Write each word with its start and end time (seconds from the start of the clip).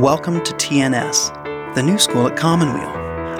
Welcome 0.00 0.42
to 0.44 0.54
TNS, 0.54 1.74
the 1.74 1.82
new 1.82 1.98
school 1.98 2.26
at 2.26 2.34
Commonweal, 2.34 2.88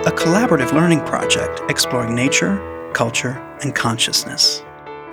a 0.06 0.12
collaborative 0.12 0.74
learning 0.74 1.00
project 1.06 1.62
exploring 1.71 2.14
nature, 2.14 2.90
culture, 2.92 3.38
and 3.62 3.74
consciousness. 3.74 4.62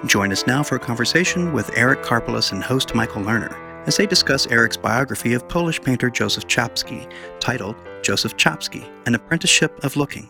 Join 0.05 0.33
us 0.33 0.45
now 0.45 0.61
for 0.61 0.75
a 0.75 0.79
conversation 0.79 1.53
with 1.53 1.71
Eric 1.77 2.03
Karpeles 2.03 2.51
and 2.51 2.61
host 2.61 2.93
Michael 2.93 3.21
Lerner 3.21 3.55
as 3.87 3.95
they 3.95 4.05
discuss 4.05 4.45
Eric's 4.47 4.75
biography 4.75 5.31
of 5.35 5.47
Polish 5.47 5.81
painter 5.81 6.09
Joseph 6.09 6.47
Czapski, 6.47 7.09
titled 7.39 7.77
Joseph 8.03 8.35
Czapski 8.35 8.85
An 9.05 9.15
Apprenticeship 9.15 9.81
of 9.85 9.95
Looking. 9.95 10.29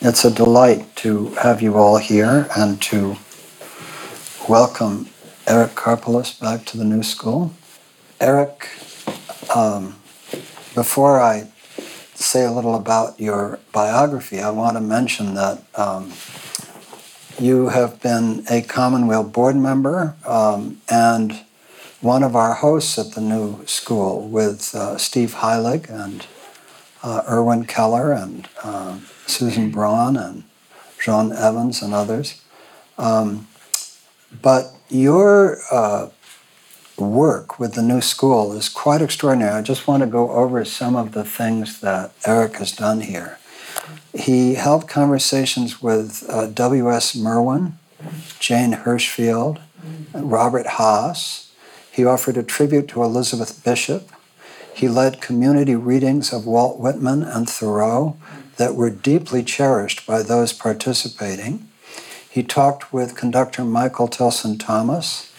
It's 0.00 0.24
a 0.24 0.32
delight 0.32 0.96
to 0.96 1.28
have 1.36 1.62
you 1.62 1.76
all 1.76 1.98
here 1.98 2.48
and 2.56 2.82
to 2.82 3.16
welcome 4.48 5.08
Eric 5.46 5.76
Karpeles 5.76 6.40
back 6.40 6.64
to 6.64 6.76
the 6.76 6.84
new 6.84 7.04
school. 7.04 7.52
Eric, 8.20 8.68
um, 9.54 9.94
before 10.74 11.20
I 11.20 11.48
say 12.14 12.44
a 12.44 12.50
little 12.50 12.74
about 12.74 13.18
your 13.20 13.58
biography, 13.72 14.40
I 14.40 14.50
want 14.50 14.76
to 14.76 14.80
mention 14.80 15.34
that 15.34 15.62
um, 15.74 16.12
you 17.38 17.68
have 17.68 18.00
been 18.00 18.44
a 18.50 18.62
Commonweal 18.62 19.24
board 19.24 19.56
member 19.56 20.14
um, 20.26 20.80
and 20.88 21.44
one 22.00 22.22
of 22.22 22.36
our 22.36 22.54
hosts 22.54 22.98
at 22.98 23.12
the 23.12 23.20
new 23.20 23.64
school 23.66 24.28
with 24.28 24.74
uh, 24.74 24.98
Steve 24.98 25.34
Heilig 25.36 25.88
and 25.88 26.26
uh, 27.02 27.22
Erwin 27.28 27.64
Keller 27.64 28.12
and 28.12 28.48
uh, 28.62 28.98
Susan 29.26 29.70
Braun 29.70 30.16
and 30.16 30.44
John 31.02 31.32
Evans 31.32 31.82
and 31.82 31.94
others. 31.94 32.42
Um, 32.98 33.48
but 34.42 34.72
your 34.88 35.58
uh, 35.70 36.08
work 36.96 37.58
with 37.58 37.74
the 37.74 37.82
new 37.82 38.00
school 38.00 38.52
is 38.52 38.68
quite 38.68 39.02
extraordinary. 39.02 39.52
I 39.52 39.62
just 39.62 39.86
want 39.86 40.02
to 40.02 40.08
go 40.08 40.30
over 40.30 40.64
some 40.64 40.96
of 40.96 41.12
the 41.12 41.24
things 41.24 41.80
that 41.80 42.12
Eric 42.26 42.56
has 42.56 42.72
done 42.72 43.00
here. 43.00 43.38
He 44.14 44.54
held 44.54 44.88
conversations 44.88 45.82
with 45.82 46.24
uh, 46.28 46.46
W.S. 46.46 47.16
Merwin, 47.16 47.78
Jane 48.38 48.72
Hirshfield, 48.72 49.60
Robert 50.14 50.66
Hass. 50.66 51.52
He 51.90 52.04
offered 52.04 52.36
a 52.36 52.42
tribute 52.42 52.88
to 52.88 53.02
Elizabeth 53.02 53.64
Bishop. 53.64 54.10
He 54.72 54.88
led 54.88 55.20
community 55.20 55.74
readings 55.74 56.32
of 56.32 56.46
Walt 56.46 56.78
Whitman 56.78 57.22
and 57.22 57.48
Thoreau 57.48 58.16
that 58.56 58.74
were 58.74 58.90
deeply 58.90 59.42
cherished 59.42 60.06
by 60.06 60.22
those 60.22 60.52
participating. 60.52 61.68
He 62.28 62.42
talked 62.42 62.92
with 62.92 63.16
conductor 63.16 63.64
Michael 63.64 64.08
Tilson 64.08 64.58
Thomas. 64.58 65.30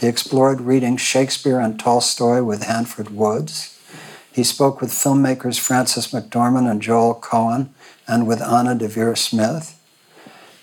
He 0.00 0.06
explored 0.06 0.62
reading 0.62 0.96
Shakespeare 0.96 1.60
and 1.60 1.78
Tolstoy 1.78 2.42
with 2.42 2.62
Hanford 2.62 3.10
Woods. 3.10 3.78
He 4.32 4.42
spoke 4.42 4.80
with 4.80 4.88
filmmakers 4.88 5.60
Frances 5.60 6.06
McDormand 6.06 6.70
and 6.70 6.80
Joel 6.80 7.16
Coen 7.16 7.68
and 8.08 8.26
with 8.26 8.40
Anna 8.40 8.74
Deavere 8.74 9.18
Smith. 9.18 9.78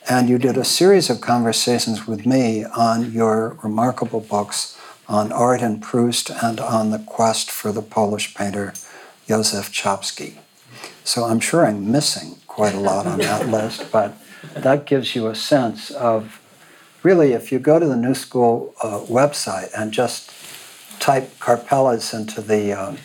And 0.09 0.27
you 0.27 0.39
did 0.39 0.57
a 0.57 0.65
series 0.65 1.11
of 1.11 1.21
conversations 1.21 2.07
with 2.07 2.25
me 2.25 2.65
on 2.65 3.11
your 3.11 3.59
remarkable 3.61 4.21
books 4.21 4.75
on 5.07 5.31
art 5.31 5.61
and 5.61 5.83
Proust 5.83 6.31
and 6.31 6.59
on 6.59 6.89
the 6.89 6.99
quest 6.99 7.51
for 7.51 7.71
the 7.71 7.83
Polish 7.83 8.33
painter 8.33 8.73
Josef 9.27 9.71
Czapski. 9.71 10.39
So 11.03 11.25
I'm 11.25 11.41
sure 11.41 11.63
I'm 11.63 11.91
missing 11.91 12.37
quite 12.47 12.73
a 12.73 12.79
lot 12.79 13.05
on 13.05 13.19
that 13.19 13.47
list, 13.47 13.91
but 13.91 14.17
that 14.55 14.87
gives 14.87 15.15
you 15.15 15.27
a 15.27 15.35
sense 15.35 15.91
of 15.91 16.41
really, 17.07 17.31
if 17.31 17.53
you 17.53 17.59
go 17.59 17.79
to 17.79 17.85
the 17.85 17.95
New 17.95 18.13
School 18.13 18.73
uh, 18.83 18.99
website 19.07 19.69
and 19.77 19.93
just 19.93 20.29
type 20.99 21.39
Karpeles 21.39 22.13
into 22.13 22.41
the 22.41 22.73
um, 22.73 22.97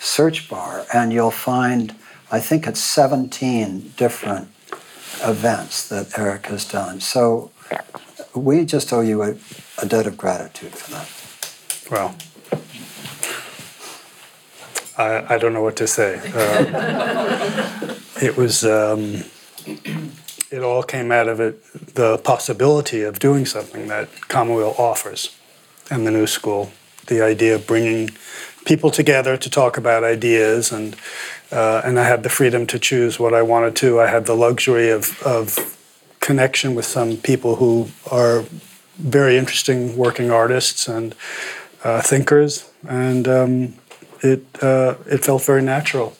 search 0.00 0.48
bar, 0.48 0.86
and 0.94 1.12
you'll 1.12 1.38
find, 1.52 1.94
I 2.30 2.40
think 2.40 2.66
it's 2.66 2.80
17 2.80 3.92
different 3.98 4.48
events 5.22 5.86
that 5.90 6.18
Eric 6.18 6.46
has 6.46 6.64
done. 6.64 7.00
So 7.00 7.50
we 8.34 8.64
just 8.64 8.90
owe 8.90 9.02
you 9.02 9.22
a, 9.22 9.34
a 9.82 9.86
debt 9.86 10.06
of 10.06 10.16
gratitude 10.16 10.72
for 10.72 10.90
that. 10.94 11.08
Well, 11.90 12.16
I, 14.96 15.34
I 15.34 15.36
don't 15.36 15.52
know 15.52 15.62
what 15.62 15.76
to 15.76 15.86
say. 15.86 16.22
Uh, 16.34 17.94
it 18.22 18.34
was. 18.38 18.64
Um, 18.64 19.24
it 20.52 20.62
all 20.62 20.82
came 20.82 21.10
out 21.10 21.28
of 21.28 21.40
it 21.40 21.62
the 21.94 22.18
possibility 22.18 23.02
of 23.02 23.18
doing 23.18 23.46
something 23.46 23.88
that 23.88 24.08
Commonweal 24.28 24.74
offers 24.78 25.34
and 25.90 26.06
the 26.06 26.10
new 26.10 26.26
school. 26.26 26.70
The 27.06 27.22
idea 27.22 27.56
of 27.56 27.66
bringing 27.66 28.10
people 28.64 28.90
together 28.90 29.36
to 29.36 29.50
talk 29.50 29.76
about 29.76 30.04
ideas, 30.04 30.70
and 30.70 30.94
uh, 31.50 31.82
and 31.84 31.98
I 31.98 32.04
had 32.04 32.22
the 32.22 32.28
freedom 32.28 32.66
to 32.68 32.78
choose 32.78 33.18
what 33.18 33.34
I 33.34 33.42
wanted 33.42 33.74
to. 33.76 34.00
I 34.00 34.06
had 34.06 34.26
the 34.26 34.36
luxury 34.36 34.90
of 34.90 35.20
of 35.22 35.76
connection 36.20 36.74
with 36.76 36.84
some 36.84 37.16
people 37.16 37.56
who 37.56 37.88
are 38.10 38.44
very 38.98 39.36
interesting 39.36 39.96
working 39.96 40.30
artists 40.30 40.86
and 40.86 41.14
uh, 41.82 42.00
thinkers, 42.02 42.70
and 42.88 43.26
um, 43.26 43.74
it 44.20 44.44
uh, 44.62 44.94
it 45.06 45.24
felt 45.24 45.44
very 45.44 45.62
natural. 45.62 46.16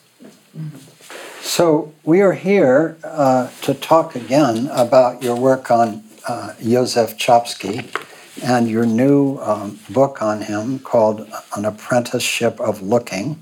So 1.43 1.93
we 2.05 2.21
are 2.21 2.31
here 2.31 2.97
uh, 3.03 3.49
to 3.63 3.73
talk 3.73 4.15
again 4.15 4.69
about 4.71 5.21
your 5.21 5.35
work 5.35 5.69
on 5.69 6.01
uh, 6.25 6.53
Josef 6.63 7.17
Czapski 7.17 7.85
and 8.41 8.69
your 8.69 8.85
new 8.85 9.37
um, 9.39 9.77
book 9.89 10.21
on 10.21 10.43
him 10.43 10.79
called 10.79 11.29
An 11.55 11.65
Apprenticeship 11.65 12.61
of 12.61 12.81
Looking. 12.81 13.39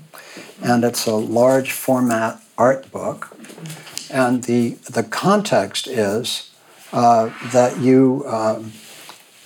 And 0.60 0.82
it's 0.82 1.06
a 1.06 1.14
large 1.14 1.70
format 1.70 2.42
art 2.58 2.90
book. 2.90 3.36
And 4.10 4.42
the, 4.44 4.70
the 4.90 5.04
context 5.04 5.86
is 5.86 6.50
uh, 6.92 7.30
that 7.52 7.78
you 7.78 8.24
um, 8.26 8.72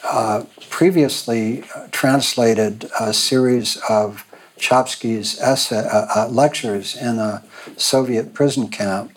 uh, 0.02 0.44
previously 0.70 1.62
translated 1.92 2.90
a 2.98 3.12
series 3.12 3.76
of 3.88 4.24
Czapski's 4.58 5.38
essay, 5.40 5.78
uh, 5.78 6.06
uh, 6.14 6.28
lectures 6.28 6.96
in 6.96 7.18
a 7.18 7.42
Soviet 7.76 8.32
prison 8.32 8.68
camp 8.68 9.16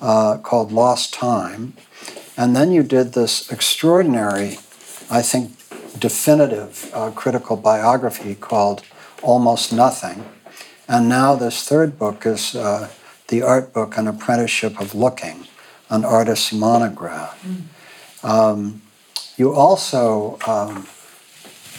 uh, 0.00 0.38
called 0.38 0.72
Lost 0.72 1.12
Time. 1.12 1.74
And 2.36 2.54
then 2.54 2.70
you 2.70 2.82
did 2.82 3.12
this 3.12 3.50
extraordinary, 3.50 4.58
I 5.10 5.22
think, 5.22 5.52
definitive 5.98 6.90
uh, 6.92 7.10
critical 7.10 7.56
biography 7.56 8.34
called 8.34 8.82
Almost 9.22 9.72
Nothing. 9.72 10.24
And 10.88 11.08
now 11.08 11.34
this 11.34 11.66
third 11.66 11.98
book 11.98 12.26
is 12.26 12.54
uh, 12.54 12.88
the 13.28 13.42
art 13.42 13.72
book, 13.72 13.96
An 13.96 14.06
Apprenticeship 14.06 14.80
of 14.80 14.94
Looking, 14.94 15.46
an 15.90 16.04
artist's 16.04 16.52
monograph. 16.52 17.44
Um, 18.22 18.82
you 19.36 19.52
also 19.52 20.38
um, 20.46 20.86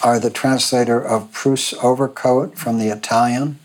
are 0.04 0.20
the 0.20 0.30
translator 0.30 1.00
of 1.04 1.32
Proust's 1.32 1.74
Overcoat 1.84 2.58
from 2.58 2.80
the 2.80 2.90
Italian. 2.90 3.60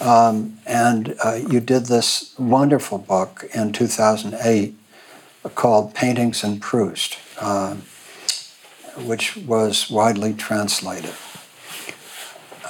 Um, 0.00 0.58
and 0.66 1.16
uh, 1.24 1.38
you 1.48 1.60
did 1.60 1.86
this 1.86 2.34
wonderful 2.38 2.98
book 2.98 3.44
in 3.54 3.72
2008 3.72 4.74
called 5.54 5.94
Paintings 5.94 6.44
in 6.44 6.60
Proust, 6.60 7.18
uh, 7.40 7.76
which 8.98 9.36
was 9.36 9.90
widely 9.90 10.34
translated. 10.34 11.14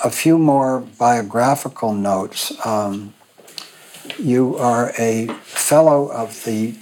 A 0.05 0.11
few 0.11 0.39
more 0.39 0.81
biographical 0.81 1.93
notes. 1.93 2.53
Um, 2.65 3.15
you 4.19 4.57
are 4.57 4.93
a 4.99 5.27
fellow 5.43 6.11
of 6.11 6.45
the 6.45 6.77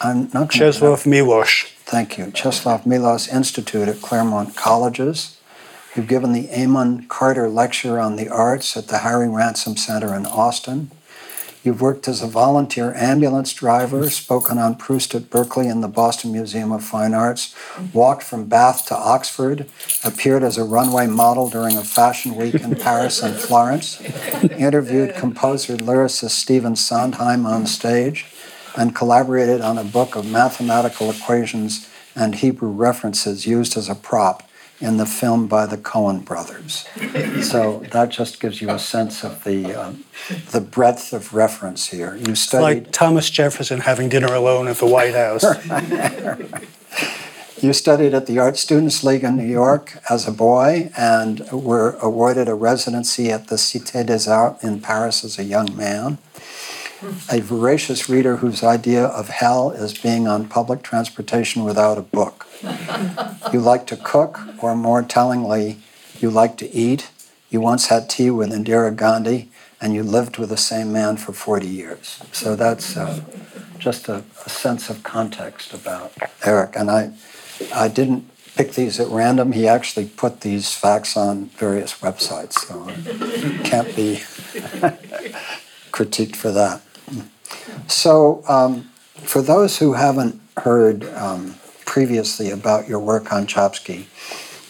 I'm 0.00 0.28
not 0.34 0.50
Czeslaw 0.50 1.06
Miłosz. 1.06 1.66
Thank 1.86 2.18
you. 2.18 2.26
Czeslaw 2.26 2.84
Miłosz 2.84 3.32
Institute 3.32 3.88
at 3.88 4.02
Claremont 4.02 4.54
Colleges. 4.54 5.35
You've 5.96 6.08
given 6.08 6.34
the 6.34 6.50
Amon 6.50 7.06
Carter 7.08 7.48
Lecture 7.48 7.98
on 7.98 8.16
the 8.16 8.28
Arts 8.28 8.76
at 8.76 8.88
the 8.88 8.98
Harry 8.98 9.30
Ransom 9.30 9.78
Center 9.78 10.14
in 10.14 10.26
Austin. 10.26 10.90
You've 11.64 11.80
worked 11.80 12.06
as 12.06 12.20
a 12.20 12.26
volunteer 12.26 12.92
ambulance 12.94 13.54
driver, 13.54 14.10
spoken 14.10 14.58
on 14.58 14.74
Proust 14.74 15.14
at 15.14 15.30
Berkeley 15.30 15.68
and 15.68 15.82
the 15.82 15.88
Boston 15.88 16.32
Museum 16.32 16.70
of 16.70 16.84
Fine 16.84 17.14
Arts, 17.14 17.54
walked 17.94 18.22
from 18.22 18.44
Bath 18.44 18.84
to 18.88 18.94
Oxford, 18.94 19.70
appeared 20.04 20.42
as 20.42 20.58
a 20.58 20.64
runway 20.64 21.06
model 21.06 21.48
during 21.48 21.78
a 21.78 21.82
fashion 21.82 22.36
week 22.36 22.56
in 22.56 22.76
Paris 22.76 23.22
and 23.22 23.34
Florence, 23.34 23.98
interviewed 24.50 25.14
composer 25.14 25.78
lyricist 25.78 26.32
Stephen 26.32 26.76
Sondheim 26.76 27.46
on 27.46 27.64
stage, 27.64 28.26
and 28.76 28.94
collaborated 28.94 29.62
on 29.62 29.78
a 29.78 29.84
book 29.84 30.14
of 30.14 30.30
mathematical 30.30 31.10
equations 31.10 31.88
and 32.14 32.34
Hebrew 32.34 32.70
references 32.70 33.46
used 33.46 33.78
as 33.78 33.88
a 33.88 33.94
prop 33.94 34.45
in 34.80 34.98
the 34.98 35.06
film 35.06 35.46
by 35.46 35.66
the 35.66 35.78
Coen 35.78 36.24
brothers. 36.24 36.86
so 37.42 37.84
that 37.92 38.10
just 38.10 38.40
gives 38.40 38.60
you 38.60 38.70
a 38.70 38.78
sense 38.78 39.24
of 39.24 39.44
the 39.44 39.74
um, 39.74 40.04
the 40.50 40.60
breadth 40.60 41.12
of 41.12 41.32
reference 41.32 41.88
here. 41.88 42.16
You 42.16 42.34
studied 42.34 42.62
like 42.62 42.92
Thomas 42.92 43.30
Jefferson 43.30 43.80
having 43.80 44.08
dinner 44.08 44.32
alone 44.34 44.68
at 44.68 44.76
the 44.76 44.86
White 44.86 45.14
House. 45.14 45.44
You 47.62 47.72
studied 47.72 48.12
at 48.12 48.26
the 48.26 48.38
Art 48.38 48.58
Students 48.58 49.02
League 49.02 49.24
in 49.24 49.38
New 49.38 49.46
York 49.46 49.98
as 50.10 50.28
a 50.28 50.32
boy 50.32 50.90
and 50.94 51.40
were 51.50 51.96
awarded 52.02 52.48
a 52.48 52.54
residency 52.54 53.30
at 53.30 53.48
the 53.48 53.56
Cité 53.56 54.04
des 54.04 54.30
Arts 54.30 54.62
in 54.62 54.80
Paris 54.82 55.24
as 55.24 55.38
a 55.38 55.44
young 55.44 55.74
man. 55.74 56.18
A 57.30 57.40
voracious 57.40 58.10
reader 58.10 58.36
whose 58.36 58.62
idea 58.62 59.06
of 59.06 59.30
hell 59.30 59.70
is 59.70 59.96
being 59.96 60.28
on 60.28 60.48
public 60.48 60.82
transportation 60.82 61.64
without 61.64 61.96
a 61.96 62.02
book. 62.02 62.45
You 63.52 63.60
like 63.60 63.86
to 63.88 63.96
cook, 63.96 64.40
or 64.62 64.74
more 64.74 65.02
tellingly, 65.02 65.78
you 66.20 66.30
like 66.30 66.56
to 66.58 66.72
eat. 66.74 67.10
You 67.50 67.60
once 67.60 67.86
had 67.86 68.10
tea 68.10 68.30
with 68.30 68.50
Indira 68.50 68.94
Gandhi, 68.94 69.50
and 69.80 69.94
you 69.94 70.02
lived 70.02 70.38
with 70.38 70.48
the 70.48 70.56
same 70.56 70.92
man 70.92 71.16
for 71.16 71.32
40 71.32 71.66
years. 71.66 72.20
So 72.32 72.56
that's 72.56 72.96
uh, 72.96 73.22
just 73.78 74.08
a, 74.08 74.24
a 74.44 74.50
sense 74.50 74.90
of 74.90 75.02
context 75.02 75.74
about 75.74 76.12
Eric. 76.44 76.76
And 76.76 76.90
I, 76.90 77.12
I 77.74 77.88
didn't 77.88 78.28
pick 78.56 78.72
these 78.72 78.98
at 78.98 79.08
random. 79.08 79.52
He 79.52 79.68
actually 79.68 80.06
put 80.06 80.40
these 80.40 80.74
facts 80.74 81.16
on 81.16 81.46
various 81.46 82.00
websites, 82.00 82.54
so 82.54 82.86
can't 83.64 83.94
be 83.94 84.16
critiqued 85.92 86.36
for 86.36 86.50
that. 86.52 86.80
So, 87.86 88.42
um, 88.48 88.90
for 89.16 89.42
those 89.42 89.78
who 89.78 89.94
haven't 89.94 90.40
heard 90.56 91.04
um, 91.14 91.54
previously 91.86 92.50
about 92.50 92.86
your 92.86 92.98
work 92.98 93.32
on 93.32 93.46
Czapski, 93.46 94.04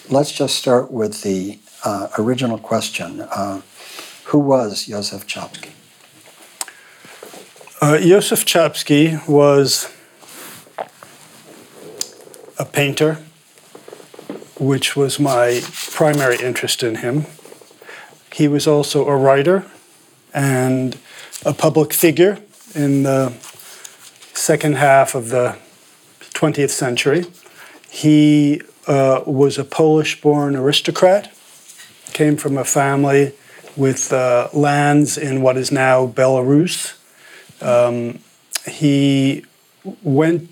let's 0.09 0.31
just 0.31 0.55
start 0.55 0.93
with 0.93 1.23
the 1.23 1.59
uh, 1.85 2.09
original 2.19 2.59
question. 2.59 3.23
Uh, 3.23 3.63
who 4.27 4.39
was 4.39 4.87
Joseph 4.87 5.27
Czapski? 5.27 5.71
Uh, 7.81 7.99
Joseph 7.99 8.45
Czapski 8.45 9.27
was 9.29 9.93
a 12.59 12.65
painter, 12.65 13.19
which 14.59 14.97
was 14.97 15.19
my 15.19 15.61
primary 15.91 16.37
interest 16.37 16.83
in 16.83 16.97
him. 16.97 17.27
He 18.33 18.49
was 18.49 18.67
also 18.67 19.07
a 19.07 19.17
writer 19.17 19.65
and 20.33 20.99
a 21.45 21.53
public 21.53 21.93
figure 21.93 22.39
in 22.75 23.03
the 23.03 23.33
second 24.35 24.77
half 24.77 25.15
of 25.15 25.31
the 25.31 25.57
20th 26.37 26.71
century. 26.71 27.25
He 27.91 28.61
uh, 28.87 29.23
was 29.27 29.59
a 29.59 29.65
Polish 29.65 30.21
born 30.21 30.55
aristocrat, 30.55 31.33
came 32.13 32.37
from 32.37 32.59
a 32.59 32.65
family 32.65 33.33
with 33.77 34.13
uh, 34.13 34.49
lands 34.53 35.17
in 35.17 35.43
what 35.43 35.57
is 35.57 35.73
now 35.73 36.07
Belarus. 36.07 36.97
Um, 37.63 38.21
he 38.67 39.45
went 40.03 40.51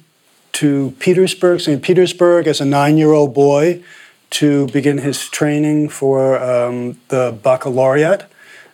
to 0.52 0.94
Petersburg, 1.00 1.60
St. 1.60 1.82
Petersburg, 1.82 2.46
as 2.46 2.60
a 2.60 2.64
nine 2.64 2.96
year 2.96 3.12
old 3.12 3.34
boy 3.34 3.82
to 4.30 4.66
begin 4.68 4.98
his 4.98 5.28
training 5.28 5.88
for 5.88 6.38
um, 6.38 6.98
the 7.08 7.36
baccalaureate. 7.42 8.24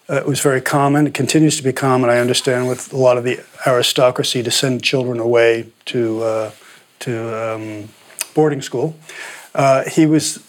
Uh, 0.09 0.17
it 0.17 0.27
was 0.27 0.41
very 0.41 0.61
common, 0.61 1.07
it 1.07 1.15
continues 1.15 1.57
to 1.57 1.63
be 1.63 1.73
common, 1.73 2.11
I 2.11 2.19
understand, 2.19 2.69
with 2.69 2.93
a 2.93 2.97
lot 2.97 3.17
of 3.17 3.25
the 3.25 3.41
aristocracy 3.67 4.43
to 4.43 4.51
send 4.51 4.83
children 4.83 5.21
away 5.21 5.69
to, 5.87 6.23
uh, 6.23 6.51
to 7.01 7.55
um, 7.55 7.89
boarding 8.35 8.63
school. 8.63 8.97
Uh, 9.55 9.85
he 9.89 10.07
was, 10.07 10.45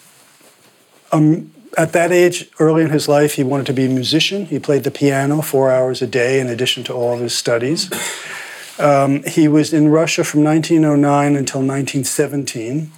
um, 1.12 1.52
at 1.78 1.94
that 1.94 2.12
age, 2.12 2.50
early 2.60 2.84
in 2.84 2.90
his 2.90 3.08
life, 3.08 3.36
he 3.36 3.44
wanted 3.44 3.66
to 3.68 3.74
be 3.74 3.86
a 3.86 3.90
musician. 3.90 4.46
He 4.46 4.60
played 4.60 4.84
the 4.84 4.92
piano 4.92 5.42
four 5.42 5.72
hours 5.72 6.02
a 6.02 6.08
day 6.08 6.40
in 6.40 6.48
addition 6.48 6.84
to 6.86 6.94
all 6.94 7.14
of 7.14 7.20
his 7.20 7.36
studies. 7.36 7.90
Um, 8.80 9.24
he 9.24 9.48
was 9.48 9.74
in 9.74 9.90
Russia 9.90 10.24
from 10.24 10.44
1909 10.44 11.36
until 11.36 11.62
1917. 11.62 12.92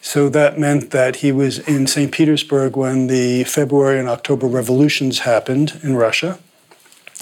So 0.00 0.28
that 0.28 0.58
meant 0.58 0.90
that 0.90 1.16
he 1.16 1.32
was 1.32 1.58
in 1.60 1.86
St. 1.86 2.10
Petersburg 2.12 2.76
when 2.76 3.08
the 3.08 3.44
February 3.44 3.98
and 3.98 4.08
October 4.08 4.46
revolutions 4.46 5.20
happened 5.20 5.78
in 5.82 5.96
Russia. 5.96 6.38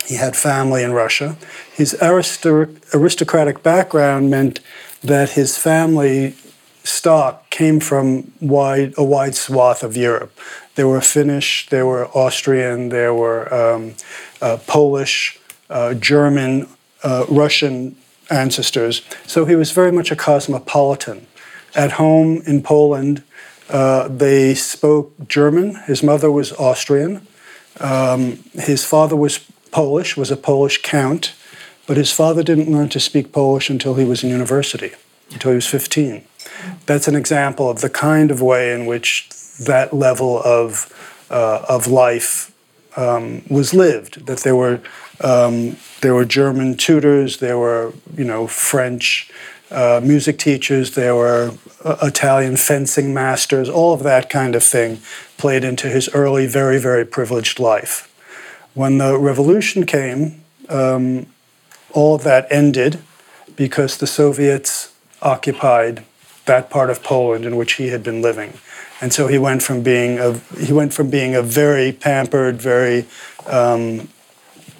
He 0.06 0.16
had 0.16 0.36
family 0.36 0.82
in 0.82 0.92
Russia. 0.92 1.36
His 1.72 1.96
aristocratic 2.02 3.62
background 3.62 4.30
meant 4.30 4.60
that 5.06 5.30
his 5.30 5.56
family 5.56 6.34
stock 6.82 7.48
came 7.50 7.80
from 7.80 8.32
wide, 8.40 8.94
a 8.96 9.04
wide 9.04 9.34
swath 9.34 9.82
of 9.82 9.96
Europe. 9.96 10.36
There 10.74 10.88
were 10.88 11.00
Finnish, 11.00 11.68
there 11.68 11.86
were 11.86 12.06
Austrian, 12.08 12.90
there 12.90 13.14
were 13.14 13.52
um, 13.52 13.94
uh, 14.40 14.58
Polish, 14.66 15.38
uh, 15.70 15.94
German, 15.94 16.68
uh, 17.02 17.24
Russian 17.28 17.96
ancestors. 18.30 19.02
So 19.26 19.44
he 19.44 19.54
was 19.54 19.72
very 19.72 19.92
much 19.92 20.10
a 20.10 20.16
cosmopolitan. 20.16 21.26
At 21.74 21.92
home 21.92 22.42
in 22.46 22.62
Poland, 22.62 23.22
uh, 23.68 24.08
they 24.08 24.54
spoke 24.54 25.28
German. 25.28 25.76
His 25.86 26.02
mother 26.02 26.30
was 26.30 26.52
Austrian. 26.52 27.26
Um, 27.80 28.38
his 28.54 28.84
father 28.84 29.16
was 29.16 29.38
Polish, 29.70 30.16
was 30.16 30.30
a 30.30 30.36
Polish 30.36 30.82
count, 30.82 31.34
but 31.86 31.96
his 31.96 32.12
father 32.12 32.42
didn't 32.42 32.70
learn 32.70 32.88
to 32.90 33.00
speak 33.00 33.32
Polish 33.32 33.70
until 33.70 33.94
he 33.94 34.04
was 34.04 34.24
in 34.24 34.30
university, 34.30 34.92
until 35.32 35.52
he 35.52 35.56
was 35.56 35.66
15. 35.66 36.24
That's 36.86 37.08
an 37.08 37.14
example 37.14 37.68
of 37.68 37.80
the 37.80 37.90
kind 37.90 38.30
of 38.30 38.40
way 38.40 38.72
in 38.72 38.86
which 38.86 39.28
that 39.60 39.92
level 39.92 40.42
of, 40.42 40.92
uh, 41.30 41.64
of 41.68 41.86
life 41.86 42.52
um, 42.96 43.42
was 43.48 43.74
lived, 43.74 44.26
that 44.26 44.40
there 44.40 44.56
were 44.56 44.80
um, 45.20 45.76
there 46.02 46.14
were 46.14 46.24
German 46.24 46.76
tutors, 46.76 47.38
there 47.38 47.58
were 47.58 47.92
you 48.16 48.24
know 48.24 48.46
French 48.46 49.30
uh, 49.70 50.00
music 50.02 50.38
teachers, 50.38 50.94
there 50.94 51.14
were 51.14 51.54
uh, 51.84 51.96
Italian 52.02 52.56
fencing 52.56 53.12
masters, 53.12 53.68
all 53.68 53.92
of 53.92 54.02
that 54.02 54.30
kind 54.30 54.54
of 54.54 54.62
thing 54.62 54.98
played 55.36 55.64
into 55.64 55.88
his 55.88 56.08
early, 56.14 56.46
very 56.46 56.78
very 56.78 57.04
privileged 57.04 57.58
life. 57.58 58.12
When 58.74 58.98
the 58.98 59.18
revolution 59.18 59.86
came, 59.86 60.42
um, 60.68 61.26
all 61.96 62.18
that 62.18 62.46
ended 62.50 63.02
because 63.56 63.96
the 63.96 64.06
Soviets 64.06 64.94
occupied 65.22 66.04
that 66.44 66.68
part 66.68 66.90
of 66.90 67.02
Poland 67.02 67.46
in 67.46 67.56
which 67.56 67.72
he 67.74 67.88
had 67.88 68.02
been 68.02 68.20
living. 68.20 68.52
And 69.00 69.12
so 69.12 69.26
he 69.28 69.38
went 69.38 69.62
from 69.62 69.82
being 69.82 70.18
a 70.18 70.38
he 70.60 70.72
went 70.72 70.92
from 70.92 71.10
being 71.10 71.34
a 71.34 71.42
very 71.42 71.92
pampered, 71.92 72.60
very 72.60 73.06
um, 73.46 74.08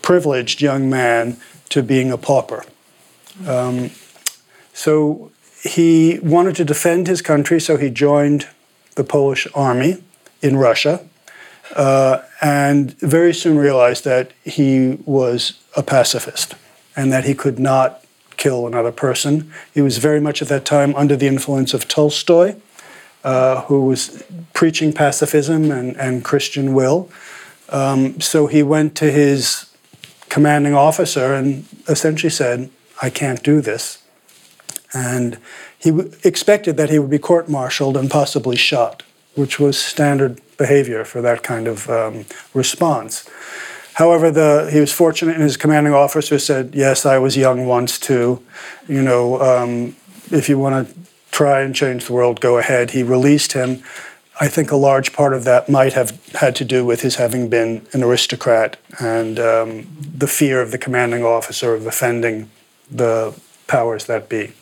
privileged 0.03 0.61
young 0.61 0.89
man 0.91 1.39
to 1.71 1.83
being 1.83 2.13
a 2.13 2.19
pauper. 2.19 2.65
Um, 3.47 3.91
so 4.73 5.33
he 5.63 6.21
wanted 6.23 6.55
to 6.57 6.65
defend 6.65 7.09
his 7.09 7.23
country, 7.23 7.61
so 7.61 7.77
he 7.77 7.91
joined 7.91 8.47
the 8.95 9.05
Polish 9.05 9.47
army 9.55 10.03
in 10.41 10.57
Russia, 10.57 11.05
uh, 11.75 12.23
and 12.41 12.93
very 13.01 13.35
soon 13.35 13.59
realized 13.59 14.05
that 14.05 14.33
he 14.45 14.99
was 15.05 15.59
a 15.77 15.83
pacifist 15.83 16.55
and 16.97 17.13
that 17.13 17.25
he 17.25 17.35
could 17.35 17.59
not 17.59 18.05
kill 18.37 18.67
another 18.67 18.93
person. 18.93 19.53
He 19.73 19.81
was 19.81 19.99
very 19.99 20.21
much 20.21 20.43
at 20.43 20.49
that 20.49 20.65
time 20.65 20.95
under 20.95 21.17
the 21.17 21.27
influence 21.27 21.75
of 21.75 21.87
Tolstoy, 21.89 22.57
uh, 23.25 23.63
who 23.63 23.87
was 23.87 24.25
preaching 24.55 24.93
pacifism 24.93 25.71
and, 25.71 25.97
and 25.97 26.25
Christian 26.25 26.75
will. 26.75 27.09
Um, 27.69 28.21
so 28.21 28.47
he 28.47 28.63
went 28.63 28.95
to 28.97 29.11
his 29.11 29.67
commanding 30.29 30.75
officer 30.75 31.35
and 31.35 31.67
essentially 31.89 32.31
said, 32.31 32.71
I 33.03 33.11
can't 33.11 33.43
do 33.43 33.61
this. 33.61 34.03
And 34.95 35.39
he 35.79 35.91
w- 35.91 36.13
expected 36.25 36.77
that 36.77 36.91
he 36.91 36.99
would 36.99 37.11
be 37.11 37.19
court 37.19 37.49
martialed 37.49 37.97
and 37.97 38.11
possibly 38.11 38.57
shot, 38.57 39.03
which 39.35 39.59
was 39.59 39.79
standard 39.79 40.41
behavior 40.57 41.05
for 41.05 41.21
that 41.21 41.43
kind 41.43 41.69
of 41.69 41.91
um, 41.91 42.25
response. 42.55 43.29
However, 43.97 44.31
the, 44.31 44.69
he 44.73 44.81
was 44.81 44.93
fortunate, 44.93 45.35
and 45.35 45.43
his 45.43 45.57
commanding 45.57 45.95
officer 45.95 46.39
said, 46.39 46.75
"Yes, 46.75 47.07
I 47.07 47.19
was 47.19 47.37
young 47.37 47.67
once 47.67 47.99
too. 47.99 48.43
You 48.89 49.03
know, 49.03 49.41
um, 49.41 49.97
if 50.31 50.49
you 50.49 50.59
want 50.59 50.75
to 50.89 50.95
try 51.31 51.63
and 51.63 51.75
change 51.75 52.07
the 52.07 52.13
world, 52.13 52.41
go 52.41 52.59
ahead." 52.59 52.91
He 52.91 53.03
released 53.03 53.53
him, 53.53 53.83
I 54.39 54.49
think 54.49 54.71
a 54.71 54.77
large 54.77 55.15
part 55.15 55.33
of 55.33 55.45
that 55.45 55.69
might 55.69 55.95
have 55.95 56.21
had 56.35 56.55
to 56.57 56.65
do 56.65 56.85
with 56.85 57.01
his 57.01 57.17
having 57.17 57.49
been 57.49 57.87
an 57.93 58.03
aristocrat 58.03 58.77
and 59.01 59.39
um, 59.39 59.87
the 59.99 60.27
fear 60.27 60.61
of 60.61 60.73
the 60.73 60.79
commanding 60.79 61.25
officer 61.25 61.75
of 61.75 61.87
offending 61.87 62.51
the 62.91 63.35
powers 63.67 64.05
that 64.07 64.29
be. 64.29 64.53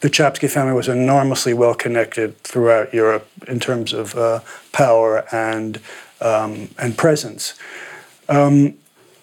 The 0.00 0.10
Czapski 0.10 0.50
family 0.50 0.74
was 0.74 0.88
enormously 0.88 1.54
well 1.54 1.74
connected 1.74 2.38
throughout 2.42 2.92
Europe 2.92 3.26
in 3.48 3.58
terms 3.58 3.94
of 3.94 4.14
uh, 4.14 4.40
power 4.72 5.24
and 5.32 5.80
um, 6.20 6.68
and 6.78 6.96
presence. 6.96 7.54
Um, 8.28 8.74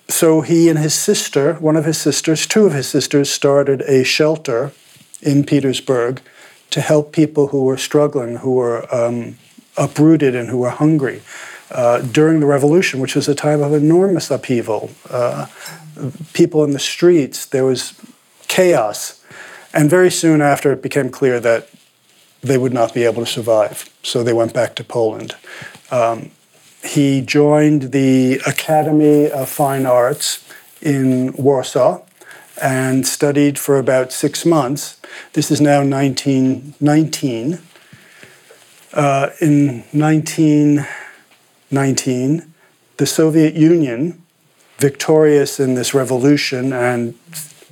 so 0.09 0.41
he 0.41 0.69
and 0.69 0.77
his 0.79 0.93
sister, 0.93 1.55
one 1.55 1.75
of 1.75 1.85
his 1.85 1.97
sisters, 1.97 2.45
two 2.45 2.65
of 2.65 2.73
his 2.73 2.87
sisters, 2.87 3.29
started 3.29 3.81
a 3.81 4.03
shelter 4.03 4.71
in 5.21 5.43
Petersburg 5.43 6.21
to 6.69 6.81
help 6.81 7.11
people 7.11 7.47
who 7.47 7.63
were 7.63 7.77
struggling, 7.77 8.37
who 8.37 8.55
were 8.55 8.93
um, 8.93 9.37
uprooted 9.77 10.35
and 10.35 10.49
who 10.49 10.57
were 10.57 10.71
hungry. 10.71 11.21
Uh, 11.71 12.01
during 12.01 12.39
the 12.39 12.45
revolution, 12.45 12.99
which 12.99 13.15
was 13.15 13.27
a 13.27 13.35
time 13.35 13.61
of 13.61 13.73
enormous 13.73 14.29
upheaval, 14.29 14.91
uh, 15.09 15.47
people 16.33 16.63
in 16.63 16.71
the 16.71 16.79
streets, 16.79 17.45
there 17.45 17.65
was 17.65 17.99
chaos. 18.47 19.23
And 19.73 19.89
very 19.89 20.11
soon 20.11 20.41
after, 20.41 20.71
it 20.71 20.83
became 20.83 21.09
clear 21.09 21.39
that 21.39 21.69
they 22.41 22.57
would 22.57 22.73
not 22.73 22.93
be 22.93 23.03
able 23.03 23.25
to 23.25 23.31
survive. 23.31 23.89
So 24.03 24.23
they 24.23 24.33
went 24.33 24.53
back 24.53 24.75
to 24.75 24.83
Poland. 24.83 25.35
Um, 25.89 26.31
he 26.83 27.21
joined 27.21 27.93
the 27.93 28.41
Academy 28.45 29.31
of 29.31 29.47
Fine 29.49 29.85
Arts 29.85 30.45
in 30.81 31.31
Warsaw 31.33 32.01
and 32.61 33.07
studied 33.07 33.57
for 33.57 33.79
about 33.79 34.11
six 34.11 34.45
months. 34.45 34.99
This 35.31 35.49
is 35.49 35.61
now 35.61 35.81
1919. 35.83 37.59
Uh, 38.93 39.29
in 39.41 39.83
1919, 39.91 42.53
the 42.97 43.05
Soviet 43.05 43.53
Union, 43.55 44.21
victorious 44.77 45.59
in 45.59 45.75
this 45.75 45.93
revolution 45.93 46.73
and 46.73 47.13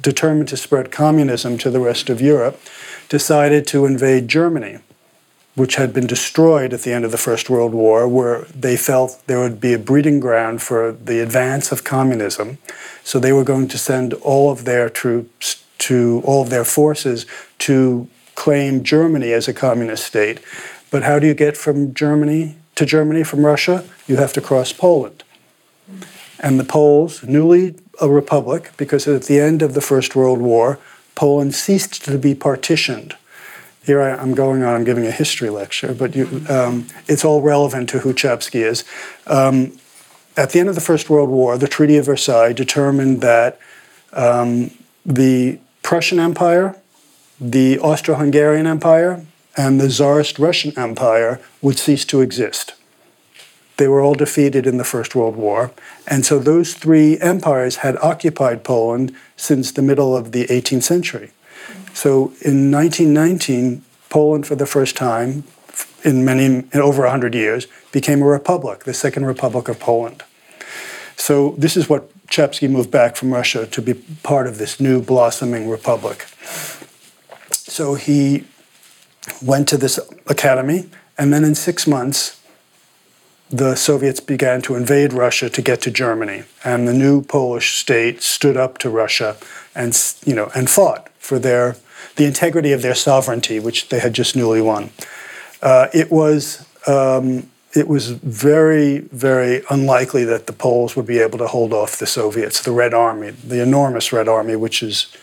determined 0.01 0.50
to 0.50 0.58
spread 0.58 0.91
communism 0.91 1.58
to 1.60 1.70
the 1.70 1.80
rest 1.80 2.10
of 2.10 2.20
Europe, 2.22 2.60
decided 3.10 3.68
to 3.68 3.86
invade 3.86 4.27
Germany 4.27 4.80
which 5.55 5.75
had 5.75 5.93
been 5.93 6.08
destroyed 6.08 6.74
at 6.74 6.81
the 6.81 6.93
end 6.93 7.03
of 7.03 7.12
the 7.12 7.17
First 7.17 7.50
World 7.50 7.74
War, 7.74 8.08
where 8.08 8.43
they 8.55 8.77
felt 8.77 9.22
there 9.27 9.39
would 9.39 9.60
be 9.60 9.74
a 9.74 9.79
breeding 9.79 10.20
ground 10.20 10.62
for 10.62 10.91
the 10.91 11.22
advance 11.22 11.72
of 11.72 11.84
communism. 11.84 12.58
So 13.03 13.20
they 13.20 13.34
were 13.34 13.43
going 13.43 13.67
to 13.70 13.77
send 13.77 14.13
all 14.15 14.50
of 14.50 14.63
their 14.63 14.89
troops 14.89 15.63
to 15.79 16.22
all 16.24 16.41
of 16.41 16.50
their 16.50 16.63
forces 16.63 17.25
to 17.60 18.08
claim 18.36 18.84
Germany 18.84 19.34
as 19.34 19.48
a 19.48 19.53
communist 19.53 20.05
state. 20.05 20.39
But 20.89 21.03
how 21.03 21.20
do 21.20 21.27
you 21.27 21.34
get 21.34 21.58
from 21.58 21.93
Germany 21.93 22.55
to 22.75 22.86
Germany 22.86 23.24
from 23.24 23.46
Russia? 23.46 23.84
You 24.08 24.17
have 24.17 24.34
to 24.34 24.41
cross 24.41 24.72
Poland. 24.72 25.24
And 26.39 26.60
the 26.60 26.63
Poles, 26.63 27.24
newly 27.24 27.75
a 28.00 28.10
republic, 28.10 28.72
because 28.77 29.08
at 29.08 29.24
the 29.24 29.39
end 29.39 29.62
of 29.62 29.74
the 29.74 29.81
First 29.81 30.15
World 30.15 30.39
War, 30.39 30.79
Poland 31.13 31.53
ceased 31.53 32.03
to 32.05 32.17
be 32.17 32.34
partitioned 32.34 33.15
here 33.86 34.02
I, 34.02 34.22
am 34.22 34.34
going 34.36 34.64
on, 34.64 34.76
I'm 34.76 34.84
giving 34.84 35.06
a 35.06 35.12
history 35.12 35.50
lecture, 35.50 35.94
but 35.94 36.16
you, 36.16 36.44
um, 36.50 36.88
it's 37.08 37.26
all 37.26 37.42
relevant 37.42 37.90
to 37.90 38.00
who 38.00 38.14
Czapski 38.14 38.62
is. 38.64 38.84
Um, 39.28 39.78
at 40.38 40.52
the 40.52 40.60
end 40.60 40.70
of 40.70 40.76
the 40.76 40.82
First 40.82 41.10
World 41.10 41.30
War, 41.30 41.58
the 41.58 41.68
Treaty 41.68 41.98
of 41.98 42.06
Versailles 42.06 42.54
determined 42.54 43.22
that 43.22 43.60
um, 44.14 44.72
the 45.06 45.60
Prussian 45.84 46.20
Empire, 46.20 46.76
the 47.40 47.80
Austro 47.80 48.16
Hungarian 48.16 48.68
Empire, 48.68 49.26
and 49.58 49.82
the 49.82 49.90
Tsarist 49.90 50.40
Russian 50.40 50.78
Empire 50.78 51.42
would 51.62 51.78
cease 51.78 52.06
to 52.06 52.22
exist. 52.22 52.76
They 53.78 53.88
were 53.88 54.02
all 54.02 54.14
defeated 54.14 54.68
in 54.68 54.78
the 54.78 54.84
First 54.84 55.16
World 55.16 55.36
War. 55.36 55.72
And 56.08 56.24
so 56.26 56.38
those 56.38 56.76
three 56.76 57.20
empires 57.20 57.78
had 57.78 57.98
occupied 57.98 58.64
Poland 58.64 59.16
since 59.36 59.72
the 59.72 59.82
middle 59.82 60.16
of 60.16 60.34
the 60.34 60.46
18th 60.46 60.84
century. 60.84 61.32
So 61.94 62.34
in 62.41 62.72
1919, 62.72 63.84
Poland, 64.10 64.48
for 64.48 64.56
the 64.56 64.65
first 64.65 64.96
time 64.96 65.44
in 66.03 66.25
many 66.25 66.46
in 66.46 66.70
over 66.74 67.03
100 67.03 67.36
years, 67.36 67.68
became 67.91 68.22
a 68.22 68.25
republic, 68.25 68.84
the 68.84 68.94
Second 68.94 69.25
Republic 69.25 69.68
of 69.68 69.80
Poland. 69.80 70.24
So 71.15 71.56
this 71.58 71.77
is 71.77 71.88
what 71.88 72.10
Czapski 72.27 72.70
moved 72.70 72.89
back 72.89 73.15
from 73.15 73.34
Russia 73.34 73.68
to 73.68 73.82
be 73.82 73.94
part 74.24 74.48
of 74.48 74.58
this 74.58 74.80
new 74.80 75.01
blossoming 75.01 75.70
republic. 75.70 76.25
So 77.51 77.96
he 77.96 78.46
went 79.41 79.68
to 79.70 79.77
this 79.77 80.00
academy, 80.27 80.89
and 81.18 81.32
then 81.34 81.44
in 81.44 81.56
six 81.56 81.86
months, 81.86 82.40
the 83.51 83.75
Soviets 83.75 84.22
began 84.22 84.62
to 84.62 84.75
invade 84.75 85.12
Russia 85.12 85.50
to 85.50 85.62
get 85.62 85.81
to 85.81 85.91
Germany, 85.91 86.43
and 86.63 86.88
the 86.88 86.93
new 86.93 87.22
Polish 87.22 87.77
state 87.77 88.24
stood 88.24 88.55
up 88.55 88.77
to 88.79 88.89
Russia 88.89 89.36
and 89.75 89.98
you 90.25 90.34
know 90.34 90.50
and 90.55 90.70
fought 90.70 91.10
for 91.20 91.38
their 91.38 91.75
the 92.15 92.25
integrity 92.25 92.72
of 92.72 92.81
their 92.81 92.96
sovereignty, 92.96 93.60
which 93.60 93.89
they 93.89 94.00
had 94.00 94.13
just 94.13 94.36
newly 94.36 94.62
won. 94.62 94.89
Uh, 95.62 95.88
it 95.93 96.10
was 96.10 96.65
um, 96.88 97.50
it 97.74 97.89
was 97.89 98.10
very 98.12 99.00
very 99.00 99.63
unlikely 99.70 100.24
that 100.24 100.48
the 100.48 100.53
Poles 100.53 100.96
would 100.96 101.05
be 101.05 101.20
able 101.20 101.38
to 101.38 101.48
hold 101.48 101.74
off 101.74 102.00
the 102.00 102.08
Soviets, 102.08 102.62
the 102.62 102.72
Red 102.72 102.93
Army, 102.93 103.31
the 103.31 103.62
enormous 103.62 104.13
Red 104.13 104.29
Army, 104.29 104.55
which 104.55 104.81
is 104.81 105.13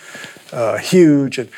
uh, 0.53 0.77
huge. 0.77 1.39
And, 1.39 1.49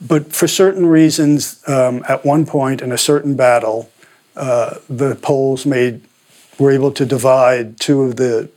but 0.00 0.32
for 0.32 0.48
certain 0.48 0.86
reasons, 0.86 1.62
um, 1.68 2.04
at 2.08 2.24
one 2.24 2.44
point 2.44 2.80
in 2.80 2.90
a 2.90 2.98
certain 2.98 3.36
battle, 3.36 3.88
uh, 4.34 4.78
the 4.88 5.14
Poles 5.14 5.64
made 5.64 6.00
were 6.62 6.70
able 6.70 6.92
to 6.92 7.04
divide 7.04 7.78
two 7.80 8.02
of 8.02 8.16
the 8.16 8.48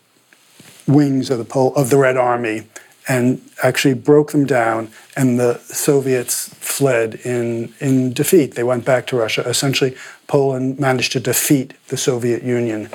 wings 0.87 1.29
of 1.29 1.37
the 1.37 1.45
Pole, 1.45 1.73
of 1.75 1.89
the 1.89 1.97
Red 1.97 2.17
Army 2.17 2.67
and 3.07 3.41
actually 3.61 3.93
broke 3.93 4.31
them 4.31 4.45
down, 4.45 4.89
and 5.15 5.39
the 5.39 5.59
Soviets 5.59 6.49
fled 6.55 7.15
in, 7.23 7.73
in 7.79 8.13
defeat. 8.13 8.55
They 8.55 8.63
went 8.63 8.83
back 8.83 9.05
to 9.07 9.17
Russia. 9.17 9.47
Essentially, 9.47 9.95
Poland 10.27 10.79
managed 10.79 11.11
to 11.11 11.19
defeat 11.19 11.75
the 11.89 11.97
Soviet 11.97 12.41
Union 12.41 12.89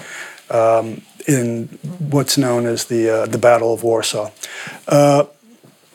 um, 0.50 1.02
in 1.28 1.66
what's 2.10 2.36
known 2.36 2.66
as 2.66 2.86
the, 2.86 3.08
uh, 3.08 3.26
the 3.26 3.38
Battle 3.38 3.72
of 3.72 3.84
Warsaw. 3.84 4.30
Uh, 4.88 5.24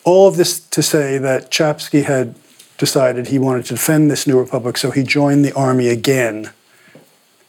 all 0.04 0.28
of 0.28 0.36
this 0.36 0.60
to 0.60 0.82
say 0.82 1.18
that 1.18 1.50
Czapski 1.50 2.04
had 2.04 2.34
decided 2.78 3.28
he 3.28 3.38
wanted 3.38 3.66
to 3.66 3.74
defend 3.74 4.10
this 4.10 4.26
new 4.26 4.38
republic, 4.38 4.78
so 4.78 4.90
he 4.90 5.02
joined 5.02 5.44
the 5.44 5.52
army 5.54 5.88
again, 5.88 6.50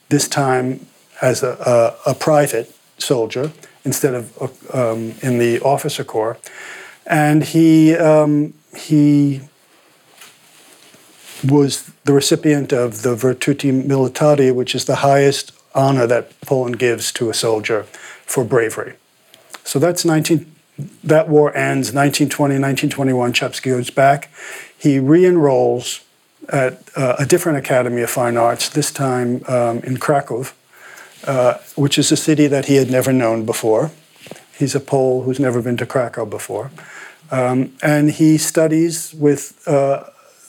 this 0.10 0.28
time 0.28 0.86
as 1.22 1.44
a, 1.44 1.98
a, 2.06 2.12
a 2.12 2.14
private 2.14 2.74
soldier 2.98 3.52
instead 3.84 4.14
of 4.14 4.76
um, 4.76 5.14
in 5.22 5.38
the 5.38 5.60
officer 5.62 6.04
corps. 6.04 6.38
And 7.06 7.44
he, 7.44 7.96
um, 7.96 8.54
he 8.76 9.42
was 11.44 11.90
the 12.04 12.14
recipient 12.14 12.74
of 12.74 13.02
the 13.04 13.16
Virtuti 13.16 13.72
Militari, 13.72 14.54
which 14.54 14.76
is 14.76 14.86
the 14.86 14.98
highest 14.98 15.54
honor 15.74 16.08
that 16.08 16.40
Poland 16.42 16.80
gives 16.80 17.12
to 17.14 17.30
a 17.30 17.34
soldier 17.34 17.84
for 18.26 18.44
bravery. 18.44 18.96
So 19.64 19.80
that's 19.80 20.04
19, 20.04 20.52
that 21.04 21.30
war 21.30 21.50
ends 21.56 21.94
1920, 21.94 22.56
1921. 22.56 23.34
Czapski 23.34 23.72
goes 23.72 23.90
back. 23.90 24.30
He 24.78 25.00
re 25.00 25.26
enrolls 25.26 26.02
at 26.50 26.82
uh, 26.96 27.16
a 27.20 27.26
different 27.26 27.58
Academy 27.58 28.02
of 28.02 28.10
Fine 28.10 28.38
Arts, 28.38 28.70
this 28.70 28.92
time 28.92 29.44
um, 29.48 29.80
in 29.80 29.98
Krakow, 29.98 30.46
uh, 31.26 31.56
which 31.76 31.98
is 31.98 32.12
a 32.12 32.18
city 32.18 32.48
that 32.48 32.66
he 32.66 32.76
had 32.76 32.90
never 32.90 33.12
known 33.12 33.46
before. 33.46 33.92
He's 34.58 34.76
a 34.76 34.80
Pole 34.80 35.24
who's 35.24 35.40
never 35.40 35.62
been 35.62 35.78
to 35.78 35.86
Krakow 35.86 36.26
before. 36.26 36.72
Um, 37.30 37.74
and 37.82 38.12
he 38.12 38.38
studies 38.38 39.14
with 39.14 39.68
uh, 39.68 40.06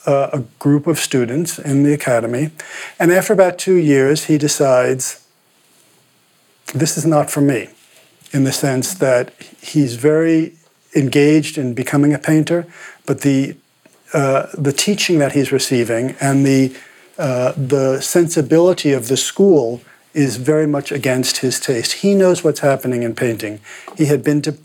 a 0.06 0.42
group 0.58 0.86
of 0.86 0.98
students 0.98 1.58
in 1.58 1.82
the 1.82 1.92
academy. 1.92 2.50
And 2.98 3.12
after 3.12 3.32
about 3.32 3.58
two 3.58 3.76
years, 3.76 4.24
he 4.24 4.38
decides 4.38 5.24
this 6.74 6.96
is 6.96 7.04
not 7.04 7.30
for 7.30 7.40
me, 7.40 7.68
in 8.32 8.44
the 8.44 8.52
sense 8.52 8.94
that 8.94 9.32
he's 9.60 9.96
very 9.96 10.54
engaged 10.94 11.58
in 11.58 11.74
becoming 11.74 12.14
a 12.14 12.18
painter, 12.18 12.66
but 13.06 13.20
the 13.20 13.56
uh, 14.14 14.46
the 14.54 14.72
teaching 14.72 15.18
that 15.18 15.32
he's 15.32 15.52
receiving 15.52 16.16
and 16.20 16.46
the 16.46 16.74
uh, 17.18 17.52
the 17.56 18.00
sensibility 18.00 18.92
of 18.92 19.08
the 19.08 19.16
school 19.16 19.82
is 20.14 20.36
very 20.36 20.66
much 20.66 20.90
against 20.90 21.38
his 21.38 21.60
taste. 21.60 21.92
He 22.04 22.14
knows 22.14 22.42
what's 22.42 22.60
happening 22.60 23.02
in 23.02 23.14
painting. 23.14 23.60
He 23.96 24.06
had 24.06 24.24
been 24.24 24.42
to 24.42 24.56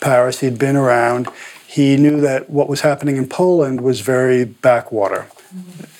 Paris, 0.00 0.40
he'd 0.40 0.58
been 0.58 0.76
around. 0.76 1.28
He 1.66 1.96
knew 1.96 2.20
that 2.20 2.50
what 2.50 2.68
was 2.68 2.82
happening 2.82 3.16
in 3.16 3.26
Poland 3.26 3.80
was 3.80 4.00
very 4.00 4.44
backwater. 4.44 5.26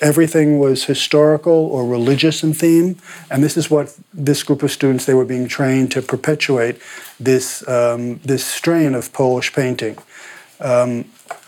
Everything 0.01 0.59
was 0.59 0.85
historical 0.85 1.53
or 1.53 1.85
religious 1.87 2.43
in 2.43 2.53
theme, 2.53 2.97
and 3.31 3.43
this 3.43 3.57
is 3.57 3.69
what 3.69 3.97
this 4.13 4.43
group 4.43 4.63
of 4.63 4.71
students 4.71 5.05
they 5.05 5.13
were 5.13 5.25
being 5.25 5.47
trained 5.47 5.91
to 5.91 6.01
perpetuate 6.01 6.79
this 7.19 7.67
um, 7.67 8.19
this 8.19 8.45
strain 8.45 8.93
of 8.93 9.11
Polish 9.11 9.53
painting. 9.53 9.97
Um, 10.59 11.05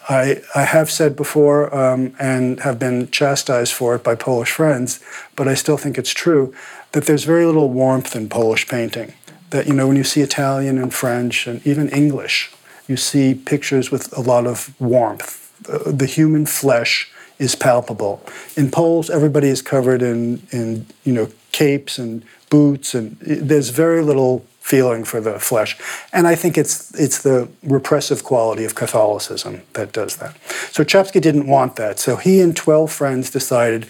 I, 0.09 0.41
I 0.55 0.63
have 0.63 0.89
said 0.89 1.17
before 1.17 1.73
um, 1.75 2.15
and 2.17 2.61
have 2.61 2.79
been 2.79 3.11
chastised 3.11 3.73
for 3.73 3.95
it 3.95 4.03
by 4.03 4.15
Polish 4.15 4.51
friends, 4.51 5.01
but 5.35 5.47
I 5.49 5.53
still 5.53 5.77
think 5.77 5.97
it's 5.97 6.13
true 6.13 6.53
that 6.97 7.05
there's 7.05 7.25
very 7.25 7.45
little 7.45 7.69
warmth 7.69 8.15
in 8.15 8.27
Polish 8.27 8.67
painting. 8.67 9.13
That, 9.51 9.67
you 9.67 9.73
know, 9.73 9.85
when 9.85 9.97
you 9.97 10.03
see 10.03 10.21
Italian 10.21 10.79
and 10.79 10.91
French 10.91 11.45
and 11.45 11.61
even 11.65 11.89
English, 11.89 12.51
you 12.87 12.97
see 12.97 13.35
pictures 13.35 13.91
with 13.91 14.11
a 14.17 14.21
lot 14.21 14.47
of 14.47 14.73
warmth. 14.81 15.53
The, 15.61 16.07
human 16.07 16.47
flesh 16.47 17.11
is 17.37 17.53
palpable. 17.53 18.23
In 18.55 18.71
Poles, 18.71 19.11
everybody 19.11 19.47
is 19.47 19.61
covered 19.61 20.01
in, 20.01 20.41
in 20.49 20.87
you 21.03 21.13
know, 21.13 21.29
capes 21.51 21.99
and 21.99 22.23
boots, 22.49 22.95
and 22.95 23.15
there's 23.19 23.69
very 23.69 24.01
little 24.01 24.43
feeling 24.59 25.03
for 25.03 25.21
the 25.21 25.39
flesh. 25.39 25.77
And 26.11 26.25
I 26.25 26.33
think 26.33 26.57
it's, 26.57 26.99
it's 26.99 27.21
the 27.21 27.47
repressive 27.61 28.23
quality 28.23 28.65
of 28.65 28.73
Catholicism 28.73 29.61
that 29.73 29.91
does 29.91 30.15
that. 30.17 30.35
So 30.71 30.83
Czapski 30.83 31.21
didn't 31.21 31.45
want 31.45 31.75
that. 31.75 31.99
So 31.99 32.15
he 32.15 32.41
and 32.41 32.57
12 32.57 32.91
friends 32.91 33.29
decided 33.29 33.85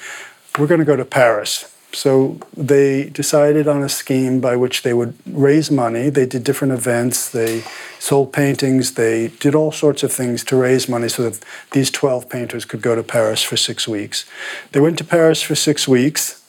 we're 0.59 0.67
going 0.67 0.81
to 0.81 0.85
go 0.85 0.97
to 0.97 1.05
Paris 1.05 1.73
So 1.97 2.37
they 2.55 3.09
decided 3.09 3.67
on 3.67 3.81
a 3.81 3.89
scheme 3.89 4.39
by 4.39 4.55
which 4.55 4.83
they 4.83 4.93
would 4.93 5.15
raise 5.25 5.71
money. 5.71 6.11
They 6.11 6.27
did 6.27 6.43
different 6.43 6.73
events. 6.73 7.27
They 7.27 7.63
sold 7.97 8.31
paintings. 8.31 8.93
They 8.93 9.29
did 9.39 9.55
all 9.55 9.71
sorts 9.71 10.03
of 10.03 10.11
things 10.11 10.43
to 10.43 10.55
raise 10.55 10.87
money 10.87 11.09
so 11.09 11.27
that 11.27 11.43
these 11.71 11.89
12 11.89 12.29
painters 12.29 12.65
could 12.65 12.83
go 12.83 12.93
to 12.93 13.01
Paris 13.01 13.41
for 13.41 13.57
six 13.57 13.87
weeks. 13.87 14.25
They 14.73 14.79
went 14.79 14.99
to 14.99 15.03
Paris 15.03 15.41
for 15.41 15.55
six 15.55 15.87
weeks 15.87 16.45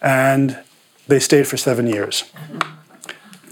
and 0.00 0.64
they 1.06 1.20
stayed 1.20 1.46
for 1.46 1.58
seven 1.58 1.86
years. 1.86 2.24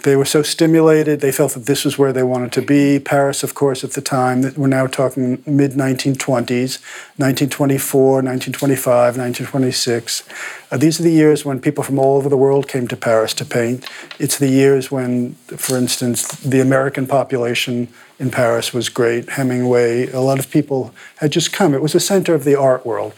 They 0.05 0.17
were 0.17 0.27
so 0.27 0.43
stimulated, 0.43 1.21
they 1.21 1.33
felt 1.33 1.55
that 1.55 1.65
this 1.65 1.83
was 1.83 1.97
where 1.97 2.13
they 2.13 2.23
wanted 2.23 2.53
to 2.53 2.61
be. 2.63 2.99
Paris, 2.99 3.43
of 3.43 3.55
course, 3.55 3.83
at 3.83 3.93
the 3.93 4.03
time, 4.03 4.43
we're 4.55 4.67
now 4.67 4.87
talking 4.87 5.43
mid 5.47 5.73
1920s, 5.73 6.79
1924, 7.17 8.13
1925, 8.17 9.17
1926. 9.17 10.29
Uh, 10.71 10.77
these 10.77 11.01
are 11.01 11.05
the 11.05 11.11
years 11.11 11.47
when 11.47 11.59
people 11.59 11.83
from 11.83 11.99
all 11.99 12.19
over 12.19 12.29
the 12.29 12.37
world 12.37 12.69
came 12.69 12.87
to 12.89 12.99
Paris 12.99 13.33
to 13.33 13.47
paint. 13.47 13.89
It's 14.19 14.37
the 14.37 14.51
years 14.51 14.91
when, 14.91 15.37
for 15.57 15.79
instance, 15.79 16.29
the 16.41 16.61
American 16.61 17.07
population 17.07 17.89
in 18.19 18.31
Paris 18.31 18.75
was 18.75 18.91
great. 18.91 19.31
Hemingway, 19.31 20.11
a 20.13 20.21
lot 20.21 20.39
of 20.39 20.51
people 20.51 20.95
had 21.17 21.33
just 21.33 21.51
come. 21.51 21.73
It 21.73 21.81
was 21.81 21.95
a 21.95 22.01
center 22.01 22.35
of 22.35 22.45
the 22.45 22.57
art 22.57 22.85
world 22.85 23.15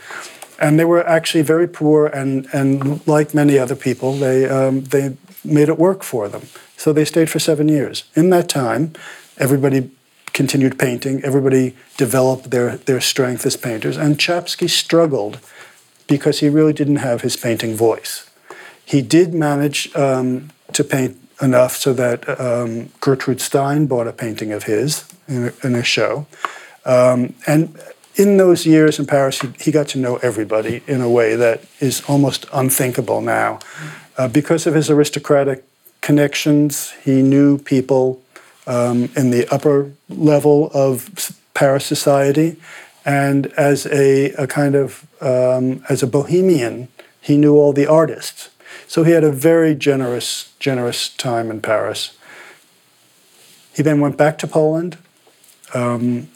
and 0.61 0.79
they 0.79 0.85
were 0.85 1.05
actually 1.07 1.43
very 1.43 1.67
poor 1.67 2.07
and, 2.07 2.47
and 2.53 3.05
like 3.07 3.35
many 3.35 3.59
other 3.59 3.77
people 3.77 4.15
they, 4.15 4.49
um, 4.49 4.85
they 4.85 5.15
made 5.45 5.69
it 5.69 5.79
work 5.79 6.03
for 6.03 6.29
them 6.29 6.43
so 6.77 6.93
they 6.93 7.05
stayed 7.05 7.31
for 7.31 7.39
seven 7.39 7.69
years. 7.69 8.05
In 8.15 8.31
that 8.31 8.49
time, 8.49 8.93
everybody 9.39 9.91
continued 10.33 10.79
painting, 10.79 11.25
everybody 11.25 11.75
developed 11.97 12.51
their, 12.51 12.77
their 12.77 13.01
strength 13.01 13.47
as 13.47 13.57
painters, 13.57 13.97
and 13.97 14.19
Czapski 14.19 14.69
struggled 14.69 15.39
because 16.07 16.41
he 16.41 16.49
really 16.49 16.73
didn't 16.73 16.97
have 16.97 17.23
his 17.23 17.37
painting 17.37 17.75
voice. 17.75 18.29
He 18.85 19.03
did 19.03 19.35
manage 19.35 19.95
um, 19.97 20.51
to 20.73 20.85
paint 20.85 21.17
enough 21.43 21.77
so 21.77 21.93
that 21.95 22.41
um, 22.41 22.91
Gertrude 23.01 23.41
Stein 23.41 23.87
bought 23.87 24.07
a 24.07 24.13
painting 24.13 24.53
of 24.53 24.65
his 24.65 25.05
in 25.27 25.47
a, 25.49 25.67
in 25.67 25.75
a 25.75 25.83
show. 25.83 26.27
Um, 26.85 27.35
and 27.47 27.79
in 28.15 28.37
those 28.37 28.65
years 28.65 28.99
in 28.99 29.07
Paris, 29.07 29.41
he, 29.41 29.49
he, 29.59 29.71
got 29.73 29.89
to 29.89 29.99
know 29.99 30.17
everybody 30.17 30.83
in 30.87 31.01
a 31.01 31.11
way 31.11 31.35
that 31.37 31.65
is 31.81 32.03
almost 32.09 32.47
unthinkable 32.53 33.21
now. 33.21 33.59
Uh, 34.17 34.29
because 34.29 34.67
of 34.67 34.75
his 34.75 34.89
aristocratic 34.89 35.65
connections. 36.07 36.93
He 37.03 37.21
knew 37.21 37.59
people 37.59 38.23
um, 38.69 39.09
in 39.17 39.31
the 39.33 39.45
upper 39.53 39.91
level 40.09 40.71
of 40.73 41.37
Paris 41.53 41.85
society, 41.85 42.57
and 43.05 43.47
as 43.71 43.87
a, 43.87 44.31
a 44.35 44.47
kind 44.47 44.77
of 44.77 45.05
um, 45.21 45.83
as 45.89 46.05
a 46.05 46.07
bohemian, 46.07 46.87
he 47.21 47.37
knew 47.37 47.57
all 47.57 47.73
the 47.73 47.89
artists. 47.89 48.51
So 48.87 49.03
he 49.03 49.13
had 49.13 49.25
a 49.25 49.33
very 49.33 49.75
generous, 49.75 50.55
generous 50.61 51.09
time 51.09 51.51
in 51.51 51.61
Paris. 51.61 52.17
He 53.75 53.83
then 53.83 53.99
went 54.01 54.17
back 54.17 54.39
to 54.39 54.47
Poland. 54.47 54.99
Um, 55.75 56.29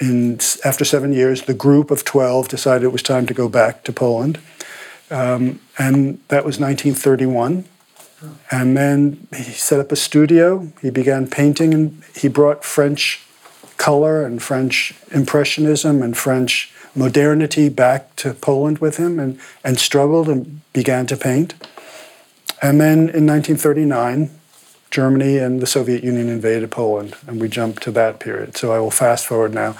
in, 0.00 0.38
after 0.64 0.84
seven 0.86 1.12
years, 1.12 1.42
the 1.42 1.54
group 1.66 1.90
of 1.90 2.02
12 2.02 2.48
decided 2.48 2.84
it 2.84 2.92
was 2.92 3.02
time 3.02 3.26
to 3.26 3.34
go 3.34 3.48
back 3.48 3.84
to 3.84 3.92
Poland. 3.92 4.38
Um, 5.10 5.60
and 5.78 6.18
that 6.28 6.46
was 6.46 6.58
1931. 6.58 7.64
And 8.50 8.76
then 8.76 9.26
he 9.34 9.44
set 9.44 9.80
up 9.80 9.92
a 9.92 9.96
studio. 9.96 10.72
He 10.80 10.90
began 10.90 11.28
painting, 11.28 11.74
and 11.74 12.02
he 12.14 12.28
brought 12.28 12.64
French 12.64 13.20
color 13.76 14.24
and 14.24 14.42
French 14.42 14.94
impressionism 15.10 16.02
and 16.02 16.16
French 16.16 16.72
modernity 16.94 17.68
back 17.68 18.14
to 18.16 18.34
Poland 18.34 18.78
with 18.78 18.96
him, 18.96 19.18
and, 19.18 19.38
and 19.64 19.78
struggled 19.78 20.28
and 20.28 20.60
began 20.72 21.06
to 21.06 21.16
paint. 21.16 21.54
And 22.60 22.80
then 22.80 23.08
in 23.08 23.26
1939, 23.26 24.30
Germany 24.90 25.38
and 25.38 25.60
the 25.60 25.66
Soviet 25.66 26.04
Union 26.04 26.28
invaded 26.28 26.70
Poland, 26.70 27.16
and 27.26 27.40
we 27.40 27.48
jump 27.48 27.80
to 27.80 27.90
that 27.92 28.20
period. 28.20 28.56
So 28.56 28.72
I 28.72 28.78
will 28.78 28.90
fast 28.90 29.26
forward 29.26 29.54
now. 29.54 29.74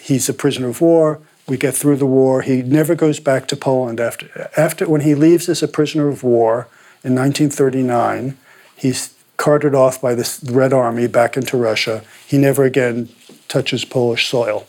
He's 0.00 0.28
a 0.28 0.34
prisoner 0.34 0.68
of 0.68 0.80
war. 0.80 1.20
We 1.48 1.56
get 1.56 1.74
through 1.74 1.96
the 1.96 2.06
war. 2.06 2.42
He 2.42 2.62
never 2.62 2.94
goes 2.94 3.18
back 3.18 3.48
to 3.48 3.56
Poland 3.56 4.00
after 4.00 4.50
after 4.56 4.88
when 4.88 5.00
he 5.00 5.14
leaves 5.14 5.48
as 5.48 5.62
a 5.62 5.68
prisoner 5.68 6.08
of 6.08 6.22
war 6.22 6.68
in 7.04 7.14
1939. 7.14 8.36
He's 8.76 9.14
carted 9.36 9.74
off 9.74 10.00
by 10.00 10.14
the 10.14 10.50
Red 10.50 10.72
Army 10.72 11.06
back 11.06 11.36
into 11.36 11.56
Russia. 11.56 12.02
He 12.26 12.38
never 12.38 12.64
again 12.64 13.08
touches 13.48 13.84
Polish 13.84 14.28
soil. 14.28 14.66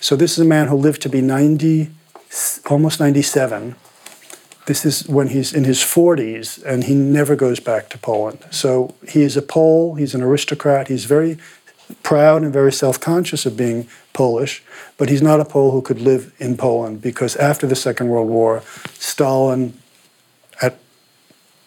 So 0.00 0.16
this 0.16 0.32
is 0.32 0.38
a 0.40 0.44
man 0.44 0.68
who 0.68 0.76
lived 0.76 1.00
to 1.02 1.08
be 1.08 1.20
90, 1.20 1.90
almost 2.68 3.00
97. 3.00 3.76
This 4.66 4.84
is 4.84 5.08
when 5.08 5.28
he's 5.28 5.52
in 5.52 5.64
his 5.64 5.78
40s, 5.78 6.62
and 6.64 6.84
he 6.84 6.94
never 6.94 7.36
goes 7.36 7.60
back 7.60 7.88
to 7.90 7.98
Poland. 7.98 8.44
So 8.50 8.94
he 9.06 9.22
is 9.22 9.36
a 9.36 9.42
Pole. 9.42 9.94
He's 9.94 10.14
an 10.14 10.22
aristocrat. 10.22 10.88
He's 10.88 11.04
very 11.04 11.38
proud 12.02 12.42
and 12.42 12.52
very 12.52 12.72
self-conscious 12.72 13.46
of 13.46 13.56
being 13.56 13.86
Polish, 14.12 14.62
but 14.96 15.08
he's 15.08 15.22
not 15.22 15.40
a 15.40 15.44
Pole 15.44 15.70
who 15.70 15.82
could 15.82 16.00
live 16.00 16.32
in 16.38 16.56
Poland 16.56 17.02
because 17.02 17.36
after 17.36 17.66
the 17.66 17.76
Second 17.76 18.08
World 18.08 18.28
War, 18.28 18.62
Stalin 18.94 19.78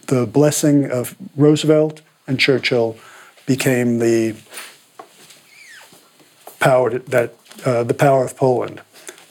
the 0.08 0.26
blessing 0.26 0.90
of 0.90 1.16
Roosevelt 1.36 2.02
and 2.26 2.40
Churchill 2.40 2.98
became 3.46 4.00
the 4.00 4.36
power 6.60 7.00
that 7.00 7.34
uh, 7.66 7.84
the 7.84 7.94
power 7.94 8.26
of 8.26 8.36
Poland 8.36 8.82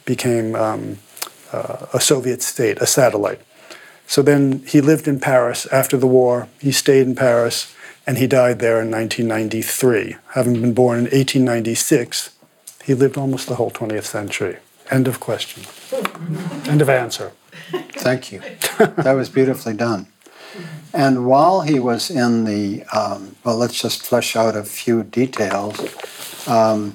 became 0.04 0.54
um, 0.54 0.98
uh, 1.52 1.86
a 1.92 2.00
Soviet 2.00 2.42
state, 2.42 2.78
a 2.78 2.86
satellite. 2.86 3.40
So 4.06 4.22
then 4.22 4.62
he 4.66 4.80
lived 4.80 5.08
in 5.08 5.18
Paris 5.18 5.66
after 5.72 5.96
the 5.96 6.06
war. 6.06 6.48
He 6.60 6.72
stayed 6.72 7.06
in 7.06 7.14
Paris 7.14 7.74
and 8.06 8.18
he 8.18 8.26
died 8.26 8.60
there 8.60 8.80
in 8.80 8.90
1993. 8.90 10.16
Having 10.34 10.60
been 10.60 10.74
born 10.74 10.98
in 10.98 11.04
1896, 11.04 12.30
he 12.84 12.94
lived 12.94 13.18
almost 13.18 13.48
the 13.48 13.56
whole 13.56 13.70
20th 13.70 14.04
century. 14.04 14.58
End 14.90 15.08
of 15.08 15.18
question. 15.18 15.64
End 16.66 16.80
of 16.80 16.88
answer. 16.88 17.32
Thank 17.94 18.30
you. 18.30 18.40
That 18.78 19.14
was 19.14 19.28
beautifully 19.28 19.74
done. 19.74 20.06
And 20.96 21.26
while 21.26 21.60
he 21.60 21.78
was 21.78 22.10
in 22.10 22.44
the, 22.44 22.82
um, 22.84 23.36
well, 23.44 23.58
let's 23.58 23.78
just 23.78 24.00
flesh 24.00 24.34
out 24.34 24.56
a 24.56 24.64
few 24.64 25.02
details. 25.02 25.78
Um, 26.48 26.94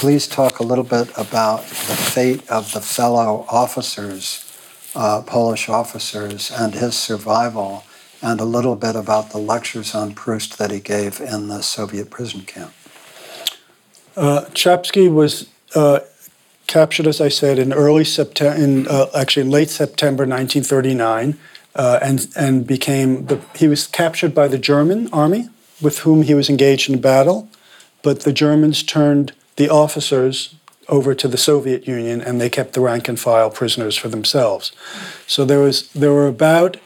please 0.00 0.26
talk 0.26 0.58
a 0.58 0.64
little 0.64 0.82
bit 0.82 1.12
about 1.16 1.60
the 1.62 1.94
fate 1.94 2.42
of 2.50 2.72
the 2.72 2.80
fellow 2.80 3.46
officers, 3.48 4.52
uh, 4.96 5.22
Polish 5.22 5.68
officers, 5.68 6.50
and 6.50 6.74
his 6.74 6.98
survival, 6.98 7.84
and 8.20 8.40
a 8.40 8.44
little 8.44 8.74
bit 8.74 8.96
about 8.96 9.30
the 9.30 9.38
lectures 9.38 9.94
on 9.94 10.12
Proust 10.12 10.58
that 10.58 10.72
he 10.72 10.80
gave 10.80 11.20
in 11.20 11.46
the 11.46 11.62
Soviet 11.62 12.10
prison 12.10 12.40
camp. 12.40 12.72
Uh, 14.16 14.46
Czapski 14.54 15.08
was 15.08 15.48
uh, 15.76 16.00
captured, 16.66 17.06
as 17.06 17.20
I 17.20 17.28
said, 17.28 17.60
in 17.60 17.72
early 17.72 18.02
September, 18.02 18.60
in 18.60 18.88
uh, 18.88 19.06
actually 19.14 19.44
in 19.44 19.50
late 19.50 19.70
September 19.70 20.26
1939 20.26 21.38
uh, 21.78 21.98
and 22.02 22.28
and 22.36 22.66
became 22.66 23.26
the, 23.26 23.40
he 23.54 23.68
was 23.68 23.86
captured 23.86 24.34
by 24.34 24.48
the 24.48 24.58
German 24.58 25.08
army 25.12 25.48
with 25.80 26.00
whom 26.00 26.22
he 26.22 26.34
was 26.34 26.50
engaged 26.50 26.90
in 26.90 27.00
battle, 27.00 27.48
but 28.02 28.20
the 28.20 28.32
Germans 28.32 28.82
turned 28.82 29.32
the 29.56 29.70
officers 29.70 30.54
over 30.88 31.14
to 31.14 31.28
the 31.28 31.36
Soviet 31.36 31.86
Union 31.86 32.20
and 32.20 32.40
they 32.40 32.50
kept 32.50 32.72
the 32.72 32.80
rank 32.80 33.08
and 33.08 33.20
file 33.20 33.50
prisoners 33.50 33.96
for 33.96 34.08
themselves. 34.08 34.72
So 35.26 35.44
there 35.44 35.60
was 35.60 35.88
there 35.92 36.12
were 36.12 36.26
about 36.26 36.76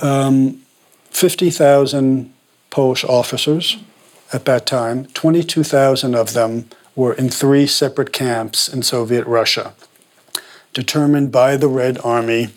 um, 0.00 0.62
fifty 1.10 1.50
thousand 1.50 2.32
Polish 2.70 3.04
officers 3.04 3.76
at 4.32 4.44
that 4.44 4.66
time. 4.66 5.06
Twenty 5.14 5.44
two 5.44 5.62
thousand 5.62 6.14
of 6.14 6.32
them 6.32 6.68
were 6.96 7.12
in 7.12 7.28
three 7.30 7.66
separate 7.66 8.12
camps 8.12 8.68
in 8.68 8.82
Soviet 8.82 9.26
Russia, 9.26 9.74
determined 10.72 11.30
by 11.30 11.56
the 11.56 11.68
Red 11.68 11.98
Army 12.04 12.48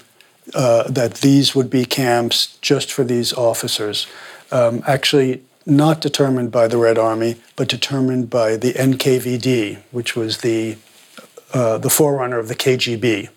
uh, 0.54 0.84
that 0.90 1.16
these 1.16 1.56
would 1.56 1.70
be 1.70 1.86
camps 1.86 2.58
just 2.62 2.92
for 2.92 3.04
these 3.04 3.34
officers. 3.34 4.08
Um, 4.52 4.84
actually, 4.86 5.42
not 5.66 6.02
determined 6.02 6.52
by 6.52 6.68
the 6.68 6.78
Red 6.78 6.98
Army, 6.98 7.38
but 7.56 7.68
determined 7.68 8.30
by 8.30 8.56
the 8.56 8.74
NKVD, 8.74 9.82
which 9.92 10.16
was 10.16 10.40
the 10.40 10.78
uh, 11.54 11.78
the 11.78 11.90
forerunner 11.90 12.38
of 12.38 12.48
the 12.48 12.56
KGB. 12.56 13.30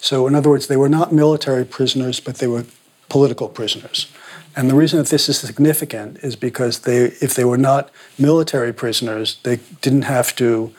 So, 0.00 0.26
in 0.26 0.34
other 0.34 0.50
words, 0.50 0.66
they 0.66 0.76
were 0.76 0.88
not 0.88 1.12
military 1.12 1.64
prisoners, 1.64 2.20
but 2.20 2.36
they 2.36 2.46
were 2.46 2.64
political 3.08 3.48
prisoners. 3.48 4.10
And 4.54 4.70
the 4.70 4.74
reason 4.74 4.98
that 4.98 5.08
this 5.08 5.28
is 5.28 5.38
significant 5.38 6.18
is 6.18 6.36
because 6.36 6.80
they, 6.80 7.04
if 7.20 7.34
they 7.34 7.44
were 7.44 7.58
not 7.58 7.90
military 8.18 8.72
prisoners, 8.72 9.36
they 9.42 9.60
didn't 9.82 10.02
have 10.02 10.34
to 10.36 10.72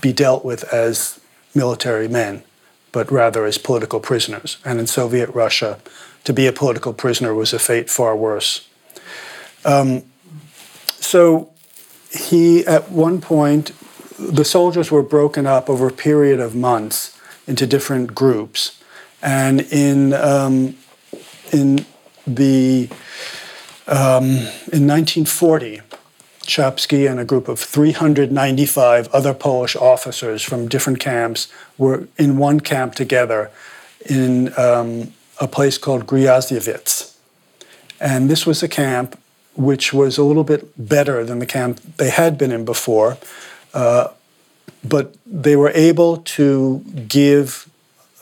be 0.00 0.12
dealt 0.12 0.44
with 0.44 0.64
as 0.72 1.18
military 1.54 2.08
men 2.08 2.44
but 2.94 3.10
rather 3.10 3.44
as 3.44 3.58
political 3.58 3.98
prisoners. 3.98 4.58
And 4.64 4.78
in 4.78 4.86
Soviet 4.86 5.28
Russia, 5.34 5.80
to 6.22 6.32
be 6.32 6.46
a 6.46 6.52
political 6.52 6.92
prisoner 6.92 7.34
was 7.34 7.52
a 7.52 7.58
fate 7.58 7.90
far 7.90 8.16
worse. 8.16 8.68
Um, 9.64 10.04
so 10.86 11.50
he, 12.10 12.64
at 12.64 12.92
one 12.92 13.20
point, 13.20 13.72
the 14.16 14.44
soldiers 14.44 14.92
were 14.92 15.02
broken 15.02 15.44
up 15.44 15.68
over 15.68 15.88
a 15.88 15.92
period 15.92 16.38
of 16.38 16.54
months 16.54 17.18
into 17.48 17.66
different 17.66 18.14
groups. 18.14 18.80
And 19.20 19.62
in 19.72 20.12
um, 20.12 20.76
in 21.50 21.84
the 22.26 22.88
um, 23.88 24.26
in 24.70 24.86
1940, 24.86 25.80
Czapski 26.44 27.10
and 27.10 27.18
a 27.18 27.24
group 27.24 27.48
of 27.48 27.58
395 27.58 29.08
other 29.08 29.34
Polish 29.34 29.76
officers 29.76 30.42
from 30.42 30.68
different 30.68 31.00
camps 31.00 31.48
were 31.78 32.08
in 32.16 32.38
one 32.38 32.60
camp 32.60 32.94
together 32.94 33.50
in 34.08 34.56
um, 34.58 35.12
a 35.40 35.48
place 35.48 35.78
called 35.78 36.06
Gryazowicz. 36.06 37.16
And 38.00 38.28
this 38.28 38.46
was 38.46 38.62
a 38.62 38.68
camp 38.68 39.18
which 39.56 39.92
was 39.92 40.18
a 40.18 40.24
little 40.24 40.44
bit 40.44 40.68
better 40.76 41.24
than 41.24 41.38
the 41.38 41.46
camp 41.46 41.80
they 41.96 42.10
had 42.10 42.36
been 42.36 42.50
in 42.50 42.64
before, 42.64 43.16
uh, 43.72 44.08
but 44.82 45.14
they 45.24 45.56
were 45.56 45.70
able 45.70 46.18
to 46.18 46.84
give 47.08 47.68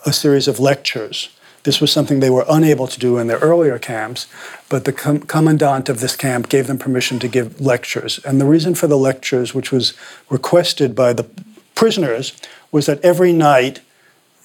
a 0.05 0.13
series 0.13 0.47
of 0.47 0.61
lectures. 0.61 1.32
This 1.65 1.81
was 1.81 1.93
something 1.93 2.21
they 2.21 2.31
were 2.31 2.45
unable 2.49 2.89
to 2.89 2.99
do 2.99 3.19
in 3.19 3.29
their 3.29 3.39
earlier 3.39 3.79
camps, 3.79 4.27
but 4.69 4.85
the 4.85 4.93
com- 4.93 5.21
commandant 5.21 5.89
of 5.89 6.01
this 6.01 6.17
camp 6.17 6.49
gave 6.49 6.67
them 6.67 6.79
permission 6.79 7.19
to 7.21 7.29
give 7.29 7.61
lectures. 7.61 8.19
And 8.25 8.41
the 8.41 8.47
reason 8.47 8.75
for 8.75 8.89
the 8.89 8.99
lectures, 8.99 9.55
which 9.55 9.71
was 9.71 9.95
requested 10.29 10.95
by 10.95 11.13
the 11.13 11.27
prisoners, 11.75 12.33
was 12.73 12.87
that 12.87 13.05
every 13.05 13.33
night 13.33 13.81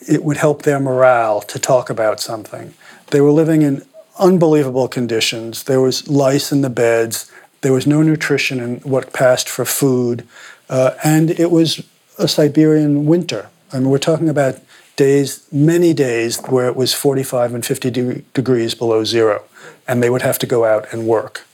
it 0.08 0.24
would 0.24 0.38
help 0.38 0.62
their 0.62 0.80
morale 0.80 1.42
to 1.42 1.58
talk 1.58 1.90
about 1.90 2.20
something. 2.20 2.74
They 3.08 3.22
were 3.22 3.32
living 3.32 3.64
in 3.64 3.84
unbelievable 4.20 4.88
conditions. 4.88 5.64
There 5.64 5.82
was 5.82 6.08
lice 6.08 6.52
in 6.52 6.62
the 6.62 6.70
beds. 6.70 7.32
There 7.62 7.74
was 7.74 7.88
no 7.88 8.04
nutrition 8.04 8.60
in 8.60 8.76
what 8.80 9.14
passed 9.14 9.50
for 9.50 9.66
food. 9.66 10.28
Uh, 10.70 10.92
and 11.04 11.32
it 11.32 11.50
was 11.50 11.84
a 12.20 12.28
Siberian 12.28 13.06
winter. 13.06 13.50
I 13.74 13.80
mean, 13.80 13.90
we're 13.90 13.98
talking 13.98 14.30
about 14.30 14.60
days, 14.98 15.48
many 15.52 15.94
days, 15.94 16.42
where 16.42 16.68
it 16.68 16.76
was 16.76 16.94
45 16.94 17.54
and 17.54 17.66
50 17.66 17.90
de- 17.90 18.22
degrees 18.34 18.76
below 18.76 19.06
zero. 19.06 19.44
And 19.88 20.04
they 20.04 20.10
would 20.10 20.24
have 20.24 20.38
to 20.40 20.46
go 20.46 20.66
out 20.66 20.92
and 20.92 21.08
work 21.08 21.46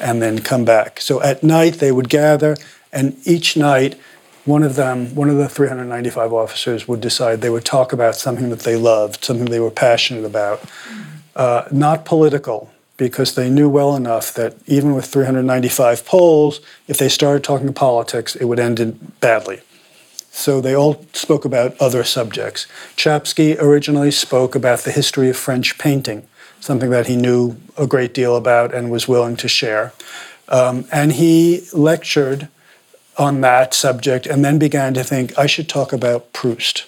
and 0.00 0.22
then 0.22 0.38
come 0.38 0.64
back. 0.64 1.00
So 1.00 1.20
at 1.20 1.42
night, 1.42 1.74
they 1.74 1.92
would 1.92 2.08
gather, 2.08 2.56
and 2.92 3.16
each 3.24 3.56
night, 3.56 3.98
one 4.44 4.62
of 4.62 4.74
them, 4.74 5.14
one 5.14 5.28
of 5.28 5.36
the 5.36 5.48
395 5.48 6.32
officers, 6.32 6.88
would 6.88 7.00
decide 7.00 7.40
they 7.42 7.50
would 7.50 7.64
talk 7.64 7.92
about 7.92 8.16
something 8.16 8.48
that 8.50 8.60
they 8.60 8.76
loved, 8.76 9.24
something 9.24 9.46
they 9.46 9.60
were 9.60 9.70
passionate 9.70 10.24
about, 10.24 10.64
uh, 11.36 11.64
not 11.70 12.04
political, 12.04 12.72
because 12.96 13.34
they 13.34 13.50
knew 13.50 13.68
well 13.68 13.94
enough 13.96 14.32
that 14.34 14.54
even 14.66 14.94
with 14.94 15.06
395 15.06 16.04
Poles, 16.04 16.60
if 16.88 16.98
they 16.98 17.08
started 17.08 17.44
talking 17.44 17.72
politics, 17.72 18.34
it 18.36 18.44
would 18.44 18.58
end 18.58 19.12
badly. 19.20 19.60
So 20.34 20.62
they 20.62 20.74
all 20.74 21.04
spoke 21.12 21.44
about 21.44 21.78
other 21.78 22.02
subjects. 22.02 22.66
Czapski 22.96 23.60
originally 23.60 24.10
spoke 24.10 24.54
about 24.54 24.80
the 24.80 24.90
history 24.90 25.28
of 25.28 25.36
French 25.36 25.76
painting, 25.76 26.26
something 26.58 26.88
that 26.88 27.06
he 27.06 27.16
knew 27.16 27.56
a 27.76 27.86
great 27.86 28.14
deal 28.14 28.34
about 28.34 28.74
and 28.74 28.90
was 28.90 29.06
willing 29.06 29.36
to 29.36 29.46
share. 29.46 29.92
Um, 30.48 30.86
and 30.90 31.12
he 31.12 31.66
lectured 31.74 32.48
on 33.18 33.42
that 33.42 33.74
subject 33.74 34.26
and 34.26 34.42
then 34.42 34.58
began 34.58 34.94
to 34.94 35.04
think, 35.04 35.38
I 35.38 35.46
should 35.46 35.68
talk 35.68 35.92
about 35.92 36.32
Proust. 36.32 36.86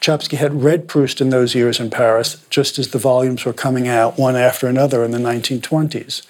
Czapski 0.00 0.36
had 0.36 0.62
read 0.64 0.88
Proust 0.88 1.20
in 1.20 1.30
those 1.30 1.54
years 1.54 1.78
in 1.78 1.88
Paris, 1.88 2.44
just 2.50 2.80
as 2.80 2.90
the 2.90 2.98
volumes 2.98 3.44
were 3.44 3.52
coming 3.52 3.86
out 3.86 4.18
one 4.18 4.34
after 4.34 4.66
another 4.66 5.04
in 5.04 5.12
the 5.12 5.18
1920s. 5.18 6.26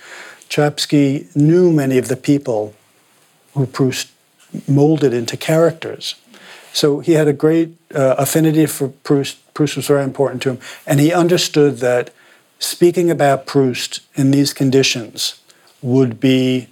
Czapski 0.50 1.34
knew 1.34 1.72
many 1.72 1.96
of 1.96 2.08
the 2.08 2.16
people 2.16 2.74
who 3.54 3.66
Proust 3.66 4.10
molded 4.66 5.12
into 5.14 5.36
characters. 5.36 6.14
So 6.72 7.00
he 7.00 7.12
had 7.12 7.28
a 7.28 7.32
great 7.32 7.76
uh, 7.94 8.14
affinity 8.18 8.66
for 8.66 8.88
Proust. 8.88 9.38
Proust 9.54 9.76
was 9.76 9.86
very 9.86 10.04
important 10.04 10.42
to 10.42 10.50
him. 10.50 10.58
And 10.86 11.00
he 11.00 11.12
understood 11.12 11.78
that 11.78 12.10
speaking 12.58 13.10
about 13.10 13.46
Proust 13.46 14.00
in 14.14 14.30
these 14.30 14.52
conditions 14.52 15.40
would 15.82 16.20
be 16.20 16.68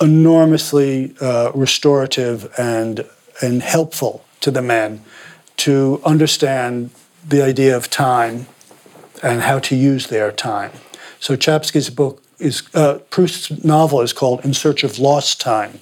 enormously 0.00 1.14
uh, 1.20 1.52
restorative 1.54 2.52
and, 2.58 3.04
and 3.40 3.62
helpful 3.62 4.24
to 4.40 4.50
the 4.50 4.62
men 4.62 5.02
to 5.56 6.00
understand 6.04 6.90
the 7.26 7.42
idea 7.42 7.76
of 7.76 7.88
time 7.88 8.46
and 9.22 9.42
how 9.42 9.58
to 9.60 9.76
use 9.76 10.08
their 10.08 10.32
time. 10.32 10.72
So 11.20 11.36
Czapski's 11.36 11.88
book 11.88 12.22
is 12.38 12.62
uh, 12.74 12.98
Proust's 13.10 13.64
novel 13.64 14.00
is 14.00 14.12
called 14.12 14.44
In 14.44 14.52
Search 14.54 14.82
of 14.82 14.98
Lost 14.98 15.40
Time, 15.40 15.78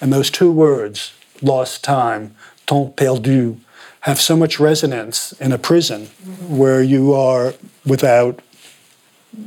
and 0.00 0.12
those 0.12 0.30
two 0.30 0.52
words, 0.52 1.12
lost 1.42 1.84
time, 1.84 2.34
temps 2.66 2.94
perdu, 2.96 3.58
have 4.00 4.20
so 4.20 4.36
much 4.36 4.60
resonance 4.60 5.32
in 5.32 5.52
a 5.52 5.58
prison 5.58 6.06
where 6.48 6.82
you 6.82 7.12
are 7.12 7.54
without 7.84 8.40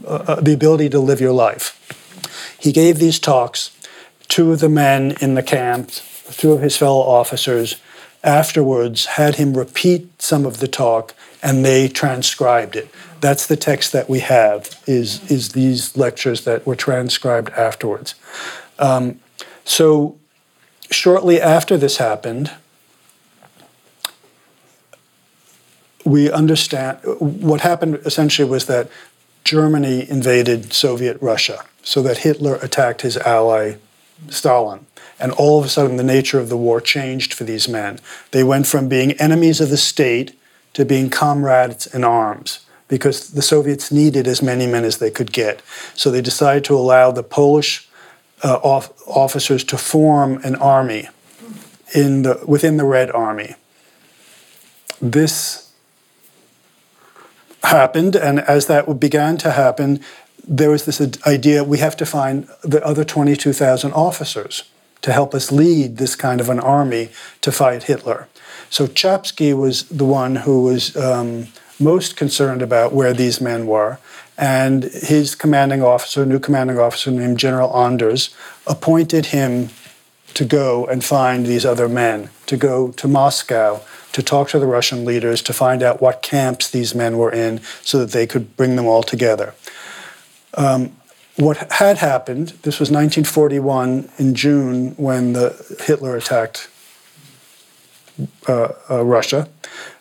uh, 0.06 0.16
uh, 0.28 0.42
the 0.42 0.54
ability 0.54 0.90
to 0.90 1.00
live 1.00 1.22
your 1.22 1.32
life. 1.32 1.76
He 2.60 2.72
gave 2.72 3.00
these 3.00 3.20
talks. 3.20 3.72
Two 4.28 4.52
of 4.52 4.60
the 4.60 4.70
men 4.70 5.16
in 5.22 5.36
the 5.36 5.42
camp, 5.42 5.92
two 6.32 6.52
of 6.52 6.62
his 6.62 6.78
fellow 6.78 7.00
officers, 7.00 7.78
afterwards 8.24 9.06
had 9.06 9.36
him 9.36 9.56
repeat 9.56 10.22
some 10.22 10.46
of 10.46 10.60
the 10.60 10.68
talk 10.68 11.16
and 11.42 11.64
they 11.64 11.88
transcribed 11.88 12.76
it. 12.76 12.90
That's 13.22 13.48
the 13.48 13.56
text 13.56 13.94
that 13.94 14.10
we 14.10 14.20
have 14.20 14.82
is, 14.86 15.32
is 15.32 15.50
these 15.50 15.96
lectures 15.96 16.44
that 16.44 16.68
were 16.68 16.76
transcribed 16.76 17.50
afterwards. 17.52 18.16
Um, 18.78 19.20
so 19.64 20.19
shortly 20.92 21.42
after 21.42 21.78
this 21.78 21.98
happened, 21.98 22.52
we 26.06 26.32
understand 26.32 27.00
what 27.20 27.62
happened 27.62 28.00
essentially 28.06 28.50
was 28.50 28.66
that 28.66 28.90
Germany 29.44 30.10
invaded 30.10 30.74
Soviet 30.74 31.18
Russia, 31.22 31.66
so 31.84 32.02
that 32.02 32.20
Hitler 32.20 32.56
attacked 32.56 33.02
his 33.02 33.18
ally 33.18 33.76
Stalin. 34.30 34.86
And 35.20 35.32
all 35.34 35.60
of 35.60 35.66
a 35.66 35.70
sudden, 35.70 35.98
the 35.98 36.04
nature 36.04 36.40
of 36.40 36.50
the 36.50 36.58
war 36.58 36.80
changed 36.80 37.34
for 37.34 37.44
these 37.44 37.68
men. 37.68 38.00
They 38.32 38.44
went 38.44 38.68
from 38.68 38.88
being 38.88 39.14
enemies 39.14 39.60
of 39.60 39.70
the 39.70 39.78
state 39.78 40.38
to 40.74 40.86
being 40.86 41.10
comrades 41.10 41.88
in 41.88 42.04
arms 42.04 42.66
because 42.88 43.32
the 43.32 43.42
Soviets 43.42 43.92
needed 43.92 44.28
as 44.28 44.42
many 44.42 44.66
men 44.66 44.84
as 44.84 44.98
they 44.98 45.12
could 45.12 45.32
get. 45.32 45.62
So 45.94 46.10
they 46.10 46.22
decided 46.22 46.64
to 46.66 46.76
allow 46.76 47.12
the 47.12 47.24
Polish 47.24 47.89
uh, 48.44 48.56
off- 48.64 48.92
officers 49.08 49.64
to 49.66 49.78
form 49.78 50.40
an 50.44 50.56
army 50.56 51.10
in 51.94 52.24
the, 52.24 52.42
within 52.46 52.78
the 52.78 52.86
Red 52.86 53.12
Army. 53.12 53.56
This 55.02 55.72
happened, 57.64 58.16
and 58.16 58.40
as 58.40 58.68
that 58.68 59.00
began 59.00 59.38
to 59.38 59.52
happen, 59.52 60.00
there 60.48 60.70
was 60.70 60.86
this 60.86 61.02
idea 61.28 61.64
we 61.64 61.78
have 61.78 61.96
to 61.98 62.06
find 62.06 62.48
the 62.64 62.84
other 62.84 63.04
22,000 63.04 63.92
officers 63.94 64.64
to 65.02 65.14
help 65.14 65.34
us 65.34 65.52
lead 65.52 65.98
this 65.98 66.16
kind 66.16 66.42
of 66.42 66.50
an 66.50 66.60
army 66.60 67.10
to 67.42 67.52
fight 67.52 67.84
Hitler. 67.84 68.28
So 68.70 68.88
Czapski 68.88 69.58
was 69.58 69.84
the 69.84 70.06
one 70.06 70.38
who 70.38 70.64
was 70.64 70.96
um, 70.98 71.48
most 71.80 72.18
concerned 72.18 72.62
about 72.62 72.94
where 72.94 73.14
these 73.14 73.40
men 73.40 73.66
were. 73.66 74.00
And 74.40 74.86
his 74.86 75.36
commanding 75.36 75.84
officer, 75.84 76.24
a 76.24 76.26
new 76.26 76.40
commanding 76.40 76.80
officer 76.80 77.12
named 77.12 77.38
General 77.38 77.76
Anders, 77.76 78.34
appointed 78.66 79.28
him 79.28 79.70
to 80.34 80.46
go 80.46 80.86
and 80.86 81.04
find 81.04 81.46
these 81.46 81.66
other 81.66 81.90
men, 81.90 82.30
to 82.46 82.56
go 82.56 82.92
to 82.92 83.08
Moscow, 83.10 83.82
to 84.14 84.24
talk 84.24 84.48
to 84.50 84.60
the 84.60 84.66
Russian 84.66 85.04
leaders, 85.04 85.42
to 85.42 85.52
find 85.52 85.84
out 85.84 86.02
what 86.02 86.22
camps 86.22 86.70
these 86.70 86.96
men 86.96 87.18
were 87.18 87.32
in 87.32 87.60
so 87.82 88.00
that 88.00 88.12
they 88.12 88.26
could 88.26 88.56
bring 88.56 88.78
them 88.78 88.86
all 88.86 89.04
together. 89.04 89.54
Um, 90.54 90.96
what 91.36 91.58
had 91.74 91.98
happened, 91.98 92.50
this 92.64 92.80
was 92.80 92.90
1941 92.90 94.10
in 94.18 94.36
June 94.36 94.92
when 94.92 95.34
the 95.34 95.78
Hitler 95.86 96.16
attacked 96.16 96.70
uh, 98.48 98.70
uh, 98.90 99.04
Russia, 99.04 99.50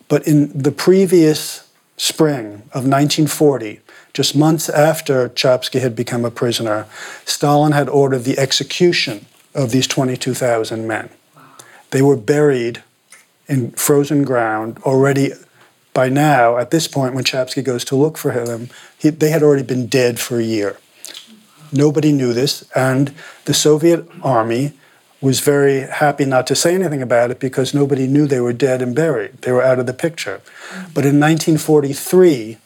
but 0.07 0.29
in 0.29 0.57
the 0.57 0.73
previous 0.73 1.69
spring 1.97 2.63
of 2.73 2.87
1940, 2.87 3.81
just 4.19 4.35
months 4.35 4.69
after 4.69 5.29
Czapski 5.29 5.81
had 5.81 5.95
become 5.95 6.25
a 6.25 6.31
prisoner, 6.33 6.87
Stalin 7.25 7.71
had 7.71 7.89
ordered 7.89 8.25
the 8.25 8.37
execution 8.37 9.27
of 9.55 9.71
these 9.71 9.87
22,000 9.87 10.89
men. 10.89 11.09
They 11.93 12.03
were 12.03 12.17
buried 12.17 12.83
in 13.47 13.71
frozen 13.71 14.25
ground 14.25 14.79
already 14.79 15.35
by 15.95 16.09
now, 16.09 16.59
at 16.59 16.73
this 16.73 16.89
point, 16.89 17.15
when 17.15 17.23
Czapski 17.23 17.63
goes 17.63 17.85
to 17.85 17.95
look 17.95 18.19
for 18.19 18.33
them, 18.45 18.71
he, 18.99 19.11
they 19.11 19.31
had 19.31 19.45
already 19.45 19.63
been 19.63 19.87
dead 19.87 20.19
for 20.19 20.41
a 20.41 20.43
year. 20.43 20.81
Nobody 21.73 22.11
knew 22.11 22.33
this, 22.33 22.69
and 22.75 23.15
the 23.45 23.55
Soviet 23.55 24.05
army 24.21 24.73
was 25.21 25.39
very 25.39 25.83
happy 25.83 26.25
not 26.25 26.49
to 26.49 26.57
say 26.57 26.75
anything 26.75 27.03
about 27.03 27.31
it 27.31 27.39
because 27.39 27.73
nobody 27.73 28.09
knew 28.09 28.27
they 28.27 28.41
were 28.41 28.53
dead 28.53 28.83
and 28.83 28.97
buried. 28.97 29.43
They 29.43 29.53
were 29.53 29.63
out 29.63 29.79
of 29.79 29.87
the 29.87 29.95
picture. 29.95 30.41
But 30.93 31.07
in 31.07 31.21
1943, 31.21 32.59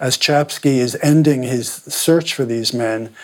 as 0.00 0.16
Czapski 0.16 0.76
is 0.76 0.96
ending 1.02 1.42
his 1.42 1.70
search 1.70 2.34
for 2.34 2.44
these 2.44 2.72
men, 2.72 3.14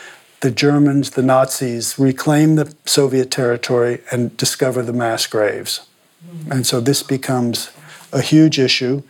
the 0.41 0.51
Germans, 0.51 1.11
the 1.11 1.23
Nazis, 1.23 1.99
reclaim 1.99 2.57
the 2.57 2.75
Soviet 2.85 3.31
territory 3.31 4.01
and 4.11 4.37
discover 4.37 4.83
the 4.83 4.93
mass 4.93 5.27
graves. 5.27 5.87
And 6.51 6.67
so 6.67 6.81
this 6.81 7.03
becomes 7.03 7.71
a 8.13 8.21
huge 8.21 8.59
issue. 8.59 9.03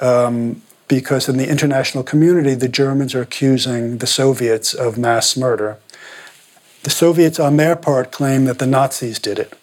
Um, 0.00 0.62
because 0.88 1.28
in 1.28 1.36
the 1.36 1.48
international 1.48 2.04
community, 2.04 2.54
the 2.54 2.68
Germans 2.68 3.14
are 3.14 3.22
accusing 3.22 3.98
the 3.98 4.06
Soviets 4.06 4.72
of 4.74 4.96
mass 4.96 5.36
murder. 5.36 5.78
The 6.84 6.90
Soviets, 6.90 7.40
on 7.40 7.56
their 7.56 7.74
part, 7.74 8.12
claim 8.12 8.44
that 8.44 8.58
the 8.58 8.66
Nazis 8.66 9.18
did 9.18 9.38
it. 9.38 9.54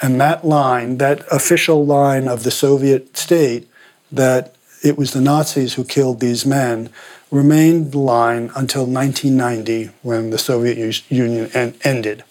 And 0.00 0.20
that 0.20 0.44
line, 0.44 0.98
that 0.98 1.26
official 1.32 1.84
line 1.84 2.28
of 2.28 2.44
the 2.44 2.50
Soviet 2.50 3.16
state, 3.16 3.68
that 4.12 4.54
it 4.82 4.96
was 4.96 5.12
the 5.12 5.20
Nazis 5.20 5.74
who 5.74 5.84
killed 5.84 6.20
these 6.20 6.46
men, 6.46 6.90
remained 7.30 7.94
line 7.94 8.50
until 8.54 8.86
1990 8.86 9.90
when 10.02 10.30
the 10.30 10.38
Soviet 10.38 11.10
Union 11.10 11.74
ended. 11.82 12.24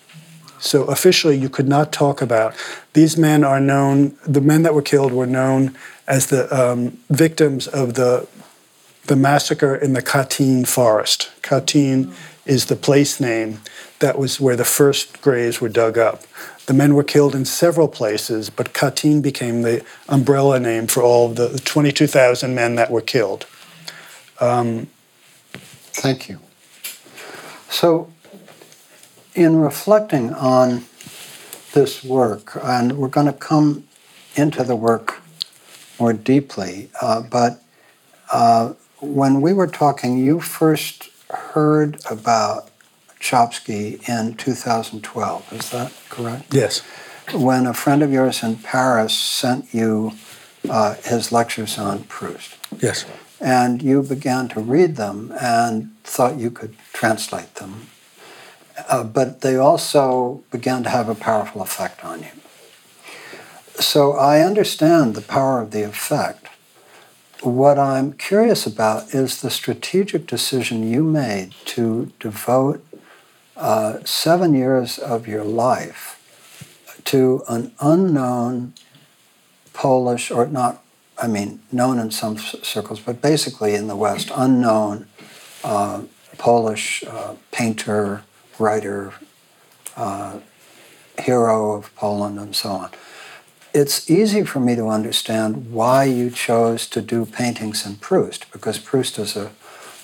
So 0.60 0.84
officially, 0.86 1.38
you 1.38 1.50
could 1.50 1.68
not 1.68 1.92
talk 1.92 2.22
about 2.22 2.56
these 2.94 3.18
men 3.18 3.44
are 3.44 3.60
known. 3.60 4.18
The 4.26 4.42
men 4.42 4.64
that 4.64 4.74
were 4.74 4.82
killed 4.82 5.12
were 5.12 5.28
known 5.28 5.76
as 6.08 6.28
the 6.28 6.54
um, 6.56 6.98
victims 7.10 7.68
of 7.68 7.96
the 7.96 8.28
the 9.08 9.16
massacre 9.16 9.76
in 9.76 9.94
the 9.94 10.02
Katyn 10.02 10.68
forest. 10.68 11.32
Katyn 11.42 12.14
is 12.46 12.66
the 12.66 12.76
place 12.76 13.20
name 13.20 13.62
that 14.00 14.18
was 14.18 14.40
where 14.40 14.56
the 14.56 14.66
first 14.66 15.22
graves 15.22 15.62
were 15.62 15.70
dug 15.70 15.98
up. 15.98 16.24
The 16.66 16.74
men 16.74 16.96
were 16.96 17.04
killed 17.04 17.36
in 17.36 17.46
several 17.46 17.88
places, 17.88 18.50
but 18.50 18.74
Katyn 18.74 19.22
became 19.22 19.62
the 19.62 19.86
umbrella 20.10 20.60
name 20.60 20.88
for 20.88 21.04
all 21.04 21.30
the 21.30 21.60
22,000 21.64 22.54
men 22.54 22.76
that 22.76 22.92
were 22.92 23.02
killed. 23.02 23.46
Um, 24.40 24.88
Thank 25.54 26.28
you. 26.28 26.40
So, 27.70 28.12
in 29.34 29.58
reflecting 29.58 30.34
on 30.34 30.86
this 31.74 32.04
work, 32.04 32.58
and 32.62 32.98
we're 32.98 33.08
going 33.08 33.28
to 33.28 33.34
come 33.34 33.88
into 34.36 34.64
the 34.64 34.76
work 34.76 35.22
more 36.00 36.14
deeply, 36.14 36.90
uh, 37.02 37.22
but 37.22 37.62
uh, 38.32 38.74
when 39.06 39.42
we 39.42 39.54
were 39.54 39.68
talking, 39.68 40.18
you 40.18 40.40
first 40.40 41.10
heard 41.30 42.00
about 42.10 42.70
Czapski 43.20 44.08
in 44.08 44.36
2012. 44.36 45.54
Is 45.54 45.70
that 45.72 45.94
correct? 46.10 46.54
Yes. 46.54 46.82
When 47.34 47.66
a 47.66 47.74
friend 47.74 48.04
of 48.04 48.12
yours 48.12 48.44
in 48.44 48.58
Paris 48.58 49.18
sent 49.18 49.74
you 49.74 50.14
uh, 50.70 50.96
his 50.96 51.32
lectures 51.32 51.78
on 51.78 52.04
Proust. 52.04 52.56
Yes. 52.80 53.06
And 53.40 53.82
you 53.82 54.04
began 54.04 54.48
to 54.50 54.60
read 54.60 54.96
them 54.96 55.34
and 55.40 55.92
thought 56.04 56.38
you 56.38 56.52
could 56.52 56.76
translate 56.94 57.56
them 57.56 57.88
uh, 58.90 59.04
but 59.04 59.42
they 59.42 59.56
also 59.56 60.44
began 60.52 60.84
to 60.84 60.90
have 60.90 61.10
a 61.10 61.16
powerful 61.16 61.62
effect 61.62 62.04
on 62.04 62.22
you. 62.22 62.32
So 63.76 64.14
I 64.14 64.42
understand 64.42 65.16
the 65.16 65.22
power 65.22 65.62
of 65.62 65.72
the 65.72 65.84
effect. 65.84 66.45
What 67.46 67.78
I'm 67.78 68.14
curious 68.14 68.66
about 68.66 69.14
is 69.14 69.40
the 69.40 69.52
strategic 69.52 70.26
decision 70.26 70.82
you 70.82 71.04
made 71.04 71.54
to 71.66 72.12
devote 72.20 72.84
uh, 73.56 74.00
seven 74.04 74.56
years 74.56 74.98
of 74.98 75.28
your 75.28 75.44
life 75.44 76.20
to 77.06 77.44
an 77.48 77.72
unknown 77.80 78.74
Polish, 79.74 80.32
or 80.32 80.48
not, 80.48 80.84
I 81.22 81.28
mean, 81.28 81.60
known 81.72 82.00
in 82.00 82.10
some 82.10 82.40
circles, 82.40 83.00
but 83.00 83.22
basically 83.22 83.76
in 83.76 83.86
the 83.86 83.96
West, 83.96 84.32
unknown 84.36 85.08
uh, 85.64 86.02
Polish 86.40 87.04
uh, 87.08 87.36
painter, 87.52 88.24
writer, 88.58 89.14
uh, 89.96 90.40
hero 91.20 91.74
of 91.74 91.96
Poland, 91.96 92.40
and 92.40 92.56
so 92.56 92.70
on. 92.70 92.90
It's 93.78 94.10
easy 94.10 94.46
for 94.46 94.62
me 94.62 94.74
to 94.76 94.88
understand 94.88 95.70
why 95.74 96.06
you 96.06 96.30
chose 96.30 96.88
to 96.88 97.02
do 97.02 97.26
paintings 97.26 97.86
in 97.86 97.98
Proust, 97.98 98.50
because 98.54 98.80
Proust 98.80 99.20
is 99.20 99.36
a, 99.36 99.52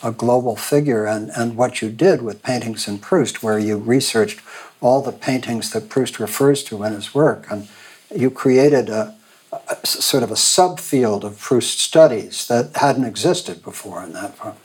a 0.03 0.11
global 0.11 0.57
figure, 0.57 1.05
and, 1.05 1.31
and 1.37 1.55
what 1.55 1.81
you 1.81 1.89
did 1.89 2.21
with 2.21 2.43
paintings 2.43 2.85
in 2.85 2.99
Proust, 2.99 3.41
where 3.41 3.57
you 3.57 3.77
researched 3.77 4.41
all 4.81 5.01
the 5.01 5.13
paintings 5.13 5.71
that 5.71 5.87
Proust 5.87 6.19
refers 6.19 6.65
to 6.65 6.83
in 6.83 6.91
his 6.91 7.15
work, 7.15 7.47
and 7.49 7.69
you 8.13 8.29
created 8.29 8.89
a, 8.89 9.15
a 9.53 9.87
sort 9.87 10.23
of 10.23 10.31
a 10.31 10.35
subfield 10.35 11.23
of 11.23 11.39
Proust 11.39 11.79
studies 11.79 12.49
that 12.49 12.75
hadn't 12.75 13.05
existed 13.05 13.63
before 13.63 14.03
in 14.03 14.11
that 14.11 14.35
form. 14.35 14.55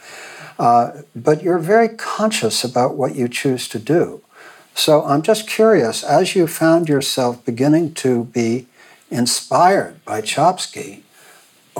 Uh, 0.58 1.02
but 1.14 1.44
you're 1.44 1.60
very 1.60 1.90
conscious 1.90 2.64
about 2.64 2.96
what 2.96 3.14
you 3.14 3.28
choose 3.28 3.68
to 3.68 3.78
do. 3.78 4.20
So 4.74 5.04
I'm 5.04 5.22
just 5.22 5.46
curious, 5.46 6.02
as 6.02 6.34
you 6.34 6.48
found 6.48 6.88
yourself 6.88 7.44
beginning 7.44 7.94
to 7.94 8.24
be 8.24 8.66
inspired 9.10 10.04
by 10.04 10.20
Czapski, 10.20 11.02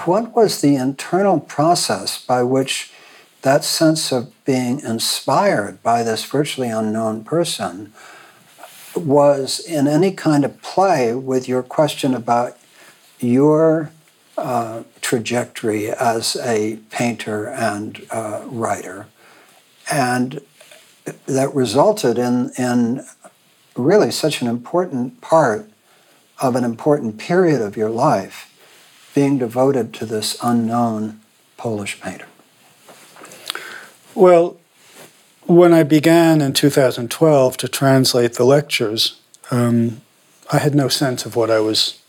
what 0.05 0.35
was 0.35 0.61
the 0.61 0.77
internal 0.77 1.41
process 1.41 2.25
by 2.25 2.43
which 2.43 2.93
that 3.43 3.65
sense 3.65 4.12
of 4.12 4.33
being 4.45 4.81
inspired 4.81 5.83
by 5.83 6.03
this 6.03 6.25
virtually 6.25 6.69
unknown 6.69 7.25
person 7.25 7.93
was 8.95 9.61
in 9.61 9.87
any 9.87 10.11
kind 10.11 10.45
of 10.45 10.61
play 10.62 11.15
with 11.15 11.49
your 11.49 11.62
question 11.62 12.15
about 12.15 12.57
your 13.21 13.91
uh, 14.37 14.83
trajectory 15.01 15.91
as 15.91 16.37
a 16.37 16.79
painter 16.91 17.47
and 17.47 18.07
uh, 18.11 18.43
writer. 18.47 19.07
And 19.91 20.41
that 21.27 21.55
resulted 21.55 22.19
in, 22.19 22.51
in 22.59 23.07
really 23.77 24.11
such 24.11 24.43
an 24.43 24.49
important 24.49 25.21
part 25.21 25.71
of 26.40 26.57
an 26.57 26.64
important 26.64 27.18
period 27.18 27.61
of 27.61 27.77
your 27.77 27.90
life 27.90 28.53
being 29.14 29.38
devoted 29.38 29.94
to 29.94 30.05
this 30.05 30.37
unknown 30.42 31.20
Polish 31.57 32.01
painter. 32.01 32.27
Well, 34.14 34.59
when 35.44 35.72
I 35.72 35.83
began 35.83 36.40
in 36.40 36.53
2012 36.53 37.57
to 37.57 37.68
translate 37.68 38.35
the 38.35 38.44
lectures, 38.44 39.20
um, 39.51 40.01
I 40.53 40.59
had 40.59 40.75
no 40.75 40.88
sense 40.88 41.25
of 41.25 41.37
what 41.37 41.51
I 41.51 41.61
was 41.61 42.01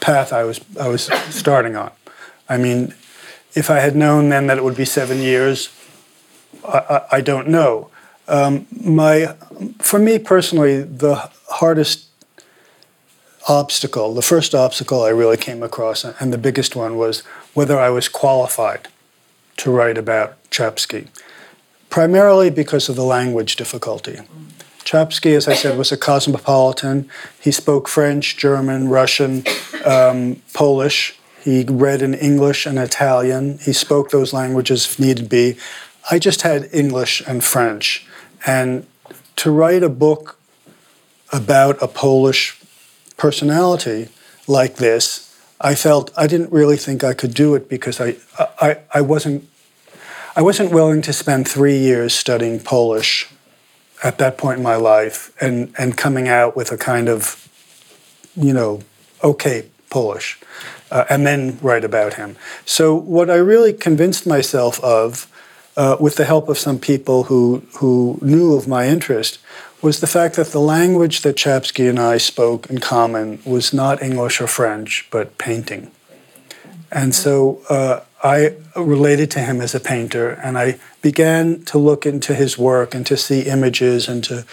path 0.00 0.32
I 0.32 0.44
was 0.44 0.60
I 0.78 0.88
was 0.88 1.04
starting 1.30 1.74
on. 1.74 1.90
I 2.48 2.58
mean, 2.58 2.94
if 3.54 3.70
I 3.70 3.80
had 3.80 3.96
known 3.96 4.28
then 4.28 4.46
that 4.46 4.58
it 4.58 4.64
would 4.64 4.76
be 4.76 4.84
seven 4.84 5.18
years, 5.18 5.70
I, 6.66 6.78
I, 6.78 7.16
I 7.16 7.20
don't 7.20 7.48
know. 7.48 7.90
Um, 8.28 8.66
my, 8.70 9.34
for 9.78 9.98
me 9.98 10.18
personally, 10.18 10.82
the 10.82 11.30
hardest 11.48 12.05
obstacle, 13.48 14.14
the 14.14 14.22
first 14.22 14.54
obstacle 14.54 15.02
I 15.02 15.10
really 15.10 15.36
came 15.36 15.62
across, 15.62 16.04
and 16.04 16.32
the 16.32 16.38
biggest 16.38 16.74
one 16.76 16.96
was 16.96 17.20
whether 17.54 17.78
I 17.78 17.90
was 17.90 18.08
qualified 18.08 18.88
to 19.58 19.70
write 19.70 19.96
about 19.96 20.36
Czapski, 20.50 21.08
primarily 21.88 22.50
because 22.50 22.88
of 22.88 22.96
the 22.96 23.04
language 23.04 23.56
difficulty. 23.56 24.18
Czapski, 24.84 25.34
as 25.36 25.48
I 25.48 25.54
said, 25.54 25.76
was 25.76 25.90
a 25.90 25.96
cosmopolitan. 25.96 27.10
He 27.40 27.50
spoke 27.50 27.88
French, 27.88 28.36
German, 28.36 28.88
Russian, 28.88 29.44
um, 29.84 30.42
Polish. 30.54 31.18
He 31.42 31.64
read 31.64 32.02
in 32.02 32.14
English 32.14 32.66
and 32.66 32.78
Italian. 32.78 33.58
He 33.58 33.72
spoke 33.72 34.10
those 34.10 34.32
languages 34.32 34.84
if 34.84 35.00
needed 35.00 35.28
be. 35.28 35.56
I 36.10 36.20
just 36.20 36.42
had 36.42 36.68
English 36.72 37.20
and 37.26 37.42
French. 37.42 38.06
And 38.46 38.86
to 39.36 39.50
write 39.50 39.82
a 39.82 39.88
book 39.88 40.38
about 41.32 41.82
a 41.82 41.88
Polish 41.88 42.60
personality 43.16 44.08
like 44.46 44.76
this, 44.76 45.34
I 45.60 45.74
felt 45.74 46.10
I 46.16 46.26
didn't 46.26 46.52
really 46.52 46.76
think 46.76 47.02
I 47.02 47.14
could 47.14 47.34
do 47.34 47.54
it 47.54 47.68
because 47.68 48.00
I, 48.00 48.16
I, 48.60 48.78
I 48.92 49.00
wasn't 49.00 49.48
I 50.36 50.42
wasn't 50.42 50.70
willing 50.70 51.00
to 51.02 51.14
spend 51.14 51.48
three 51.48 51.78
years 51.78 52.12
studying 52.12 52.60
Polish 52.60 53.26
at 54.04 54.18
that 54.18 54.36
point 54.36 54.58
in 54.58 54.62
my 54.62 54.76
life 54.76 55.32
and, 55.40 55.72
and 55.78 55.96
coming 55.96 56.28
out 56.28 56.54
with 56.54 56.70
a 56.70 56.76
kind 56.76 57.08
of, 57.08 57.48
you 58.36 58.52
know, 58.52 58.82
okay 59.24 59.66
Polish, 59.88 60.38
uh, 60.90 61.04
and 61.08 61.26
then 61.26 61.58
write 61.62 61.84
about 61.84 62.14
him. 62.14 62.36
So, 62.66 62.94
what 62.94 63.30
I 63.30 63.36
really 63.36 63.72
convinced 63.72 64.26
myself 64.26 64.78
of, 64.84 65.26
uh, 65.76 65.96
with 65.98 66.16
the 66.16 66.24
help 66.26 66.50
of 66.50 66.58
some 66.58 66.78
people 66.78 67.24
who, 67.24 67.62
who 67.78 68.18
knew 68.20 68.54
of 68.54 68.68
my 68.68 68.86
interest, 68.88 69.38
was 69.82 70.00
the 70.00 70.06
fact 70.06 70.36
that 70.36 70.48
the 70.48 70.60
language 70.60 71.20
that 71.20 71.36
Czapski 71.36 71.88
and 71.88 71.98
I 71.98 72.18
spoke 72.18 72.68
in 72.70 72.78
common 72.78 73.40
was 73.44 73.72
not 73.72 74.02
English 74.02 74.40
or 74.40 74.46
French, 74.46 75.06
but 75.10 75.38
painting. 75.38 75.90
And 76.90 77.14
so 77.14 77.60
uh, 77.68 78.00
I 78.22 78.54
related 78.74 79.30
to 79.32 79.40
him 79.40 79.60
as 79.60 79.74
a 79.74 79.80
painter, 79.80 80.30
and 80.30 80.56
I 80.56 80.78
began 81.02 81.62
to 81.64 81.78
look 81.78 82.06
into 82.06 82.34
his 82.34 82.56
work 82.56 82.94
and 82.94 83.06
to 83.06 83.16
see 83.16 83.42
images 83.42 84.08
and 84.08 84.24
to, 84.24 84.46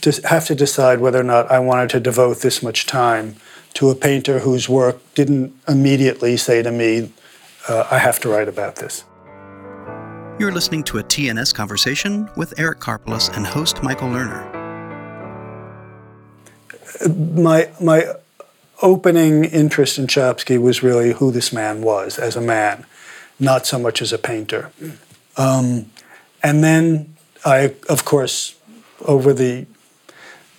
to 0.00 0.28
have 0.28 0.46
to 0.46 0.54
decide 0.54 1.00
whether 1.00 1.20
or 1.20 1.24
not 1.24 1.50
I 1.50 1.58
wanted 1.58 1.90
to 1.90 2.00
devote 2.00 2.40
this 2.40 2.62
much 2.62 2.86
time 2.86 3.36
to 3.74 3.90
a 3.90 3.94
painter 3.94 4.40
whose 4.40 4.68
work 4.68 4.98
didn't 5.14 5.52
immediately 5.68 6.36
say 6.36 6.62
to 6.62 6.72
me, 6.72 7.12
uh, 7.68 7.86
I 7.90 7.98
have 7.98 8.18
to 8.20 8.28
write 8.28 8.48
about 8.48 8.76
this. 8.76 9.04
You're 10.40 10.52
listening 10.52 10.84
to 10.84 10.96
a 10.96 11.02
TNS 11.02 11.54
conversation 11.54 12.26
with 12.34 12.58
Eric 12.58 12.78
Karpeles 12.78 13.28
and 13.36 13.46
host 13.46 13.82
Michael 13.82 14.08
Lerner. 14.08 14.50
My, 17.36 17.68
my 17.78 18.14
opening 18.80 19.44
interest 19.44 19.98
in 19.98 20.06
Czapski 20.06 20.58
was 20.58 20.82
really 20.82 21.12
who 21.12 21.30
this 21.30 21.52
man 21.52 21.82
was 21.82 22.18
as 22.18 22.36
a 22.36 22.40
man, 22.40 22.86
not 23.38 23.66
so 23.66 23.78
much 23.78 24.00
as 24.00 24.14
a 24.14 24.18
painter. 24.18 24.72
Um, 25.36 25.90
and 26.42 26.64
then 26.64 27.14
I, 27.44 27.74
of 27.90 28.06
course, 28.06 28.58
over 29.04 29.34
the 29.34 29.66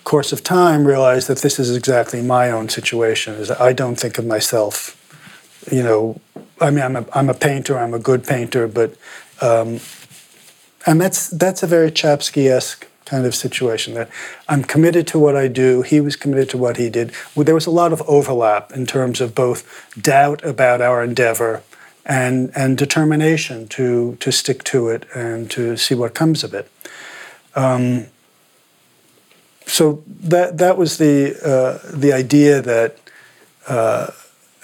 course 0.04 0.30
of 0.30 0.44
time, 0.44 0.86
realized 0.86 1.26
that 1.26 1.38
this 1.38 1.58
is 1.58 1.76
exactly 1.76 2.22
my 2.22 2.52
own 2.52 2.68
situation. 2.68 3.34
Is 3.34 3.50
I 3.50 3.72
don't 3.72 3.96
think 3.96 4.16
of 4.16 4.26
myself, 4.26 4.96
you 5.72 5.82
know, 5.82 6.20
I 6.60 6.70
mean, 6.70 6.84
I'm 6.84 6.94
a, 6.94 7.04
I'm 7.12 7.28
a 7.28 7.34
painter, 7.34 7.76
I'm 7.76 7.94
a 7.94 7.98
good 7.98 8.24
painter, 8.24 8.68
but, 8.68 8.94
um, 9.42 9.80
and 10.86 11.00
that's 11.00 11.28
that's 11.28 11.62
a 11.62 11.66
very 11.66 11.90
Czapski-esque 11.90 12.86
kind 13.04 13.26
of 13.26 13.34
situation 13.34 13.94
that 13.94 14.08
I'm 14.48 14.64
committed 14.64 15.06
to 15.08 15.18
what 15.18 15.36
I 15.36 15.48
do. 15.48 15.82
He 15.82 16.00
was 16.00 16.16
committed 16.16 16.48
to 16.50 16.58
what 16.58 16.76
he 16.76 16.88
did. 16.88 17.12
Well, 17.34 17.44
there 17.44 17.54
was 17.54 17.66
a 17.66 17.70
lot 17.70 17.92
of 17.92 18.00
overlap 18.08 18.72
in 18.72 18.86
terms 18.86 19.20
of 19.20 19.34
both 19.34 19.60
doubt 20.00 20.44
about 20.44 20.80
our 20.80 21.04
endeavor 21.04 21.62
and 22.06 22.50
and 22.54 22.78
determination 22.78 23.68
to 23.68 24.16
to 24.20 24.32
stick 24.32 24.64
to 24.64 24.88
it 24.88 25.06
and 25.14 25.50
to 25.50 25.76
see 25.76 25.94
what 25.94 26.14
comes 26.14 26.44
of 26.44 26.54
it. 26.54 26.70
Um, 27.54 28.06
so 29.66 30.02
that 30.06 30.58
that 30.58 30.76
was 30.78 30.98
the 30.98 31.36
uh, 31.44 31.96
the 31.96 32.12
idea 32.12 32.62
that 32.62 32.96
uh, 33.68 34.10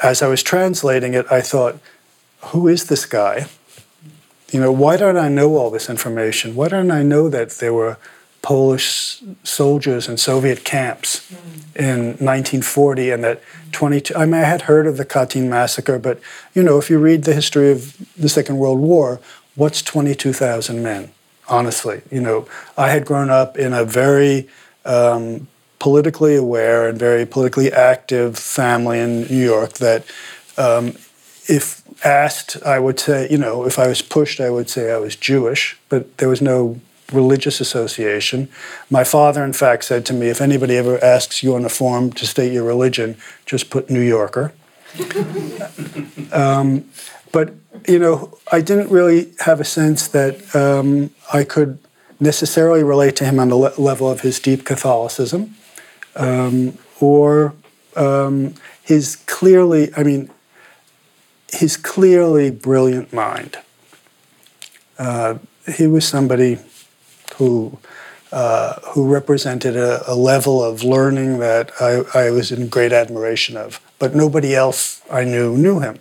as 0.03 0.23
I 0.23 0.29
was 0.29 0.43
translating 0.43 1.14
it, 1.14 1.27
I 1.31 1.41
thought, 1.41 1.79
who 2.53 2.69
is 2.69 2.85
this 2.87 3.07
guy? 3.07 3.47
You 4.51 4.61
know, 4.61 4.73
why 4.73 4.97
don't 4.97 5.19
I 5.19 5.29
know 5.29 5.57
all 5.57 5.71
this 5.71 5.91
information? 5.91 6.55
Why 6.55 6.69
don't 6.69 6.91
I 6.91 7.03
know 7.03 7.29
that 7.29 7.51
there 7.53 7.75
were 7.75 7.99
Polish 8.41 9.23
soldiers 9.43 10.09
in 10.09 10.17
Soviet 10.17 10.65
camps 10.65 11.31
in 11.75 12.17
1940 12.19 13.11
and 13.11 13.25
that 13.25 13.43
22 13.73 14.15
I 14.15 14.25
mean 14.25 14.35
I 14.35 14.45
had 14.45 14.63
heard 14.63 14.87
of 14.87 14.97
the 14.97 15.05
Katyn 15.05 15.49
massacre 15.49 15.99
but 15.99 16.21
you 16.55 16.63
know 16.63 16.79
if 16.79 16.89
you 16.89 16.99
read 16.99 17.25
the 17.25 17.35
history 17.35 17.71
of 17.71 17.97
the 18.17 18.29
Second 18.29 18.59
World 18.59 18.79
War 18.79 19.21
what's 19.57 19.83
22,000 19.83 20.83
men 20.83 21.11
honestly 21.49 22.03
you 22.11 22.21
know 22.21 22.47
I 22.77 22.91
had 22.91 23.05
grown 23.05 23.29
up 23.29 23.59
in 23.59 23.73
a 23.73 23.85
very 23.85 24.49
um, 24.85 25.49
politically 25.79 26.37
aware 26.37 26.89
and 26.89 26.99
very 26.99 27.27
politically 27.27 27.73
active 27.73 28.39
family 28.39 29.01
in 29.01 29.23
New 29.23 29.45
York 29.45 29.75
that 29.75 30.05
um, 30.57 30.95
if 31.49 31.78
asked 32.05 32.63
I 32.65 32.79
would 32.79 33.01
say 33.01 33.29
you 33.31 33.39
know 33.39 33.65
if 33.65 33.79
I 33.79 33.89
was 33.89 34.03
pushed 34.03 34.41
I 34.41 34.51
would 34.51 34.71
say 34.71 34.93
I 34.93 34.99
was 34.99 35.17
Jewish 35.17 35.79
but 35.89 36.19
there 36.19 36.29
was 36.29 36.41
no 36.41 36.81
religious 37.13 37.61
association. 37.61 38.49
My 38.91 39.05
father, 39.05 39.45
in 39.45 39.53
fact, 39.53 39.85
said 39.85 40.05
to 40.07 40.13
me, 40.13 40.29
if 40.29 40.41
anybody 40.41 40.77
ever 40.77 41.03
asks 41.03 41.43
you 41.43 41.55
on 41.55 41.65
a 41.65 41.69
form 41.69 42.13
to 42.13 42.27
state 42.27 42.53
your 42.53 42.65
religion, 42.65 43.17
just 43.47 43.71
put 43.71 43.91
New 43.91 44.01
Yorker. 44.01 44.53
um, 46.33 46.89
but, 47.33 47.55
you 47.87 47.99
know, 47.99 48.39
I 48.53 48.61
didn't 48.61 48.91
really 48.91 49.33
have 49.41 49.61
a 49.61 49.65
sense 49.65 50.09
that 50.09 50.55
um, 50.55 51.11
I 51.33 51.45
could 51.45 51.79
necessarily 52.21 52.83
relate 52.83 53.17
to 53.17 53.25
him 53.25 53.39
on 53.39 53.49
the 53.49 53.57
le- 53.57 53.79
level 53.79 54.11
of 54.11 54.21
his 54.21 54.41
deep 54.41 54.65
Catholicism 54.65 55.55
um, 56.17 56.77
or 57.01 57.55
um, 57.97 58.55
his 58.83 59.17
clearly, 59.17 59.91
I 59.97 60.03
mean, 60.03 60.31
his 61.51 61.77
clearly 61.77 62.51
brilliant 62.51 63.13
mind. 63.13 63.59
Uh, 64.99 65.39
he 65.77 65.87
was 65.87 66.07
somebody 66.07 66.59
who 67.37 67.79
uh, 68.31 68.75
who 68.93 69.11
represented 69.11 69.75
a, 69.75 70.03
a, 70.11 70.15
level 70.15 70.63
of 70.63 70.83
learning 70.83 71.39
that 71.39 71.73
I, 71.81 72.03
I, 72.15 72.31
was 72.31 72.53
in 72.53 72.69
great 72.69 72.93
admiration 72.93 73.57
of. 73.57 73.81
But 73.99 74.15
nobody 74.15 74.55
else 74.55 75.01
I 75.11 75.25
knew 75.25 75.57
knew 75.57 75.81
him. 75.81 75.99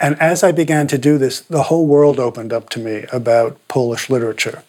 And 0.00 0.18
as 0.18 0.42
I 0.42 0.52
began 0.52 0.86
to 0.86 0.96
do 0.96 1.18
this, 1.18 1.40
the 1.40 1.64
whole 1.64 1.86
world 1.86 2.18
opened 2.18 2.50
up 2.50 2.70
to 2.70 2.80
me 2.80 3.04
about 3.12 3.58
Polish 3.68 4.08
literature, 4.08 4.62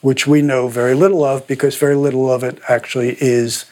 which 0.00 0.26
we 0.26 0.40
know 0.40 0.68
very 0.68 0.94
little 0.94 1.22
of 1.22 1.46
because 1.46 1.76
very 1.76 1.96
little 1.96 2.32
of 2.32 2.42
it 2.42 2.58
actually 2.66 3.18
is 3.20 3.66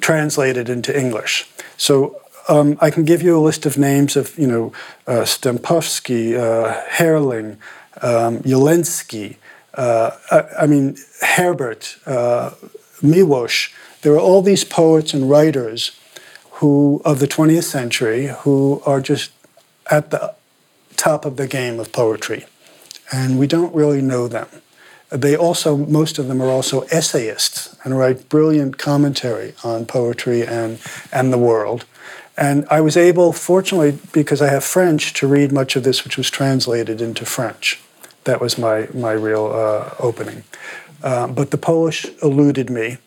translated 0.00 0.70
into 0.70 0.98
English. 0.98 1.46
So 1.76 2.22
um, 2.48 2.76
I 2.80 2.90
can 2.90 3.04
give 3.04 3.22
you 3.22 3.36
a 3.36 3.40
list 3.40 3.66
of 3.66 3.78
names 3.78 4.16
of, 4.16 4.38
you 4.38 4.46
know, 4.46 4.72
uh, 5.06 5.22
Stempowski, 5.22 6.38
uh, 6.38 6.80
Herling, 6.90 7.56
um, 8.02 8.40
Jeleński, 8.40 9.36
uh, 9.74 10.10
I, 10.30 10.62
I, 10.62 10.66
mean, 10.66 10.96
Herbert, 11.20 11.96
uh, 12.06 12.50
Miłosz, 13.02 13.72
there 14.02 14.12
are 14.12 14.20
all 14.20 14.42
these 14.42 14.64
poets 14.64 15.14
and 15.14 15.28
writers 15.28 15.98
who 16.52 17.02
of 17.04 17.18
the 17.18 17.26
20th 17.26 17.64
century 17.64 18.26
who 18.40 18.82
are 18.86 19.00
just 19.00 19.32
at 19.90 20.10
the 20.10 20.34
top 20.96 21.24
of 21.24 21.36
the 21.36 21.48
game 21.48 21.80
of 21.80 21.92
poetry, 21.92 22.44
and 23.12 23.38
we 23.38 23.46
don't 23.46 23.74
really 23.74 24.00
know 24.00 24.28
them. 24.28 24.48
They 25.10 25.36
also, 25.36 25.76
most 25.76 26.18
of 26.18 26.28
them 26.28 26.40
are 26.40 26.48
also 26.48 26.82
essayists 26.82 27.76
and 27.84 27.98
write 27.98 28.28
brilliant 28.28 28.78
commentary 28.78 29.54
on 29.62 29.86
poetry 29.86 30.46
and, 30.46 30.78
and 31.12 31.32
the 31.32 31.38
world. 31.38 31.84
And 32.36 32.66
I 32.68 32.80
was 32.80 32.96
able, 32.96 33.32
fortunately, 33.32 33.98
because 34.12 34.42
I 34.42 34.48
have 34.48 34.64
French, 34.64 35.12
to 35.14 35.26
read 35.28 35.52
much 35.52 35.76
of 35.76 35.84
this 35.84 36.04
which 36.04 36.16
was 36.16 36.30
translated 36.30 37.00
into 37.00 37.24
French 37.24 37.80
that 38.24 38.40
was 38.40 38.58
my 38.58 38.88
my 38.92 39.12
real 39.12 39.46
uh, 39.46 39.94
opening. 39.98 40.42
Um, 41.02 41.34
but 41.34 41.50
the 41.50 41.58
Polish 41.58 42.06
eluded 42.22 42.70
me. 42.70 42.98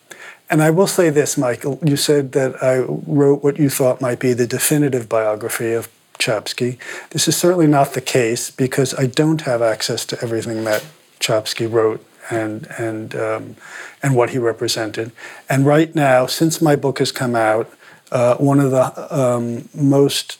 And 0.50 0.62
I 0.62 0.70
will 0.70 0.86
say 0.86 1.10
this, 1.10 1.36
Michael. 1.36 1.78
You 1.84 1.96
said 1.96 2.32
that 2.32 2.62
I 2.62 2.78
wrote 2.78 3.42
what 3.42 3.58
you 3.58 3.68
thought 3.68 4.00
might 4.00 4.18
be 4.18 4.32
the 4.32 4.46
definitive 4.46 5.08
biography 5.08 5.72
of 5.72 5.88
Czapski. 6.18 6.78
This 7.10 7.28
is 7.28 7.36
certainly 7.36 7.66
not 7.66 7.92
the 7.92 8.00
case 8.00 8.50
because 8.50 8.94
I 8.94 9.06
don't 9.06 9.42
have 9.42 9.60
access 9.60 10.06
to 10.06 10.18
everything 10.22 10.64
that 10.64 10.86
Czapski 11.20 11.70
wrote 11.70 12.04
and 12.30 12.66
and 12.78 13.14
um, 13.14 13.56
and 14.02 14.14
what 14.14 14.30
he 14.30 14.38
represented. 14.38 15.12
And 15.48 15.66
right 15.66 15.94
now, 15.94 16.26
since 16.26 16.62
my 16.62 16.76
book 16.76 16.98
has 17.00 17.12
come 17.12 17.34
out, 17.34 17.70
uh, 18.10 18.36
one 18.36 18.60
of 18.60 18.70
the 18.70 19.16
um, 19.16 19.68
most 19.74 20.38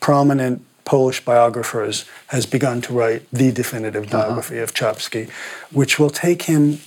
prominent 0.00 0.62
Polish 0.84 1.24
biographers, 1.24 2.04
has 2.26 2.46
begun 2.46 2.82
to 2.82 2.92
write 2.92 3.22
the 3.32 3.50
definitive 3.50 4.04
uh-huh. 4.04 4.22
biography 4.22 4.56
uh-huh. 4.56 4.64
of 4.64 4.74
Czapski, 4.74 5.30
which 5.72 5.98
will 5.98 6.10
take 6.10 6.42
him 6.42 6.78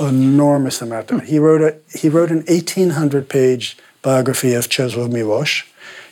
enormous 0.00 0.80
amount 0.80 1.10
of. 1.10 1.18
time. 1.18 1.26
He 1.26 1.38
wrote 1.38 1.60
a 1.60 1.98
he 1.98 2.08
wrote 2.08 2.30
an 2.30 2.44
eighteen 2.48 2.90
hundred 2.90 3.28
page 3.28 3.76
biography 4.02 4.54
of 4.54 4.68
Czesław 4.68 5.10
Miłosz. 5.10 5.64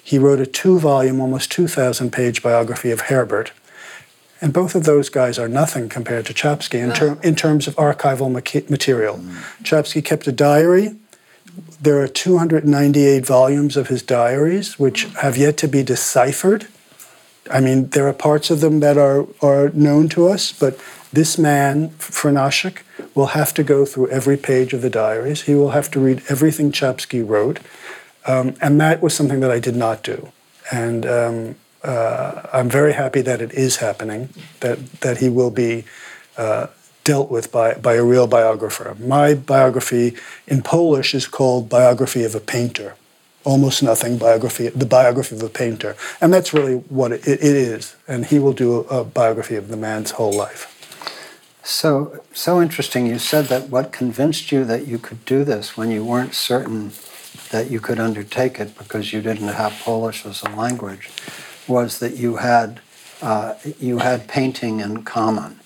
He 0.03 0.19
wrote 0.19 0.41
a 0.41 0.47
two 0.47 0.79
volume, 0.79 1.21
almost 1.21 1.51
two 1.51 1.69
thousand 1.69 2.13
page 2.13 2.43
biography 2.43 2.91
of 2.91 3.03
Herbert. 3.03 3.53
And 4.41 4.53
both 4.53 4.75
of 4.75 4.85
those 4.85 5.09
guys 5.09 5.39
are 5.39 5.49
nothing 5.49 5.89
compared 5.89 6.27
to 6.27 6.35
Czapski 6.35 6.79
in, 6.79 6.93
ter- 6.93 7.19
in 7.23 7.35
terms 7.35 7.67
of 7.67 7.75
archival 7.77 8.31
material. 8.69 9.17
Mm. 9.17 9.37
Czapski 9.63 10.05
kept 10.05 10.27
a 10.27 10.33
diary. 10.33 10.95
There 11.81 12.01
are 12.01 12.09
298 12.09 13.27
volumes 13.27 13.77
of 13.77 13.89
his 13.89 14.03
diaries, 14.03 14.79
which 14.79 15.05
have 15.21 15.37
yet 15.37 15.57
to 15.59 15.69
be 15.69 15.83
deciphered. 15.83 16.67
I 17.51 17.61
mean, 17.61 17.91
there 17.91 18.09
are 18.09 18.13
parts 18.13 18.51
of 18.51 18.61
them 18.61 18.81
that 18.81 18.99
are, 18.99 19.27
are 19.41 19.69
known 19.71 20.09
to 20.11 20.27
us, 20.27 20.53
but 20.53 20.79
this 21.13 21.39
man, 21.39 21.91
Franaszek, 21.99 22.83
will 23.15 23.27
have 23.27 23.55
to 23.55 23.63
go 23.63 23.85
through 23.85 24.09
every 24.11 24.37
page 24.37 24.73
of 24.73 24.83
the 24.83 24.91
diaries. 24.91 25.43
He 25.43 25.55
will 25.55 25.71
have 25.71 25.91
to 25.93 26.01
read 26.01 26.23
everything 26.29 26.73
Czapski 26.73 27.27
wrote. 27.27 27.61
Um, 28.27 28.55
and 28.61 28.81
that 28.81 29.01
was 29.01 29.15
something 29.15 29.41
that 29.41 29.51
I 29.51 29.61
did 29.61 29.77
not 29.77 30.03
do. 30.03 30.33
And 30.73 31.07
um, 31.07 31.55
uh, 31.85 32.43
I'm 32.53 32.69
very 32.69 32.93
happy 32.93 33.23
that 33.23 33.41
it 33.41 33.53
is 33.53 33.77
happening, 33.77 34.31
that, 34.61 35.01
that 35.01 35.19
he 35.19 35.29
will 35.29 35.51
be 35.51 35.85
uh, 36.37 36.67
dealt 37.07 37.31
with 37.31 37.53
by, 37.53 37.75
by 37.75 37.95
a 37.95 38.05
real 38.05 38.27
biographer. 38.27 38.97
My 38.99 39.35
biography 39.35 40.17
in 40.47 40.63
Polish 40.63 41.15
is 41.15 41.27
called 41.27 41.69
Biography 41.69 42.25
of 42.25 42.35
a 42.35 42.41
Painter 42.41 42.95
almost 43.47 43.81
nothing 43.81 44.19
biography, 44.19 44.69
the 44.71 44.85
biography 44.85 45.37
of 45.37 45.43
a 45.43 45.49
painter. 45.49 45.95
And 46.21 46.35
that's 46.35 46.53
really 46.53 46.79
what 46.99 47.13
it, 47.13 47.29
it 47.29 47.41
is. 47.43 47.95
And 48.09 48.27
he 48.27 48.41
will 48.41 48.53
do 48.53 48.85
a, 48.91 49.01
a 49.01 49.05
biography 49.05 49.55
of 49.55 49.69
the 49.69 49.77
man's 49.77 50.11
whole 50.11 50.33
life. 50.33 50.73
So, 51.63 52.25
so 52.33 52.61
interesting. 52.61 53.07
You 53.07 53.21
said 53.21 53.47
that 53.47 53.69
what 53.71 53.93
convinced 53.93 54.51
you 54.51 54.65
that 54.65 54.89
you 54.89 54.99
could 54.99 55.25
do 55.25 55.45
this 55.45 55.77
when 55.77 55.93
you 55.93 56.05
weren't 56.05 56.35
certain 56.35 56.91
that 57.51 57.71
you 57.71 57.81
could 57.81 58.01
undertake 58.01 58.59
it 58.59 58.77
because 58.77 59.13
you 59.13 59.23
didn't 59.23 59.49
have 59.49 59.73
Polish 59.85 60.27
as 60.27 60.43
a 60.43 60.51
language 60.51 61.11
was 61.69 62.01
that 62.01 62.17
you 62.17 62.37
had 62.37 62.81
uh, 63.23 63.55
you 63.81 63.99
had 63.99 64.29
painting 64.29 64.81
in 64.81 65.03
common, 65.03 65.59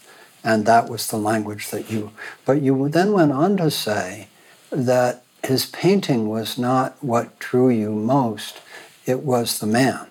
and 0.43 0.67
that 0.67 0.89
was 0.89 1.07
the 1.07 1.17
language 1.17 1.71
that 1.71 1.91
you. 1.91 2.13
But 2.45 2.63
you 2.63 2.89
then 2.89 3.13
went 3.13 3.33
on 3.33 3.57
to 3.59 3.71
say 3.71 4.29
that 4.71 5.23
his 5.43 5.67
painting 5.67 6.29
was 6.29 6.59
not 6.59 7.03
what 7.03 7.39
drew 7.39 7.71
you 7.71 7.91
most, 7.91 8.61
it 9.07 9.21
was 9.21 9.59
the 9.59 9.67
man. 9.67 10.07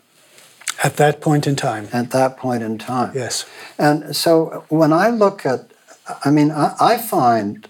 At 0.84 0.98
that 0.98 1.22
point 1.22 1.46
in 1.46 1.56
time. 1.56 1.90
At 1.92 2.12
that 2.12 2.38
point 2.38 2.64
in 2.64 2.78
time. 2.78 3.12
Yes. 3.14 3.46
And 3.78 4.16
so 4.16 4.66
when 4.70 4.94
I 4.94 5.10
look 5.10 5.46
at, 5.46 5.72
I 6.24 6.32
mean, 6.32 6.52
I, 6.52 6.76
I 6.80 6.98
find, 6.98 7.68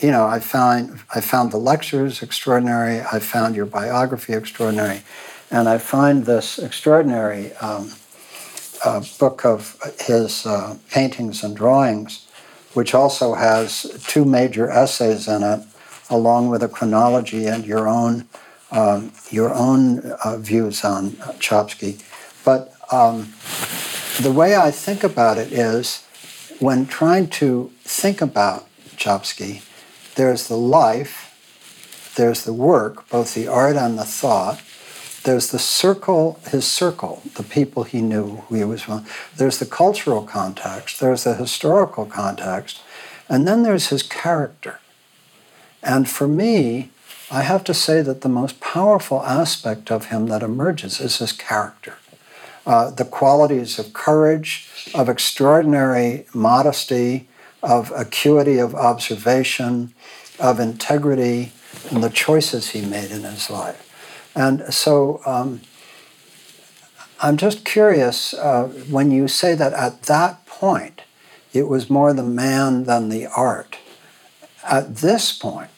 you 0.00 0.10
know, 0.10 0.26
I 0.26 0.40
found 0.40 1.00
I 1.14 1.20
found 1.20 1.52
the 1.52 1.56
lectures 1.56 2.22
extraordinary. 2.22 3.00
I 3.00 3.18
found 3.18 3.56
your 3.56 3.66
biography 3.66 4.34
extraordinary, 4.34 5.02
and 5.50 5.68
I 5.68 5.78
find 5.78 6.26
this 6.26 6.58
extraordinary 6.58 7.54
um, 7.54 7.92
uh, 8.84 9.02
book 9.18 9.44
of 9.44 9.76
his 10.00 10.46
uh, 10.46 10.76
paintings 10.90 11.42
and 11.44 11.56
drawings, 11.56 12.26
which 12.74 12.94
also 12.94 13.34
has 13.34 13.82
two 14.06 14.24
major 14.24 14.70
essays 14.70 15.28
in 15.28 15.42
it, 15.42 15.60
along 16.08 16.48
with 16.48 16.62
a 16.62 16.68
chronology 16.68 17.46
and 17.46 17.66
your 17.66 17.88
own 17.88 18.26
um, 18.72 19.12
your 19.30 19.52
own 19.52 19.98
uh, 20.24 20.36
views 20.36 20.84
on 20.84 21.10
Czapski. 21.40 22.00
But 22.44 22.72
um, 22.92 23.32
the 24.20 24.32
way 24.32 24.56
I 24.56 24.70
think 24.70 25.02
about 25.02 25.38
it 25.38 25.52
is, 25.52 26.04
when 26.60 26.86
trying 26.86 27.28
to 27.30 27.72
think 27.82 28.20
about 28.20 28.68
Czapski, 28.96 29.62
there's 30.14 30.48
the 30.48 30.56
life, 30.56 32.12
there's 32.16 32.44
the 32.44 32.52
work, 32.52 33.08
both 33.08 33.34
the 33.34 33.48
art 33.48 33.76
and 33.76 33.98
the 33.98 34.04
thought. 34.04 34.60
There's 35.24 35.50
the 35.50 35.58
circle, 35.58 36.40
his 36.48 36.66
circle, 36.66 37.22
the 37.34 37.42
people 37.42 37.84
he 37.84 38.00
knew, 38.00 38.36
who 38.48 38.54
he 38.54 38.64
was 38.64 38.82
from. 38.82 39.04
There's 39.36 39.58
the 39.58 39.66
cultural 39.66 40.22
context, 40.22 40.98
there's 40.98 41.24
the 41.24 41.34
historical 41.34 42.06
context, 42.06 42.80
and 43.28 43.46
then 43.46 43.62
there's 43.62 43.88
his 43.88 44.02
character. 44.02 44.80
And 45.82 46.08
for 46.08 46.26
me, 46.26 46.90
I 47.30 47.42
have 47.42 47.64
to 47.64 47.74
say 47.74 48.02
that 48.02 48.22
the 48.22 48.28
most 48.28 48.60
powerful 48.60 49.22
aspect 49.22 49.90
of 49.90 50.06
him 50.06 50.26
that 50.26 50.42
emerges 50.42 51.00
is 51.00 51.18
his 51.18 51.32
character. 51.32 51.94
Uh, 52.66 52.90
the 52.90 53.04
qualities 53.04 53.78
of 53.78 53.92
courage, 53.92 54.68
of 54.94 55.08
extraordinary 55.08 56.26
modesty, 56.34 57.28
of 57.62 57.92
acuity 57.94 58.58
of 58.58 58.74
observation, 58.74 59.94
of 60.38 60.58
integrity, 60.58 61.52
and 61.90 62.02
the 62.02 62.10
choices 62.10 62.70
he 62.70 62.80
made 62.80 63.10
in 63.10 63.22
his 63.22 63.50
life. 63.50 63.89
And 64.34 64.72
so 64.72 65.20
um, 65.26 65.60
I'm 67.20 67.36
just 67.36 67.64
curious 67.64 68.32
uh, 68.34 68.68
when 68.88 69.10
you 69.10 69.28
say 69.28 69.54
that 69.54 69.72
at 69.72 70.04
that 70.04 70.46
point 70.46 71.02
it 71.52 71.68
was 71.68 71.90
more 71.90 72.12
the 72.12 72.22
man 72.22 72.84
than 72.84 73.08
the 73.08 73.26
art. 73.26 73.78
At 74.62 74.96
this 74.96 75.32
point, 75.32 75.70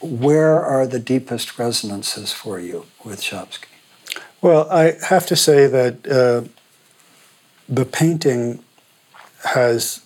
where 0.00 0.62
are 0.62 0.86
the 0.86 0.98
deepest 0.98 1.58
resonances 1.58 2.32
for 2.32 2.60
you 2.60 2.86
with 3.04 3.20
Czapski? 3.20 3.66
Well, 4.40 4.70
I 4.70 4.94
have 5.08 5.26
to 5.26 5.36
say 5.36 5.66
that 5.66 6.06
uh, 6.06 6.48
the 7.68 7.84
painting 7.84 8.62
has 9.44 10.04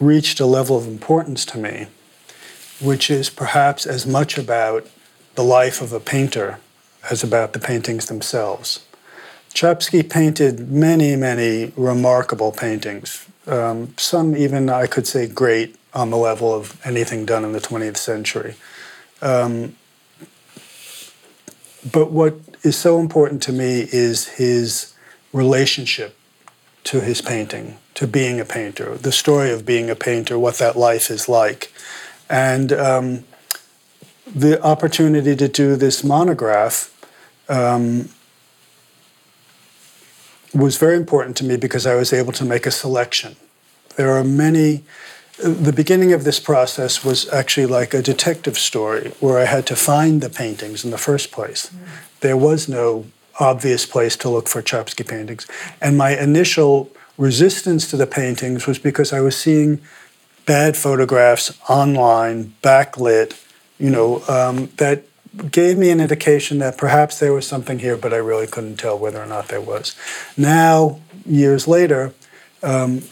reached 0.00 0.40
a 0.40 0.46
level 0.46 0.78
of 0.78 0.86
importance 0.86 1.44
to 1.46 1.58
me, 1.58 1.86
which 2.80 3.10
is 3.10 3.28
perhaps 3.28 3.86
as 3.86 4.06
much 4.06 4.38
about 4.38 4.86
the 5.34 5.44
life 5.44 5.80
of 5.80 5.92
a 5.92 6.00
painter 6.00 6.58
as 7.10 7.22
about 7.22 7.52
the 7.52 7.58
paintings 7.58 8.06
themselves. 8.06 8.84
Czapski 9.54 10.08
painted 10.08 10.70
many, 10.70 11.14
many 11.16 11.72
remarkable 11.76 12.52
paintings, 12.52 13.26
um, 13.46 13.94
some 13.96 14.36
even 14.36 14.70
I 14.70 14.86
could 14.86 15.06
say 15.06 15.26
great 15.26 15.76
on 15.94 16.10
the 16.10 16.16
level 16.16 16.54
of 16.54 16.80
anything 16.86 17.26
done 17.26 17.44
in 17.44 17.52
the 17.52 17.60
20th 17.60 17.96
century. 17.96 18.54
Um, 19.20 19.76
but 21.90 22.10
what 22.10 22.36
is 22.62 22.76
so 22.76 23.00
important 23.00 23.42
to 23.44 23.52
me 23.52 23.88
is 23.92 24.28
his 24.28 24.94
relationship 25.32 26.16
to 26.84 27.00
his 27.00 27.20
painting, 27.20 27.78
to 27.94 28.06
being 28.06 28.40
a 28.40 28.44
painter, 28.44 28.96
the 28.96 29.12
story 29.12 29.50
of 29.50 29.66
being 29.66 29.90
a 29.90 29.96
painter, 29.96 30.38
what 30.38 30.56
that 30.58 30.76
life 30.76 31.10
is 31.10 31.28
like. 31.28 31.72
And 32.30 32.72
um, 32.72 33.24
the 34.34 34.62
opportunity 34.62 35.36
to 35.36 35.48
do 35.48 35.76
this 35.76 36.02
monograph 36.02 36.88
um, 37.48 38.08
was 40.54 40.76
very 40.76 40.96
important 40.96 41.36
to 41.38 41.44
me 41.44 41.56
because 41.56 41.86
I 41.86 41.94
was 41.94 42.12
able 42.12 42.32
to 42.32 42.44
make 42.44 42.66
a 42.66 42.70
selection. 42.70 43.36
There 43.96 44.12
are 44.12 44.24
many. 44.24 44.84
The 45.38 45.72
beginning 45.72 46.12
of 46.12 46.24
this 46.24 46.38
process 46.38 47.04
was 47.04 47.28
actually 47.30 47.66
like 47.66 47.94
a 47.94 48.02
detective 48.02 48.58
story 48.58 49.12
where 49.20 49.38
I 49.38 49.44
had 49.44 49.66
to 49.66 49.76
find 49.76 50.20
the 50.20 50.30
paintings 50.30 50.84
in 50.84 50.90
the 50.90 50.98
first 50.98 51.32
place. 51.32 51.70
Mm. 51.70 52.20
There 52.20 52.36
was 52.36 52.68
no 52.68 53.06
obvious 53.40 53.86
place 53.86 54.16
to 54.18 54.28
look 54.28 54.46
for 54.46 54.62
Czapski 54.62 55.08
paintings. 55.08 55.46
And 55.80 55.96
my 55.96 56.16
initial 56.16 56.90
resistance 57.18 57.90
to 57.90 57.96
the 57.96 58.06
paintings 58.06 58.66
was 58.66 58.78
because 58.78 59.12
I 59.12 59.20
was 59.20 59.36
seeing 59.36 59.80
bad 60.46 60.76
photographs 60.76 61.58
online, 61.68 62.54
backlit, 62.62 63.34
you 63.82 63.90
know, 63.90 64.22
um, 64.28 64.68
that 64.76 65.02
gave 65.50 65.76
me 65.76 65.90
an 65.90 66.00
indication 66.00 66.58
that 66.60 66.78
perhaps 66.78 67.18
there 67.18 67.32
was 67.32 67.48
something 67.48 67.80
here, 67.80 67.96
but 67.96 68.14
I 68.14 68.18
really 68.18 68.46
couldn't 68.46 68.76
tell 68.76 68.96
whether 68.96 69.20
or 69.20 69.26
not 69.26 69.48
there 69.48 69.60
was. 69.60 69.96
Now, 70.36 71.00
years 71.26 71.66
later, 71.66 72.14
um, 72.62 73.02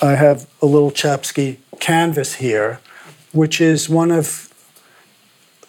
I 0.00 0.12
have 0.12 0.48
a 0.62 0.66
little 0.66 0.92
Czapski 0.92 1.56
canvas 1.80 2.34
here, 2.34 2.78
which 3.32 3.60
is 3.60 3.88
one 3.88 4.12
of 4.12 4.54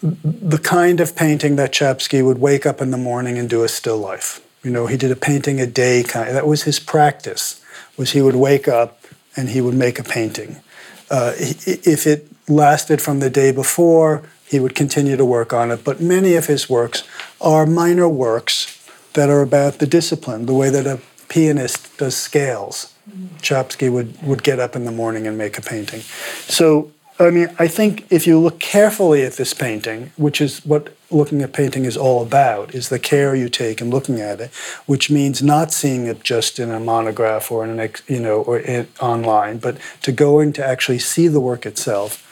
the 0.04 0.60
kind 0.60 1.00
of 1.00 1.16
painting 1.16 1.56
that 1.56 1.72
Czapski 1.72 2.24
would 2.24 2.38
wake 2.38 2.68
up 2.68 2.80
in 2.80 2.92
the 2.92 2.98
morning 2.98 3.40
and 3.40 3.50
do 3.50 3.64
a 3.64 3.68
still 3.68 3.98
life. 3.98 4.40
You 4.64 4.70
know, 4.70 4.86
he 4.86 4.98
did 4.98 5.10
a 5.10 5.16
painting 5.16 5.60
a 5.60 5.66
day 5.66 6.04
kind. 6.04 6.36
That 6.36 6.46
was 6.46 6.64
his 6.64 6.80
practice. 6.80 7.60
Was 7.98 8.12
he 8.12 8.22
would 8.22 8.36
wake 8.36 8.68
up 8.68 9.02
and 9.36 9.50
he 9.50 9.62
would 9.62 9.74
make 9.74 9.98
a 9.98 10.04
painting. 10.04 10.62
Uh, 11.10 11.34
if 11.38 12.05
it 12.05 12.28
lasted 12.49 13.01
from 13.01 13.20
the 13.20 13.30
day 13.30 13.51
before, 13.51 14.24
he 14.45 14.60
would 14.60 14.76
continue 14.76 15.18
to 15.18 15.26
work 15.26 15.53
on 15.53 15.72
it. 15.72 15.84
But 15.84 16.01
many 16.01 16.36
of 16.36 16.47
his 16.47 16.70
works 16.70 17.03
are 17.41 17.66
minor 17.66 18.08
works 18.08 18.74
that 19.14 19.30
are 19.30 19.41
about 19.41 19.80
the 19.80 19.88
discipline, 19.88 20.45
the 20.45 20.53
way 20.53 20.70
that 20.70 20.86
a 20.86 20.99
pianist 21.28 21.97
does 21.97 22.16
scales. 22.16 22.93
Mm-hmm. 23.10 23.38
Czapski 23.38 23.91
would, 23.91 24.22
would 24.22 24.43
get 24.43 24.60
up 24.60 24.76
in 24.76 24.86
the 24.86 24.91
morning 24.91 25.28
and 25.28 25.38
make 25.38 25.58
a 25.58 25.62
painting. 25.62 26.01
So 26.47 26.91
I 27.20 27.32
mean, 27.32 27.49
I 27.57 27.68
think 27.68 28.05
if 28.11 28.28
you 28.28 28.39
look 28.39 28.59
carefully 28.59 29.24
at 29.24 29.34
this 29.34 29.53
painting, 29.53 30.11
which 30.18 30.39
is 30.39 30.63
what 30.63 30.95
looking 31.09 31.41
at 31.41 31.51
painting 31.51 31.86
is 31.86 31.97
all 31.97 32.22
about, 32.22 32.76
is 32.76 32.89
the 32.89 32.99
care 32.99 33.34
you 33.34 33.49
take 33.49 33.82
in 33.82 33.89
looking 33.89 34.22
at 34.22 34.39
it, 34.39 34.51
which 34.86 35.09
means 35.09 35.41
not 35.41 35.72
seeing 35.72 36.05
it 36.05 36.24
just 36.24 36.59
in 36.59 36.70
a 36.70 36.80
monograph 36.80 37.51
or 37.51 37.65
in 37.65 37.80
an 37.80 37.91
you 38.07 38.20
know 38.20 38.41
or 38.43 38.59
in, 38.59 38.88
online, 38.99 39.57
but 39.57 39.78
to 40.03 40.11
going 40.11 40.53
to 40.53 40.65
actually 40.65 40.99
see 40.99 41.28
the 41.28 41.39
work 41.39 41.65
itself. 41.65 42.24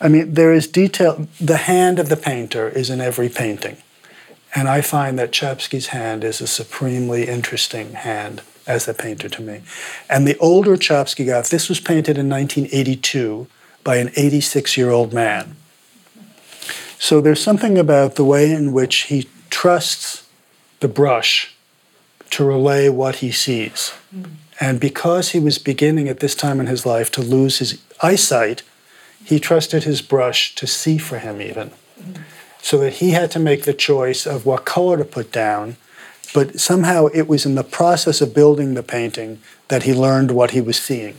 I 0.00 0.08
mean, 0.08 0.34
there 0.34 0.52
is 0.52 0.66
detail. 0.66 1.28
The 1.40 1.58
hand 1.58 2.00
of 2.00 2.08
the 2.08 2.16
painter 2.16 2.68
is 2.68 2.90
in 2.90 3.00
every 3.00 3.28
painting, 3.28 3.76
and 4.56 4.68
I 4.68 4.80
find 4.80 5.16
that 5.20 5.30
Czapski's 5.30 5.88
hand 5.88 6.24
is 6.24 6.40
a 6.40 6.48
supremely 6.48 7.28
interesting 7.28 7.92
hand 7.92 8.42
as 8.66 8.88
a 8.88 8.94
painter 8.94 9.28
to 9.28 9.42
me. 9.42 9.60
And 10.10 10.26
the 10.26 10.38
older 10.38 10.76
Czapski 10.76 11.26
got, 11.26 11.46
this 11.46 11.68
was 11.68 11.80
painted 11.80 12.18
in 12.18 12.28
1982 12.28 13.46
by 13.84 13.96
an 13.96 14.10
86 14.16 14.76
year 14.76 14.90
old 14.90 15.12
man. 15.12 15.56
So 16.98 17.20
there's 17.20 17.42
something 17.42 17.78
about 17.78 18.14
the 18.14 18.24
way 18.24 18.52
in 18.52 18.72
which 18.72 19.02
he 19.02 19.28
trusts 19.50 20.28
the 20.80 20.88
brush 20.88 21.54
to 22.30 22.44
relay 22.44 22.88
what 22.88 23.16
he 23.16 23.32
sees. 23.32 23.90
Hmm. 24.10 24.22
And 24.60 24.78
because 24.78 25.30
he 25.30 25.40
was 25.40 25.58
beginning 25.58 26.08
at 26.08 26.20
this 26.20 26.34
time 26.34 26.60
in 26.60 26.66
his 26.66 26.86
life 26.86 27.10
to 27.12 27.20
lose 27.20 27.58
his 27.58 27.82
eyesight, 28.00 28.62
he 29.24 29.40
trusted 29.40 29.84
his 29.84 30.00
brush 30.00 30.54
to 30.54 30.66
see 30.66 30.98
for 30.98 31.18
him, 31.18 31.42
even. 31.42 31.68
Hmm. 31.70 32.22
So 32.60 32.78
that 32.78 32.94
he 32.94 33.10
had 33.10 33.30
to 33.32 33.40
make 33.40 33.64
the 33.64 33.74
choice 33.74 34.24
of 34.24 34.46
what 34.46 34.64
color 34.64 34.96
to 34.96 35.04
put 35.04 35.32
down. 35.32 35.76
But 36.32 36.60
somehow 36.60 37.06
it 37.06 37.26
was 37.26 37.44
in 37.44 37.56
the 37.56 37.64
process 37.64 38.20
of 38.20 38.34
building 38.34 38.74
the 38.74 38.82
painting 38.82 39.40
that 39.68 39.82
he 39.82 39.92
learned 39.92 40.30
what 40.30 40.52
he 40.52 40.60
was 40.60 40.78
seeing. 40.78 41.16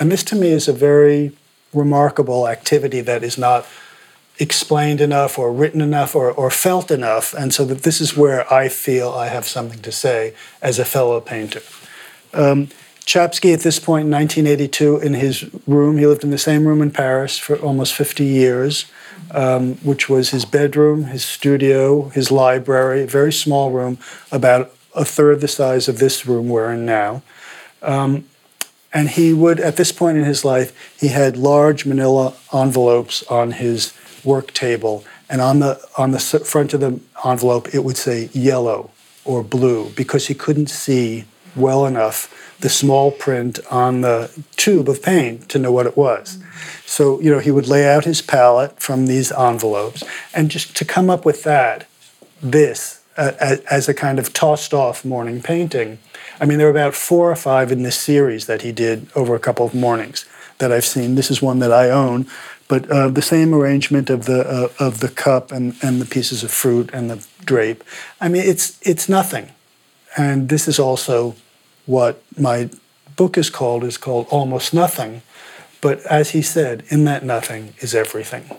And 0.00 0.10
this 0.10 0.24
to 0.24 0.36
me 0.36 0.48
is 0.48 0.66
a 0.66 0.72
very 0.72 1.32
remarkable 1.72 2.48
activity 2.48 3.00
that 3.00 3.22
is 3.22 3.38
not 3.38 3.66
explained 4.38 5.00
enough 5.00 5.38
or 5.38 5.52
written 5.52 5.80
enough 5.80 6.16
or, 6.16 6.30
or 6.30 6.50
felt 6.50 6.90
enough. 6.90 7.34
And 7.34 7.52
so 7.52 7.64
that 7.66 7.82
this 7.82 8.00
is 8.00 8.16
where 8.16 8.50
I 8.52 8.68
feel 8.68 9.10
I 9.10 9.28
have 9.28 9.46
something 9.46 9.80
to 9.80 9.92
say 9.92 10.34
as 10.60 10.78
a 10.78 10.84
fellow 10.84 11.20
painter. 11.20 11.62
Um, 12.32 12.68
Czapski, 13.04 13.52
at 13.52 13.60
this 13.60 13.78
point 13.78 14.06
in 14.06 14.12
1982, 14.12 14.98
in 14.98 15.14
his 15.14 15.50
room, 15.66 15.98
he 15.98 16.06
lived 16.06 16.24
in 16.24 16.30
the 16.30 16.38
same 16.38 16.66
room 16.66 16.80
in 16.80 16.90
Paris 16.90 17.36
for 17.36 17.56
almost 17.56 17.94
50 17.94 18.24
years, 18.24 18.86
um, 19.32 19.74
which 19.76 20.08
was 20.08 20.30
his 20.30 20.44
bedroom, 20.44 21.04
his 21.04 21.24
studio, 21.24 22.08
his 22.10 22.30
library, 22.30 23.02
a 23.02 23.06
very 23.06 23.32
small 23.32 23.70
room, 23.70 23.98
about 24.30 24.72
a 24.94 25.04
third 25.04 25.40
the 25.40 25.48
size 25.48 25.88
of 25.88 25.98
this 25.98 26.26
room 26.26 26.48
we're 26.48 26.72
in 26.72 26.86
now. 26.86 27.22
Um, 27.82 28.24
and 28.92 29.10
he 29.10 29.32
would, 29.32 29.58
at 29.60 29.76
this 29.76 29.92
point 29.92 30.18
in 30.18 30.24
his 30.24 30.44
life, 30.44 30.98
he 30.98 31.08
had 31.08 31.36
large 31.36 31.86
manila 31.86 32.34
envelopes 32.52 33.22
on 33.24 33.52
his 33.52 33.92
work 34.24 34.52
table. 34.52 35.04
And 35.28 35.40
on 35.40 35.60
the, 35.60 35.82
on 35.96 36.10
the 36.10 36.18
front 36.18 36.74
of 36.74 36.80
the 36.80 37.00
envelope, 37.24 37.74
it 37.74 37.84
would 37.84 37.96
say 37.96 38.28
yellow 38.32 38.90
or 39.24 39.42
blue 39.42 39.90
because 39.90 40.26
he 40.26 40.34
couldn't 40.34 40.68
see 40.68 41.24
well 41.56 41.86
enough 41.86 42.38
the 42.60 42.68
small 42.68 43.10
print 43.10 43.58
on 43.70 44.02
the 44.02 44.30
tube 44.56 44.88
of 44.88 45.02
paint 45.02 45.48
to 45.48 45.58
know 45.58 45.72
what 45.72 45.86
it 45.86 45.96
was. 45.96 46.38
So, 46.86 47.20
you 47.20 47.30
know, 47.30 47.40
he 47.40 47.50
would 47.50 47.66
lay 47.66 47.88
out 47.88 48.04
his 48.04 48.22
palette 48.22 48.78
from 48.78 49.06
these 49.06 49.32
envelopes. 49.32 50.04
And 50.34 50.50
just 50.50 50.76
to 50.76 50.84
come 50.84 51.10
up 51.10 51.24
with 51.24 51.42
that, 51.44 51.86
this 52.42 53.02
uh, 53.16 53.32
as 53.70 53.88
a 53.88 53.94
kind 53.94 54.18
of 54.18 54.32
tossed 54.32 54.72
off 54.72 55.04
morning 55.04 55.42
painting. 55.42 55.98
I 56.42 56.44
mean, 56.44 56.58
there 56.58 56.66
are 56.66 56.72
about 56.72 56.94
four 56.96 57.30
or 57.30 57.36
five 57.36 57.70
in 57.70 57.84
this 57.84 57.96
series 57.96 58.46
that 58.46 58.62
he 58.62 58.72
did 58.72 59.06
over 59.14 59.36
a 59.36 59.38
couple 59.38 59.64
of 59.64 59.74
mornings 59.74 60.26
that 60.58 60.72
I've 60.72 60.84
seen. 60.84 61.14
This 61.14 61.30
is 61.30 61.40
one 61.40 61.60
that 61.60 61.72
I 61.72 61.88
own, 61.88 62.26
but 62.66 62.90
uh, 62.90 63.08
the 63.10 63.22
same 63.22 63.54
arrangement 63.54 64.10
of 64.10 64.24
the 64.24 64.40
uh, 64.40 64.84
of 64.84 64.98
the 64.98 65.08
cup 65.08 65.52
and, 65.52 65.76
and 65.82 66.00
the 66.00 66.04
pieces 66.04 66.42
of 66.42 66.50
fruit 66.50 66.90
and 66.92 67.08
the 67.08 67.24
drape. 67.44 67.84
I 68.20 68.28
mean, 68.28 68.42
it's 68.42 68.76
it's 68.82 69.08
nothing, 69.08 69.52
and 70.16 70.48
this 70.48 70.66
is 70.66 70.80
also 70.80 71.36
what 71.86 72.20
my 72.36 72.70
book 73.14 73.38
is 73.38 73.48
called 73.48 73.84
is 73.84 73.96
called 73.96 74.26
almost 74.28 74.74
nothing. 74.74 75.22
But 75.80 76.00
as 76.06 76.30
he 76.30 76.42
said, 76.42 76.82
in 76.88 77.04
that 77.04 77.24
nothing 77.24 77.74
is 77.78 77.94
everything. 77.94 78.50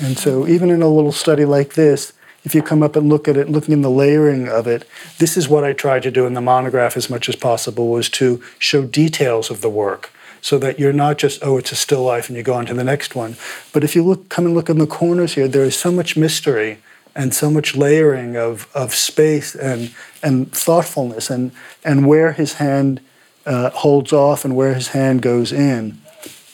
And 0.00 0.18
so, 0.18 0.48
even 0.48 0.68
in 0.68 0.82
a 0.82 0.88
little 0.88 1.12
study 1.12 1.44
like 1.44 1.74
this, 1.74 2.12
if 2.44 2.54
you 2.54 2.62
come 2.62 2.82
up 2.82 2.96
and 2.96 3.08
look 3.08 3.28
at 3.28 3.36
it, 3.36 3.48
looking 3.48 3.72
in 3.72 3.82
the 3.82 3.90
layering 3.90 4.48
of 4.48 4.66
it, 4.66 4.86
this 5.18 5.36
is 5.36 5.48
what 5.48 5.64
I 5.64 5.72
tried 5.72 6.02
to 6.02 6.10
do 6.10 6.26
in 6.26 6.34
the 6.34 6.40
monograph 6.40 6.96
as 6.96 7.08
much 7.08 7.28
as 7.28 7.36
possible 7.36 7.88
was 7.88 8.08
to 8.10 8.42
show 8.58 8.84
details 8.84 9.50
of 9.50 9.60
the 9.60 9.70
work 9.70 10.10
so 10.40 10.58
that 10.58 10.78
you're 10.78 10.92
not 10.92 11.18
just, 11.18 11.42
oh, 11.44 11.56
it's 11.56 11.70
a 11.70 11.76
still 11.76 12.02
life 12.02 12.28
and 12.28 12.36
you 12.36 12.42
go 12.42 12.54
on 12.54 12.66
to 12.66 12.74
the 12.74 12.82
next 12.82 13.14
one. 13.14 13.36
But 13.72 13.84
if 13.84 13.94
you 13.94 14.02
look, 14.02 14.28
come 14.28 14.44
and 14.44 14.54
look 14.54 14.68
in 14.68 14.78
the 14.78 14.88
corners 14.88 15.34
here, 15.34 15.46
there 15.46 15.62
is 15.62 15.78
so 15.78 15.92
much 15.92 16.16
mystery 16.16 16.78
and 17.14 17.32
so 17.32 17.48
much 17.48 17.76
layering 17.76 18.36
of, 18.36 18.68
of 18.74 18.92
space 18.92 19.54
and, 19.54 19.94
and 20.22 20.50
thoughtfulness 20.50 21.30
and, 21.30 21.52
and 21.84 22.08
where 22.08 22.32
his 22.32 22.54
hand 22.54 23.00
uh, 23.46 23.70
holds 23.70 24.12
off 24.12 24.44
and 24.44 24.56
where 24.56 24.74
his 24.74 24.88
hand 24.88 25.22
goes 25.22 25.52
in. 25.52 26.00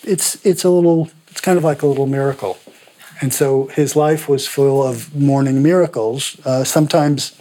It's, 0.03 0.45
it's 0.45 0.64
a 0.64 0.70
little, 0.70 1.11
it's 1.28 1.41
kind 1.41 1.57
of 1.57 1.64
like 1.64 1.80
a 1.80 1.86
little 1.86 2.07
miracle. 2.07 2.59
And 3.21 3.33
so 3.35 3.66
his 3.69 3.97
life 3.97 4.29
was 4.29 4.47
full 4.47 4.83
of 4.83 5.14
morning 5.14 5.62
miracles. 5.62 6.37
Uh, 6.45 6.64
sometimes, 6.64 7.37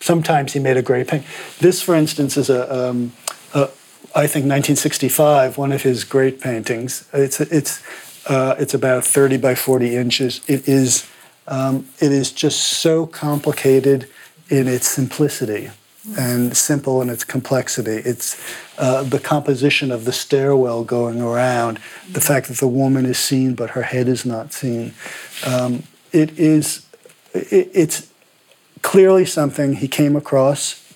sometimes 0.00 0.52
he 0.52 0.60
made 0.60 0.76
a 0.76 0.82
great 0.82 1.08
painting. 1.08 1.28
This, 1.60 1.82
for 1.82 1.94
instance, 1.94 2.36
is 2.36 2.50
a, 2.50 2.72
um, 2.72 3.12
a 3.54 3.70
I 4.14 4.26
think 4.26 4.46
1965, 4.46 5.58
one 5.58 5.72
of 5.72 5.82
his 5.82 6.04
great 6.04 6.40
paintings. 6.40 7.08
It's 7.12 7.40
it's 7.40 7.82
uh, 8.26 8.54
it's 8.58 8.74
about 8.74 9.04
30 9.04 9.36
by 9.38 9.54
40 9.54 9.96
inches. 9.96 10.40
It 10.46 10.68
is 10.68 11.06
um, 11.46 11.88
it 12.00 12.12
is 12.12 12.32
just 12.32 12.60
so 12.60 13.06
complicated 13.06 14.08
in 14.48 14.66
its 14.66 14.88
simplicity 14.88 15.70
and 16.16 16.56
simple 16.56 17.02
in 17.02 17.10
its 17.10 17.24
complexity. 17.24 18.02
It's 18.04 18.40
uh, 18.78 19.02
the 19.02 19.18
composition 19.18 19.90
of 19.90 20.04
the 20.04 20.12
stairwell 20.12 20.84
going 20.84 21.20
around, 21.20 21.78
the 22.10 22.20
fact 22.20 22.48
that 22.48 22.58
the 22.58 22.68
woman 22.68 23.04
is 23.06 23.18
seen 23.18 23.54
but 23.54 23.70
her 23.70 23.82
head 23.82 24.08
is 24.08 24.24
not 24.24 24.52
seen. 24.52 24.94
Um, 25.44 25.82
it 26.12 26.38
is, 26.38 26.86
it, 27.34 27.70
it's 27.74 28.10
clearly 28.82 29.26
something 29.26 29.74
he 29.74 29.88
came 29.88 30.16
across. 30.16 30.94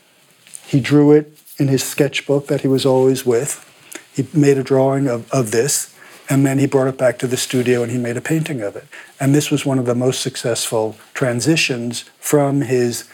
He 0.66 0.80
drew 0.80 1.12
it 1.12 1.36
in 1.58 1.68
his 1.68 1.82
sketchbook 1.82 2.46
that 2.46 2.62
he 2.62 2.68
was 2.68 2.86
always 2.86 3.26
with. 3.26 3.68
He 4.14 4.26
made 4.32 4.58
a 4.58 4.62
drawing 4.62 5.08
of, 5.08 5.30
of 5.32 5.50
this, 5.50 5.94
and 6.28 6.46
then 6.46 6.58
he 6.58 6.66
brought 6.66 6.88
it 6.88 6.96
back 6.96 7.18
to 7.18 7.26
the 7.26 7.36
studio 7.36 7.82
and 7.82 7.90
he 7.90 7.98
made 7.98 8.16
a 8.16 8.20
painting 8.20 8.62
of 8.62 8.76
it. 8.76 8.86
And 9.20 9.34
this 9.34 9.50
was 9.50 9.66
one 9.66 9.78
of 9.78 9.86
the 9.86 9.94
most 9.94 10.20
successful 10.20 10.96
transitions 11.14 12.04
from 12.18 12.62
his 12.62 13.08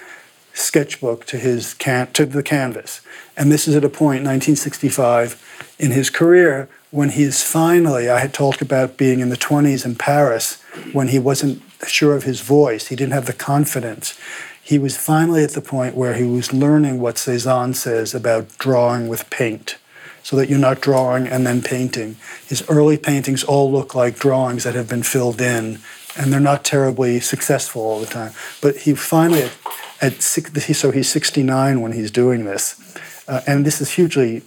sketchbook 0.59 1.25
to 1.27 1.37
his 1.37 1.75
can- 1.75 2.13
to 2.13 2.27
the 2.27 2.43
canvas. 2.43 3.01
And 3.37 3.51
this 3.53 3.69
is 3.69 3.77
at 3.77 3.85
a 3.85 3.89
point, 3.89 4.25
1965, 4.25 5.37
in 5.79 5.93
his 5.93 6.11
career 6.11 6.69
when 6.91 7.11
he's 7.11 7.43
finally. 7.43 8.09
I 8.09 8.19
had 8.21 8.33
talked 8.33 8.63
about 8.63 8.97
being 8.97 9.21
in 9.21 9.29
the 9.29 9.37
20s 9.37 9.85
in 9.85 9.95
Paris 9.95 10.59
when 10.93 11.09
he 11.09 11.19
wasn't 11.19 11.63
sure 11.87 12.15
of 12.15 12.25
his 12.25 12.41
voice. 12.41 12.89
He 12.89 12.97
didn't 12.97 13.13
have 13.13 13.27
the 13.27 13.33
confidence. 13.33 14.19
He 14.63 14.79
was 14.79 14.97
finally 14.97 15.45
at 15.45 15.53
the 15.53 15.63
point 15.63 15.95
where 15.95 16.15
he 16.15 16.25
was 16.25 16.53
learning 16.53 17.01
what 17.01 17.19
Cezanne 17.19 17.75
says 17.75 18.15
about 18.15 18.57
drawing 18.59 19.09
with 19.09 19.31
paint 19.31 19.77
so 20.23 20.37
that 20.37 20.51
you're 20.51 20.59
not 20.59 20.81
drawing 20.83 21.27
and 21.27 21.47
then 21.47 21.63
painting. 21.63 22.17
His 22.47 22.63
early 22.69 22.99
paintings 22.99 23.43
all 23.45 23.73
look 23.73 23.95
like 23.95 24.19
drawings 24.19 24.65
that 24.65 24.75
have 24.75 24.89
been 24.89 25.03
filled 25.03 25.41
in, 25.41 25.79
and 26.19 26.31
they're 26.31 26.39
not 26.39 26.65
terribly 26.65 27.19
successful 27.21 27.81
all 27.81 27.99
the 27.99 28.07
time. 28.07 28.33
But 28.61 28.77
he 28.79 28.95
finally, 28.95 29.49
at 30.01 30.23
six, 30.23 30.79
so 30.79 30.91
he's 30.91 31.11
69 31.11 31.81
when 31.81 31.93
he's 31.93 32.11
doing 32.11 32.45
this, 32.45 32.97
uh, 33.27 33.41
and 33.47 33.65
this 33.65 33.81
is 33.81 33.93
hugely 33.93 34.43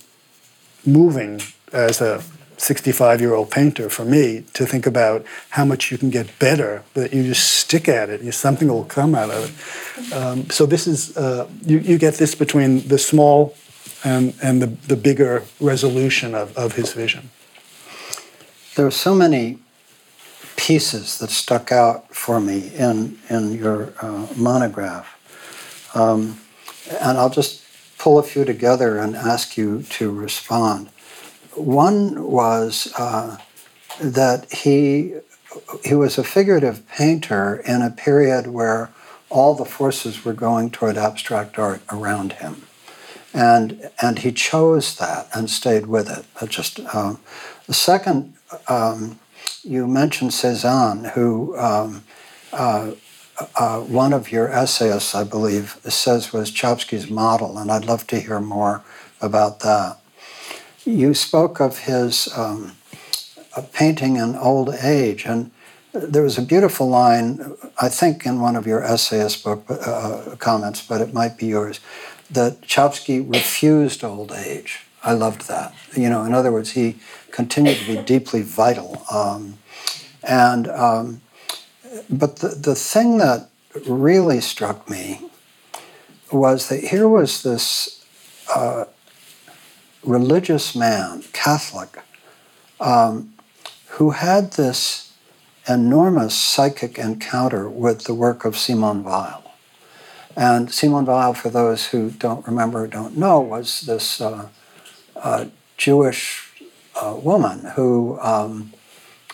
moving 0.85 1.41
as 1.73 2.01
a 2.01 2.23
65 2.57 3.21
year 3.21 3.33
old 3.33 3.49
painter 3.49 3.89
for 3.89 4.05
me 4.05 4.43
to 4.53 4.65
think 4.65 4.85
about 4.85 5.25
how 5.49 5.65
much 5.65 5.91
you 5.91 5.97
can 5.97 6.11
get 6.11 6.37
better 6.37 6.83
that 6.93 7.11
you 7.11 7.23
just 7.23 7.55
stick 7.55 7.89
at 7.89 8.09
it 8.09 8.21
and 8.21 8.33
something 8.33 8.67
will 8.67 8.85
come 8.85 9.15
out 9.15 9.31
of 9.31 9.45
it. 9.45 10.13
Um, 10.13 10.49
so 10.49 10.67
this 10.67 10.85
is 10.85 11.17
uh, 11.17 11.49
you, 11.63 11.79
you 11.79 11.97
get 11.97 12.15
this 12.15 12.35
between 12.35 12.87
the 12.87 12.99
small 12.99 13.55
and, 14.03 14.35
and 14.43 14.61
the, 14.61 14.67
the 14.67 14.95
bigger 14.95 15.43
resolution 15.59 16.35
of, 16.35 16.55
of 16.55 16.75
his 16.75 16.93
vision. 16.93 17.31
There 18.75 18.85
are 18.85 18.91
so 18.91 19.15
many 19.15 19.57
pieces 20.55 21.17
that 21.17 21.31
stuck 21.31 21.71
out 21.71 22.13
for 22.13 22.39
me 22.39 22.71
in, 22.75 23.17
in 23.29 23.53
your 23.53 23.93
uh, 24.01 24.27
monograph 24.35 25.17
um, 25.93 26.39
and 26.99 27.17
I'll 27.17 27.29
just 27.29 27.63
pull 27.97 28.17
a 28.17 28.23
few 28.23 28.45
together 28.45 28.97
and 28.97 29.15
ask 29.15 29.57
you 29.57 29.83
to 29.83 30.11
respond. 30.11 30.89
One 31.55 32.23
was 32.23 32.91
uh, 32.97 33.37
that 33.99 34.51
he 34.51 35.15
he 35.83 35.93
was 35.93 36.17
a 36.17 36.23
figurative 36.23 36.87
painter 36.87 37.61
in 37.65 37.81
a 37.81 37.91
period 37.91 38.47
where 38.47 38.89
all 39.29 39.53
the 39.53 39.65
forces 39.65 40.25
were 40.25 40.33
going 40.33 40.71
toward 40.71 40.97
abstract 40.97 41.59
art 41.59 41.81
around 41.91 42.33
him, 42.33 42.63
and 43.33 43.89
and 44.01 44.19
he 44.19 44.31
chose 44.31 44.95
that 44.95 45.27
and 45.35 45.49
stayed 45.49 45.87
with 45.87 46.09
it. 46.09 46.49
Just 46.49 46.79
um, 46.93 47.19
the 47.67 47.73
second. 47.73 48.33
Um, 48.67 49.19
you 49.63 49.87
mentioned 49.87 50.33
Cezanne, 50.33 51.05
who 51.13 51.57
um, 51.57 52.03
uh, 52.51 52.91
uh, 53.55 53.79
one 53.81 54.13
of 54.13 54.31
your 54.31 54.47
essayists, 54.47 55.15
I 55.15 55.23
believe, 55.23 55.77
says 55.83 56.33
was 56.33 56.51
Czapski's 56.51 57.09
model, 57.09 57.57
and 57.57 57.71
I'd 57.71 57.85
love 57.85 58.07
to 58.07 58.19
hear 58.19 58.39
more 58.39 58.83
about 59.21 59.59
that. 59.61 59.97
You 60.85 61.13
spoke 61.13 61.59
of 61.59 61.79
his 61.79 62.27
um, 62.35 62.73
painting 63.73 64.15
in 64.17 64.35
old 64.35 64.69
age, 64.69 65.25
and 65.25 65.51
there 65.93 66.23
was 66.23 66.37
a 66.37 66.41
beautiful 66.41 66.87
line, 66.87 67.55
I 67.79 67.89
think, 67.89 68.25
in 68.25 68.39
one 68.39 68.55
of 68.55 68.65
your 68.65 68.83
essayist 68.83 69.43
book 69.43 69.65
uh, 69.69 70.35
comments, 70.37 70.85
but 70.85 71.01
it 71.01 71.13
might 71.13 71.37
be 71.37 71.47
yours, 71.47 71.79
that 72.29 72.61
Czapski 72.61 73.21
refused 73.21 74.03
old 74.03 74.31
age. 74.31 74.85
I 75.03 75.13
loved 75.13 75.47
that. 75.47 75.73
You 75.95 76.09
know, 76.09 76.23
in 76.23 76.33
other 76.33 76.51
words, 76.51 76.71
he 76.71 76.97
continued 77.31 77.77
to 77.79 77.85
be 77.85 78.01
deeply 78.03 78.41
vital. 78.41 79.03
Um, 79.11 79.57
and 80.23 80.67
um, 80.69 81.21
but 82.09 82.37
the, 82.37 82.49
the 82.49 82.75
thing 82.75 83.17
that 83.17 83.49
really 83.87 84.41
struck 84.41 84.89
me 84.89 85.21
was 86.31 86.69
that 86.69 86.85
here 86.85 87.07
was 87.07 87.43
this 87.43 88.05
uh, 88.55 88.85
religious 90.03 90.75
man, 90.75 91.23
Catholic, 91.33 91.99
um, 92.79 93.33
who 93.89 94.11
had 94.11 94.53
this 94.53 95.13
enormous 95.67 96.35
psychic 96.35 96.97
encounter 96.97 97.69
with 97.69 98.05
the 98.05 98.13
work 98.13 98.45
of 98.45 98.57
Simone 98.57 99.03
Weil. 99.03 99.43
And 100.35 100.71
Simone 100.71 101.05
Weil, 101.05 101.33
for 101.33 101.49
those 101.49 101.87
who 101.87 102.09
don't 102.11 102.45
remember 102.47 102.83
or 102.83 102.87
don't 102.87 103.17
know, 103.17 103.39
was 103.39 103.81
this 103.81 104.21
uh, 104.21 104.47
uh, 105.15 105.45
Jewish 105.77 106.49
uh, 107.01 107.15
woman 107.21 107.71
who 107.75 108.17
um, 108.21 108.73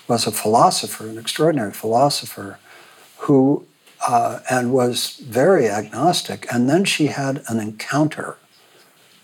was 0.07 0.25
a 0.25 0.31
philosopher, 0.31 1.07
an 1.07 1.17
extraordinary 1.17 1.73
philosopher, 1.73 2.59
who 3.19 3.65
uh, 4.07 4.39
and 4.49 4.71
was 4.71 5.17
very 5.17 5.67
agnostic. 5.67 6.45
And 6.53 6.69
then 6.69 6.85
she 6.85 7.07
had 7.07 7.43
an 7.47 7.59
encounter, 7.59 8.37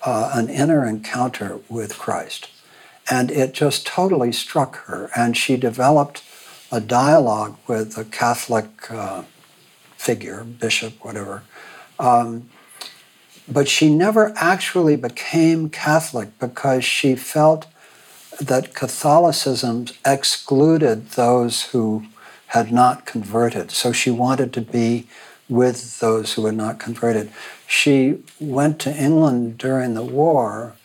uh, 0.05 0.31
an 0.33 0.49
inner 0.49 0.85
encounter 0.85 1.59
with 1.69 1.97
Christ, 1.97 2.49
and 3.09 3.31
it 3.31 3.53
just 3.53 3.85
totally 3.85 4.31
struck 4.31 4.77
her. 4.85 5.09
And 5.15 5.37
she 5.37 5.57
developed 5.57 6.23
a 6.71 6.81
dialogue 6.81 7.57
with 7.67 7.97
a 7.97 8.03
Catholic 8.03 8.91
uh, 8.91 9.23
figure, 9.95 10.43
bishop, 10.43 10.93
whatever. 11.05 11.43
Um, 11.99 12.49
but 13.47 13.67
she 13.67 13.93
never 13.93 14.33
actually 14.37 14.95
became 14.95 15.69
Catholic 15.69 16.39
because 16.39 16.83
she 16.83 17.15
felt 17.15 17.67
that 18.39 18.73
Catholicism 18.73 19.87
excluded 20.05 21.11
those 21.11 21.63
who 21.67 22.05
had 22.47 22.71
not 22.71 23.05
converted. 23.05 23.71
So 23.71 23.91
she 23.91 24.11
wanted 24.11 24.53
to 24.53 24.61
be 24.61 25.07
with 25.49 25.99
those 25.99 26.33
who 26.33 26.45
had 26.45 26.55
not 26.55 26.79
converted. 26.79 27.31
She 27.67 28.23
went 28.39 28.79
to 28.79 28.95
England 28.95 29.57
during 29.57 29.93
the 29.93 30.03
war 30.03 30.75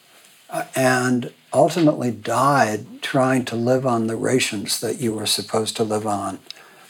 uh, 0.50 0.64
and 0.74 1.32
ultimately 1.52 2.10
died 2.10 3.02
trying 3.02 3.44
to 3.46 3.56
live 3.56 3.86
on 3.86 4.06
the 4.06 4.16
rations 4.16 4.80
that 4.80 5.00
you 5.00 5.14
were 5.14 5.26
supposed 5.26 5.76
to 5.76 5.84
live 5.84 6.06
on 6.06 6.38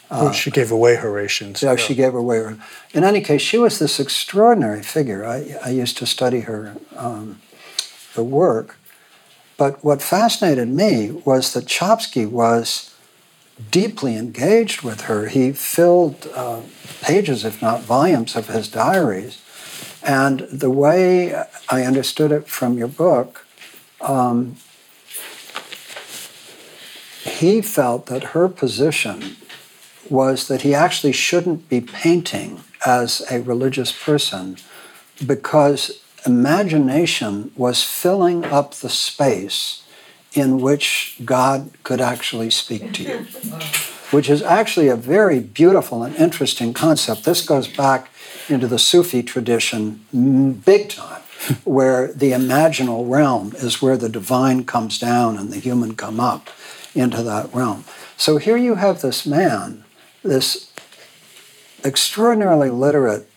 well, 0.09 0.31
she 0.31 0.49
gave 0.49 0.71
away 0.71 0.95
her 0.95 1.11
rations. 1.11 1.61
Yeah, 1.61 1.75
she 1.75 1.93
gave 1.93 2.15
away 2.15 2.37
her. 2.37 2.57
In 2.93 3.03
any 3.03 3.21
case, 3.21 3.41
she 3.41 3.57
was 3.57 3.77
this 3.77 3.99
extraordinary 3.99 4.81
figure. 4.81 5.23
I, 5.23 5.55
I 5.63 5.69
used 5.69 5.97
to 5.99 6.05
study 6.07 6.41
her, 6.41 6.75
um, 6.95 7.39
her 8.15 8.23
work. 8.23 8.78
But 9.59 9.83
what 9.83 10.01
fascinated 10.01 10.69
me 10.69 11.11
was 11.25 11.53
that 11.53 11.65
Czapski 11.65 12.25
was 12.25 12.95
deeply 13.69 14.15
engaged 14.15 14.83
with 14.83 15.01
her. 15.01 15.27
He 15.27 15.51
filled 15.51 16.29
uh, 16.33 16.61
pages, 17.01 17.43
if 17.43 17.61
not 17.61 17.81
volumes, 17.81 18.37
of 18.37 18.47
his 18.47 18.69
diaries. 18.69 19.41
And 20.01 20.39
the 20.49 20.69
way 20.69 21.43
I 21.67 21.83
understood 21.83 22.31
it 22.31 22.47
from 22.47 22.77
your 22.77 22.87
book, 22.87 23.45
um, 23.99 24.55
he 27.23 27.61
felt 27.61 28.05
that 28.05 28.31
her 28.31 28.47
position 28.47 29.35
was 30.09 30.47
that 30.47 30.61
he 30.61 30.73
actually 30.73 31.11
shouldn't 31.11 31.67
be 31.67 31.81
painting 31.81 32.61
as 32.85 33.29
a 33.29 33.41
religious 33.41 33.91
person 33.91 34.55
because 35.27 36.01
imagination 36.25 37.51
was 37.55 37.83
filling 37.83 38.45
up 38.45 38.75
the 38.75 38.89
space 38.89 39.83
in 40.33 40.61
which 40.61 41.17
God 41.25 41.71
could 41.83 42.01
actually 42.01 42.49
speak 42.49 42.93
to 42.93 43.03
you, 43.03 43.17
which 44.11 44.29
is 44.29 44.41
actually 44.41 44.87
a 44.87 44.95
very 44.95 45.39
beautiful 45.39 46.03
and 46.03 46.15
interesting 46.15 46.73
concept. 46.73 47.23
This 47.23 47.45
goes 47.45 47.67
back 47.67 48.11
into 48.47 48.67
the 48.67 48.79
Sufi 48.79 49.23
tradition 49.23 50.05
big 50.65 50.89
time, 50.89 51.21
where 51.63 52.11
the 52.13 52.31
imaginal 52.31 53.09
realm 53.09 53.53
is 53.57 53.81
where 53.81 53.97
the 53.97 54.09
divine 54.09 54.65
comes 54.65 54.99
down 54.99 55.37
and 55.37 55.51
the 55.51 55.59
human 55.59 55.95
come 55.95 56.19
up 56.19 56.49
into 56.93 57.23
that 57.23 57.53
realm. 57.53 57.83
So 58.17 58.37
here 58.37 58.57
you 58.57 58.75
have 58.75 59.01
this 59.01 59.25
man, 59.25 59.83
this 60.23 60.71
extraordinarily 61.83 62.69
literate, 62.69 63.29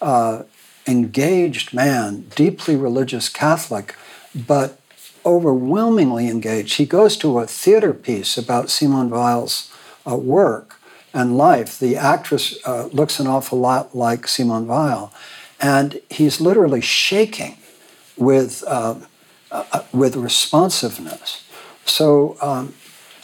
uh, 0.00 0.44
engaged 0.88 1.74
man, 1.74 2.22
deeply 2.34 2.74
religious 2.74 3.28
Catholic, 3.28 3.94
but 4.34 4.80
overwhelmingly 5.24 6.28
engaged. 6.28 6.78
He 6.78 6.86
goes 6.86 7.16
to 7.18 7.38
a 7.38 7.46
theater 7.46 7.92
piece 7.92 8.38
about 8.38 8.70
Simone 8.70 9.10
Weil's 9.10 9.72
uh, 10.08 10.16
work 10.16 10.76
and 11.12 11.36
life. 11.36 11.78
The 11.78 11.96
actress 11.96 12.58
uh, 12.64 12.86
looks 12.86 13.20
an 13.20 13.26
awful 13.26 13.58
lot 13.58 13.94
like 13.94 14.26
Simone 14.26 14.66
Weil, 14.66 15.12
and 15.60 16.00
he's 16.08 16.40
literally 16.40 16.80
shaking 16.80 17.58
with 18.16 18.64
uh, 18.66 18.96
uh 19.50 19.82
with 19.92 20.16
responsiveness. 20.16 21.44
So 21.84 22.36
um, 22.40 22.74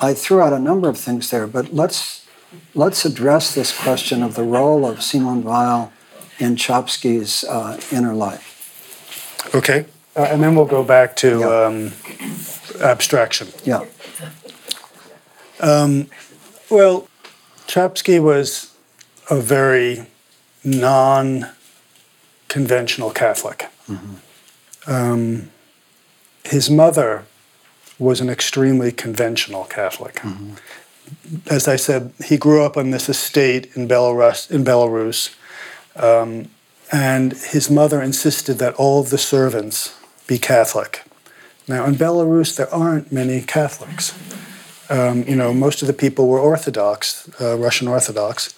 I 0.00 0.14
threw 0.14 0.40
out 0.40 0.52
a 0.52 0.58
number 0.58 0.88
of 0.88 0.98
things 0.98 1.30
there, 1.30 1.46
but 1.46 1.72
let's 1.72 2.26
let's 2.74 3.04
address 3.04 3.54
this 3.54 3.76
question 3.76 4.22
of 4.22 4.34
the 4.34 4.42
role 4.42 4.84
of 4.86 5.02
Simone 5.02 5.42
Weil 5.42 5.92
in 6.38 6.56
Czapski's 6.56 7.44
uh, 7.44 7.80
inner 7.92 8.14
life. 8.14 9.50
Okay. 9.54 9.86
Uh, 10.16 10.22
and 10.30 10.42
then 10.42 10.54
we'll 10.54 10.64
go 10.64 10.82
back 10.82 11.16
to 11.16 11.40
Yeah. 11.40 11.64
um, 11.66 11.92
abstraction. 12.80 13.48
Yeah. 13.64 13.84
Um, 15.60 16.08
well, 16.70 17.08
Czapski 17.66 18.20
was 18.22 18.72
a 19.30 19.40
very 19.40 20.06
non 20.62 21.46
conventional 22.48 23.10
Catholic. 23.10 23.68
Um, 24.86 25.50
his 26.44 26.68
mother 26.70 27.24
was 27.98 28.20
an 28.20 28.28
extremely 28.28 28.92
conventional 28.92 29.64
Catholic. 29.64 30.20
As 31.48 31.68
I 31.68 31.76
said, 31.76 32.12
he 32.24 32.36
grew 32.36 32.62
up 32.62 32.76
on 32.76 32.90
this 32.90 33.08
estate 33.08 33.70
in 33.76 33.88
Belarus, 33.88 34.50
in 34.50 34.64
Belarus 34.64 35.34
um, 35.96 36.48
and 36.92 37.32
his 37.32 37.70
mother 37.70 38.02
insisted 38.02 38.54
that 38.54 38.74
all 38.74 39.00
of 39.00 39.10
the 39.10 39.18
servants 39.18 39.98
be 40.26 40.38
Catholic. 40.38 41.04
Now, 41.66 41.86
in 41.86 41.94
Belarus, 41.94 42.56
there 42.56 42.72
aren't 42.72 43.10
many 43.10 43.40
Catholics. 43.40 44.12
Um, 44.90 45.22
you 45.22 45.34
know, 45.34 45.54
most 45.54 45.80
of 45.80 45.88
the 45.88 45.94
people 45.94 46.28
were 46.28 46.38
Orthodox, 46.38 47.28
uh, 47.40 47.56
Russian 47.56 47.88
Orthodox. 47.88 48.54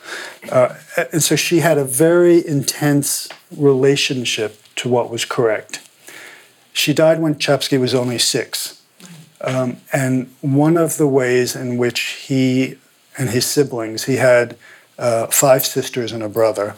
Uh, 0.50 0.74
and 1.12 1.22
so 1.22 1.36
she 1.36 1.60
had 1.60 1.78
a 1.78 1.84
very 1.84 2.46
intense 2.46 3.28
relationship 3.56 4.60
to 4.76 4.88
what 4.88 5.08
was 5.08 5.24
correct. 5.24 5.88
She 6.72 6.92
died 6.92 7.20
when 7.20 7.36
Czapski 7.36 7.78
was 7.80 7.94
only 7.94 8.18
six. 8.18 8.82
Um, 9.40 9.76
and 9.92 10.34
one 10.40 10.76
of 10.76 10.96
the 10.96 11.06
ways 11.06 11.54
in 11.54 11.78
which 11.78 12.00
he 12.00 12.76
and 13.16 13.30
his 13.30 13.46
siblings, 13.46 14.04
he 14.04 14.16
had 14.16 14.56
uh, 14.98 15.26
five 15.26 15.64
sisters 15.64 16.12
and 16.12 16.22
a 16.22 16.28
brother, 16.28 16.76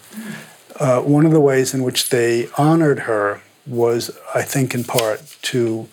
uh, 0.80 1.00
one 1.00 1.26
of 1.26 1.32
the 1.32 1.40
ways 1.40 1.74
in 1.74 1.82
which 1.82 2.10
they 2.10 2.48
honored 2.56 3.00
her 3.00 3.40
was, 3.66 4.16
I 4.34 4.42
think, 4.42 4.74
in 4.74 4.84
part 4.84 5.36
to 5.42 5.88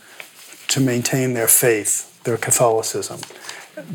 to 0.67 0.79
maintain 0.79 1.33
their 1.33 1.47
faith, 1.47 2.23
their 2.23 2.37
Catholicism. 2.37 3.19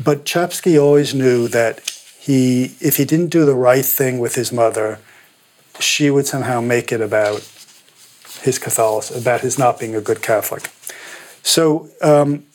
But 0.03 0.25
Czapski 0.25 0.81
always 0.81 1.13
knew 1.13 1.47
that 1.49 1.81
he, 2.17 2.75
if 2.79 2.97
he 2.97 3.05
didn't 3.05 3.29
do 3.29 3.45
the 3.45 3.55
right 3.55 3.85
thing 3.85 4.19
with 4.19 4.35
his 4.35 4.51
mother, 4.51 4.99
she 5.79 6.09
would 6.09 6.27
somehow 6.27 6.61
make 6.61 6.91
it 6.91 7.01
about 7.01 7.41
his 8.41 8.59
Catholicism, 8.59 9.21
about 9.21 9.41
his 9.41 9.57
not 9.57 9.79
being 9.79 9.95
a 9.95 10.01
good 10.01 10.21
Catholic. 10.21 10.69
So, 11.43 11.89
um, 12.01 12.45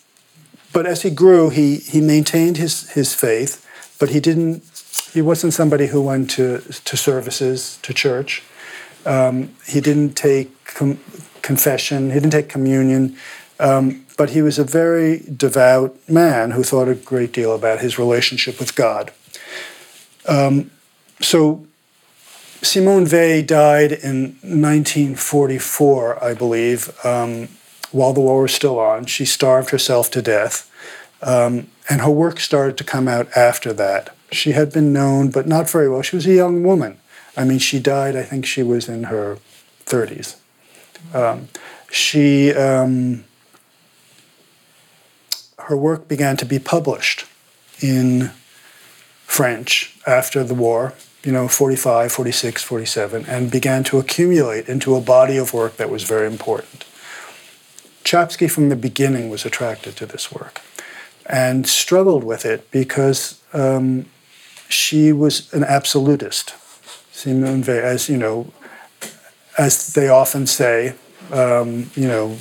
but 0.72 0.86
as 0.86 1.02
he 1.02 1.10
grew, 1.10 1.50
he 1.50 1.76
he 1.76 2.00
maintained 2.00 2.56
his 2.58 2.90
his 2.90 3.14
faith, 3.14 3.64
but 3.98 4.10
he 4.10 4.20
didn't 4.20 4.62
he 5.12 5.22
wasn't 5.22 5.54
somebody 5.54 5.86
who 5.86 6.02
went 6.02 6.30
to, 6.32 6.58
to 6.60 6.96
services, 6.96 7.78
to 7.82 7.94
church. 7.94 8.42
Um, 9.04 9.54
he 9.66 9.80
didn't 9.80 10.14
take 10.14 10.64
com- 10.64 11.00
confession, 11.42 12.10
he 12.10 12.14
didn't 12.14 12.32
take 12.32 12.48
communion, 12.48 13.16
um, 13.60 14.04
but 14.16 14.30
he 14.30 14.42
was 14.42 14.58
a 14.58 14.64
very 14.64 15.22
devout 15.34 15.96
man 16.08 16.50
who 16.50 16.62
thought 16.62 16.88
a 16.88 16.94
great 16.94 17.32
deal 17.32 17.54
about 17.54 17.80
his 17.80 17.98
relationship 17.98 18.58
with 18.58 18.74
God. 18.74 19.12
Um, 20.26 20.70
so 21.20 21.66
Simone 22.62 23.06
Weil 23.06 23.42
died 23.42 23.92
in 23.92 24.36
1944, 24.42 26.24
I 26.24 26.34
believe, 26.34 26.92
um, 27.04 27.48
while 27.92 28.12
the 28.12 28.20
war 28.20 28.42
was 28.42 28.54
still 28.54 28.80
on. 28.80 29.06
She 29.06 29.24
starved 29.24 29.70
herself 29.70 30.10
to 30.12 30.22
death, 30.22 30.70
um, 31.22 31.68
and 31.88 32.00
her 32.00 32.10
work 32.10 32.40
started 32.40 32.76
to 32.78 32.84
come 32.84 33.06
out 33.06 33.28
after 33.36 33.72
that. 33.74 34.15
She 34.32 34.52
had 34.52 34.72
been 34.72 34.92
known, 34.92 35.30
but 35.30 35.46
not 35.46 35.70
very 35.70 35.88
well. 35.88 36.02
She 36.02 36.16
was 36.16 36.26
a 36.26 36.32
young 36.34 36.62
woman. 36.62 36.98
I 37.36 37.44
mean, 37.44 37.58
she 37.58 37.78
died, 37.78 38.16
I 38.16 38.22
think 38.22 38.46
she 38.46 38.62
was 38.62 38.88
in 38.88 39.04
her 39.04 39.38
30s. 39.84 40.36
Um, 41.14 41.48
she, 41.90 42.52
um, 42.52 43.24
her 45.60 45.76
work 45.76 46.08
began 46.08 46.36
to 46.38 46.44
be 46.44 46.58
published 46.58 47.26
in 47.80 48.30
French 49.24 49.96
after 50.06 50.42
the 50.42 50.54
war, 50.54 50.94
you 51.22 51.32
know, 51.32 51.46
45, 51.46 52.10
46, 52.10 52.62
47, 52.62 53.26
and 53.26 53.50
began 53.50 53.84
to 53.84 53.98
accumulate 53.98 54.68
into 54.68 54.96
a 54.96 55.00
body 55.00 55.36
of 55.36 55.52
work 55.52 55.76
that 55.76 55.90
was 55.90 56.04
very 56.04 56.26
important. 56.26 56.84
Czapski, 58.04 58.50
from 58.50 58.68
the 58.68 58.76
beginning, 58.76 59.30
was 59.30 59.44
attracted 59.44 59.96
to 59.96 60.06
this 60.06 60.32
work 60.32 60.60
and 61.26 61.66
struggled 61.66 62.22
with 62.22 62.44
it 62.46 62.70
because 62.70 63.40
um, 63.52 64.06
she 64.68 65.12
was 65.12 65.52
an 65.52 65.64
absolutist. 65.64 66.54
Simone 67.12 67.62
Weil, 67.62 67.84
as 67.84 68.08
you 68.08 68.16
know, 68.16 68.52
as 69.58 69.94
they 69.94 70.08
often 70.08 70.46
say, 70.46 70.94
um, 71.32 71.90
you 71.94 72.06
know, 72.06 72.36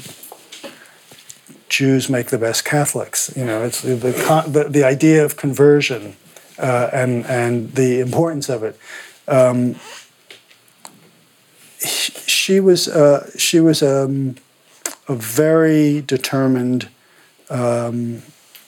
Jews 1.70 2.10
make 2.10 2.28
the 2.28 2.38
best 2.38 2.66
Catholics. 2.66 3.32
You 3.36 3.46
know, 3.46 3.64
it's 3.64 3.82
the 3.82 3.96
the, 3.96 4.68
the 4.70 4.84
idea 4.84 5.24
of 5.24 5.38
conversion 5.38 6.16
uh, 6.58 6.90
and 6.94 7.26
and 7.26 7.74
the 7.74 8.00
importance 8.00 8.50
of 8.50 8.64
it. 8.64 8.78
Um, 9.28 9.76
she 11.80 12.60
was 12.60 12.88
uh, 12.88 13.30
she 13.38 13.60
was 13.60 13.82
um, 13.82 14.36
a 15.08 15.16
very 15.16 16.02
determined 16.02 16.90
um, 17.50 18.22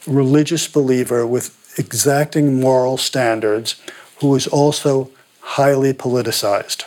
religious 0.06 0.68
believer 0.68 1.26
with 1.26 1.54
exacting 1.78 2.60
moral 2.60 2.98
standards 2.98 3.76
who 4.20 4.30
was 4.30 4.48
also 4.48 5.10
highly 5.42 5.94
politicized. 5.94 6.86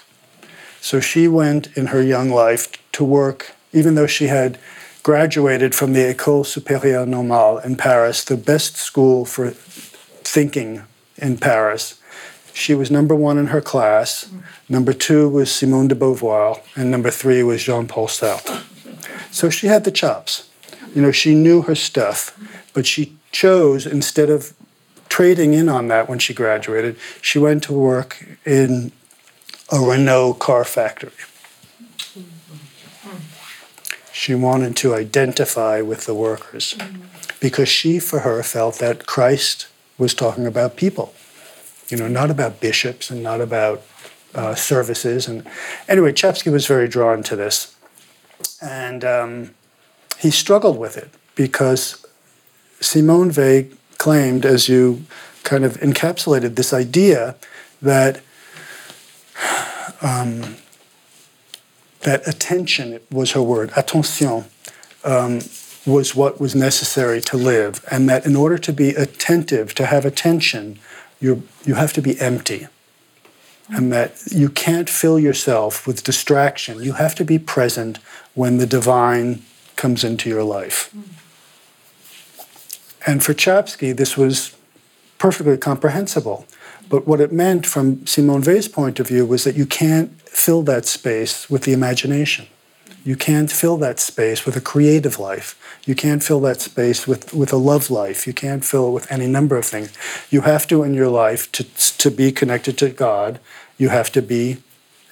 So 0.81 1.01
she 1.01 1.29
went 1.29 1.77
in 1.77 1.87
her 1.87 2.03
young 2.03 2.31
life 2.31 2.69
to 2.93 3.05
work, 3.05 3.53
even 3.73 3.95
though 3.95 4.07
she 4.07 4.27
had 4.27 4.59
graduated 5.03 5.75
from 5.75 5.93
the 5.93 6.01
École 6.01 6.45
Supérieure 6.45 7.07
Normale 7.07 7.59
in 7.59 7.77
Paris, 7.77 8.25
the 8.25 8.37
best 8.37 8.77
school 8.77 9.25
for 9.25 9.51
thinking 9.51 10.83
in 11.17 11.39
Paris. 11.39 12.01
She 12.53 12.75
was 12.75 12.91
number 12.91 13.15
one 13.15 13.39
in 13.39 13.49
her 13.49 13.61
class. 13.61 14.31
Number 14.69 14.93
two 14.93 15.29
was 15.29 15.53
Simone 15.53 15.89
de 15.89 15.95
Beauvoir, 15.95 16.61
and 16.77 16.91
number 16.91 17.11
three 17.11 17.43
was 17.43 17.63
Jean 17.63 17.87
Paul 17.87 18.09
Sartre. 18.09 18.63
So 19.31 19.49
she 19.49 19.69
had 19.69 19.85
the 19.85 19.91
chops. 19.91 20.51
You 20.95 21.03
know, 21.03 21.13
she 21.13 21.35
knew 21.35 21.63
her 21.63 21.75
stuff, 21.75 22.37
but 22.75 22.87
she 22.87 23.17
chose 23.31 23.87
instead 23.87 24.29
of 24.29 24.53
trading 25.21 25.53
in 25.53 25.69
on 25.69 25.89
that 25.89 26.09
when 26.09 26.19
she 26.19 26.33
graduated. 26.33 26.97
She 27.21 27.39
went 27.39 27.63
to 27.65 27.75
work 27.75 28.27
in 28.47 28.91
a 29.71 29.79
Renault 29.79 30.35
car 30.35 30.65
factory. 30.65 31.13
She 34.13 34.35
wanted 34.35 34.77
to 34.77 34.95
identify 34.95 35.83
with 35.83 36.07
the 36.07 36.15
workers 36.15 36.75
because 37.39 37.69
she, 37.69 37.99
for 37.99 38.21
her, 38.21 38.43
felt 38.43 38.77
that 38.77 39.05
Christ 39.05 39.69
was 39.99 40.15
talking 40.15 40.47
about 40.47 40.77
people, 40.77 41.13
you 41.91 41.99
know, 41.99 42.09
not 42.09 42.31
about 42.31 42.59
bishops 42.59 43.11
and 43.11 43.23
not 43.23 43.43
about 43.43 43.83
uh, 44.35 44.55
services. 44.55 45.29
And 45.29 45.47
anyway, 45.87 46.13
Czapski 46.13 46.51
was 46.51 46.67
very 46.67 46.89
drawn 46.89 47.23
to 47.25 47.37
this. 47.37 47.77
And 48.63 49.05
um, 49.05 49.51
he 50.19 50.31
struggled 50.31 50.79
with 50.79 50.97
it 50.97 51.11
because 51.35 52.07
Simone 52.81 53.33
Weil 53.37 53.65
claimed, 54.01 54.47
as 54.47 54.67
you 54.67 55.05
kind 55.45 55.63
of 55.63 55.75
encapsulated, 55.81 56.57
this 56.57 56.73
idea 56.73 57.37
that 57.83 58.23
um, 60.01 60.57
that 62.01 62.27
attention 62.27 62.99
was 63.11 63.33
her 63.33 63.43
word, 63.43 63.71
attention, 63.77 64.47
um, 65.05 65.41
was 65.85 66.15
what 66.17 66.41
was 66.41 66.55
necessary 66.55 67.21
to 67.21 67.37
live, 67.37 67.85
and 67.91 68.09
that 68.09 68.25
in 68.25 68.37
order 68.37 68.57
to 68.57 68.73
be 68.73 68.89
attentive, 68.91 69.75
to 69.75 69.85
have 69.85 70.07
attention, 70.07 70.79
you 71.21 71.47
you 71.67 71.75
have 71.75 71.93
to 71.93 72.01
be 72.01 72.19
empty, 72.21 72.69
and 73.69 73.93
that 73.93 74.11
you 74.31 74.49
can't 74.49 74.89
fill 74.89 75.19
yourself 75.19 75.87
with 75.87 76.03
distraction. 76.03 76.83
You 76.83 76.95
have 76.95 77.15
to 77.17 77.25
be 77.25 77.39
present 77.39 77.99
when 78.35 78.57
the 78.57 78.67
divine 78.67 79.43
comes 79.77 80.05
into 80.05 80.31
your 80.31 80.45
life. 80.59 80.91
And 83.07 83.23
for 83.23 83.35
Czapski, 83.35 83.97
this 83.97 84.17
was 84.17 84.57
perfectly 85.19 85.57
comprehensible. 85.57 86.47
But 86.89 87.07
what 87.07 87.21
it 87.21 87.33
meant 87.33 87.67
from 87.67 88.05
Simone 88.07 88.43
Weil's 88.43 88.69
point 88.69 88.99
of 88.99 89.09
view 89.09 89.25
was 89.25 89.45
that 89.45 89.55
you 89.55 89.67
can't 89.67 90.11
fill 90.23 90.63
that 90.63 90.87
space 90.87 91.49
with 91.49 91.63
the 91.63 91.73
imagination. 91.73 92.47
You 93.05 93.17
can't 93.17 93.51
fill 93.51 93.77
that 93.79 93.99
space 93.99 94.45
with 94.45 94.57
a 94.57 94.61
creative 94.61 95.19
life. 95.19 95.57
You 95.87 95.95
can't 95.95 96.23
fill 96.23 96.41
that 96.41 96.61
space 96.61 97.07
with, 97.07 97.33
with 97.33 97.53
a 97.53 97.57
love 97.57 97.91
life. 97.91 98.27
You 98.27 98.35
can't 98.35 98.65
fill 98.65 98.89
it 98.89 98.93
with 98.93 99.11
any 99.11 99.27
number 99.27 99.57
of 99.57 99.65
things. 99.65 99.93
You 100.31 100.43
have 100.43 100.67
to, 100.69 100.83
in 100.83 100.95
your 100.95 101.09
life, 101.09 101.51
to, 101.53 101.65
to 101.99 102.11
be 102.11 102.31
connected 102.33 102.77
to 102.79 102.91
God, 102.91 103.41
you 103.79 103.89
have 103.89 104.13
to 104.13 104.21
be 104.21 104.59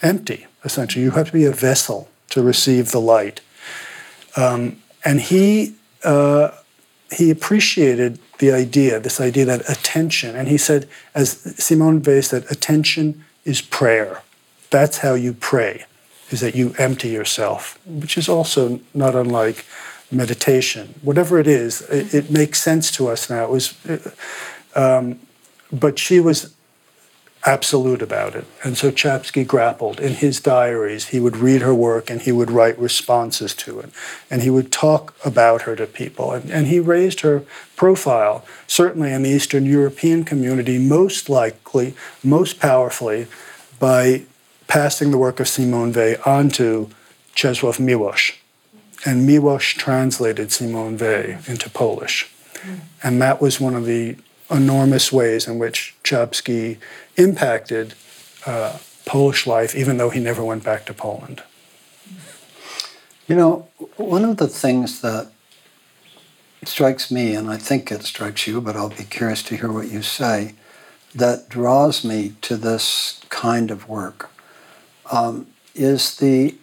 empty, 0.03 0.47
essentially. 0.65 1.03
You 1.05 1.13
have 1.13 1.29
to 1.29 1.33
be 1.33 1.47
a 1.47 1.53
vessel 1.53 2.09
to 2.31 2.43
receive 2.43 2.91
the 2.91 3.01
light. 3.01 3.41
Um, 4.37 4.83
and 5.05 5.21
he, 5.21 5.75
uh, 6.05 6.51
he 7.11 7.31
appreciated 7.31 8.19
the 8.39 8.53
idea, 8.53 9.01
this 9.01 9.21
idea 9.21 9.45
that 9.47 9.69
attention, 9.69 10.37
and 10.37 10.49
he 10.49 10.59
said, 10.59 10.89
as 11.15 11.39
Simone 11.63 12.03
Weil 12.03 12.23
said, 12.23 12.45
attention 12.51 13.25
is 13.45 13.61
prayer. 13.63 14.23
That's 14.71 14.99
how 14.99 15.15
you 15.15 15.33
pray, 15.33 15.85
is 16.31 16.41
that 16.41 16.55
you 16.55 16.75
empty 16.79 17.09
yourself, 17.09 17.79
which 17.87 18.19
is 18.19 18.29
also 18.29 18.81
not 18.95 19.15
unlike 19.15 19.65
meditation. 20.11 20.95
Whatever 21.03 21.39
it 21.39 21.47
is, 21.47 21.83
it, 21.83 22.15
it 22.15 22.31
makes 22.31 22.63
sense 22.63 22.91
to 22.93 23.09
us 23.09 23.31
now. 23.31 23.45
It 23.45 23.51
was, 23.51 23.75
um, 24.75 25.19
but 25.73 25.99
she 25.99 26.21
was 26.21 26.55
absolute 27.45 28.03
about 28.03 28.35
it. 28.35 28.45
And 28.65 28.77
so 28.77 28.91
Czapski 28.91 29.47
grappled. 29.47 30.01
In 30.01 30.15
his 30.15 30.41
diaries, 30.41 31.09
he 31.09 31.21
would 31.21 31.37
read 31.37 31.63
her 31.63 31.75
work 31.75 32.11
and 32.11 32.21
he 32.21 32.33
would 32.33 32.51
write 32.51 32.79
responses 32.79 33.55
to 33.55 33.81
it. 33.81 33.91
And 34.31 34.43
he 34.43 34.51
would 34.51 34.73
talk 34.73 35.15
about 35.25 35.63
her 35.63 35.77
to 35.77 35.87
people. 35.87 36.33
And, 36.33 36.51
and 36.51 36.67
he 36.67 36.81
raised 36.81 37.21
her 37.21 37.45
profile, 37.77 38.45
certainly 38.67 39.13
in 39.13 39.23
the 39.23 39.31
Eastern 39.31 39.67
European 39.67 40.25
community, 40.25 40.79
most 40.79 41.29
likely, 41.29 41.95
most 42.25 42.59
powerfully, 42.59 43.27
by 43.79 44.23
passing 44.67 45.11
the 45.11 45.19
work 45.19 45.41
of 45.41 45.49
Simone 45.49 45.93
Weil 45.93 46.17
onto 46.27 46.91
Czesław 47.35 47.79
Miłosz. 47.79 48.33
And 49.07 49.29
Miłosz 49.29 49.77
translated 49.77 50.51
Simone 50.51 50.97
Weil 50.97 51.39
into 51.47 51.71
Polish. 51.71 52.29
And 53.03 53.23
that 53.23 53.41
was 53.41 53.61
one 53.61 53.77
of 53.77 53.87
the 53.87 54.17
enormous 54.51 55.13
ways 55.13 55.47
in 55.47 55.59
which 55.59 55.95
Czapski 56.03 56.79
impacted 57.19 57.95
uh, 58.47 58.79
Polish 59.05 59.47
life, 59.47 59.75
even 59.75 59.99
though 59.99 60.11
he 60.11 60.21
never 60.21 60.45
went 60.45 60.65
back 60.65 60.87
to 60.87 60.95
Poland. 60.95 61.43
You 63.27 63.37
know, 63.37 63.69
one 63.97 64.25
of 64.25 64.39
the 64.39 64.49
things 64.49 65.03
that 65.03 65.31
strikes 66.65 67.11
me, 67.11 67.35
and 67.35 67.51
I 67.51 67.57
think 67.57 67.93
it 67.93 68.03
strikes 68.03 68.47
you, 68.47 68.61
but 68.61 68.77
I'll 68.77 68.89
be 68.89 69.05
curious 69.05 69.43
to 69.45 69.57
hear 69.57 69.73
what 69.73 69.91
you 69.91 70.03
say, 70.03 70.55
that 71.15 71.49
draws 71.49 72.05
me 72.05 72.35
to 72.43 72.57
this 72.57 73.21
kind 73.29 73.71
of 73.71 73.89
work 73.89 74.31
um, 75.11 75.47
is 75.75 76.17
the 76.17 76.55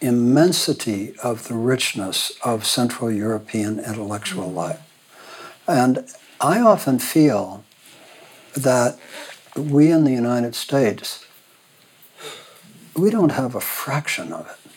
immensity 0.00 1.14
of 1.22 1.48
the 1.48 1.54
richness 1.54 2.32
of 2.42 2.66
Central 2.66 3.10
European 3.10 3.78
intellectual 3.78 4.50
life. 4.50 4.80
And 5.68 6.08
I 6.40 6.60
often 6.60 6.98
feel 6.98 7.64
that 8.54 8.98
we 9.56 9.90
in 9.90 10.04
the 10.04 10.12
United 10.12 10.54
States, 10.54 11.24
we 12.96 13.10
don't 13.10 13.32
have 13.32 13.54
a 13.54 13.60
fraction 13.60 14.32
of 14.32 14.46
it. 14.46 14.70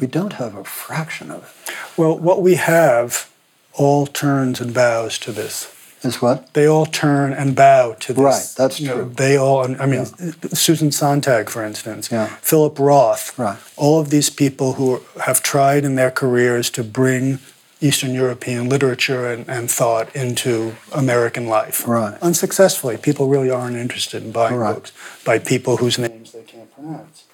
We 0.00 0.06
don't 0.06 0.34
have 0.34 0.54
a 0.54 0.64
fraction 0.64 1.30
of 1.30 1.42
it. 1.68 1.74
Well, 1.96 2.18
what 2.18 2.42
we 2.42 2.54
have 2.54 3.30
all 3.74 4.06
turns 4.06 4.60
and 4.60 4.72
bows 4.74 5.18
to 5.20 5.32
this. 5.32 5.74
Is 6.02 6.22
what? 6.22 6.54
They 6.54 6.66
all 6.66 6.86
turn 6.86 7.34
and 7.34 7.54
bow 7.54 7.94
to 8.00 8.14
this. 8.14 8.22
Right, 8.22 8.54
that's 8.56 8.80
You 8.80 8.88
know, 8.88 8.94
true. 9.02 9.12
they 9.16 9.36
all, 9.36 9.64
I 9.80 9.84
mean, 9.84 10.06
Susan 10.54 10.90
Sontag, 10.92 11.50
for 11.50 11.62
instance, 11.62 12.08
Yeah. 12.10 12.28
Philip 12.40 12.78
Roth, 12.78 13.38
Right. 13.38 13.58
all 13.76 14.00
of 14.00 14.08
these 14.08 14.30
people 14.30 14.74
who 14.74 15.02
have 15.24 15.42
tried 15.42 15.84
in 15.84 15.96
their 15.96 16.10
careers 16.10 16.70
to 16.70 16.82
bring 16.82 17.38
Eastern 17.80 18.12
European 18.12 18.68
literature 18.68 19.26
and, 19.32 19.48
and 19.48 19.70
thought 19.70 20.14
into 20.14 20.76
American 20.92 21.46
life. 21.46 21.86
Right. 21.88 22.18
Unsuccessfully. 22.20 22.96
People 22.98 23.28
really 23.28 23.50
aren't 23.50 23.76
interested 23.76 24.22
in 24.22 24.32
buying 24.32 24.54
Correct. 24.54 24.74
books 24.74 24.92
by 25.24 25.38
people 25.38 25.78
whose 25.78 25.98
names 25.98 26.32
they 26.32 26.42
can't 26.42 26.72
pronounce. 26.74 27.24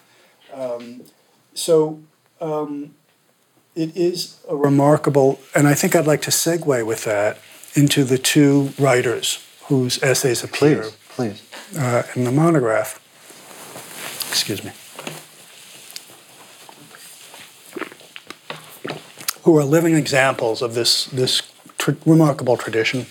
Um, 0.55 1.03
so 1.55 2.01
um, 2.40 2.94
it 3.74 3.97
is 3.97 4.38
a 4.49 4.55
remarkable, 4.57 5.40
and 5.55 5.66
I 5.66 5.74
think 5.74 5.97
I'd 5.97 6.07
like 6.07 6.22
to 6.22 6.30
segue 6.30 6.86
with 6.86 7.05
that 7.05 7.38
into 7.74 8.05
the 8.05 8.18
two 8.18 8.70
writers 8.78 9.44
whose 9.64 10.03
essays 10.03 10.44
appear 10.44 10.82
Please, 11.09 11.42
please. 11.70 11.78
uh, 11.78 12.05
in 12.14 12.24
the 12.24 12.32
monograph. 12.32 13.01
Excuse 14.30 14.62
me. 14.62 14.70
Who 19.47 19.57
are 19.59 19.64
living 19.64 19.94
examples 19.94 20.61
of 20.61 20.74
this, 20.74 21.05
this 21.05 21.40
tr- 21.78 21.92
remarkable 22.05 22.57
tradition. 22.57 23.07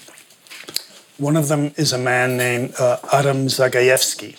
One 1.17 1.37
of 1.37 1.47
them 1.47 1.73
is 1.77 1.93
a 1.93 1.97
man 1.97 2.35
named 2.35 2.75
uh, 2.77 2.97
Adam 3.13 3.47
Zagajewski, 3.47 4.37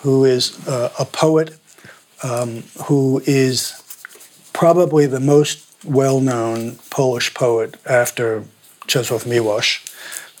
who 0.00 0.24
is 0.24 0.66
uh, 0.66 0.90
a 0.98 1.04
poet 1.04 1.58
um, 2.22 2.62
who 2.84 3.22
is 3.26 3.82
probably 4.54 5.04
the 5.04 5.20
most 5.20 5.70
well 5.84 6.22
known 6.22 6.76
Polish 6.88 7.34
poet 7.34 7.76
after 7.84 8.44
Czesław 8.86 9.26
Miłosz. 9.26 9.86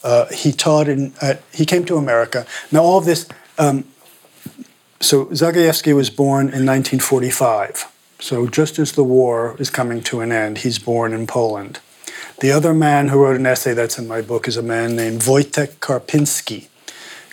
Uh, 0.02 0.32
he 0.32 0.50
taught 0.50 0.88
in, 0.88 1.12
he 1.52 1.66
came 1.66 1.84
to 1.84 1.98
America. 1.98 2.46
Now, 2.72 2.84
all 2.84 2.96
of 2.96 3.04
this, 3.04 3.28
um, 3.58 3.84
so 4.98 5.26
Zagajewski 5.26 5.94
was 5.94 6.08
born 6.08 6.46
in 6.46 6.64
1945. 6.64 7.86
So, 8.20 8.46
just 8.46 8.78
as 8.78 8.92
the 8.92 9.04
war 9.04 9.56
is 9.58 9.70
coming 9.70 10.02
to 10.02 10.20
an 10.20 10.30
end, 10.30 10.58
he's 10.58 10.78
born 10.78 11.12
in 11.12 11.26
Poland. 11.26 11.80
The 12.40 12.52
other 12.52 12.74
man 12.74 13.08
who 13.08 13.22
wrote 13.22 13.36
an 13.36 13.46
essay 13.46 13.74
that's 13.74 13.98
in 13.98 14.06
my 14.06 14.20
book 14.20 14.46
is 14.46 14.56
a 14.56 14.62
man 14.62 14.94
named 14.94 15.22
Wojtek 15.22 15.78
Karpinski. 15.80 16.68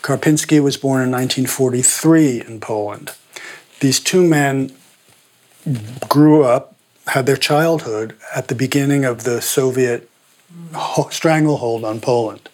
Karpinski 0.02 0.62
was 0.62 0.78
born 0.78 1.02
in 1.02 1.12
1943 1.12 2.42
in 2.48 2.60
Poland. 2.62 3.12
These 3.82 4.00
two 4.00 4.26
men 4.26 4.72
grew 6.08 6.44
up, 6.44 6.76
had 7.08 7.26
their 7.26 7.38
childhood 7.38 8.16
at 8.34 8.48
the 8.48 8.56
beginning 8.56 9.04
of 9.04 9.24
the 9.24 9.42
Soviet 9.42 10.10
stranglehold 11.10 11.84
on 11.84 12.00
Poland. 12.00 12.50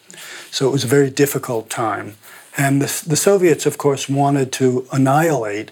So 0.50 0.68
it 0.68 0.72
was 0.72 0.84
a 0.84 0.88
very 0.88 1.10
difficult 1.10 1.70
time. 1.70 2.16
And 2.56 2.82
the, 2.82 3.08
the 3.08 3.16
Soviets, 3.16 3.66
of 3.66 3.78
course, 3.78 4.08
wanted 4.08 4.52
to 4.52 4.86
annihilate 4.92 5.70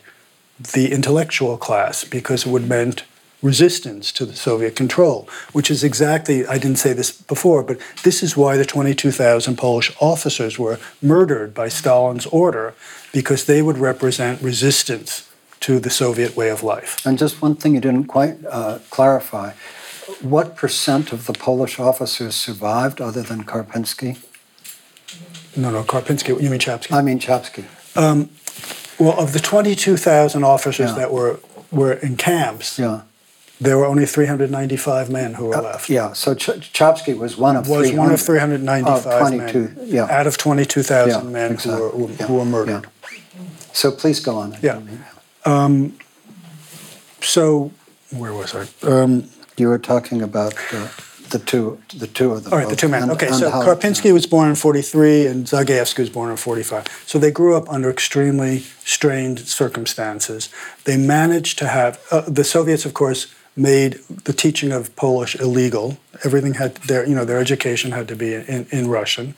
the 0.65 0.93
intellectual 0.93 1.57
class 1.57 2.05
because 2.05 2.47
it 2.47 2.51
would 2.51 2.69
meant 2.69 3.05
resistance 3.43 4.13
to 4.13 4.25
the 4.25 4.37
Soviet 4.37 4.77
control, 4.77 5.29
which 5.53 5.71
is 5.71 5.83
exactly, 5.83 6.47
I 6.47 6.59
didn't 6.59 6.79
say 6.79 6.93
this 6.93 7.11
before, 7.11 7.63
but 7.63 7.79
this 8.05 8.23
is 8.23 8.37
why 8.37 8.57
the 8.57 8.65
22,000 8.65 9.57
Polish 9.57 9.95
officers 10.01 10.59
were 10.59 10.79
murdered 11.03 11.53
by 11.53 11.69
Stalin's 11.69 12.27
order, 12.27 12.75
because 13.13 13.45
they 13.45 13.61
would 13.61 13.79
represent 13.79 14.41
resistance 14.41 15.29
to 15.61 15.79
the 15.79 15.91
Soviet 15.91 16.37
way 16.37 16.51
of 16.51 16.63
life. 16.63 17.05
And 17.05 17.19
just 17.19 17.43
one 17.43 17.57
thing 17.57 17.75
you 17.75 17.81
didn't 17.81 18.05
quite 18.05 18.39
uh, 18.49 18.79
clarify. 18.91 19.53
What 20.21 20.57
percent 20.57 21.13
of 21.13 21.27
the 21.27 21.33
Polish 21.33 21.79
officers 21.79 22.35
survived 22.35 23.01
other 23.01 23.23
than 23.23 23.45
Karpinski? 23.45 24.19
no, 25.57 25.71
no, 25.71 25.83
Karpinski. 25.83 26.41
You 26.41 26.51
mean 26.51 26.61
Czapski? 26.61 26.93
I 26.93 27.03
mean 27.03 27.19
Czapski. 27.19 27.65
Well, 28.99 29.19
of 29.19 29.33
the 29.33 29.41
22,000 29.41 30.45
officers 30.45 30.91
Yeah. 30.91 30.97
that 30.97 31.13
were 31.13 31.39
were 31.71 31.93
in 31.95 32.17
camps, 32.17 32.79
Yeah. 32.79 33.01
there 33.59 33.79
were 33.79 33.87
only 33.87 34.05
395 34.07 35.09
men 35.11 35.35
who 35.35 35.47
were 35.47 35.57
left. 35.57 35.89
Uh, 35.91 35.95
Yeah. 35.95 36.13
So 36.13 36.35
Ch- 36.35 36.71
was 37.19 37.39
one 37.39 37.57
of 37.57 37.67
Was 37.69 37.91
one 37.93 38.13
of 38.13 38.21
300 38.21 38.21
395 38.21 39.07
of 39.07 39.19
22, 39.21 39.59
men 39.59 39.77
yeah. 39.87 40.07
out 40.21 40.27
of 40.27 40.37
22,000 40.37 41.25
Yeah, 41.25 41.31
men 41.31 41.53
exactly, 41.53 41.81
who 41.91 41.99
were 42.05 42.11
yeah, 42.11 42.27
who 42.27 42.35
were 42.35 42.45
murdered. 42.45 42.87
So 43.73 43.91
please 43.91 44.21
go 44.21 44.37
on. 44.37 44.57
Yeah. 44.61 44.79
So 47.21 47.71
where 48.11 48.33
was 48.33 48.55
I? 48.55 48.67
Um, 48.87 49.25
You 49.57 49.69
were 49.69 49.79
talking 49.79 50.23
about 50.23 50.55
the, 50.71 50.89
the 51.33 51.39
two, 51.39 51.79
the 51.97 52.07
two 52.07 52.33
of 52.33 52.45
them. 52.45 52.53
All 52.53 52.59
right, 52.59 52.69
the 52.69 52.77
two 52.77 52.89
men. 52.89 53.03
and- 53.03 53.13
Okay, 53.13 53.27
and 53.27 53.37
so 53.37 53.51
how- 53.51 53.63
Karpinski 53.63 54.13
was 54.13 54.27
born 54.27 54.49
in 54.51 54.55
43 54.55 55.27
and 55.27 55.47
Zagajewski 55.47 55.99
was 55.99 56.11
born 56.11 56.31
in 56.31 56.37
45. 56.37 56.85
So 57.07 57.19
they 57.19 57.31
grew 57.31 57.57
up 57.57 57.69
under 57.71 57.91
extremely 57.91 58.65
strained 58.85 59.41
circumstances. 59.41 60.49
They 60.85 60.97
managed 60.97 61.59
to 61.59 61.67
have, 61.69 61.99
uh, 62.11 62.23
the 62.29 62.45
Soviets, 62.45 62.85
of 62.85 62.95
course, 62.95 63.27
made 63.57 63.99
the 64.25 64.33
teaching 64.33 64.73
of 64.73 64.95
Polish 64.97 65.35
illegal. 65.37 65.99
Everything 66.25 66.55
had 66.55 66.77
their, 66.89 67.07
you 67.07 67.15
know, 67.15 67.25
their 67.27 67.39
education 67.39 67.93
had 67.93 68.07
to 68.09 68.17
be 68.17 68.35
in, 68.35 68.67
in 68.71 68.89
Russian. 68.89 69.35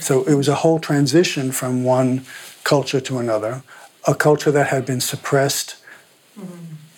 So 0.00 0.22
it 0.24 0.34
was 0.34 0.48
a 0.48 0.54
whole 0.56 0.78
transition 0.78 1.52
from 1.52 1.84
one 1.84 2.24
culture 2.64 3.00
to 3.02 3.18
another, 3.18 3.62
a 4.06 4.14
culture 4.14 4.50
that 4.52 4.68
had 4.68 4.86
been 4.86 5.00
suppressed 5.00 5.76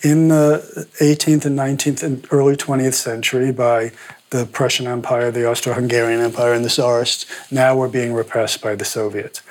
in 0.01 0.27
the 0.29 0.87
18th 0.99 1.45
and 1.45 1.57
19th 1.57 2.01
and 2.03 2.25
early 2.31 2.55
20th 2.55 2.93
century 2.93 3.51
by 3.51 3.91
the 4.33 4.45
Prussian 4.47 4.87
Empire, 4.87 5.29
the 5.31 5.47
Austro-Hungarian 5.47 6.19
Empire, 6.19 6.53
and 6.53 6.65
the 6.65 6.69
Tsarists, 6.69 7.25
now 7.51 7.77
were 7.77 7.87
being 7.87 8.13
repressed 8.13 8.61
by 8.61 8.73
the 8.75 8.83
Soviets. 8.83 9.43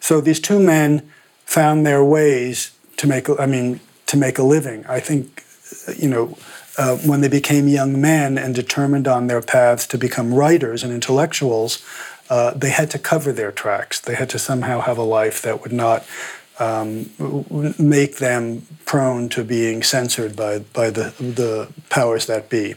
So 0.00 0.20
these 0.22 0.40
two 0.40 0.58
men 0.58 0.90
found 1.44 1.84
their 1.84 2.02
ways 2.02 2.72
to 2.96 3.06
make, 3.06 3.28
I 3.38 3.46
mean, 3.46 3.80
to 4.06 4.16
make 4.16 4.38
a 4.38 4.42
living. 4.42 4.86
I 4.86 4.98
think, 4.98 5.44
you 6.02 6.08
know, 6.08 6.38
uh, 6.78 6.96
when 7.08 7.20
they 7.20 7.28
became 7.28 7.68
young 7.68 8.00
men 8.00 8.38
and 8.38 8.54
determined 8.54 9.06
on 9.06 9.26
their 9.26 9.42
paths 9.42 9.86
to 9.88 9.98
become 9.98 10.32
writers 10.32 10.82
and 10.82 10.92
intellectuals, 10.92 11.84
uh, 12.30 12.52
they 12.62 12.70
had 12.70 12.90
to 12.90 12.98
cover 12.98 13.32
their 13.32 13.52
tracks. 13.52 14.00
They 14.00 14.14
had 14.14 14.30
to 14.30 14.38
somehow 14.38 14.80
have 14.80 14.96
a 14.96 15.08
life 15.20 15.42
that 15.42 15.60
would 15.62 15.72
not 15.72 16.06
um, 16.58 17.10
make 17.78 18.18
them 18.18 18.66
prone 18.86 19.28
to 19.30 19.44
being 19.44 19.82
censored 19.82 20.34
by, 20.34 20.60
by 20.60 20.88
the, 20.90 21.12
the 21.18 21.68
powers 21.90 22.24
that 22.26 22.48
be. 22.48 22.74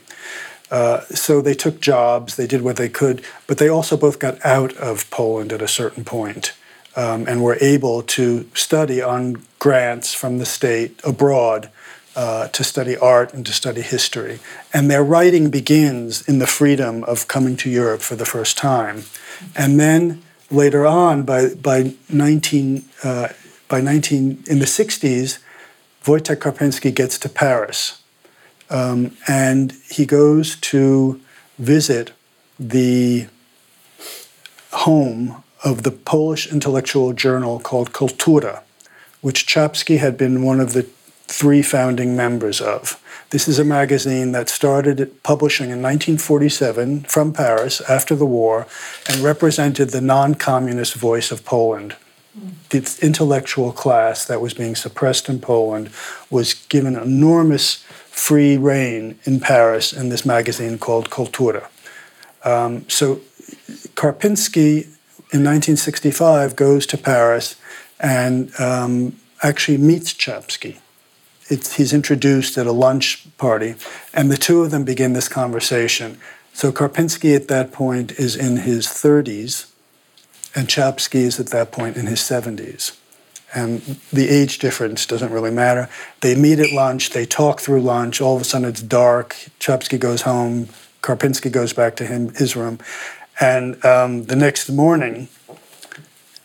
Uh, 0.74 1.02
so 1.12 1.40
they 1.40 1.54
took 1.54 1.80
jobs, 1.80 2.36
they 2.36 2.48
did 2.48 2.64
what 2.64 2.78
they 2.78 2.90
could, 2.90 3.24
but 3.46 3.60
they 3.60 3.70
also 3.70 3.96
both 3.96 4.18
got 4.18 4.44
out 4.44 4.76
of 4.78 5.08
Poland 5.12 5.54
at 5.54 5.62
a 5.62 5.68
certain 5.68 6.04
point, 6.04 6.54
um, 6.96 7.28
and 7.28 7.44
were 7.44 7.60
able 7.62 8.02
to 8.02 8.50
study 8.56 9.00
on 9.00 9.44
grants 9.60 10.16
from 10.16 10.40
the 10.40 10.48
state 10.48 11.00
abroad 11.04 11.70
uh, 12.16 12.48
to 12.48 12.64
study 12.64 12.98
art 12.98 13.36
and 13.36 13.46
to 13.46 13.54
study 13.54 13.82
history. 13.82 14.40
And 14.74 14.90
their 14.90 15.04
writing 15.04 15.52
begins 15.52 16.28
in 16.28 16.40
the 16.40 16.48
freedom 16.48 17.04
of 17.04 17.28
coming 17.28 17.56
to 17.58 17.70
Europe 17.70 18.02
for 18.02 18.16
the 18.16 18.26
first 18.26 18.58
time. 18.58 19.04
And 19.56 19.80
then 19.80 20.24
later 20.50 20.88
on, 20.88 21.22
by, 21.22 21.50
by 21.54 21.94
19, 22.10 22.86
uh, 23.04 23.28
by 23.68 23.80
19, 23.80 24.44
in 24.48 24.58
the 24.58 24.66
60s, 24.66 25.38
Wojtek 26.06 26.38
Karpinski 26.38 26.94
gets 26.94 27.20
to 27.20 27.30
Paris. 27.30 28.03
Um, 28.74 29.16
and 29.28 29.72
he 29.90 30.06
goes 30.06 30.56
to 30.58 31.22
visit 31.60 32.12
the 32.60 33.28
home 34.72 35.44
of 35.64 35.84
the 35.84 35.92
Polish 35.92 36.52
intellectual 36.52 37.14
journal 37.14 37.60
called 37.60 37.94
Kultura, 37.94 38.64
which 39.22 39.46
Czapski 39.46 40.00
had 40.00 40.18
been 40.18 40.42
one 40.42 40.60
of 40.60 40.74
the 40.74 40.84
three 41.28 41.62
founding 41.62 42.16
members 42.16 42.60
of. 42.60 43.00
This 43.30 43.48
is 43.48 43.60
a 43.60 43.64
magazine 43.64 44.32
that 44.34 44.50
started 44.50 45.24
publishing 45.24 45.66
in 45.66 45.82
1947 45.82 47.02
from 47.02 47.32
Paris 47.32 47.80
after 47.82 48.16
the 48.16 48.26
war 48.26 48.68
and 49.08 49.20
represented 49.20 49.90
the 49.90 50.02
non 50.02 50.36
communist 50.36 50.96
voice 50.96 51.32
of 51.32 51.46
Poland. 51.46 51.96
The 52.70 52.98
intellectual 53.02 53.72
class 53.72 54.26
that 54.26 54.42
was 54.42 54.56
being 54.56 54.76
suppressed 54.76 55.30
in 55.30 55.40
Poland 55.40 55.92
was 56.32 56.54
given 56.54 56.96
enormous 56.96 57.84
free 58.14 58.56
reign 58.56 59.18
in 59.24 59.40
Paris 59.40 59.92
in 59.92 60.10
this 60.10 60.24
magazine 60.24 60.78
called 60.78 61.10
Kultura. 61.10 61.68
Um, 62.46 62.88
so 62.88 63.16
Karpinski 63.96 64.84
in 65.34 65.44
1965 65.44 66.56
goes 66.56 66.86
to 66.86 66.98
Paris 66.98 67.56
and 68.00 68.52
um, 68.60 69.18
actually 69.42 69.78
meets 69.78 70.14
Czapski. 70.14 70.78
It's, 71.50 71.76
he's 71.76 71.92
introduced 71.92 72.58
at 72.58 72.68
a 72.68 72.72
lunch 72.72 73.28
party, 73.38 73.76
and 74.14 74.32
the 74.32 74.38
two 74.38 74.62
of 74.62 74.72
them 74.72 74.86
begin 74.86 75.14
this 75.14 75.28
conversation. 75.28 76.20
So 76.54 76.72
Karpinski 76.72 77.36
at 77.36 77.48
that 77.48 77.72
point 77.72 78.12
is 78.14 78.36
in 78.36 78.58
his 78.58 78.86
30s, 78.88 79.72
and 80.56 80.68
Czapski 80.68 81.22
is 81.22 81.40
at 81.40 81.48
that 81.48 81.72
point 81.72 81.98
in 81.98 82.06
his 82.06 82.20
70s. 82.20 82.96
And 83.56 83.82
the 84.12 84.30
age 84.30 84.58
difference 84.58 85.06
doesn't 85.06 85.32
really 85.32 85.52
matter. 85.52 85.88
They 86.22 86.36
meet 86.36 86.60
at 86.60 86.72
lunch, 86.72 87.12
they 87.12 87.26
talk 87.26 87.60
through 87.60 87.82
lunch, 87.82 88.20
all 88.20 88.36
of 88.36 88.42
a 88.42 88.46
sudden 88.46 88.68
it's 88.68 88.82
dark. 88.82 89.36
Czapski 89.60 90.00
goes 90.00 90.24
home, 90.24 90.70
Karpinski 91.02 91.52
goes 91.52 91.74
back 91.74 91.96
to 91.98 92.06
him, 92.06 92.34
his 92.34 92.56
room. 92.56 92.80
And 93.40 93.84
um, 93.86 94.26
the 94.26 94.36
next 94.36 94.70
morning, 94.70 95.28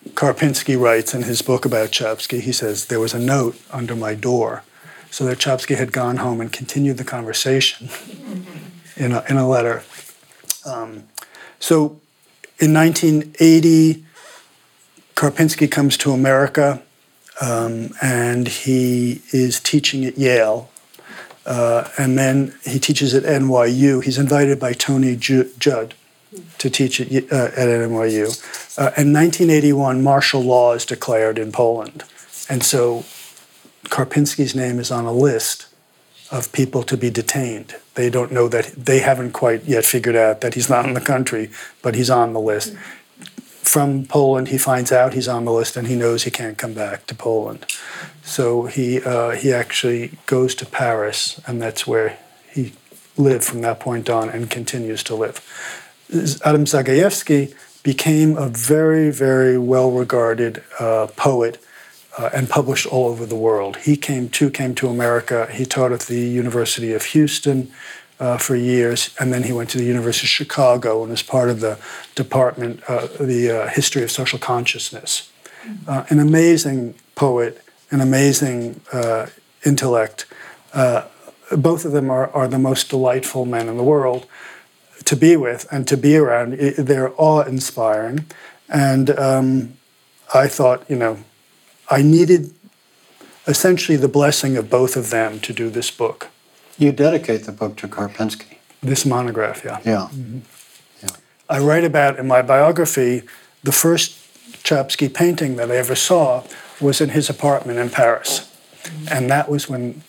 Karpinski 0.09 0.79
writes 0.79 1.13
in 1.13 1.23
his 1.23 1.41
book 1.41 1.65
about 1.65 1.89
Czapski, 1.89 2.41
he 2.41 2.51
says, 2.51 2.87
There 2.87 2.99
was 2.99 3.13
a 3.13 3.19
note 3.19 3.59
under 3.71 3.95
my 3.95 4.15
door. 4.15 4.63
So 5.11 5.25
that 5.25 5.39
Czapski 5.39 5.75
had 5.75 5.91
gone 5.91 6.17
home 6.17 6.39
and 6.39 6.53
continued 6.53 6.97
the 6.97 7.03
conversation 7.03 7.89
in, 8.95 9.11
a, 9.11 9.23
in 9.27 9.37
a 9.37 9.47
letter. 9.47 9.83
Um, 10.65 11.05
so 11.59 11.99
in 12.59 12.73
1980, 12.73 14.05
Karpinski 15.15 15.71
comes 15.71 15.97
to 15.97 16.11
America 16.11 16.83
um, 17.41 17.91
and 18.01 18.47
he 18.47 19.21
is 19.31 19.59
teaching 19.59 20.05
at 20.05 20.17
Yale. 20.17 20.69
Uh, 21.45 21.89
and 21.97 22.17
then 22.17 22.53
he 22.63 22.79
teaches 22.79 23.13
at 23.13 23.23
NYU. 23.23 24.03
He's 24.03 24.17
invited 24.17 24.59
by 24.59 24.73
Tony 24.73 25.15
Ju- 25.15 25.49
Judd 25.57 25.95
to 26.59 26.69
teach 26.69 27.01
at, 27.01 27.11
uh, 27.31 27.45
at 27.55 27.67
NYU. 27.67 28.27
Uh, 28.77 28.93
in 28.97 29.13
1981, 29.13 30.03
martial 30.03 30.41
law 30.41 30.73
is 30.73 30.85
declared 30.85 31.39
in 31.39 31.51
Poland. 31.51 32.03
And 32.49 32.63
so 32.63 33.03
Karpinski's 33.85 34.55
name 34.55 34.79
is 34.79 34.91
on 34.91 35.05
a 35.05 35.13
list 35.13 35.67
of 36.31 36.51
people 36.51 36.83
to 36.83 36.95
be 36.95 37.09
detained. 37.09 37.75
They 37.95 38.09
don't 38.09 38.31
know 38.31 38.47
that, 38.49 38.65
they 38.77 38.99
haven't 38.99 39.31
quite 39.31 39.63
yet 39.65 39.85
figured 39.85 40.15
out 40.15 40.41
that 40.41 40.53
he's 40.53 40.69
not 40.69 40.85
in 40.85 40.93
the 40.93 41.01
country, 41.01 41.49
but 41.81 41.95
he's 41.95 42.09
on 42.09 42.33
the 42.33 42.39
list. 42.39 42.75
From 43.69 44.05
Poland, 44.05 44.47
he 44.47 44.57
finds 44.57 44.91
out 44.91 45.13
he's 45.13 45.27
on 45.27 45.45
the 45.45 45.51
list 45.51 45.77
and 45.77 45.87
he 45.87 45.95
knows 45.95 46.23
he 46.23 46.31
can't 46.31 46.57
come 46.57 46.73
back 46.73 47.05
to 47.05 47.13
Poland. 47.13 47.67
So 48.23 48.65
he, 48.65 48.99
uh, 48.99 49.29
he 49.41 49.53
actually 49.53 50.17
goes 50.25 50.55
to 50.55 50.65
Paris, 50.65 51.39
and 51.45 51.61
that's 51.61 51.85
where 51.85 52.17
he 52.51 52.73
lived 53.15 53.43
from 53.43 53.61
that 53.61 53.79
point 53.79 54.09
on 54.09 54.27
and 54.27 54.49
continues 54.49 55.03
to 55.03 55.13
live. 55.13 55.37
Adam 56.43 56.65
Zagajewski 56.65 57.53
became 57.83 58.35
a 58.37 58.49
very, 58.49 59.11
very 59.11 59.59
well 59.59 59.91
regarded 59.91 60.63
uh, 60.79 61.05
poet 61.15 61.63
uh, 62.17 62.31
and 62.33 62.49
published 62.49 62.87
all 62.87 63.07
over 63.09 63.23
the 63.27 63.35
world. 63.35 63.77
He 63.77 63.95
came 63.95 64.29
too 64.29 64.49
came 64.49 64.73
to 64.75 64.87
America. 64.87 65.47
He 65.51 65.65
taught 65.65 65.91
at 65.91 66.01
the 66.01 66.21
University 66.21 66.91
of 66.93 67.03
Houston 67.13 67.71
uh, 68.19 68.37
for 68.37 68.55
years, 68.55 69.15
and 69.19 69.31
then 69.33 69.43
he 69.43 69.53
went 69.53 69.69
to 69.69 69.77
the 69.77 69.85
University 69.85 70.25
of 70.25 70.29
Chicago 70.29 71.01
and 71.01 71.11
was 71.11 71.23
part 71.23 71.49
of 71.49 71.59
the 71.59 71.77
department, 72.15 72.81
uh, 72.87 73.07
the 73.19 73.49
uh, 73.49 73.67
history 73.69 74.03
of 74.03 74.11
social 74.11 74.39
consciousness. 74.39 75.31
Uh, 75.87 76.05
an 76.09 76.19
amazing 76.19 76.95
poet, 77.15 77.61
an 77.91 78.01
amazing 78.01 78.81
uh, 78.91 79.27
intellect. 79.65 80.25
Uh, 80.73 81.05
both 81.57 81.85
of 81.85 81.91
them 81.91 82.09
are, 82.09 82.29
are 82.31 82.47
the 82.47 82.59
most 82.59 82.89
delightful 82.89 83.45
men 83.45 83.67
in 83.67 83.77
the 83.77 83.83
world 83.83 84.25
to 85.05 85.15
be 85.15 85.35
with 85.35 85.67
and 85.71 85.87
to 85.87 85.97
be 85.97 86.15
around. 86.15 86.53
They're 86.53 87.13
awe-inspiring, 87.17 88.25
and 88.67 89.09
um, 89.11 89.73
I 90.33 90.47
thought, 90.47 90.87
you 90.89 90.95
know, 90.95 91.19
I 91.89 92.01
needed 92.01 92.53
essentially 93.47 93.97
the 93.97 94.07
blessing 94.07 94.57
of 94.57 94.69
both 94.69 94.95
of 94.95 95.09
them 95.09 95.39
to 95.39 95.53
do 95.53 95.69
this 95.69 95.89
book, 95.89 96.27
You 96.79 96.91
dedicate 96.91 97.43
the 97.43 97.51
book 97.51 97.75
to 97.77 97.87
Karpinski. 97.87 98.57
this 98.81 99.05
monograph. 99.05 99.63
Yeah, 99.63 99.79
Yeah. 99.85 100.07
Mm-hmm. 100.11 100.39
I 101.49 101.59
write 101.59 101.83
about 101.83 102.19
in 102.19 102.27
my 102.27 102.41
biography 102.43 103.23
the 103.63 103.71
first 103.71 104.11
Czapski 104.63 105.11
painting 105.11 105.55
that 105.55 105.71
I 105.71 105.77
ever 105.77 105.95
saw 105.95 106.43
was 106.79 107.01
in 107.01 107.09
his 107.09 107.29
apartment 107.29 107.79
in 107.79 107.89
Paris, 107.89 108.41
mm-hmm. 108.83 109.07
and 109.11 109.29
that 109.29 109.49
was 109.49 109.67
when 109.67 110.03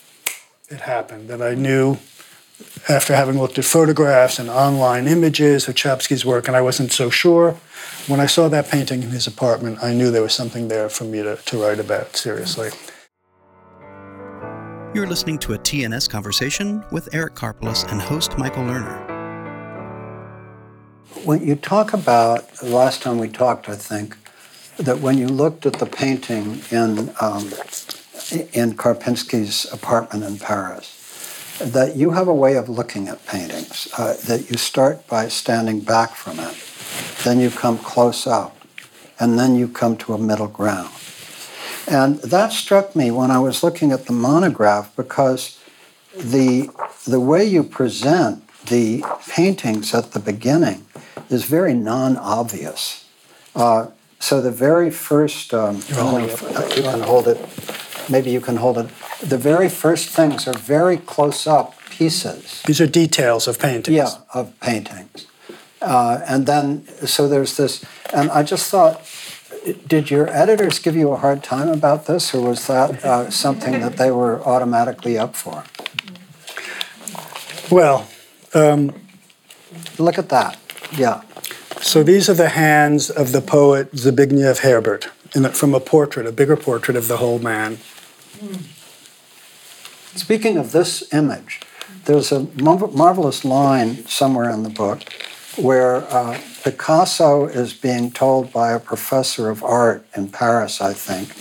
it 0.68 0.82
happened 0.82 1.28
that 1.28 1.42
I 1.42 1.54
knew 1.54 1.98
after 2.88 3.14
having 3.14 3.38
looked 3.38 3.58
at 3.58 3.64
photographs 3.64 4.38
and 4.38 4.48
online 4.48 5.06
images 5.06 5.68
of 5.68 5.74
Czapski's 5.74 6.24
work, 6.24 6.46
and 6.46 6.56
I 6.56 6.60
wasn't 6.60 6.92
so 6.92 7.10
sure. 7.10 7.56
When 8.06 8.20
I 8.20 8.26
saw 8.26 8.48
that 8.48 8.68
painting 8.68 9.02
in 9.02 9.10
his 9.10 9.26
apartment, 9.26 9.78
I 9.82 9.92
knew 9.94 10.10
there 10.10 10.22
was 10.22 10.34
something 10.34 10.68
there 10.68 10.88
for 10.88 11.04
me 11.04 11.22
to, 11.22 11.36
to 11.36 11.62
write 11.62 11.78
about 11.78 12.16
seriously. 12.16 12.70
You're 14.92 15.06
listening 15.06 15.38
to 15.40 15.52
a 15.52 15.58
TNS 15.58 16.10
conversation 16.10 16.84
with 16.90 17.14
Eric 17.14 17.36
Karpeles 17.36 17.88
and 17.92 18.02
host 18.02 18.36
Michael 18.36 18.64
Lerner. 18.64 19.06
When 21.24 21.46
you 21.46 21.54
talk 21.54 21.92
about, 21.92 22.50
the 22.54 22.70
last 22.70 23.00
time 23.00 23.18
we 23.18 23.28
talked, 23.28 23.68
I 23.68 23.76
think, 23.76 24.16
that 24.78 24.98
when 24.98 25.16
you 25.16 25.28
looked 25.28 25.64
at 25.64 25.74
the 25.74 25.86
painting 25.86 26.62
in, 26.72 27.10
um, 27.20 27.44
in 28.52 28.74
Karpinski's 28.74 29.72
apartment 29.72 30.24
in 30.24 30.40
Paris, 30.40 31.60
that 31.60 31.94
you 31.94 32.10
have 32.10 32.26
a 32.26 32.34
way 32.34 32.56
of 32.56 32.68
looking 32.68 33.06
at 33.06 33.24
paintings, 33.26 33.86
uh, 33.96 34.16
that 34.26 34.50
you 34.50 34.56
start 34.56 35.06
by 35.06 35.28
standing 35.28 35.78
back 35.78 36.16
from 36.16 36.40
it, 36.40 36.56
then 37.22 37.38
you 37.38 37.50
come 37.50 37.78
close 37.78 38.26
up, 38.26 38.56
and 39.20 39.38
then 39.38 39.54
you 39.54 39.68
come 39.68 39.96
to 39.98 40.14
a 40.14 40.18
middle 40.18 40.48
ground. 40.48 40.90
And 41.88 42.16
that 42.22 42.52
struck 42.52 42.94
me 42.94 43.10
when 43.10 43.30
I 43.30 43.38
was 43.38 43.62
looking 43.62 43.92
at 43.92 44.06
the 44.06 44.12
monograph 44.12 44.94
because 44.96 45.58
the, 46.16 46.68
the 47.06 47.20
way 47.20 47.44
you 47.44 47.62
present 47.62 48.46
the 48.66 49.04
paintings 49.28 49.94
at 49.94 50.12
the 50.12 50.20
beginning 50.20 50.86
is 51.28 51.44
very 51.44 51.74
non 51.74 52.16
obvious. 52.16 53.06
Uh, 53.54 53.88
so 54.18 54.40
the 54.40 54.50
very 54.50 54.90
first, 54.90 55.54
um, 55.54 55.80
only, 55.96 56.30
you 56.30 56.82
can 56.82 57.00
hold 57.00 57.26
it, 57.26 57.38
maybe 58.10 58.30
you 58.30 58.40
can 58.40 58.56
hold 58.56 58.78
it. 58.78 58.88
The 59.22 59.38
very 59.38 59.68
first 59.68 60.10
things 60.10 60.46
are 60.46 60.54
very 60.54 60.98
close 60.98 61.46
up 61.46 61.74
pieces. 61.90 62.62
These 62.66 62.80
are 62.80 62.86
details 62.86 63.48
of 63.48 63.58
paintings. 63.58 63.96
Yeah, 63.96 64.10
of 64.34 64.58
paintings. 64.60 65.26
Uh, 65.80 66.20
and 66.26 66.46
then, 66.46 66.86
so 67.06 67.28
there's 67.28 67.56
this, 67.56 67.84
and 68.12 68.30
I 68.30 68.42
just 68.42 68.70
thought, 68.70 69.00
did 69.86 70.10
your 70.10 70.28
editors 70.28 70.78
give 70.78 70.96
you 70.96 71.10
a 71.12 71.16
hard 71.16 71.42
time 71.42 71.68
about 71.68 72.06
this, 72.06 72.34
or 72.34 72.48
was 72.48 72.66
that 72.66 73.04
uh, 73.04 73.30
something 73.30 73.80
that 73.80 73.96
they 73.96 74.10
were 74.10 74.40
automatically 74.42 75.18
up 75.18 75.36
for? 75.36 75.64
Well, 77.70 78.08
um, 78.54 78.94
look 79.98 80.18
at 80.18 80.28
that. 80.30 80.58
Yeah. 80.92 81.22
So 81.80 82.02
these 82.02 82.28
are 82.28 82.34
the 82.34 82.50
hands 82.50 83.10
of 83.10 83.32
the 83.32 83.40
poet 83.40 83.92
Zbigniew 83.92 84.58
Herbert 84.58 85.08
a, 85.34 85.48
from 85.50 85.74
a 85.74 85.80
portrait, 85.80 86.26
a 86.26 86.32
bigger 86.32 86.56
portrait 86.56 86.96
of 86.96 87.08
the 87.08 87.18
whole 87.18 87.38
man. 87.38 87.78
Speaking 90.14 90.56
of 90.56 90.72
this 90.72 91.12
image, 91.12 91.60
there's 92.06 92.32
a 92.32 92.48
marvelous 92.56 93.44
line 93.44 94.06
somewhere 94.06 94.50
in 94.50 94.62
the 94.62 94.70
book 94.70 95.02
where 95.56 95.96
uh, 96.12 96.40
Picasso 96.62 97.46
is 97.46 97.72
being 97.72 98.10
told 98.10 98.52
by 98.52 98.72
a 98.72 98.80
professor 98.80 99.50
of 99.50 99.62
art 99.62 100.06
in 100.16 100.28
Paris, 100.28 100.80
I 100.80 100.92
think, 100.92 101.34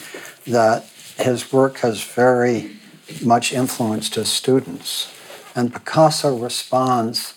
that 0.45 0.85
his 1.17 1.51
work 1.51 1.77
has 1.79 2.03
very 2.03 2.77
much 3.23 3.51
influenced 3.53 4.15
his 4.15 4.29
students. 4.29 5.13
And 5.55 5.73
Picasso 5.73 6.37
responds, 6.37 7.33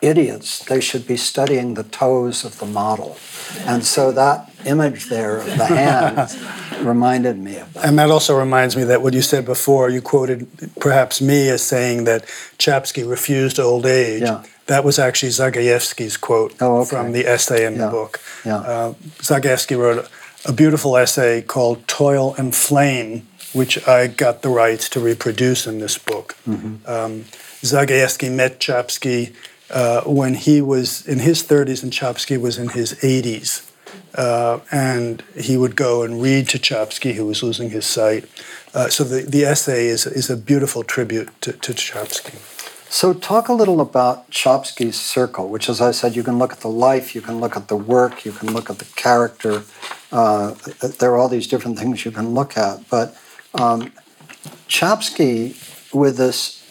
idiots, 0.00 0.64
they 0.64 0.80
should 0.80 1.06
be 1.06 1.16
studying 1.16 1.74
the 1.74 1.84
toes 1.84 2.44
of 2.44 2.58
the 2.58 2.66
model. 2.66 3.16
And 3.60 3.84
so 3.84 4.12
that 4.12 4.50
image 4.64 5.06
there 5.06 5.38
of 5.38 5.46
the 5.46 5.66
hand 5.66 6.86
reminded 6.86 7.38
me 7.38 7.56
of 7.58 7.72
that. 7.74 7.84
And 7.84 7.98
that 7.98 8.10
also 8.10 8.36
reminds 8.38 8.76
me 8.76 8.84
that 8.84 9.02
what 9.02 9.14
you 9.14 9.22
said 9.22 9.44
before, 9.44 9.90
you 9.90 10.00
quoted 10.00 10.48
perhaps 10.80 11.20
me 11.20 11.48
as 11.48 11.62
saying 11.62 12.04
that 12.04 12.24
Czapski 12.58 13.08
refused 13.08 13.60
old 13.60 13.86
age. 13.86 14.22
Yeah. 14.22 14.44
That 14.70 14.84
was 14.84 15.00
actually 15.00 15.30
Zagajewski's 15.30 16.16
quote 16.16 16.54
oh, 16.60 16.82
okay. 16.82 16.90
from 16.90 17.10
the 17.10 17.26
essay 17.26 17.66
in 17.66 17.74
yeah. 17.74 17.86
the 17.86 17.90
book. 17.90 18.20
Yeah. 18.44 18.58
Uh, 18.58 18.92
Zagajewski 19.18 19.76
wrote 19.76 20.08
a 20.44 20.52
beautiful 20.52 20.96
essay 20.96 21.42
called 21.42 21.88
Toil 21.88 22.36
and 22.38 22.54
Flame, 22.54 23.26
which 23.52 23.88
I 23.88 24.06
got 24.06 24.42
the 24.42 24.48
rights 24.48 24.88
to 24.90 25.00
reproduce 25.00 25.66
in 25.66 25.80
this 25.80 25.98
book. 25.98 26.36
Mm-hmm. 26.46 26.88
Um, 26.88 27.24
Zagajewski 27.62 28.30
met 28.30 28.60
Czapski 28.60 29.34
uh, 29.70 30.02
when 30.02 30.34
he 30.34 30.60
was 30.60 31.04
in 31.04 31.18
his 31.18 31.42
30s 31.42 31.82
and 31.82 31.92
Czapski 31.92 32.40
was 32.40 32.56
in 32.56 32.68
his 32.68 32.94
80s. 33.02 33.68
Uh, 34.14 34.60
and 34.70 35.24
he 35.36 35.56
would 35.56 35.74
go 35.74 36.04
and 36.04 36.22
read 36.22 36.48
to 36.50 36.58
Czapski, 36.58 37.14
who 37.14 37.26
was 37.26 37.42
losing 37.42 37.70
his 37.70 37.86
sight. 37.86 38.24
Uh, 38.72 38.88
so 38.88 39.02
the, 39.02 39.22
the 39.22 39.44
essay 39.44 39.88
is, 39.88 40.06
is 40.06 40.30
a 40.30 40.36
beautiful 40.36 40.84
tribute 40.84 41.28
to, 41.40 41.54
to 41.54 41.72
Czapski. 41.72 42.59
So, 42.92 43.14
talk 43.14 43.48
a 43.48 43.52
little 43.52 43.80
about 43.80 44.28
Czapski's 44.32 45.00
circle, 45.00 45.48
which, 45.48 45.68
as 45.68 45.80
I 45.80 45.92
said, 45.92 46.16
you 46.16 46.24
can 46.24 46.40
look 46.40 46.52
at 46.52 46.58
the 46.58 46.68
life, 46.68 47.14
you 47.14 47.20
can 47.20 47.38
look 47.38 47.56
at 47.56 47.68
the 47.68 47.76
work, 47.76 48.24
you 48.24 48.32
can 48.32 48.52
look 48.52 48.68
at 48.68 48.80
the 48.80 48.84
character. 48.96 49.62
Uh, 50.10 50.54
there 50.98 51.12
are 51.12 51.16
all 51.16 51.28
these 51.28 51.46
different 51.46 51.78
things 51.78 52.04
you 52.04 52.10
can 52.10 52.30
look 52.30 52.56
at. 52.56 52.90
But 52.90 53.16
um, 53.54 53.92
Czapski, 54.68 55.54
with 55.94 56.16
this 56.16 56.66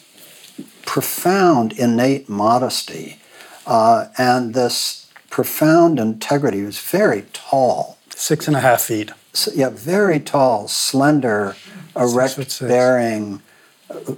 profound 0.86 1.72
innate 1.80 2.28
modesty 2.28 3.22
uh, 3.66 4.08
and 4.18 4.54
this 4.54 5.10
profound 5.30 6.00
integrity, 6.00 6.64
was 6.64 6.80
very 6.80 7.28
tall. 7.32 7.98
Six 8.14 8.46
and 8.46 8.58
a 8.58 8.60
half 8.60 8.82
feet. 8.82 9.12
So, 9.32 9.52
yeah, 9.56 9.70
very 9.70 10.20
tall, 10.20 10.68
slender, 10.68 11.56
erect 11.96 12.60
bearing 12.60 13.42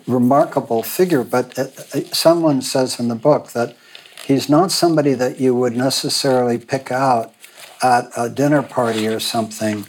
remarkable 0.08 0.84
figure, 0.84 1.24
but 1.24 1.58
uh, 1.58 1.64
uh, 1.94 2.02
someone 2.12 2.62
says 2.62 3.00
in 3.00 3.08
the 3.08 3.16
book 3.16 3.52
that 3.52 3.76
he's 4.26 4.50
not 4.50 4.72
somebody 4.72 5.14
that 5.14 5.40
you 5.40 5.56
would 5.56 5.76
necessarily 5.76 6.58
pick 6.58 6.92
out 6.92 7.34
at 7.82 8.10
a 8.16 8.30
dinner 8.30 8.62
party 8.62 9.08
or 9.08 9.20
something, 9.20 9.86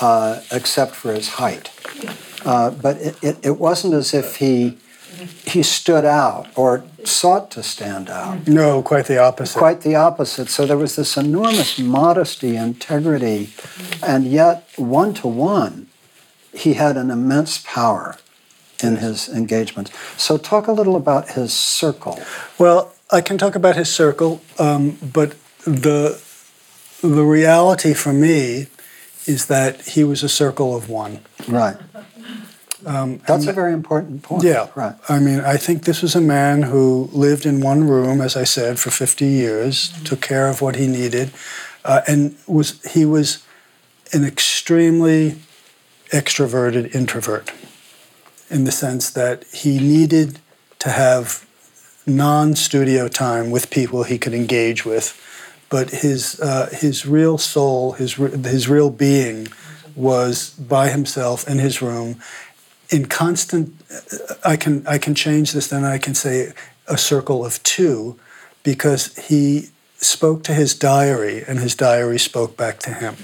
uh, 0.00 0.40
except 0.50 0.94
for 0.94 1.12
his 1.12 1.30
height. 1.30 1.70
Uh, 2.44 2.70
but 2.70 2.96
it, 2.98 3.22
it, 3.22 3.36
it, 3.42 3.58
wasn't 3.58 3.92
as 3.92 4.14
if 4.14 4.36
he 4.36 4.78
he 5.46 5.62
stood 5.62 6.04
out 6.04 6.46
or 6.56 6.84
sought 7.04 7.50
to 7.50 7.62
stand 7.62 8.10
out. 8.10 8.46
No, 8.46 8.82
quite 8.82 9.06
the 9.06 9.18
opposite. 9.18 9.58
Quite 9.58 9.80
the 9.80 9.94
opposite. 9.94 10.48
So 10.48 10.66
there 10.66 10.76
was 10.76 10.96
this 10.96 11.16
enormous 11.16 11.78
modesty, 11.78 12.54
integrity, 12.54 13.50
and 14.02 14.26
yet 14.26 14.68
one 14.76 15.14
to 15.14 15.28
one, 15.28 15.88
he 16.52 16.74
had 16.74 16.96
an 16.96 17.10
immense 17.10 17.58
power 17.58 18.16
in 18.82 18.96
his 18.96 19.28
engagements. 19.28 19.90
So, 20.16 20.36
talk 20.36 20.66
a 20.66 20.72
little 20.72 20.96
about 20.96 21.30
his 21.30 21.52
circle. 21.52 22.20
Well, 22.58 22.92
I 23.10 23.20
can 23.20 23.38
talk 23.38 23.54
about 23.54 23.76
his 23.76 23.92
circle, 23.92 24.40
um, 24.58 24.98
but 25.00 25.36
the 25.64 26.20
the 27.02 27.24
reality 27.24 27.94
for 27.94 28.12
me 28.12 28.66
is 29.26 29.46
that 29.46 29.82
he 29.88 30.04
was 30.04 30.22
a 30.22 30.28
circle 30.28 30.76
of 30.76 30.88
one. 30.88 31.20
Right. 31.48 31.76
Um, 32.84 33.20
That's 33.26 33.46
a 33.46 33.52
very 33.52 33.72
important 33.72 34.22
point. 34.22 34.44
Yeah. 34.44 34.68
Right. 34.76 34.94
I 35.08 35.18
mean, 35.18 35.40
I 35.40 35.56
think 35.56 35.84
this 35.84 36.02
was 36.02 36.14
a 36.14 36.20
man 36.20 36.62
who 36.62 37.08
lived 37.12 37.44
in 37.44 37.60
one 37.60 37.84
room, 37.84 38.20
as 38.20 38.36
I 38.36 38.44
said, 38.44 38.78
for 38.78 38.90
50 38.90 39.24
years, 39.26 39.90
mm-hmm. 39.90 40.04
took 40.04 40.20
care 40.20 40.48
of 40.48 40.62
what 40.62 40.76
he 40.76 40.86
needed, 40.86 41.32
uh, 41.84 42.02
and 42.06 42.36
was 42.46 42.82
he 42.92 43.04
was 43.04 43.44
an 44.12 44.24
extremely 44.24 45.36
extroverted 46.12 46.94
introvert 46.94 47.50
in 48.50 48.64
the 48.64 48.72
sense 48.72 49.10
that 49.10 49.44
he 49.52 49.78
needed 49.78 50.38
to 50.78 50.90
have 50.90 51.46
non-studio 52.06 53.08
time 53.08 53.50
with 53.50 53.70
people 53.70 54.04
he 54.04 54.18
could 54.18 54.34
engage 54.34 54.84
with, 54.84 55.20
but 55.68 55.90
his 55.90 56.40
uh, 56.40 56.68
his 56.72 57.04
real 57.06 57.38
soul, 57.38 57.92
his 57.92 58.14
his 58.14 58.68
real 58.68 58.90
being, 58.90 59.48
was 59.96 60.50
by 60.50 60.88
himself 60.88 61.48
in 61.48 61.58
his 61.58 61.82
room, 61.82 62.20
in 62.88 63.06
constant. 63.06 63.74
I 64.44 64.56
can 64.56 64.86
I 64.86 64.98
can 64.98 65.14
change 65.14 65.52
this. 65.52 65.66
Then 65.68 65.84
I 65.84 65.98
can 65.98 66.14
say 66.14 66.52
a 66.86 66.96
circle 66.96 67.44
of 67.44 67.60
two, 67.64 68.16
because 68.62 69.16
he 69.28 69.70
spoke 69.96 70.44
to 70.44 70.54
his 70.54 70.74
diary 70.74 71.42
and 71.48 71.58
his 71.58 71.74
diary 71.74 72.18
spoke 72.18 72.56
back 72.56 72.78
to 72.80 72.92
him, 72.92 73.16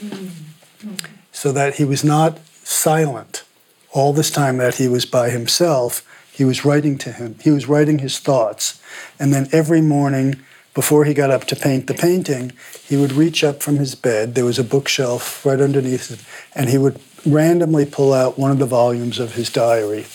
so 1.30 1.52
that 1.52 1.76
he 1.76 1.84
was 1.84 2.02
not 2.02 2.40
silent 2.64 3.44
all 3.92 4.12
this 4.12 4.30
time 4.30 4.56
that 4.58 4.76
he 4.76 4.88
was 4.88 5.04
by 5.04 5.30
himself, 5.30 6.06
he 6.32 6.44
was 6.44 6.64
writing 6.64 6.96
to 6.98 7.12
him. 7.12 7.36
He 7.42 7.50
was 7.50 7.68
writing 7.68 7.98
his 7.98 8.18
thoughts. 8.18 8.80
And 9.18 9.32
then 9.32 9.48
every 9.52 9.82
morning, 9.82 10.40
before 10.74 11.04
he 11.04 11.12
got 11.12 11.30
up 11.30 11.44
to 11.44 11.56
paint 11.56 11.86
the 11.86 11.94
painting, 11.94 12.52
he 12.86 12.96
would 12.96 13.12
reach 13.12 13.44
up 13.44 13.62
from 13.62 13.76
his 13.76 13.94
bed. 13.94 14.34
There 14.34 14.46
was 14.46 14.58
a 14.58 14.64
bookshelf 14.64 15.44
right 15.44 15.60
underneath 15.60 16.10
it, 16.10 16.20
and 16.54 16.70
he 16.70 16.78
would 16.78 16.98
randomly 17.26 17.84
pull 17.84 18.14
out 18.14 18.38
one 18.38 18.50
of 18.50 18.58
the 18.58 18.66
volumes 18.66 19.18
of 19.18 19.34
his 19.34 19.50
diary, 19.50 20.06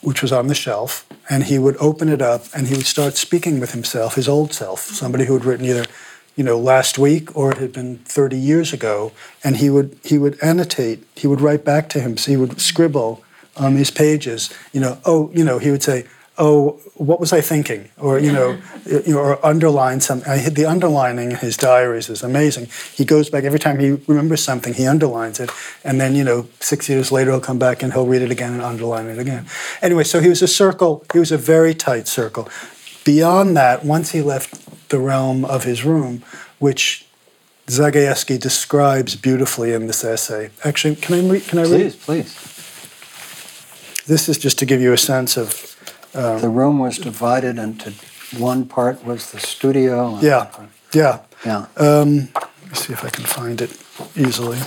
which 0.00 0.22
was 0.22 0.32
on 0.32 0.46
the 0.46 0.54
shelf, 0.54 1.06
and 1.28 1.44
he 1.44 1.58
would 1.58 1.76
open 1.78 2.08
it 2.08 2.22
up 2.22 2.44
and 2.54 2.68
he 2.68 2.76
would 2.76 2.86
start 2.86 3.16
speaking 3.16 3.58
with 3.58 3.72
himself, 3.72 4.14
his 4.14 4.28
old 4.28 4.52
self, 4.52 4.80
somebody 4.80 5.24
who 5.24 5.34
had 5.34 5.44
written 5.44 5.66
either 5.66 5.86
you 6.36 6.44
know, 6.44 6.58
last 6.58 6.98
week 6.98 7.36
or 7.36 7.52
it 7.52 7.58
had 7.58 7.72
been 7.72 7.98
30 7.98 8.36
years 8.36 8.72
ago, 8.72 9.12
and 9.42 9.56
he 9.56 9.70
would 9.70 9.98
he 10.02 10.18
would 10.18 10.42
annotate, 10.42 11.04
he 11.16 11.26
would 11.26 11.40
write 11.40 11.64
back 11.64 11.88
to 11.90 12.00
him, 12.00 12.16
so 12.16 12.30
he 12.30 12.36
would 12.36 12.60
scribble 12.60 13.22
on 13.56 13.74
these 13.74 13.90
pages, 13.90 14.52
you 14.72 14.80
know, 14.80 14.98
oh, 15.04 15.30
you 15.32 15.44
know, 15.44 15.58
he 15.58 15.70
would 15.70 15.82
say, 15.82 16.06
oh, 16.38 16.80
what 16.94 17.20
was 17.20 17.32
I 17.32 17.40
thinking? 17.40 17.90
Or, 17.98 18.18
you 18.18 18.32
know, 18.32 18.58
you 18.86 19.14
know 19.14 19.18
or 19.18 19.46
underline 19.46 20.00
something. 20.00 20.28
I, 20.28 20.38
the 20.48 20.66
underlining 20.66 21.32
in 21.32 21.36
his 21.36 21.56
diaries 21.56 22.08
is 22.08 22.22
amazing. 22.22 22.68
He 22.92 23.04
goes 23.04 23.30
back, 23.30 23.44
every 23.44 23.58
time 23.58 23.78
he 23.78 23.92
remembers 24.08 24.42
something, 24.42 24.74
he 24.74 24.86
underlines 24.86 25.40
it. 25.40 25.50
And 25.84 26.00
then, 26.00 26.14
you 26.14 26.24
know, 26.24 26.48
six 26.60 26.88
years 26.88 27.12
later, 27.12 27.30
he'll 27.30 27.40
come 27.40 27.58
back 27.58 27.82
and 27.82 27.92
he'll 27.92 28.06
read 28.06 28.22
it 28.22 28.30
again 28.30 28.52
and 28.52 28.62
underline 28.62 29.06
it 29.06 29.18
again. 29.18 29.46
Anyway, 29.80 30.04
so 30.04 30.20
he 30.20 30.28
was 30.28 30.42
a 30.42 30.48
circle, 30.48 31.04
he 31.12 31.18
was 31.18 31.32
a 31.32 31.38
very 31.38 31.74
tight 31.74 32.08
circle. 32.08 32.48
Beyond 33.04 33.56
that, 33.56 33.84
once 33.84 34.10
he 34.12 34.22
left 34.22 34.73
the 34.94 35.00
realm 35.00 35.44
of 35.44 35.64
his 35.64 35.84
room, 35.84 36.22
which 36.60 37.04
Zagajewski 37.66 38.38
describes 38.38 39.16
beautifully 39.16 39.72
in 39.72 39.88
this 39.88 40.04
essay. 40.04 40.50
Actually, 40.62 40.94
can 40.94 41.14
I 41.16 41.28
read? 41.32 41.42
Can 41.48 41.58
I 41.58 41.62
read? 41.62 41.70
Please, 41.70 41.96
please. 41.96 42.32
This 44.06 44.28
is 44.28 44.38
just 44.38 44.56
to 44.60 44.66
give 44.66 44.80
you 44.80 44.92
a 44.92 44.98
sense 44.98 45.36
of 45.36 45.48
um, 46.14 46.40
the 46.40 46.48
room 46.48 46.78
was 46.78 46.98
divided 46.98 47.58
into 47.58 47.92
one 48.38 48.66
part 48.66 49.04
was 49.04 49.32
the 49.32 49.40
studio. 49.40 50.20
Yeah, 50.20 50.48
yeah, 50.92 51.22
yeah. 51.44 51.66
Um, 51.76 52.28
let 52.34 52.68
me 52.68 52.74
see 52.74 52.92
if 52.92 53.04
I 53.04 53.10
can 53.10 53.24
find 53.24 53.60
it 53.60 53.72
easily. 54.14 54.58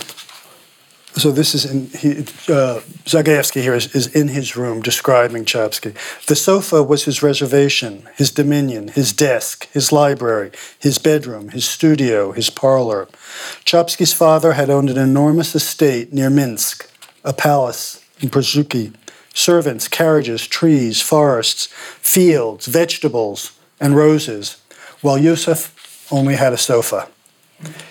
So 1.14 1.32
this 1.32 1.54
is 1.54 1.64
in 1.64 1.86
he, 1.88 2.20
uh, 2.52 2.80
Zagajewski 3.04 3.62
here 3.62 3.74
is, 3.74 3.94
is 3.94 4.06
in 4.14 4.28
his 4.28 4.56
room 4.56 4.82
describing 4.82 5.44
Czapski. 5.44 5.94
The 6.26 6.36
sofa 6.36 6.82
was 6.82 7.04
his 7.04 7.22
reservation, 7.22 8.08
his 8.14 8.30
dominion, 8.30 8.88
his 8.88 9.12
desk, 9.12 9.68
his 9.72 9.90
library, 9.90 10.52
his 10.78 10.98
bedroom, 10.98 11.48
his 11.48 11.64
studio, 11.64 12.32
his 12.32 12.50
parlor. 12.50 13.08
Czapski's 13.64 14.12
father 14.12 14.52
had 14.52 14.70
owned 14.70 14.90
an 14.90 14.98
enormous 14.98 15.54
estate 15.54 16.12
near 16.12 16.30
Minsk, 16.30 16.88
a 17.24 17.32
palace 17.32 18.04
in 18.20 18.28
Przyłuki 18.28 18.94
servants, 19.38 19.86
carriages, 19.86 20.46
trees, 20.48 21.00
forests, 21.00 21.68
fields, 22.00 22.66
vegetables, 22.66 23.52
and 23.80 23.94
roses, 23.94 24.56
while 25.00 25.16
Józef 25.16 25.72
only 26.10 26.34
had 26.34 26.52
a 26.52 26.58
sofa. 26.58 27.08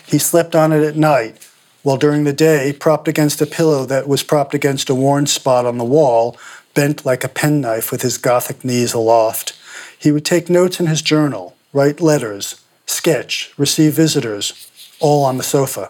He 0.05 0.17
slept 0.17 0.55
on 0.55 0.73
it 0.73 0.83
at 0.83 0.97
night, 0.97 1.46
while 1.87 1.95
during 1.95 2.25
the 2.25 2.33
day, 2.33 2.73
propped 2.73 3.07
against 3.07 3.41
a 3.41 3.45
pillow 3.45 3.85
that 3.85 4.09
was 4.09 4.21
propped 4.21 4.53
against 4.53 4.89
a 4.89 4.93
worn 4.93 5.25
spot 5.25 5.65
on 5.65 5.77
the 5.77 5.85
wall, 5.85 6.35
bent 6.73 7.05
like 7.05 7.23
a 7.23 7.29
penknife 7.29 7.93
with 7.93 8.01
his 8.01 8.17
Gothic 8.17 8.65
knees 8.65 8.93
aloft, 8.93 9.57
he 9.97 10.11
would 10.11 10.25
take 10.25 10.49
notes 10.49 10.81
in 10.81 10.87
his 10.87 11.01
journal, 11.01 11.55
write 11.71 12.01
letters, 12.01 12.59
sketch, 12.85 13.53
receive 13.57 13.93
visitors, 13.93 14.69
all 14.99 15.23
on 15.23 15.37
the 15.37 15.45
sofa. 15.45 15.89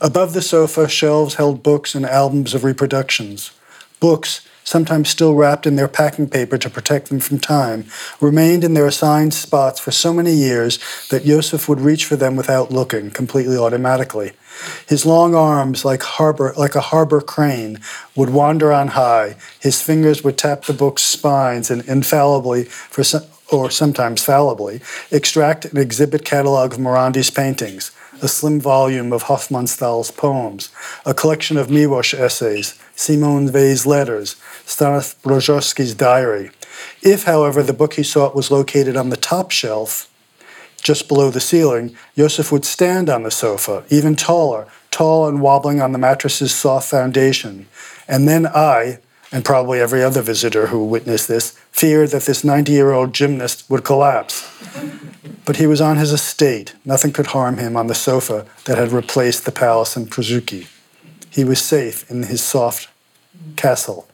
Above 0.00 0.34
the 0.34 0.42
sofa, 0.42 0.88
shelves 0.88 1.36
held 1.36 1.62
books 1.62 1.94
and 1.94 2.04
albums 2.04 2.52
of 2.52 2.64
reproductions. 2.64 3.52
Books 4.00 4.44
sometimes 4.64 5.08
still 5.08 5.34
wrapped 5.34 5.66
in 5.66 5.76
their 5.76 5.88
packing 5.88 6.28
paper 6.28 6.58
to 6.58 6.70
protect 6.70 7.08
them 7.08 7.20
from 7.20 7.38
time, 7.38 7.84
remained 8.20 8.64
in 8.64 8.74
their 8.74 8.86
assigned 8.86 9.34
spots 9.34 9.80
for 9.80 9.90
so 9.90 10.12
many 10.12 10.32
years 10.32 10.78
that 11.10 11.24
Józef 11.24 11.68
would 11.68 11.80
reach 11.80 12.04
for 12.04 12.16
them 12.16 12.36
without 12.36 12.70
looking, 12.70 13.10
completely 13.10 13.56
automatically. 13.56 14.32
His 14.88 15.06
long 15.06 15.34
arms, 15.34 15.84
like 15.84 16.02
harbor, 16.02 16.52
like 16.56 16.74
a 16.74 16.80
harbor 16.80 17.20
crane, 17.20 17.78
would 18.14 18.30
wander 18.30 18.72
on 18.72 18.88
high. 18.88 19.36
His 19.60 19.82
fingers 19.82 20.22
would 20.22 20.38
tap 20.38 20.64
the 20.64 20.72
book's 20.72 21.02
spines 21.02 21.70
and 21.70 21.82
infallibly, 21.88 22.64
for 22.64 23.02
some, 23.02 23.22
or 23.50 23.70
sometimes 23.70 24.24
fallibly, 24.24 24.80
extract 25.10 25.64
and 25.64 25.78
exhibit 25.78 26.24
catalog 26.24 26.74
of 26.74 26.78
Morandi's 26.78 27.30
paintings 27.30 27.92
a 28.22 28.28
slim 28.28 28.60
volume 28.60 29.12
of 29.12 29.24
Hofmannsthal's 29.24 30.12
poems, 30.12 30.70
a 31.04 31.12
collection 31.12 31.56
of 31.56 31.66
Miłosz 31.66 32.14
essays, 32.14 32.78
Simone 33.02 33.50
Weil's 33.50 33.84
letters, 33.84 34.36
Stanisław 34.64 35.16
Brzozowski's 35.22 35.92
diary. 35.92 36.52
If, 37.02 37.24
however, 37.24 37.60
the 37.60 37.72
book 37.72 37.94
he 37.94 38.04
sought 38.04 38.36
was 38.36 38.52
located 38.52 38.96
on 38.96 39.10
the 39.10 39.16
top 39.16 39.50
shelf, 39.50 40.08
just 40.84 41.08
below 41.08 41.28
the 41.28 41.40
ceiling, 41.40 41.96
Joseph 42.16 42.52
would 42.52 42.64
stand 42.64 43.10
on 43.10 43.24
the 43.24 43.30
sofa, 43.32 43.82
even 43.90 44.14
taller, 44.14 44.68
tall 44.92 45.26
and 45.26 45.42
wobbling 45.42 45.80
on 45.80 45.90
the 45.90 45.98
mattress's 45.98 46.54
soft 46.54 46.88
foundation. 46.88 47.66
And 48.06 48.28
then 48.28 48.46
I, 48.46 49.00
and 49.32 49.44
probably 49.44 49.80
every 49.80 50.04
other 50.04 50.22
visitor 50.22 50.68
who 50.68 50.84
witnessed 50.84 51.26
this, 51.26 51.58
feared 51.72 52.10
that 52.10 52.22
this 52.22 52.44
90 52.44 52.70
year 52.70 52.92
old 52.92 53.12
gymnast 53.12 53.68
would 53.68 53.82
collapse. 53.82 54.48
But 55.44 55.56
he 55.56 55.66
was 55.66 55.80
on 55.80 55.96
his 55.96 56.12
estate. 56.12 56.74
Nothing 56.84 57.12
could 57.12 57.28
harm 57.28 57.58
him 57.58 57.76
on 57.76 57.88
the 57.88 57.96
sofa 57.96 58.46
that 58.66 58.78
had 58.78 58.92
replaced 58.92 59.44
the 59.44 59.50
palace 59.50 59.96
in 59.96 60.06
Przyłuki. 60.06 60.68
He 61.30 61.42
was 61.42 61.60
safe 61.60 62.08
in 62.08 62.24
his 62.24 62.42
soft 62.44 62.91
castle. 63.56 64.08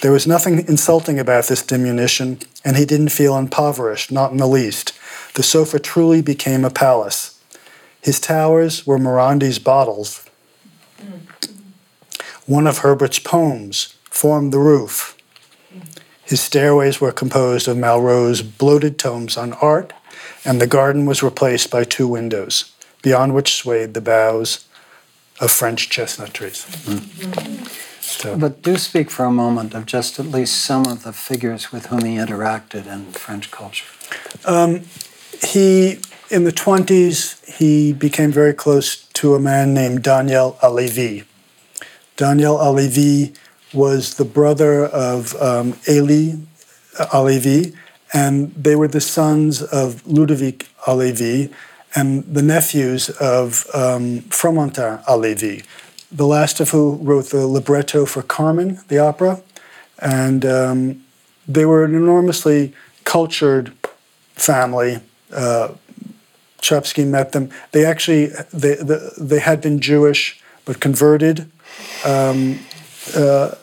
There 0.00 0.12
was 0.12 0.26
nothing 0.26 0.66
insulting 0.66 1.18
about 1.18 1.46
this 1.46 1.62
diminution, 1.62 2.38
and 2.64 2.76
he 2.76 2.86
didn't 2.86 3.10
feel 3.10 3.36
impoverished, 3.36 4.10
not 4.10 4.30
in 4.30 4.38
the 4.38 4.46
least. 4.46 4.94
The 5.34 5.42
sofa 5.42 5.78
truly 5.78 6.22
became 6.22 6.64
a 6.64 6.70
palace. 6.70 7.38
His 8.00 8.18
towers 8.18 8.86
were 8.86 8.98
Morandi's 8.98 9.58
bottles. 9.58 10.24
One 12.46 12.66
of 12.66 12.78
Herbert's 12.78 13.18
poems 13.18 13.94
formed 14.04 14.52
the 14.52 14.58
roof. 14.58 15.16
His 16.24 16.40
stairways 16.40 17.00
were 17.00 17.12
composed 17.12 17.68
of 17.68 17.76
Malraux's 17.76 18.42
bloated 18.42 18.98
tomes 18.98 19.36
on 19.36 19.52
art, 19.54 19.92
and 20.44 20.60
the 20.60 20.66
garden 20.66 21.04
was 21.04 21.22
replaced 21.22 21.70
by 21.70 21.84
two 21.84 22.08
windows, 22.08 22.72
beyond 23.02 23.34
which 23.34 23.54
swayed 23.54 23.94
the 23.94 24.00
boughs 24.00 24.64
of 25.40 25.50
French 25.50 25.90
chestnut 25.90 26.32
trees. 26.32 26.64
Mm. 26.84 27.89
But 28.24 28.62
do 28.62 28.76
speak 28.76 29.10
for 29.10 29.24
a 29.24 29.30
moment 29.30 29.74
of 29.74 29.86
just 29.86 30.18
at 30.18 30.26
least 30.26 30.64
some 30.64 30.86
of 30.86 31.02
the 31.02 31.12
figures 31.12 31.72
with 31.72 31.86
whom 31.86 32.04
he 32.04 32.16
interacted 32.16 32.86
in 32.86 33.06
French 33.12 33.50
culture. 33.50 33.86
Um, 34.44 34.82
he, 35.42 36.00
in 36.30 36.44
the 36.44 36.52
20s, 36.52 37.58
he 37.58 37.92
became 37.92 38.30
very 38.32 38.54
close 38.54 38.96
to 39.14 39.34
a 39.34 39.40
man 39.40 39.74
named 39.74 40.02
Daniel 40.02 40.58
Halévy. 40.62 41.24
Daniel 42.16 42.58
Halévy 42.58 43.36
was 43.72 44.14
the 44.14 44.24
brother 44.24 44.84
of 44.86 45.34
um, 45.40 45.78
Elie 45.86 46.38
Halévy, 46.98 47.74
and 48.12 48.52
they 48.54 48.76
were 48.76 48.88
the 48.88 49.00
sons 49.00 49.62
of 49.62 50.06
Ludovic 50.06 50.68
Halévy 50.82 51.52
and 51.94 52.24
the 52.24 52.42
nephews 52.42 53.10
of 53.10 53.66
um, 53.74 54.20
Fromental 54.30 55.04
Halévy, 55.04 55.64
the 56.12 56.26
last 56.26 56.60
of 56.60 56.70
who 56.70 56.96
wrote 56.96 57.26
the 57.26 57.46
libretto 57.46 58.04
for 58.04 58.22
Carmen, 58.22 58.80
the 58.88 58.98
opera. 58.98 59.42
And 59.98 60.44
um, 60.44 61.04
they 61.46 61.64
were 61.64 61.84
an 61.84 61.94
enormously 61.94 62.74
cultured 63.04 63.72
family. 64.34 65.00
Uh, 65.32 65.74
met 66.98 67.32
them. 67.32 67.50
They 67.72 67.84
actually 67.84 68.26
they, 68.52 68.74
they, 68.74 69.10
they 69.18 69.40
had 69.40 69.60
been 69.60 69.80
Jewish 69.80 70.42
but 70.64 70.80
converted. 70.80 71.50
Um, 72.04 72.60
uh, 73.16 73.54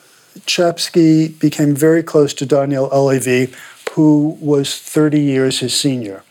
Czapski 0.45 1.37
became 1.39 1.75
very 1.75 2.03
close 2.03 2.33
to 2.35 2.45
Daniel 2.45 2.89
Halévy, 2.89 3.53
who 3.91 4.37
was 4.39 4.77
30 4.77 5.19
years 5.19 5.59
his 5.59 5.79
senior. 5.79 6.23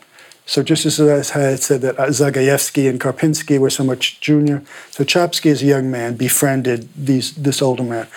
So 0.47 0.63
just 0.63 0.85
as 0.85 0.99
I 1.01 1.21
said 1.55 1.81
that 1.81 1.97
Zagajewski 1.97 2.89
and 2.89 3.01
Karpinski 3.01 3.59
were 3.59 3.69
so 3.69 3.83
much 3.83 4.21
junior, 4.21 4.63
so 4.89 5.03
Czapski 5.03 5.51
as 5.51 5.61
a 5.61 5.65
young 5.65 5.91
man 5.91 6.15
befriended 6.15 6.87
these, 6.95 7.35
this 7.35 7.61
older 7.61 7.83
man. 7.83 8.07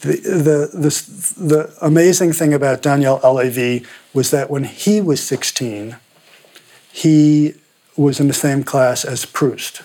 The, 0.00 0.12
the, 0.16 0.70
this, 0.72 1.02
the 1.32 1.74
amazing 1.82 2.32
thing 2.32 2.54
about 2.54 2.80
Daniel 2.80 3.18
Halévy 3.18 3.84
was 4.14 4.30
that 4.30 4.48
when 4.48 4.64
he 4.64 5.00
was 5.00 5.20
16, 5.20 5.96
he 6.92 7.54
was 7.96 8.20
in 8.20 8.28
the 8.28 8.34
same 8.34 8.62
class 8.62 9.04
as 9.04 9.26
Proust 9.26 9.82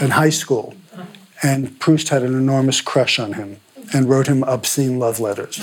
in 0.00 0.10
high 0.10 0.30
school. 0.30 0.74
And 1.44 1.78
Proust 1.78 2.08
had 2.08 2.24
an 2.24 2.34
enormous 2.34 2.80
crush 2.80 3.20
on 3.20 3.34
him 3.34 3.60
and 3.92 4.08
wrote 4.08 4.26
him 4.26 4.42
obscene 4.44 4.98
love 4.98 5.20
letters. 5.20 5.60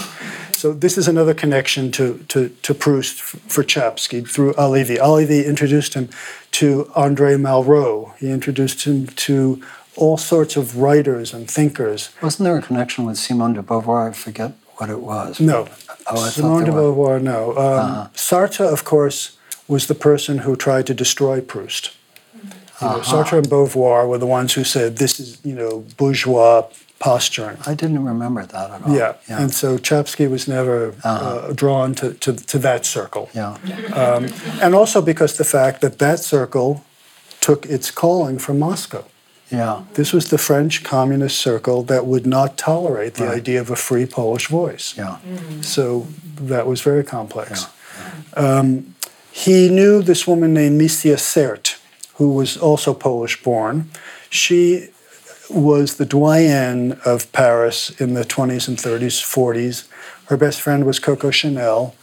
So 0.51 0.71
this 0.71 0.97
is 0.97 1.07
another 1.07 1.33
connection 1.33 1.91
to, 1.91 2.19
to, 2.29 2.49
to 2.49 2.73
Proust 2.73 3.19
for 3.19 3.63
Czapski 3.63 4.27
through 4.27 4.53
Halévy. 4.53 4.97
Halévy 4.97 5.45
introduced 5.45 5.93
him 5.93 6.09
to 6.51 6.85
André 6.95 7.37
Malraux. 7.39 8.15
He 8.17 8.31
introduced 8.31 8.85
him 8.85 9.07
to 9.07 9.61
all 9.95 10.17
sorts 10.17 10.55
of 10.55 10.77
writers 10.77 11.33
and 11.33 11.49
thinkers. 11.49 12.11
Wasn't 12.21 12.45
there 12.45 12.57
a 12.57 12.61
connection 12.61 13.05
with 13.05 13.17
Simone 13.17 13.53
de 13.53 13.61
Beauvoir? 13.61 14.09
I 14.09 14.13
forget 14.13 14.53
what 14.77 14.89
it 14.89 15.01
was. 15.01 15.39
No. 15.39 15.67
Oh, 16.07 16.29
Simone 16.29 16.65
de 16.65 16.71
Beauvoir, 16.71 17.21
no. 17.21 17.51
Um, 17.51 17.57
uh-huh. 17.57 18.07
Sartre, 18.13 18.71
of 18.71 18.83
course, 18.83 19.37
was 19.67 19.87
the 19.87 19.95
person 19.95 20.39
who 20.39 20.55
tried 20.55 20.87
to 20.87 20.93
destroy 20.93 21.41
Proust. 21.41 21.91
You 22.33 22.49
know, 22.81 22.87
uh-huh. 22.87 23.23
Sartre 23.23 23.37
and 23.37 23.49
Beauvoir 23.49 24.07
were 24.07 24.17
the 24.17 24.25
ones 24.25 24.53
who 24.53 24.63
said 24.63 24.97
this 24.97 25.19
is, 25.19 25.43
you 25.45 25.55
know, 25.55 25.85
bourgeois 25.97 26.67
posturing. 27.03 27.57
I 27.67 27.73
didn't 27.73 28.05
remember 28.05 28.45
that 28.45 28.71
at 28.71 28.81
all. 28.83 28.95
Yeah, 28.95 29.15
yeah. 29.27 29.41
and 29.41 29.53
so 29.53 29.77
Czapski 29.77 30.29
was 30.29 30.47
never 30.47 30.95
uh-huh. 31.03 31.09
uh, 31.09 31.53
drawn 31.53 31.93
to, 31.95 32.13
to, 32.13 32.31
to, 32.33 32.57
that 32.59 32.85
circle. 32.85 33.29
Yeah, 33.33 33.57
um, 33.93 34.29
and 34.61 34.73
also 34.73 35.01
because 35.01 35.35
the 35.35 35.43
fact 35.43 35.81
that 35.81 35.99
that 35.99 36.19
circle 36.19 36.85
took 37.41 37.65
its 37.65 37.91
calling 37.91 38.39
from 38.39 38.57
Moscow. 38.57 39.03
Yeah. 39.51 39.83
This 39.95 40.13
was 40.13 40.29
the 40.29 40.37
French 40.37 40.83
communist 40.83 41.37
circle 41.37 41.83
that 41.83 42.05
would 42.05 42.25
not 42.25 42.57
tolerate 42.57 43.15
the 43.15 43.25
Right. 43.25 43.41
idea 43.41 43.59
of 43.61 43.69
a 43.69 43.75
free 43.75 44.05
Polish 44.05 44.47
voice. 44.47 44.95
Yeah. 44.97 45.17
So 45.61 46.07
that 46.51 46.65
was 46.65 46.81
very 46.81 47.03
complex. 47.03 47.67
Um, 48.35 48.95
he 49.31 49.69
knew 49.69 50.01
this 50.01 50.25
woman 50.25 50.53
named 50.53 50.79
Misia 50.81 51.19
Sert, 51.19 51.77
who 52.17 52.33
was 52.33 52.57
also 52.57 52.93
Polish 52.93 53.43
born. 53.43 53.89
She 54.29 54.92
was 55.53 55.95
the 55.95 56.05
doyenne 56.05 56.99
of 57.05 57.31
Paris 57.31 57.89
in 58.01 58.13
the 58.13 58.23
20s 58.23 58.67
and 58.67 58.77
30s, 58.77 59.21
40s. 59.21 59.87
Her 60.27 60.37
best 60.37 60.61
friend 60.61 60.85
was 60.85 60.99
Coco 60.99 61.31
Chanel. 61.31 61.95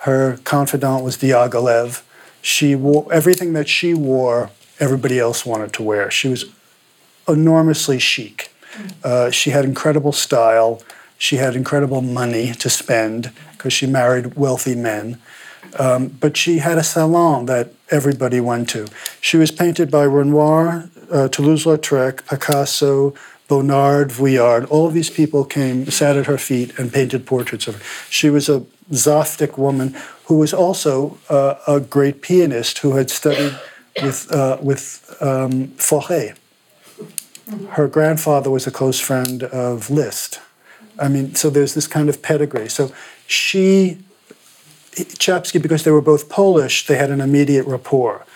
Her 0.00 0.38
confidant 0.44 1.04
was 1.04 1.16
Diaghilev. 1.16 2.02
She 2.42 2.74
wore 2.74 3.12
everything 3.12 3.52
that 3.54 3.68
she 3.68 3.94
wore, 3.94 4.50
everybody 4.78 5.18
else 5.18 5.44
wanted 5.44 5.72
to 5.74 5.82
wear. 5.82 6.10
She 6.10 6.28
was 6.28 6.44
enormously 7.26 7.98
chic. 7.98 8.52
Uh, 9.02 9.30
she 9.30 9.50
had 9.50 9.64
incredible 9.64 10.12
style. 10.12 10.82
She 11.16 11.36
had 11.36 11.56
incredible 11.56 12.00
money 12.00 12.52
to 12.52 12.70
spend 12.70 13.32
because 13.52 13.72
she 13.72 13.86
married 13.86 14.36
wealthy 14.36 14.74
men. 14.74 15.20
Um, 15.78 16.08
but 16.08 16.36
she 16.36 16.58
had 16.58 16.78
a 16.78 16.84
salon 16.84 17.46
that 17.46 17.72
everybody 17.90 18.40
went 18.40 18.68
to. 18.70 18.86
She 19.20 19.36
was 19.36 19.50
painted 19.50 19.90
by 19.90 20.04
Renoir, 20.04 20.88
uh, 21.10 21.28
Toulouse-Lautrec, 21.28 22.26
Picasso, 22.26 23.14
Bonnard, 23.48 24.10
Vuillard. 24.10 24.66
All 24.70 24.86
of 24.86 24.94
these 24.94 25.10
people 25.10 25.44
came, 25.44 25.86
sat 25.86 26.16
at 26.16 26.26
her 26.26 26.38
feet, 26.38 26.78
and 26.78 26.92
painted 26.92 27.26
portraits 27.26 27.66
of 27.66 27.76
her. 27.76 27.82
She 28.10 28.30
was 28.30 28.48
a 28.48 28.64
Zoftic 28.90 29.56
woman 29.58 29.96
who 30.24 30.38
was 30.38 30.52
also 30.52 31.18
uh, 31.28 31.54
a 31.66 31.80
great 31.80 32.20
pianist 32.22 32.78
who 32.78 32.96
had 32.96 33.10
studied 33.10 33.58
with, 34.02 34.30
uh, 34.32 34.58
with 34.60 35.16
um, 35.20 35.68
Fauré. 35.78 36.36
Her 37.70 37.88
grandfather 37.88 38.50
was 38.50 38.66
a 38.66 38.70
close 38.70 39.00
friend 39.00 39.44
of 39.44 39.90
Liszt. 39.90 40.40
I 40.98 41.08
mean, 41.08 41.34
so 41.34 41.48
there's 41.48 41.74
this 41.74 41.86
kind 41.86 42.08
of 42.08 42.20
pedigree. 42.22 42.68
So 42.68 42.92
she 43.26 43.98
Czapski, 45.04 45.62
because 45.62 45.84
they 45.84 45.90
were 45.90 46.00
both 46.00 46.28
Polish, 46.28 46.86
they 46.86 46.96
had 46.96 47.10
an 47.10 47.20
immediate 47.20 47.66
rapport. 47.66 48.26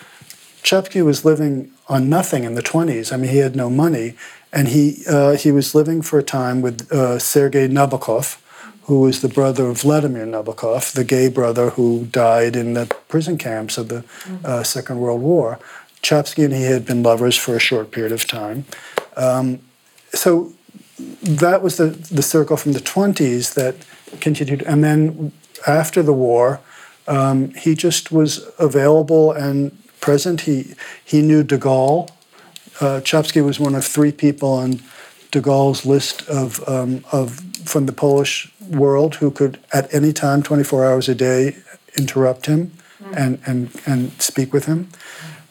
Czapski 0.63 1.03
was 1.03 1.25
living 1.25 1.72
on 1.87 2.09
nothing 2.09 2.43
in 2.43 2.55
the 2.55 2.61
20s. 2.61 3.11
I 3.11 3.17
mean, 3.17 3.31
he 3.31 3.37
had 3.37 3.55
no 3.55 3.69
money, 3.69 4.15
and 4.51 4.69
he 4.69 5.03
uh, 5.09 5.35
he 5.35 5.51
was 5.51 5.75
living 5.75 6.01
for 6.01 6.19
a 6.19 6.23
time 6.23 6.61
with 6.61 6.91
uh, 6.91 7.19
Sergei 7.19 7.67
Nabokov, 7.67 8.39
who 8.83 9.01
was 9.01 9.21
the 9.21 9.29
brother 9.29 9.67
of 9.67 9.81
Vladimir 9.81 10.25
Nabokov, 10.25 10.93
the 10.93 11.03
gay 11.03 11.29
brother 11.29 11.71
who 11.71 12.05
died 12.05 12.55
in 12.55 12.73
the 12.73 12.85
prison 13.07 13.37
camps 13.37 13.77
of 13.77 13.87
the 13.89 14.03
uh, 14.43 14.63
Second 14.63 14.99
World 14.99 15.21
War. 15.21 15.59
Czapski 16.01 16.43
and 16.43 16.53
he 16.53 16.63
had 16.63 16.85
been 16.85 17.01
lovers 17.01 17.37
for 17.37 17.55
a 17.55 17.59
short 17.59 17.91
period 17.91 18.11
of 18.11 18.27
time. 18.27 18.65
Um, 19.15 19.59
so 20.11 20.53
that 21.21 21.61
was 21.61 21.77
the, 21.77 21.87
the 21.87 22.21
circle 22.21 22.57
from 22.57 22.73
the 22.73 22.79
20s 22.79 23.53
that 23.53 23.75
continued. 24.19 24.61
And 24.63 24.83
then 24.83 25.31
after 25.65 26.03
the 26.03 26.13
war, 26.13 26.59
um, 27.07 27.53
he 27.53 27.73
just 27.73 28.11
was 28.11 28.45
available 28.59 29.31
and 29.31 29.77
present. 30.03 30.41
He, 30.41 30.75
he 31.05 31.21
knew 31.21 31.43
de 31.43 31.57
Gaulle. 31.57 32.09
Uh, 32.81 32.99
Czapski 32.99 33.41
was 33.43 33.57
one 33.57 33.73
of 33.73 33.85
three 33.85 34.11
people 34.11 34.51
on 34.51 34.81
de 35.31 35.39
Gaulle's 35.39 35.85
list 35.85 36.27
of, 36.27 36.61
um, 36.67 37.05
of 37.13 37.39
from 37.63 37.85
the 37.85 37.93
Polish 37.93 38.51
world 38.69 39.15
who 39.15 39.31
could, 39.31 39.59
at 39.71 39.91
any 39.93 40.11
time, 40.11 40.43
24 40.43 40.85
hours 40.85 41.07
a 41.07 41.15
day, 41.15 41.55
interrupt 41.95 42.47
him 42.47 42.73
and, 43.15 43.39
and, 43.45 43.71
and 43.85 44.11
speak 44.21 44.51
with 44.51 44.65
him. 44.65 44.89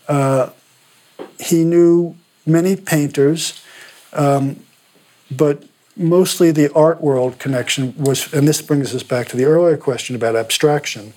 Uh, 0.07 0.51
he 1.41 1.65
knew 1.65 2.15
many 2.45 2.77
painters, 2.77 3.65
um, 4.13 4.63
but 5.31 5.65
mostly 5.97 6.51
the 6.51 6.71
art 6.75 7.01
world 7.01 7.39
connection 7.39 7.95
was, 7.97 8.31
and 8.35 8.47
this 8.47 8.61
brings 8.61 8.95
us 8.95 9.03
back 9.03 9.29
to 9.29 9.37
the 9.39 9.47
earlier 9.47 9.79
question 9.79 10.15
about 10.15 10.37
abstraction. 10.37 11.15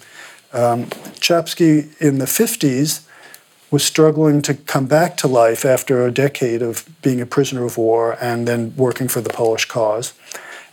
Um, 0.54 0.86
Czapski 1.20 2.00
in 2.00 2.20
the 2.20 2.26
50s 2.26 3.02
was 3.72 3.84
struggling 3.84 4.42
to 4.44 4.54
come 4.54 4.86
back 4.86 5.18
to 5.18 5.28
life 5.28 5.66
after 5.66 6.06
a 6.06 6.12
decade 6.12 6.62
of 6.62 6.88
being 7.02 7.20
a 7.20 7.26
prisoner 7.26 7.66
of 7.66 7.78
war 7.78 8.18
and 8.22 8.48
then 8.48 8.74
working 8.76 9.08
for 9.08 9.22
the 9.22 9.30
Polish 9.30 9.66
cause. 9.66 10.14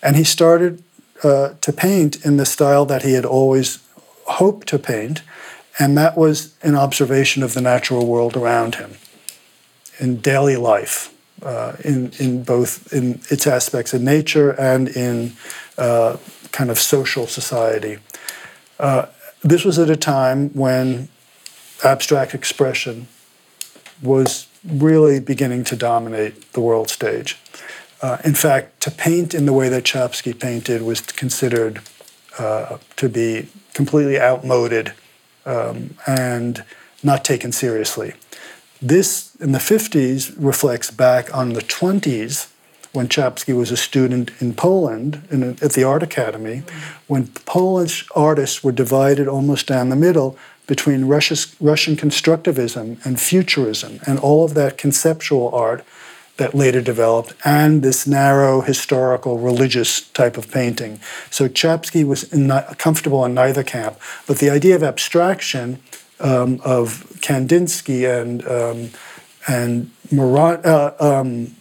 And 0.02 0.16
he 0.16 0.24
started 0.24 0.82
uh, 1.24 1.54
to 1.60 1.72
paint 1.72 2.24
in 2.24 2.36
the 2.36 2.46
style 2.46 2.84
that 2.86 3.02
he 3.02 3.12
had 3.12 3.24
always 3.24 3.78
hoped 4.26 4.66
to 4.68 4.78
paint, 4.78 5.22
and 5.78 5.96
that 5.96 6.16
was 6.16 6.54
an 6.62 6.74
observation 6.74 7.42
of 7.42 7.54
the 7.54 7.60
natural 7.60 8.06
world 8.06 8.36
around 8.36 8.76
him 8.76 8.94
in 9.98 10.20
daily 10.20 10.56
life, 10.56 11.14
uh, 11.42 11.76
in, 11.84 12.12
in 12.18 12.42
both 12.42 12.92
in 12.92 13.20
its 13.30 13.46
aspects 13.46 13.94
in 13.94 14.04
nature 14.04 14.50
and 14.60 14.88
in 14.88 15.32
uh, 15.78 16.16
kind 16.50 16.70
of 16.70 16.78
social 16.78 17.26
society. 17.26 17.98
Uh, 18.78 19.06
this 19.42 19.64
was 19.64 19.78
at 19.78 19.90
a 19.90 19.96
time 19.96 20.50
when 20.50 21.08
abstract 21.84 22.34
expression 22.34 23.08
was 24.02 24.46
really 24.64 25.20
beginning 25.20 25.64
to 25.64 25.76
dominate 25.76 26.52
the 26.52 26.60
world 26.60 26.88
stage. 26.88 27.38
Uh, 28.00 28.18
in 28.24 28.34
fact, 28.34 28.80
to 28.80 28.90
paint 28.90 29.32
in 29.34 29.46
the 29.46 29.52
way 29.52 29.68
that 29.68 29.84
Czapski 29.84 30.38
painted 30.38 30.82
was 30.82 31.00
considered 31.00 31.80
uh, 32.38 32.78
to 32.96 33.08
be 33.08 33.48
completely 33.74 34.20
outmoded 34.20 34.92
um, 35.46 35.94
and 36.06 36.64
not 37.02 37.24
taken 37.24 37.52
seriously. 37.52 38.14
This, 38.80 39.36
in 39.36 39.52
the 39.52 39.58
50s, 39.58 40.34
reflects 40.36 40.90
back 40.90 41.34
on 41.34 41.52
the 41.52 41.60
20s 41.60 42.48
when 42.92 43.08
Czapski 43.08 43.56
was 43.56 43.70
a 43.70 43.76
student 43.76 44.30
in 44.40 44.54
Poland 44.54 45.26
in 45.30 45.42
at 45.62 45.72
the 45.72 45.84
Art 45.84 46.02
Academy, 46.02 46.62
when 47.06 47.28
Polish 47.28 48.06
artists 48.14 48.62
were 48.62 48.72
divided 48.72 49.26
almost 49.26 49.66
down 49.66 49.88
the 49.88 49.96
middle 49.96 50.36
between 50.66 51.06
Russia's, 51.06 51.54
Russian 51.60 51.96
constructivism 51.96 53.04
and 53.04 53.20
futurism 53.20 54.00
and 54.06 54.18
all 54.18 54.44
of 54.44 54.54
that 54.54 54.78
conceptual 54.78 55.54
art 55.54 55.84
that 56.38 56.54
later 56.54 56.80
developed, 56.80 57.34
and 57.44 57.82
this 57.82 58.06
narrow 58.06 58.62
historical 58.62 59.38
religious 59.38 60.00
type 60.00 60.38
of 60.38 60.50
painting. 60.50 60.98
So 61.30 61.46
Czapski 61.46 62.04
was 62.04 62.32
in, 62.32 62.48
comfortable 62.78 63.24
in 63.24 63.34
neither 63.34 63.62
camp, 63.62 63.98
but 64.26 64.38
the 64.38 64.48
idea 64.48 64.74
of 64.74 64.82
abstraction 64.82 65.80
um, 66.20 66.60
of 66.64 67.04
Kandinsky 67.20 68.08
and 68.08 68.46
um, 68.46 68.90
and 69.48 69.90
uh, 70.12 70.92
um, 71.00 71.54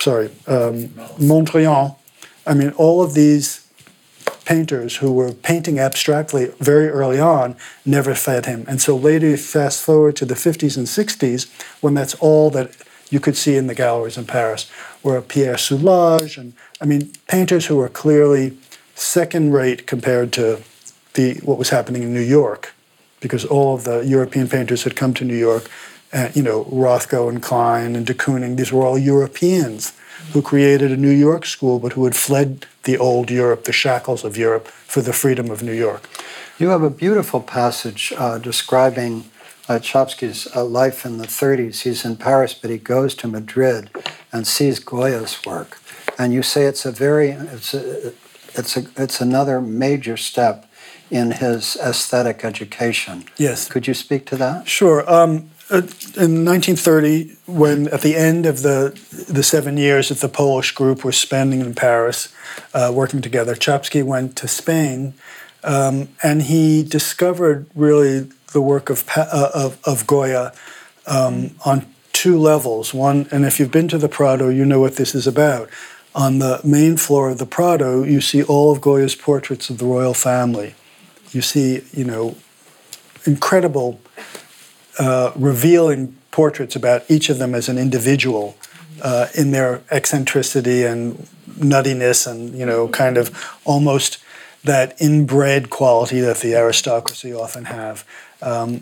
sorry, 0.00 0.30
um, 0.46 0.88
Mondrian. 1.18 1.96
I 2.46 2.54
mean, 2.54 2.70
all 2.72 3.02
of 3.02 3.14
these 3.14 3.67
painters 4.44 4.96
who 4.96 5.12
were 5.12 5.32
painting 5.32 5.78
abstractly 5.78 6.46
very 6.58 6.88
early 6.88 7.20
on 7.20 7.56
never 7.84 8.14
fed 8.14 8.46
him. 8.46 8.64
And 8.66 8.80
so 8.80 8.96
later, 8.96 9.36
fast 9.36 9.82
forward 9.82 10.16
to 10.16 10.24
the 10.24 10.34
50s 10.34 10.76
and 10.76 10.86
60s, 10.86 11.50
when 11.82 11.94
that's 11.94 12.14
all 12.14 12.50
that 12.50 12.76
you 13.10 13.20
could 13.20 13.36
see 13.36 13.56
in 13.56 13.66
the 13.66 13.74
galleries 13.74 14.18
in 14.18 14.26
Paris, 14.26 14.70
were 15.02 15.20
Pierre 15.20 15.54
Soulages 15.54 16.36
and, 16.38 16.52
I 16.80 16.84
mean, 16.84 17.12
painters 17.28 17.66
who 17.66 17.76
were 17.76 17.88
clearly 17.88 18.56
second 18.94 19.52
rate 19.52 19.86
compared 19.86 20.32
to 20.34 20.62
the, 21.14 21.34
what 21.44 21.58
was 21.58 21.70
happening 21.70 22.02
in 22.02 22.12
New 22.12 22.20
York, 22.20 22.74
because 23.20 23.44
all 23.44 23.74
of 23.74 23.84
the 23.84 24.00
European 24.00 24.48
painters 24.48 24.84
had 24.84 24.96
come 24.96 25.14
to 25.14 25.24
New 25.24 25.36
York. 25.36 25.70
Uh, 26.12 26.30
you 26.34 26.42
know, 26.42 26.64
Rothko 26.64 27.28
and 27.28 27.42
Klein 27.42 27.94
and 27.94 28.06
de 28.06 28.14
Kooning, 28.14 28.56
these 28.56 28.72
were 28.72 28.84
all 28.84 28.96
Europeans 28.96 29.92
who 30.32 30.42
created 30.42 30.90
a 30.92 30.96
New 30.96 31.10
York 31.10 31.46
school, 31.46 31.78
but 31.78 31.92
who 31.92 32.04
had 32.04 32.16
fled 32.16 32.66
the 32.84 32.98
old 32.98 33.30
Europe, 33.30 33.64
the 33.64 33.72
shackles 33.72 34.24
of 34.24 34.36
Europe, 34.36 34.66
for 34.66 35.00
the 35.00 35.12
freedom 35.12 35.50
of 35.50 35.62
New 35.62 35.72
York. 35.72 36.08
You 36.58 36.70
have 36.70 36.82
a 36.82 36.90
beautiful 36.90 37.40
passage 37.40 38.12
uh, 38.16 38.38
describing 38.38 39.24
uh, 39.68 39.78
Czapski's 39.78 40.48
uh, 40.56 40.64
life 40.64 41.04
in 41.04 41.18
the 41.18 41.26
30s. 41.26 41.82
He's 41.82 42.04
in 42.04 42.16
Paris, 42.16 42.54
but 42.54 42.70
he 42.70 42.78
goes 42.78 43.14
to 43.16 43.28
Madrid 43.28 43.90
and 44.32 44.46
sees 44.46 44.80
Goya's 44.80 45.44
work. 45.44 45.78
And 46.18 46.32
you 46.32 46.42
say 46.42 46.64
it's 46.64 46.84
a 46.84 46.90
very, 46.90 47.30
it's 47.30 47.74
a, 47.74 48.12
it's 48.54 48.76
a, 48.76 48.86
it's 48.96 49.20
another 49.20 49.60
major 49.60 50.16
step 50.16 50.68
in 51.10 51.32
his 51.32 51.76
aesthetic 51.76 52.44
education. 52.44 53.24
Yes. 53.36 53.68
Could 53.68 53.86
you 53.86 53.94
speak 53.94 54.26
to 54.26 54.36
that? 54.36 54.68
Sure. 54.68 55.08
Um, 55.10 55.50
uh, 55.70 55.84
in 56.16 56.46
1930, 56.46 57.36
when 57.46 57.88
at 57.88 58.00
the 58.00 58.16
end 58.16 58.46
of 58.46 58.62
the 58.62 58.98
the 59.28 59.42
seven 59.42 59.76
years 59.76 60.08
that 60.08 60.18
the 60.18 60.28
Polish 60.28 60.72
group 60.72 61.04
was 61.04 61.16
spending 61.16 61.60
in 61.60 61.74
Paris, 61.74 62.32
uh, 62.72 62.90
working 62.94 63.20
together, 63.20 63.54
Czapski 63.54 64.02
went 64.02 64.34
to 64.36 64.48
Spain, 64.48 65.12
um, 65.62 66.08
and 66.22 66.42
he 66.42 66.82
discovered 66.82 67.66
really 67.74 68.30
the 68.52 68.62
work 68.62 68.88
of 68.88 69.04
uh, 69.14 69.50
of, 69.54 69.78
of, 69.84 70.06
Goya 70.06 70.52
um, 71.06 71.50
on 71.66 71.86
two 72.14 72.38
levels. 72.38 72.94
One, 72.94 73.28
and 73.30 73.44
if 73.44 73.60
you've 73.60 73.70
been 73.70 73.88
to 73.88 73.98
the 73.98 74.08
Prado, 74.08 74.48
you 74.48 74.64
know 74.64 74.80
what 74.80 74.96
this 74.96 75.14
is 75.14 75.26
about. 75.26 75.68
On 76.14 76.38
the 76.38 76.60
main 76.64 76.96
floor 76.96 77.28
of 77.28 77.36
the 77.36 77.46
Prado, 77.46 78.02
you 78.04 78.22
see 78.22 78.42
all 78.42 78.72
of 78.72 78.80
Goya's 78.80 79.14
portraits 79.14 79.68
of 79.68 79.76
the 79.76 79.84
royal 79.84 80.14
family. 80.14 80.74
You 81.30 81.42
see, 81.42 81.82
you 81.92 82.04
know, 82.04 82.36
incredible 83.26 84.00
uh, 84.98 85.32
revealing 85.36 86.16
portraits 86.30 86.76
about 86.76 87.02
each 87.08 87.28
of 87.30 87.38
them 87.38 87.54
as 87.54 87.68
an 87.68 87.78
individual. 87.78 88.56
uh, 89.02 89.28
in 89.34 89.50
their 89.50 89.82
eccentricity 89.90 90.84
and 90.84 91.28
nuttiness 91.48 92.30
and 92.30 92.54
you 92.54 92.64
know 92.64 92.88
kind 92.88 93.16
of 93.16 93.58
almost 93.64 94.18
that 94.64 95.00
inbred 95.00 95.70
quality 95.70 96.20
that 96.20 96.38
the 96.38 96.54
aristocracy 96.54 97.32
often 97.32 97.66
have. 97.66 98.04
Um, 98.42 98.80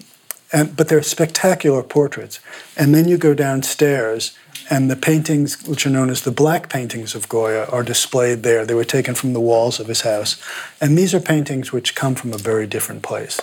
and, 0.52 0.76
but 0.76 0.88
they're 0.88 1.02
spectacular 1.02 1.82
portraits. 1.82 2.40
And 2.76 2.94
then 2.94 3.08
you 3.08 3.18
go 3.18 3.34
downstairs, 3.34 4.36
and 4.70 4.90
the 4.90 4.96
paintings, 4.96 5.66
which 5.66 5.86
are 5.86 5.90
known 5.90 6.08
as 6.08 6.22
the 6.22 6.30
black 6.30 6.70
paintings 6.70 7.14
of 7.14 7.28
Goya, 7.28 7.66
are 7.66 7.82
displayed 7.82 8.42
there. 8.42 8.64
They 8.64 8.74
were 8.74 8.84
taken 8.84 9.14
from 9.14 9.32
the 9.32 9.40
walls 9.40 9.80
of 9.80 9.88
his 9.88 10.00
house. 10.02 10.40
And 10.80 10.96
these 10.96 11.14
are 11.14 11.20
paintings 11.20 11.72
which 11.72 11.94
come 11.94 12.14
from 12.14 12.32
a 12.32 12.38
very 12.38 12.66
different 12.66 13.02
place. 13.02 13.40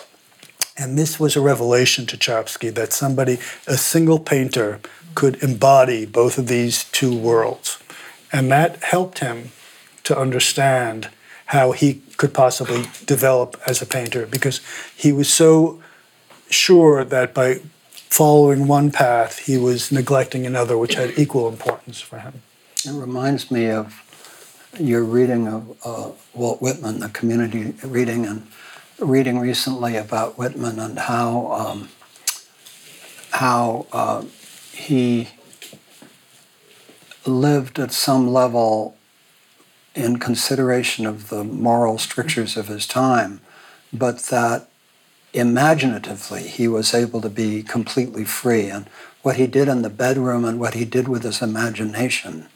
And 0.77 0.97
this 0.97 1.19
was 1.19 1.35
a 1.35 1.41
revelation 1.41 2.05
to 2.07 2.17
Czapski 2.17 2.73
that 2.73 2.93
somebody, 2.93 3.37
a 3.67 3.77
single 3.77 4.19
painter, 4.19 4.79
could 5.13 5.41
embody 5.43 6.05
both 6.05 6.37
of 6.37 6.47
these 6.47 6.85
two 6.85 7.15
worlds. 7.15 7.77
And 8.31 8.51
that 8.51 8.83
helped 8.83 9.19
him 9.19 9.51
to 10.05 10.17
understand 10.17 11.09
how 11.47 11.71
he 11.71 12.01
could 12.17 12.33
possibly 12.33 12.85
develop 13.05 13.61
as 13.67 13.81
a 13.81 13.85
painter 13.85 14.25
because 14.25 14.61
he 14.95 15.11
was 15.11 15.31
so 15.31 15.81
sure 16.49 17.03
that 17.03 17.33
by 17.33 17.59
following 17.93 18.67
one 18.67 18.91
path, 18.91 19.39
he 19.39 19.57
was 19.57 19.91
neglecting 19.91 20.45
another, 20.45 20.77
which 20.77 20.95
had 20.95 21.17
equal 21.17 21.47
importance 21.47 22.01
for 22.01 22.19
him. 22.19 22.41
It 22.85 22.91
reminds 22.91 23.51
me 23.51 23.69
of 23.69 24.01
your 24.79 25.03
reading 25.03 25.47
of 25.47 25.77
uh, 25.85 26.11
Walt 26.33 26.61
Whitman, 26.61 26.99
the 26.99 27.09
community 27.09 27.73
reading, 27.83 28.25
and 28.25 28.47
reading 28.99 29.39
recently 29.39 29.95
about 29.95 30.37
Whitman 30.37 30.79
and 30.79 30.99
how 30.99 31.51
um, 31.51 31.89
how 33.31 33.87
uh, 33.91 34.23
he 34.71 35.29
lived 37.25 37.79
at 37.79 37.91
some 37.91 38.27
level 38.27 38.95
in 39.95 40.17
consideration 40.17 41.05
of 41.05 41.29
the 41.29 41.43
moral 41.43 41.97
strictures 41.97 42.57
of 42.57 42.67
his 42.67 42.85
time, 42.85 43.39
but 43.91 44.19
that 44.23 44.69
imaginatively 45.33 46.43
he 46.43 46.67
was 46.67 46.93
able 46.93 47.21
to 47.21 47.29
be 47.29 47.63
completely 47.63 48.23
free. 48.23 48.69
And 48.69 48.87
what 49.21 49.37
he 49.37 49.47
did 49.47 49.67
in 49.67 49.81
the 49.81 49.89
bedroom 49.89 50.45
and 50.45 50.59
what 50.59 50.73
he 50.73 50.85
did 50.85 51.07
with 51.07 51.23
his 51.23 51.41
imagination 51.41 52.47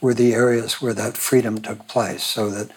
were 0.00 0.14
the 0.14 0.34
areas 0.34 0.80
where 0.80 0.94
that 0.94 1.16
freedom 1.16 1.60
took 1.60 1.88
place. 1.88 2.22
So 2.22 2.50
that 2.50 2.70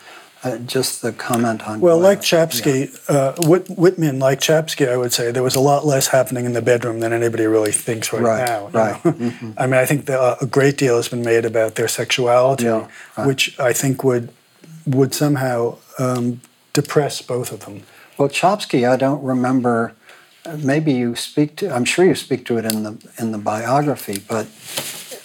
uh, 0.44 0.58
just 0.58 1.02
the 1.02 1.12
comment 1.12 1.68
on 1.68 1.80
well, 1.80 2.00
like 2.00 2.22
Czapski, 2.22 2.90
yeah. 3.10 3.16
uh, 3.16 3.36
Whit- 3.48 3.68
Whitman, 3.70 4.20
like 4.20 4.40
Czapski, 4.40 4.90
I 4.90 4.98
would 4.98 5.14
say 5.14 5.32
there 5.32 5.44
was 5.44 5.56
a 5.56 5.60
lot 5.60 5.86
less 5.86 6.08
happening 6.08 6.46
in 6.46 6.54
the 6.54 6.62
bedroom 6.62 7.00
than 7.00 7.14
anybody 7.14 7.46
really 7.46 7.72
thinks 7.72 8.12
right, 8.12 8.22
right 8.24 8.48
now. 8.48 8.68
Right. 8.70 9.04
Mm-hmm. 9.04 9.52
I 9.58 9.66
mean, 9.68 9.76
I 9.76 9.86
think 9.86 10.08
the, 10.08 10.20
uh, 10.20 10.38
a 10.42 10.46
great 10.48 10.78
deal 10.78 10.96
has 10.96 11.10
been 11.10 11.22
made 11.22 11.46
about 11.46 11.76
their 11.76 11.88
sexuality, 11.88 12.66
yeah, 12.66 12.88
right. 13.18 13.28
which 13.28 13.60
I 13.60 13.74
think 13.74 14.04
would 14.04 14.30
would 14.88 15.14
somehow 15.14 15.78
um, 16.00 16.42
depress 16.74 17.22
both 17.22 17.52
of 17.52 17.66
them. 17.66 17.84
Well, 18.18 18.30
Czapski, 18.30 18.90
I 18.90 18.98
don't 18.98 19.24
remember. 19.24 19.94
Maybe 20.58 20.92
you 20.94 21.16
speak 21.16 21.56
to. 21.58 21.72
I'm 21.72 21.86
sure 21.86 22.04
you 22.04 22.16
speak 22.16 22.46
to 22.46 22.58
it 22.58 22.66
in 22.66 22.82
the 22.82 22.98
in 23.20 23.32
the 23.32 23.38
biography, 23.38 24.24
but 24.28 24.48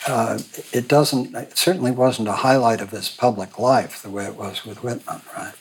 uh, 0.07 0.39
it 0.73 0.89
doesn't. 0.89 1.35
It 1.35 1.57
certainly 1.59 1.91
wasn't 1.91 2.29
a 2.29 2.33
highlight 2.33 2.81
of 2.81 2.91
his 2.91 3.09
public 3.09 3.59
life 3.59 4.03
the 4.03 4.11
way 4.11 4.27
it 4.27 4.37
was 4.37 4.65
with 4.65 4.83
Whitman, 4.83 5.21
right? 5.37 5.55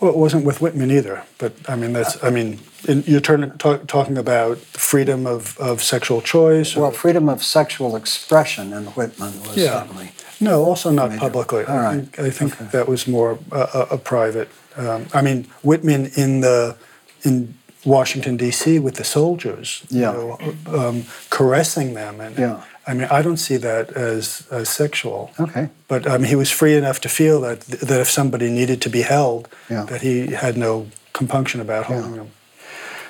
Well, 0.00 0.10
it 0.10 0.16
wasn't 0.16 0.44
with 0.44 0.60
Whitman 0.60 0.90
either. 0.90 1.24
But 1.38 1.54
I 1.68 1.76
mean, 1.76 1.92
that's. 1.92 2.22
I 2.22 2.30
mean, 2.30 2.60
in, 2.86 3.02
you're 3.06 3.20
turn, 3.20 3.56
talk, 3.58 3.86
talking 3.86 4.18
about 4.18 4.58
freedom 4.58 5.26
of, 5.26 5.58
of 5.58 5.82
sexual 5.82 6.20
choice. 6.20 6.76
Or, 6.76 6.82
well, 6.82 6.90
freedom 6.90 7.28
of 7.28 7.42
sexual 7.42 7.96
expression 7.96 8.72
in 8.72 8.84
Whitman 8.86 9.40
was 9.40 9.56
yeah. 9.56 9.80
certainly. 9.80 10.12
No, 10.38 10.64
also 10.64 10.90
not 10.90 11.10
major. 11.10 11.20
publicly. 11.20 11.64
All 11.64 11.78
right. 11.78 11.96
I 11.96 12.00
think, 12.00 12.18
I 12.18 12.30
think 12.30 12.60
okay. 12.60 12.70
that 12.72 12.88
was 12.88 13.06
more 13.06 13.38
a, 13.50 13.86
a 13.92 13.98
private. 13.98 14.50
Um, 14.76 15.06
I 15.14 15.22
mean, 15.22 15.44
Whitman 15.62 16.10
in 16.16 16.40
the 16.40 16.76
in 17.22 17.56
Washington 17.86 18.36
D.C. 18.36 18.78
with 18.78 18.96
the 18.96 19.04
soldiers, 19.04 19.86
yeah. 19.88 20.12
you 20.12 20.18
know, 20.18 20.54
um, 20.66 21.04
caressing 21.30 21.94
them 21.94 22.20
and. 22.20 22.38
Yeah 22.38 22.62
I 22.86 22.94
mean, 22.94 23.08
I 23.10 23.20
don't 23.20 23.36
see 23.38 23.56
that 23.56 23.90
as, 23.90 24.46
as 24.50 24.68
sexual. 24.68 25.32
Okay. 25.40 25.70
But 25.88 26.08
I 26.08 26.18
mean, 26.18 26.28
he 26.28 26.36
was 26.36 26.50
free 26.50 26.74
enough 26.76 27.00
to 27.00 27.08
feel 27.08 27.40
that 27.40 27.60
that 27.62 28.00
if 28.00 28.08
somebody 28.08 28.48
needed 28.48 28.80
to 28.82 28.90
be 28.90 29.02
held, 29.02 29.48
yeah. 29.68 29.84
that 29.84 30.02
he 30.02 30.28
had 30.28 30.56
no 30.56 30.86
compunction 31.12 31.60
about 31.60 31.86
holding 31.86 32.10
yeah. 32.10 32.16
them. 32.18 32.30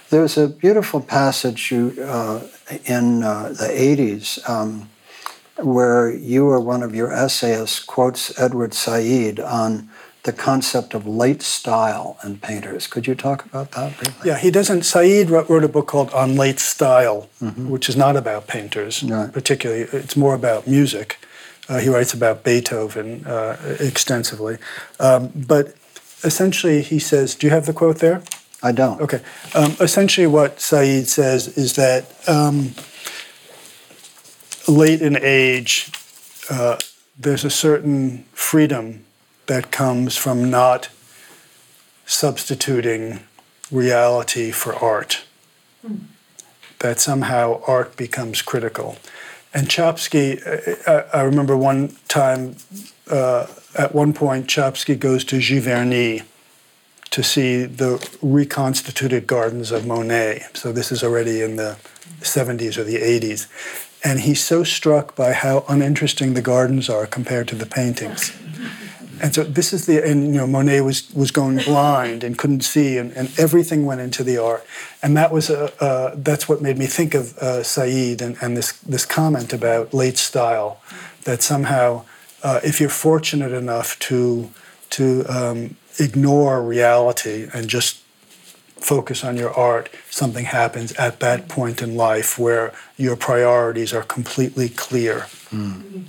There's 0.09 0.39
a 0.39 0.49
beautiful 0.49 1.01
passage 1.01 1.73
you, 1.73 1.95
uh, 2.01 2.47
in 2.85 3.25
uh, 3.25 3.49
the 3.49 3.67
80s 3.67 4.49
um, 4.49 4.89
where 5.57 6.11
you 6.11 6.47
or 6.47 6.61
one 6.61 6.85
of 6.85 6.95
your 6.95 7.11
essayists 7.11 7.81
quotes 7.81 8.39
Edward 8.39 8.73
Said 8.73 9.41
on 9.41 9.91
the 10.27 10.33
concept 10.33 10.93
of 10.93 11.07
late 11.07 11.41
style 11.41 12.19
in 12.23 12.37
painters. 12.39 12.89
Could 12.89 13.07
you 13.07 13.15
talk 13.15 13.45
about 13.45 13.71
that 13.71 13.97
briefly? 13.97 14.29
Yeah, 14.29 14.39
he 14.39 14.51
doesn't. 14.51 14.83
Said 14.83 15.31
wrote 15.31 15.65
a 15.65 15.69
book 15.69 15.87
called 15.87 16.11
On 16.11 16.37
Late 16.37 16.59
Style, 16.59 17.31
mm-hmm. 17.41 17.71
which 17.71 17.89
is 17.89 17.97
not 17.97 18.17
about 18.17 18.49
painters 18.49 19.03
right. 19.05 19.33
particularly. 19.33 19.83
It's 19.93 20.17
more 20.17 20.35
about 20.35 20.67
music. 20.67 21.19
Uh, 21.69 21.79
he 21.79 21.89
writes 21.89 22.13
about 22.13 22.45
Beethoven 22.45 23.25
uh, 23.25 23.57
extensively. 23.81 24.59
Um, 25.01 25.33
but 25.35 25.75
essentially, 26.25 26.83
he 26.83 26.99
says, 26.99 27.35
Do 27.37 27.47
you 27.47 27.53
have 27.53 27.67
the 27.67 27.73
quote 27.73 27.99
there? 27.99 28.23
I 28.63 28.73
don't. 28.73 29.01
Okay. 29.01 29.21
Um, 29.55 29.77
essentially, 29.81 30.27
what 30.27 30.61
Said 30.61 31.07
says 31.07 31.57
is 31.57 31.77
that 31.77 32.05
um, 32.29 32.75
late 34.67 35.03
in 35.03 35.17
age, 35.17 35.93
uh, 36.51 36.79
there's 37.17 37.45
a 37.45 37.51
certain 37.51 38.25
freedom 38.33 39.06
that 39.47 39.71
comes 39.71 40.17
from 40.17 40.51
not 40.51 40.89
substituting 42.05 43.21
reality 43.71 44.51
for 44.51 44.75
art. 44.75 45.25
Mm. 45.87 46.01
That 46.81 47.01
somehow 47.01 47.63
art 47.67 47.97
becomes 47.97 48.43
critical. 48.43 48.99
And 49.55 49.69
Czapski, 49.69 50.41
I, 50.87 51.19
I 51.19 51.23
remember 51.23 51.57
one 51.57 51.97
time, 52.09 52.57
uh, 53.11 53.47
at 53.77 53.95
one 53.95 54.13
point, 54.13 54.47
Czapski 54.47 54.99
goes 54.99 55.25
to 55.25 55.37
Giverny 55.37 56.25
to 57.11 57.23
see 57.23 57.65
the 57.65 58.07
reconstituted 58.21 59.27
gardens 59.27 59.71
of 59.71 59.87
Monet. 59.87 60.45
So 60.53 60.73
this 60.73 60.93
is 60.93 61.03
already 61.03 61.41
in 61.41 61.57
the 61.57 61.77
70s 62.21 62.77
or 62.77 62.85
the 62.85 62.97
80s. 62.97 63.47
And 64.05 64.21
he's 64.21 64.45
so 64.45 64.63
struck 64.63 65.17
by 65.17 65.33
how 65.33 65.65
uninteresting 65.69 66.35
the 66.35 66.43
gardens 66.43 66.91
are 66.91 67.07
compared 67.07 67.49
to 67.49 67.55
the 67.55 67.67
paintings 67.67 68.33
and 69.23 69.35
so 69.35 69.43
this 69.45 69.73
is 69.73 69.87
the 69.87 70.05
and 70.09 70.35
you 70.35 70.41
know 70.41 70.47
Monet 70.47 70.81
was 70.83 71.13
was 71.15 71.31
going 71.31 71.59
blind 71.59 72.23
and 72.25 72.37
couldn't 72.37 72.63
see 72.63 72.99
and, 72.99 73.13
and 73.13 73.33
everything 73.39 73.87
went 73.87 74.01
into 74.01 74.23
the 74.23 74.39
art 74.39 74.67
and 75.03 75.17
that 75.17 75.33
was 75.33 75.51
a 75.51 75.73
uh, 75.83 76.15
that's 76.17 76.49
what 76.49 76.61
made 76.61 76.79
me 76.79 76.87
think 76.87 77.15
of 77.15 77.37
uh, 77.39 77.63
Said 77.63 78.21
and, 78.21 78.37
and 78.41 78.57
this 78.57 78.73
this 78.81 79.07
comment 79.07 79.53
about 79.53 79.95
late 79.95 80.19
style 80.19 80.81
that 81.25 81.43
somehow 81.43 82.05
uh, 82.43 82.61
if 82.63 82.81
you're 82.81 82.89
fortunate 82.89 83.53
enough 83.53 83.99
to 84.01 84.51
to 84.91 85.25
um, 85.29 85.77
ignore 85.99 86.63
reality 86.63 87.49
and 87.53 87.69
just 87.69 88.03
focus 88.77 89.25
on 89.25 89.37
your 89.37 89.53
art 89.55 89.89
something 90.11 90.45
happens 90.45 90.93
at 90.93 91.21
that 91.21 91.49
point 91.49 91.81
in 91.81 91.97
life 91.97 92.39
where 92.39 92.73
your 92.97 93.17
priorities 93.17 93.93
are 93.93 94.03
completely 94.03 94.69
clear 94.69 95.27
mm. 95.51 96.05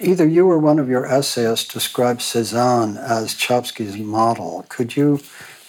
Either 0.00 0.26
you 0.26 0.50
or 0.50 0.58
one 0.58 0.78
of 0.78 0.88
your 0.88 1.04
essayists 1.04 1.72
described 1.72 2.22
Cezanne 2.22 2.96
as 2.96 3.34
Czapski's 3.34 3.98
model. 3.98 4.64
Could 4.68 4.96
you, 4.96 5.20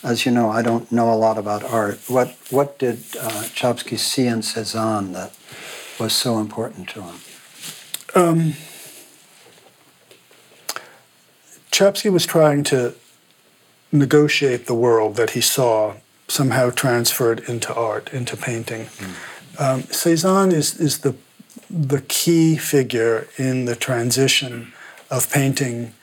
as 0.04 0.26
you 0.26 0.32
know, 0.32 0.50
I 0.50 0.62
don't 0.62 0.90
know 0.92 1.12
a 1.12 1.16
lot 1.16 1.38
about 1.38 1.64
art. 1.64 2.00
What 2.08 2.38
what 2.50 2.80
did 2.80 3.00
uh, 3.20 3.44
Czapski 3.54 4.00
see 4.00 4.28
in 4.28 4.42
Cezanne 4.42 5.12
that 5.14 5.34
was 6.00 6.14
so 6.14 6.40
important 6.40 6.88
to 6.90 7.02
him? 7.02 7.16
Um, 8.16 8.54
Czapski 11.72 12.12
was 12.12 12.26
trying 12.26 12.64
to 12.66 12.94
negotiate 13.92 14.66
the 14.66 14.74
world 14.74 15.16
that 15.16 15.32
he 15.32 15.42
saw 15.42 15.96
somehow 16.28 16.70
transferred 16.70 17.42
into 17.50 17.74
art, 17.74 18.14
into 18.14 18.38
painting. 18.38 18.86
Mm. 18.86 19.16
Um, 19.60 19.84
Cezanne 19.84 20.52
is, 20.52 20.80
is 20.80 21.00
the 21.00 21.16
the 21.72 22.02
key 22.02 22.58
figure 22.58 23.28
in 23.38 23.66
the 23.66 23.76
transition 23.76 24.74
of 25.10 25.32
painting 25.32 25.94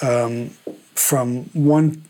um, 0.00 0.50
from 0.94 1.44
one 1.52 2.04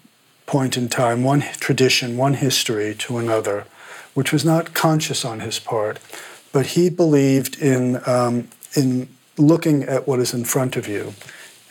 point 0.46 0.76
in 0.76 0.88
time, 0.88 1.24
one 1.24 1.40
tradition, 1.40 2.16
one 2.16 2.34
history 2.34 2.94
to 2.94 3.18
another, 3.18 3.66
which 4.14 4.32
was 4.32 4.44
not 4.44 4.74
conscious 4.74 5.24
on 5.24 5.40
his 5.40 5.58
part, 5.58 5.98
but 6.52 6.66
he 6.66 6.90
believed 6.90 7.60
in 7.60 8.00
um, 8.06 8.48
in 8.74 9.08
looking 9.38 9.84
at 9.84 10.06
what 10.06 10.18
is 10.18 10.34
in 10.34 10.44
front 10.44 10.76
of 10.76 10.88
you 10.88 11.14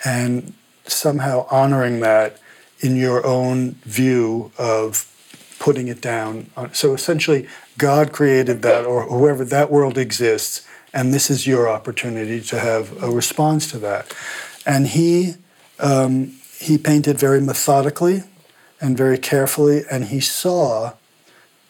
and 0.06 0.54
somehow 0.86 1.46
honoring 1.52 2.00
that 2.00 2.40
in 2.80 2.96
your 2.96 3.26
own 3.26 3.72
view 3.84 4.52
of 4.58 5.14
putting 5.60 5.88
it 5.88 6.02
down. 6.02 6.50
So 6.74 6.94
essentially, 6.94 7.48
God 7.78 8.14
created 8.14 8.62
that, 8.62 8.86
or 8.86 9.04
whoever 9.04 9.44
that 9.46 9.72
world 9.72 9.98
exists, 9.98 10.66
and 10.98 11.14
this 11.14 11.30
is 11.30 11.46
your 11.46 11.70
opportunity 11.70 12.42
to 12.42 12.60
have 12.60 13.04
a 13.04 13.12
response 13.12 13.70
to 13.70 13.78
that. 13.78 14.16
And 14.66 14.88
he 14.88 15.36
um, 15.80 16.34
he 16.58 16.80
painted 16.80 17.20
very 17.20 17.40
methodically 17.40 18.24
and 18.82 18.98
very 18.98 19.20
carefully, 19.20 19.84
and 19.92 20.06
he 20.06 20.20
saw 20.20 20.94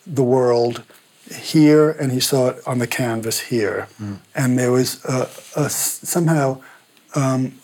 the 0.06 0.24
world 0.24 0.84
here, 1.30 1.90
and 1.90 2.14
he 2.14 2.22
saw 2.22 2.48
it 2.52 2.58
on 2.66 2.80
the 2.80 2.88
canvas 2.88 3.38
here, 3.52 3.90
mm. 4.02 4.20
and 4.34 4.58
there 4.58 4.72
was 4.72 5.04
a, 5.04 5.28
a 5.56 5.70
somehow. 5.70 6.62
Um, 7.16 7.60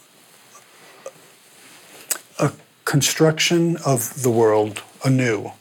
a 2.39 2.51
construction 2.83 3.77
of 3.85 4.23
the 4.23 4.31
world 4.31 4.81
anew 5.05 5.51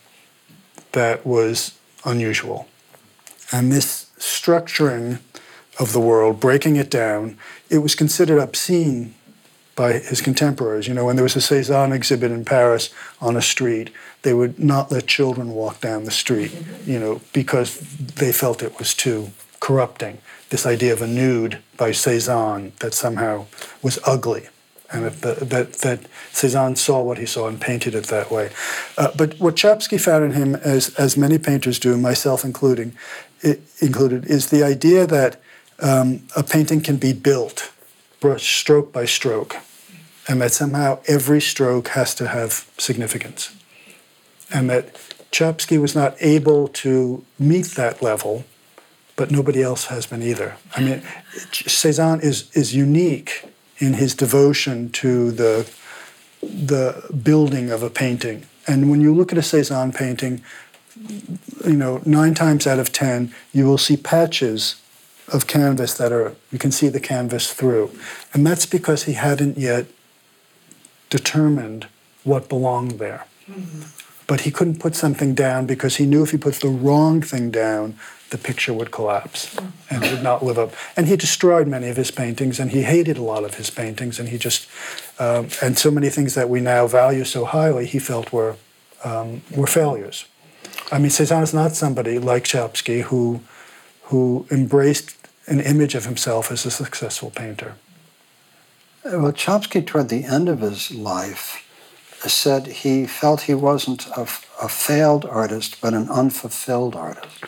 that 0.93 1.27
was 1.27 1.79
unusual. 2.05 2.67
And 3.53 3.71
this 3.71 4.07
structuring 4.19 5.19
of 5.79 5.93
the 5.93 6.01
world, 6.01 6.41
breaking 6.41 6.77
it 6.77 6.91
down, 6.91 7.39
it 7.71 7.79
was 7.79 7.95
considered 7.95 8.39
obscene 8.39 9.15
by 9.75 9.95
his 9.95 10.21
contemporaries. 10.21 10.87
You 10.87 10.95
know, 10.95 11.05
when 11.05 11.17
there 11.17 11.23
was 11.23 11.37
a 11.37 11.41
Cezanne 11.41 11.93
exhibit 11.93 12.31
in 12.31 12.45
Paris 12.45 12.91
on 13.21 13.37
a 13.37 13.43
street, 13.43 13.91
they 14.23 14.35
would 14.35 14.59
not 14.59 14.93
let 14.93 15.07
children 15.07 15.53
walk 15.53 15.81
down 15.81 16.05
the 16.05 16.11
street, 16.11 16.53
you 16.87 16.99
know, 16.99 17.21
because 17.33 17.79
they 17.99 18.33
felt 18.33 18.63
it 18.63 18.79
was 18.79 18.95
too 18.95 19.31
corrupting. 19.61 20.19
This 20.51 20.67
idea 20.67 20.93
of 20.93 21.01
a 21.01 21.07
nude 21.07 21.59
by 21.77 21.93
Cezanne 21.93 22.73
that 22.81 22.93
somehow 22.93 23.47
was 23.83 23.99
ugly 24.05 24.49
and 24.93 25.07
that, 25.07 25.49
that, 25.49 25.73
that 25.73 26.01
Cezanne 26.33 26.77
saw 26.77 27.03
what 27.03 27.19
he 27.19 27.27
saw 27.27 27.49
and 27.49 27.61
painted 27.61 27.95
it 27.95 28.05
that 28.09 28.31
way. 28.31 28.51
Uh, 28.99 29.11
but 29.17 29.41
what 29.41 29.57
Czapski 29.57 29.99
found 29.99 30.25
in 30.25 30.33
him, 30.33 30.55
as, 30.57 30.95
as 30.97 31.17
many 31.17 31.39
painters 31.39 31.79
do, 31.79 31.97
myself 31.97 32.45
including, 32.45 32.93
included, 33.81 34.27
is 34.27 34.51
the 34.51 34.63
idea 34.63 35.07
that 35.07 35.41
um, 35.83 36.23
a 36.35 36.43
painting 36.43 36.81
can 36.81 36.97
be 36.97 37.13
built 37.13 37.73
brush 38.21 38.57
stroke 38.57 38.93
by 38.93 39.05
stroke, 39.05 39.57
and 40.29 40.41
that 40.41 40.53
somehow 40.53 41.01
every 41.09 41.41
stroke 41.41 41.89
has 41.89 42.15
to 42.15 42.29
have 42.29 42.71
significance. 42.79 43.55
And 44.55 44.71
that 44.71 44.95
Czapski 45.33 45.81
was 45.81 45.95
not 45.95 46.15
able 46.21 46.69
to 46.69 47.25
meet 47.39 47.67
that 47.75 48.01
level, 48.01 48.45
but 49.17 49.31
nobody 49.31 49.63
else 49.63 49.87
has 49.87 50.07
been 50.07 50.23
either. 50.23 50.57
I 50.77 50.83
mean, 50.83 51.03
Cezanne 51.53 52.21
is, 52.21 52.51
is 52.53 52.75
unique 52.75 53.45
in 53.79 53.95
his 53.95 54.15
devotion 54.15 54.91
to 54.91 55.33
the, 55.33 55.69
the 56.43 57.03
building 57.23 57.71
of 57.71 57.83
a 57.83 57.91
painting. 57.91 58.47
And 58.69 58.91
when 58.91 59.01
you 59.01 59.13
look 59.13 59.33
at 59.33 59.39
a 59.39 59.43
Cezanne 59.43 59.93
painting, 59.93 60.43
you 61.67 61.77
know, 61.77 62.01
nine 62.05 62.35
times 62.35 62.67
out 62.67 62.79
of 62.79 62.93
ten, 62.93 63.35
you 63.53 63.67
will 63.67 63.79
see 63.79 63.97
patches 63.97 64.77
of 65.29 65.47
canvas 65.47 65.95
that 65.95 66.13
are, 66.13 66.35
you 66.51 66.59
can 66.59 66.73
see 66.73 66.89
the 66.89 67.01
canvas 67.01 67.53
through. 67.53 67.91
And 68.33 68.47
that's 68.47 68.67
because 68.67 69.05
he 69.05 69.15
hadn't 69.15 69.59
yet 69.59 69.87
determined 71.11 71.87
what 72.25 72.49
belonged 72.49 72.93
there. 72.93 73.27
Mm-hmm. 73.51 73.83
But 74.27 74.43
he 74.43 74.51
couldn't 74.51 74.79
put 74.79 74.95
something 74.95 75.35
down 75.35 75.67
because 75.67 75.97
he 75.97 76.07
knew 76.07 76.23
if 76.23 76.31
he 76.31 76.39
put 76.39 76.55
the 76.55 76.69
wrong 76.69 77.21
thing 77.21 77.51
down, 77.51 77.99
the 78.31 78.39
picture 78.39 78.73
would 78.73 78.91
collapse 78.91 79.55
and 79.91 80.01
would 80.01 80.23
not 80.23 80.43
live 80.43 80.59
up. 80.59 80.73
And 80.97 81.07
he 81.07 81.17
destroyed 81.17 81.69
many 81.69 81.89
of 81.89 81.99
his 81.99 82.11
paintings, 82.11 82.59
and 82.59 82.71
he 82.71 82.83
hated 82.83 83.19
a 83.19 83.23
lot 83.23 83.45
of 83.45 83.55
his 83.55 83.69
paintings, 83.69 84.19
and 84.19 84.31
he 84.31 84.39
just 84.39 84.67
um, 85.19 85.49
and 85.61 85.77
so 85.77 85.91
many 85.91 86.09
things 86.09 86.35
that 86.35 86.49
we 86.49 86.61
now 86.61 86.87
value 86.87 87.25
so 87.25 87.45
highly, 87.45 87.85
he 87.85 87.99
felt 87.99 88.33
were 88.33 88.57
um, 89.05 89.43
were 89.55 89.67
failures. 89.67 90.25
I 90.91 90.99
mean, 90.99 91.11
Cezanne 91.11 91.43
is 91.43 91.53
not 91.53 91.73
somebody 91.73 92.19
like 92.19 92.45
Czapski 92.45 93.03
who 93.03 93.41
who 94.13 94.47
embraced 94.51 95.17
an 95.47 95.59
image 95.59 95.95
of 95.95 96.05
himself 96.05 96.53
as 96.53 96.67
a 96.67 96.71
successful 96.71 97.31
painter. 97.31 97.77
Well, 99.05 99.33
Czapski, 99.33 99.85
toward 99.87 100.11
the 100.11 100.25
end 100.25 100.51
of 100.51 100.61
his 100.61 100.91
life, 100.91 101.67
said 102.29 102.67
he 102.67 103.07
felt 103.07 103.43
he 103.43 103.55
wasn't 103.55 104.07
a, 104.09 104.29
a 104.61 104.69
failed 104.69 105.25
artist, 105.25 105.81
but 105.81 105.95
an 105.95 106.11
unfulfilled 106.11 106.95
artist. 106.95 107.39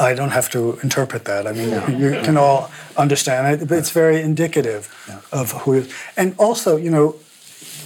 I 0.00 0.14
don't 0.14 0.32
have 0.32 0.50
to 0.50 0.78
interpret 0.82 1.24
that. 1.24 1.46
I 1.46 1.52
mean, 1.52 1.70
you 2.02 2.10
can 2.24 2.36
all 2.36 2.70
understand 2.96 3.62
it, 3.62 3.68
but 3.68 3.78
it's 3.78 3.90
very 3.90 4.20
indicative 4.20 4.92
yeah. 5.08 5.20
of 5.30 5.52
who. 5.62 5.86
And 6.16 6.34
also, 6.38 6.76
you 6.76 6.90
know, 6.90 7.14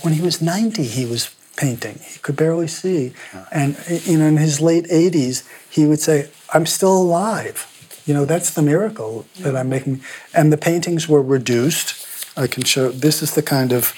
when 0.00 0.14
he 0.14 0.22
was 0.22 0.40
90, 0.40 0.82
he 0.82 1.04
was 1.04 1.34
painting. 1.60 1.98
He 2.12 2.18
could 2.20 2.36
barely 2.36 2.68
see. 2.68 3.12
Yeah. 3.34 3.46
And, 3.52 3.76
you 4.04 4.18
know, 4.18 4.26
in 4.26 4.36
his 4.36 4.60
late 4.60 4.86
80s, 4.86 5.36
he 5.70 5.86
would 5.86 6.00
say, 6.00 6.30
I'm 6.52 6.66
still 6.66 6.96
alive. 6.96 7.66
You 8.06 8.14
know, 8.14 8.24
that's 8.24 8.50
the 8.54 8.62
miracle 8.62 9.26
that 9.40 9.54
I'm 9.54 9.68
making. 9.68 10.02
And 10.34 10.52
the 10.52 10.56
paintings 10.56 11.08
were 11.08 11.22
reduced. 11.22 11.88
I 12.36 12.46
can 12.46 12.64
show, 12.64 12.90
this 12.90 13.22
is 13.22 13.34
the 13.34 13.42
kind 13.42 13.72
of 13.72 13.92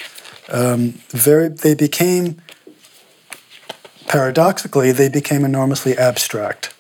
um, 0.49 1.01
very, 1.09 1.49
they 1.49 1.75
became, 1.75 2.43
paradoxically, 4.09 4.93
they 4.93 5.09
became 5.09 5.45
enormously 5.45 5.97
abstract 5.97 6.73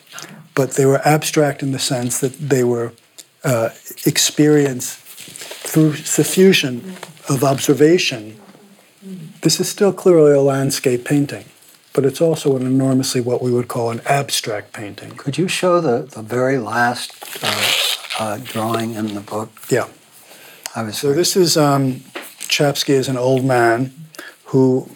but 0.55 0.73
they 0.73 0.87
were 0.87 1.01
abstract 1.07 1.63
in 1.63 1.73
the 1.73 1.79
sense 1.79 2.21
that 2.21 2.33
they 2.35 2.65
were 2.65 2.93
uh, 3.45 3.71
experienced 4.05 4.99
through 4.99 5.95
suffusion 5.95 6.97
of 7.29 7.43
observation. 7.43 8.39
This 9.41 9.59
is 9.59 9.69
still 9.69 9.93
clearly 9.93 10.33
a 10.33 10.41
landscape 10.41 11.05
painting, 11.05 11.47
but 11.93 12.05
it's 12.05 12.21
also 12.21 12.57
an 12.57 12.65
enormously 12.65 13.21
what 13.21 13.43
we 13.43 13.51
would 13.51 13.67
call 13.67 13.91
an 13.91 14.01
abstract 14.07 14.73
painting. 14.73 15.11
Could 15.17 15.37
you 15.37 15.49
show 15.49 15.81
the, 15.81 16.03
the 16.03 16.23
very 16.23 16.59
last 16.59 17.13
uh, 17.43 18.23
uh, 18.23 18.39
drawing 18.39 18.95
in 18.95 19.15
the 19.15 19.21
book? 19.21 19.51
Yeah. 19.69 19.89
I 20.77 20.85
was 20.85 20.99
so 20.99 21.13
this 21.13 21.37
is 21.37 21.57
um, 21.57 21.95
Czapski 22.47 22.91
is 22.91 23.09
an 23.09 23.17
old 23.17 23.45
man 23.45 23.93
who 24.47 24.89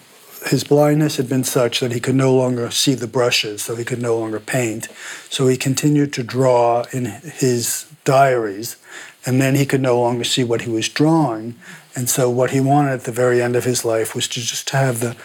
his 0.45 0.63
blindness 0.63 1.17
had 1.17 1.27
been 1.27 1.43
such 1.43 1.81
that 1.81 1.91
he 1.91 1.99
could 1.99 2.15
no 2.15 2.33
longer 2.33 2.71
see 2.71 2.93
the 2.93 3.07
brushes, 3.07 3.63
so 3.63 3.75
he 3.75 3.83
could 3.83 4.01
no 4.01 4.17
longer 4.17 4.39
paint. 4.39 4.87
So 5.29 5.47
he 5.47 5.57
continued 5.57 6.13
to 6.13 6.23
draw 6.23 6.85
in 6.93 7.05
his 7.05 7.85
diaries, 8.05 8.77
and 9.25 9.41
then 9.41 9.55
he 9.55 9.65
could 9.65 9.81
no 9.81 9.99
longer 9.99 10.23
see 10.23 10.45
what 10.45 10.61
he 10.61 10.69
was 10.69 10.87
drawing. 10.87 11.55
And 11.97 12.07
so 12.07 12.29
what 12.29 12.51
he 12.51 12.59
wanted 12.59 12.91
at 12.91 13.03
the 13.05 13.11
very 13.11 13.41
end 13.41 13.55
of 13.55 13.63
his 13.63 13.83
life 13.83 14.13
was 14.13 14.27
to 14.27 14.39
just 14.39 14.69
have 14.69 14.99
the 14.99 15.17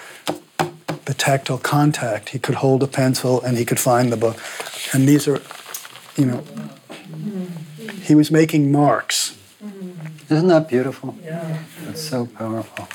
the 1.05 1.13
tactile 1.13 1.59
contact. 1.59 2.31
He 2.31 2.39
could 2.39 2.55
hold 2.55 2.83
a 2.83 2.87
pencil 2.87 3.43
and 3.43 3.59
he 3.59 3.67
could 3.67 3.79
find 3.79 4.11
the 4.11 4.17
book. 4.17 4.39
And 4.95 5.07
these 5.07 5.29
are, 5.29 5.43
you 6.17 6.25
know, 6.25 6.45
he 8.03 8.15
was 8.15 8.31
making 8.31 8.73
marks. 8.73 9.37
Isn't 10.31 10.49
that 10.49 10.69
beautiful? 10.69 11.15
Yeah. 11.23 11.63
It's 11.89 12.01
so 12.01 12.25
powerful. 12.25 12.89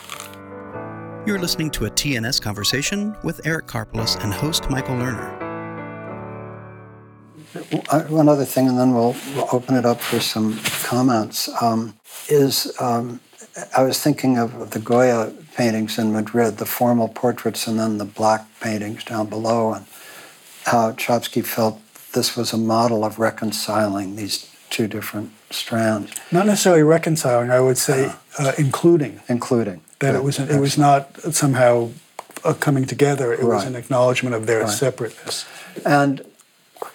You're 1.28 1.38
listening 1.38 1.70
to 1.72 1.86
a 1.86 1.92
TNS 1.92 2.42
conversation 2.42 3.16
with 3.24 3.46
Eric 3.46 3.68
Karpeles 3.68 4.20
and 4.24 4.34
host 4.34 4.72
Michael 4.72 4.96
Lerner. 4.96 5.30
One 8.10 8.28
other 8.28 8.46
thing, 8.46 8.68
and 8.68 8.80
then 8.80 8.96
we'll, 8.96 9.16
we'll 9.36 9.50
open 9.52 9.76
it 9.76 9.86
up 9.86 10.02
for 10.02 10.20
some 10.20 10.60
comments, 10.84 11.50
um, 11.62 11.96
is 12.30 12.74
um, 12.80 13.20
I 13.76 13.84
was 13.84 14.02
thinking 14.02 14.38
of 14.38 14.72
the 14.72 14.80
Goya 14.80 15.34
paintings 15.56 15.98
in 15.98 16.14
Madrid, 16.14 16.58
the 16.58 16.66
formal 16.66 17.08
portraits 17.08 17.68
and 17.68 17.80
then 17.80 17.98
the 17.98 18.06
black 18.06 18.46
paintings 18.60 19.04
down 19.04 19.28
below, 19.28 19.74
and 19.74 19.86
how 20.66 20.92
Czapski 20.92 21.44
felt 21.44 21.82
this 22.14 22.36
was 22.36 22.54
a 22.54 22.58
model 22.58 23.04
of 23.04 23.20
reconciling 23.20 24.16
these 24.16 24.54
two 24.70 24.88
different 24.88 25.32
strands. 25.50 26.12
Not 26.32 26.46
necessarily 26.46 26.84
reconciling, 26.84 27.50
I 27.50 27.60
would 27.60 27.78
say 27.78 28.06
uh, 28.06 28.14
uh, 28.40 28.52
including. 28.58 29.22
Including 29.28 29.82
that 30.00 30.16
it 30.16 30.24
was 30.24 30.40
it 30.40 30.60
was 30.60 30.78
not 30.78 31.18
somehow 31.34 31.90
a 32.46 32.54
coming 32.54 32.86
together. 32.86 33.34
It 33.34 33.40
right. 33.40 33.56
was 33.56 33.66
an 33.66 33.76
acknowledgement 33.76 34.36
of 34.36 34.46
their 34.46 34.62
right. 34.62 34.70
separateness. 34.70 35.46
And 35.86 36.22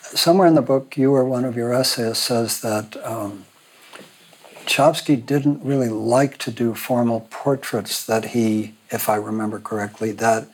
somewhere 0.00 0.46
in 0.46 0.54
the 0.54 0.62
book, 0.62 0.96
you 0.96 1.14
or 1.14 1.24
one 1.24 1.44
of 1.44 1.56
your 1.56 1.72
essays 1.72 2.18
says 2.18 2.60
that 2.60 2.96
um, 3.04 3.44
Czapski 4.72 5.16
didn't 5.26 5.62
really 5.62 5.90
like 5.90 6.38
to 6.38 6.50
do 6.50 6.72
formal 6.74 7.26
portraits. 7.28 8.06
That 8.06 8.24
he, 8.26 8.72
if 8.88 9.06
I 9.10 9.16
remember 9.16 9.60
correctly, 9.60 10.12
that 10.12 10.48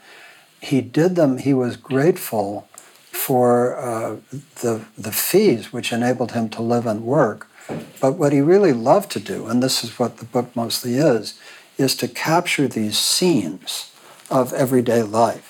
he 0.61 0.81
did 0.81 1.15
them. 1.15 1.39
He 1.39 1.55
was 1.55 1.77
grateful 1.77 2.66
for 3.12 3.77
uh, 3.77 4.16
the 4.62 4.85
the 4.97 5.12
fees 5.12 5.73
which 5.73 5.93
enabled 5.93 6.32
him 6.32 6.49
to 6.49 6.62
live 6.62 6.85
and 6.85 7.05
work. 7.05 7.47
But 8.01 8.15
what 8.15 8.32
he 8.32 8.40
really 8.40 8.73
loved 8.73 9.12
to 9.12 9.20
do, 9.20 9.47
and 9.47 9.62
this 9.62 9.85
is 9.85 10.01
what 10.01 10.16
the 10.16 10.24
book 10.24 10.57
mostly 10.57 10.95
is, 10.95 11.39
is 11.77 11.95
to 11.97 12.09
capture 12.09 12.66
these 12.66 12.99
scenes 12.99 13.93
of 14.31 14.53
everyday 14.53 15.03
life. 15.03 15.49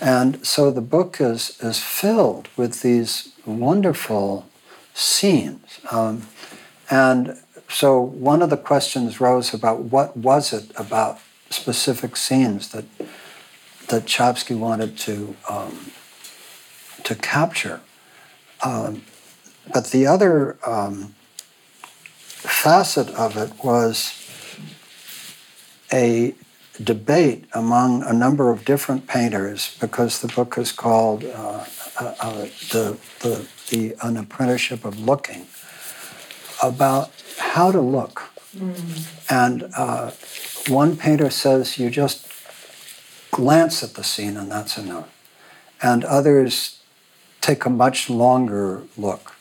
And 0.00 0.44
so 0.44 0.70
the 0.70 0.82
book 0.82 1.20
is, 1.20 1.56
is 1.62 1.78
filled 1.78 2.48
with 2.56 2.82
these 2.82 3.32
wonderful 3.46 4.46
scenes. 4.92 5.80
Um, 5.90 6.26
and 6.90 7.38
so 7.68 8.00
one 8.00 8.42
of 8.42 8.50
the 8.50 8.56
questions 8.56 9.20
rose 9.20 9.52
about 9.54 9.80
what 9.80 10.16
was 10.16 10.52
it 10.52 10.70
about 10.76 11.18
specific 11.50 12.16
scenes 12.16 12.70
that 12.70 12.84
that 13.88 14.06
Czapski 14.06 14.58
wanted 14.58 14.96
to 14.98 15.36
um, 15.48 15.90
to 17.04 17.14
capture. 17.14 17.80
Um, 18.62 19.02
but 19.72 19.88
the 19.88 20.06
other 20.06 20.56
um, 20.66 21.14
facet 22.16 23.08
of 23.10 23.36
it 23.36 23.52
was 23.64 24.20
a 25.92 26.34
debate 26.82 27.44
among 27.54 28.02
a 28.02 28.12
number 28.12 28.50
of 28.50 28.64
different 28.64 29.06
painters 29.06 29.76
because 29.80 30.20
the 30.20 30.28
book 30.28 30.58
is 30.58 30.72
called 30.72 31.24
uh, 31.24 31.64
uh, 32.00 32.14
uh, 32.20 32.32
the, 32.72 32.98
the, 33.20 33.46
the 33.70 33.94
An 34.02 34.16
Apprenticeship 34.16 34.84
of 34.84 34.98
Looking 34.98 35.46
about 36.62 37.10
how 37.38 37.70
to 37.72 37.80
look. 37.80 38.22
Mm. 38.56 39.30
And 39.30 39.70
uh, 39.76 40.12
one 40.68 40.96
painter 40.96 41.30
says 41.30 41.78
you 41.78 41.90
just 41.90 42.30
glance 43.30 43.82
at 43.82 43.94
the 43.94 44.04
scene 44.04 44.36
and 44.36 44.50
that's 44.50 44.78
enough. 44.78 45.08
And 45.82 46.04
others 46.04 46.80
take 47.40 47.64
a 47.64 47.70
much 47.70 48.08
longer 48.08 48.82
look. 48.96 49.34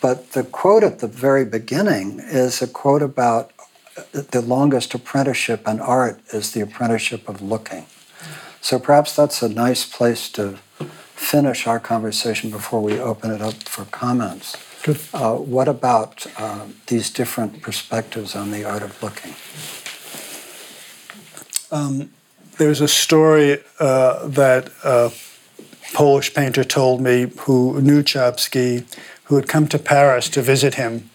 But 0.00 0.32
the 0.32 0.44
quote 0.44 0.84
at 0.84 0.98
the 0.98 1.06
very 1.06 1.44
beginning 1.44 2.20
is 2.20 2.62
a 2.62 2.68
quote 2.68 3.02
about 3.02 3.52
the 4.12 4.40
longest 4.40 4.94
apprenticeship 4.94 5.66
in 5.66 5.80
art 5.80 6.20
is 6.32 6.52
the 6.52 6.60
apprenticeship 6.60 7.28
of 7.28 7.42
looking. 7.42 7.86
So 8.60 8.78
perhaps 8.78 9.16
that's 9.16 9.42
a 9.42 9.48
nice 9.48 9.84
place 9.84 10.30
to 10.32 10.58
finish 11.14 11.66
our 11.66 11.80
conversation 11.80 12.50
before 12.50 12.80
we 12.80 12.98
open 12.98 13.30
it 13.30 13.40
up 13.40 13.54
for 13.64 13.84
comments. 13.86 14.56
Good. 14.82 15.00
Uh, 15.12 15.34
what 15.34 15.68
about 15.68 16.26
uh, 16.38 16.66
these 16.86 17.10
different 17.10 17.62
perspectives 17.62 18.34
on 18.36 18.50
the 18.50 18.64
art 18.64 18.82
of 18.82 19.02
looking? 19.02 19.34
Um, 21.70 22.10
there's 22.58 22.80
a 22.80 22.88
story 22.88 23.58
uh, 23.78 24.26
that 24.26 24.70
a 24.84 25.12
Polish 25.94 26.34
painter 26.34 26.64
told 26.64 27.00
me 27.00 27.30
who 27.40 27.80
knew 27.80 28.02
Czapski, 28.02 28.84
who 29.24 29.36
had 29.36 29.48
come 29.48 29.68
to 29.68 29.78
Paris 29.78 30.28
to 30.30 30.42
visit 30.42 30.74
him 30.74 31.10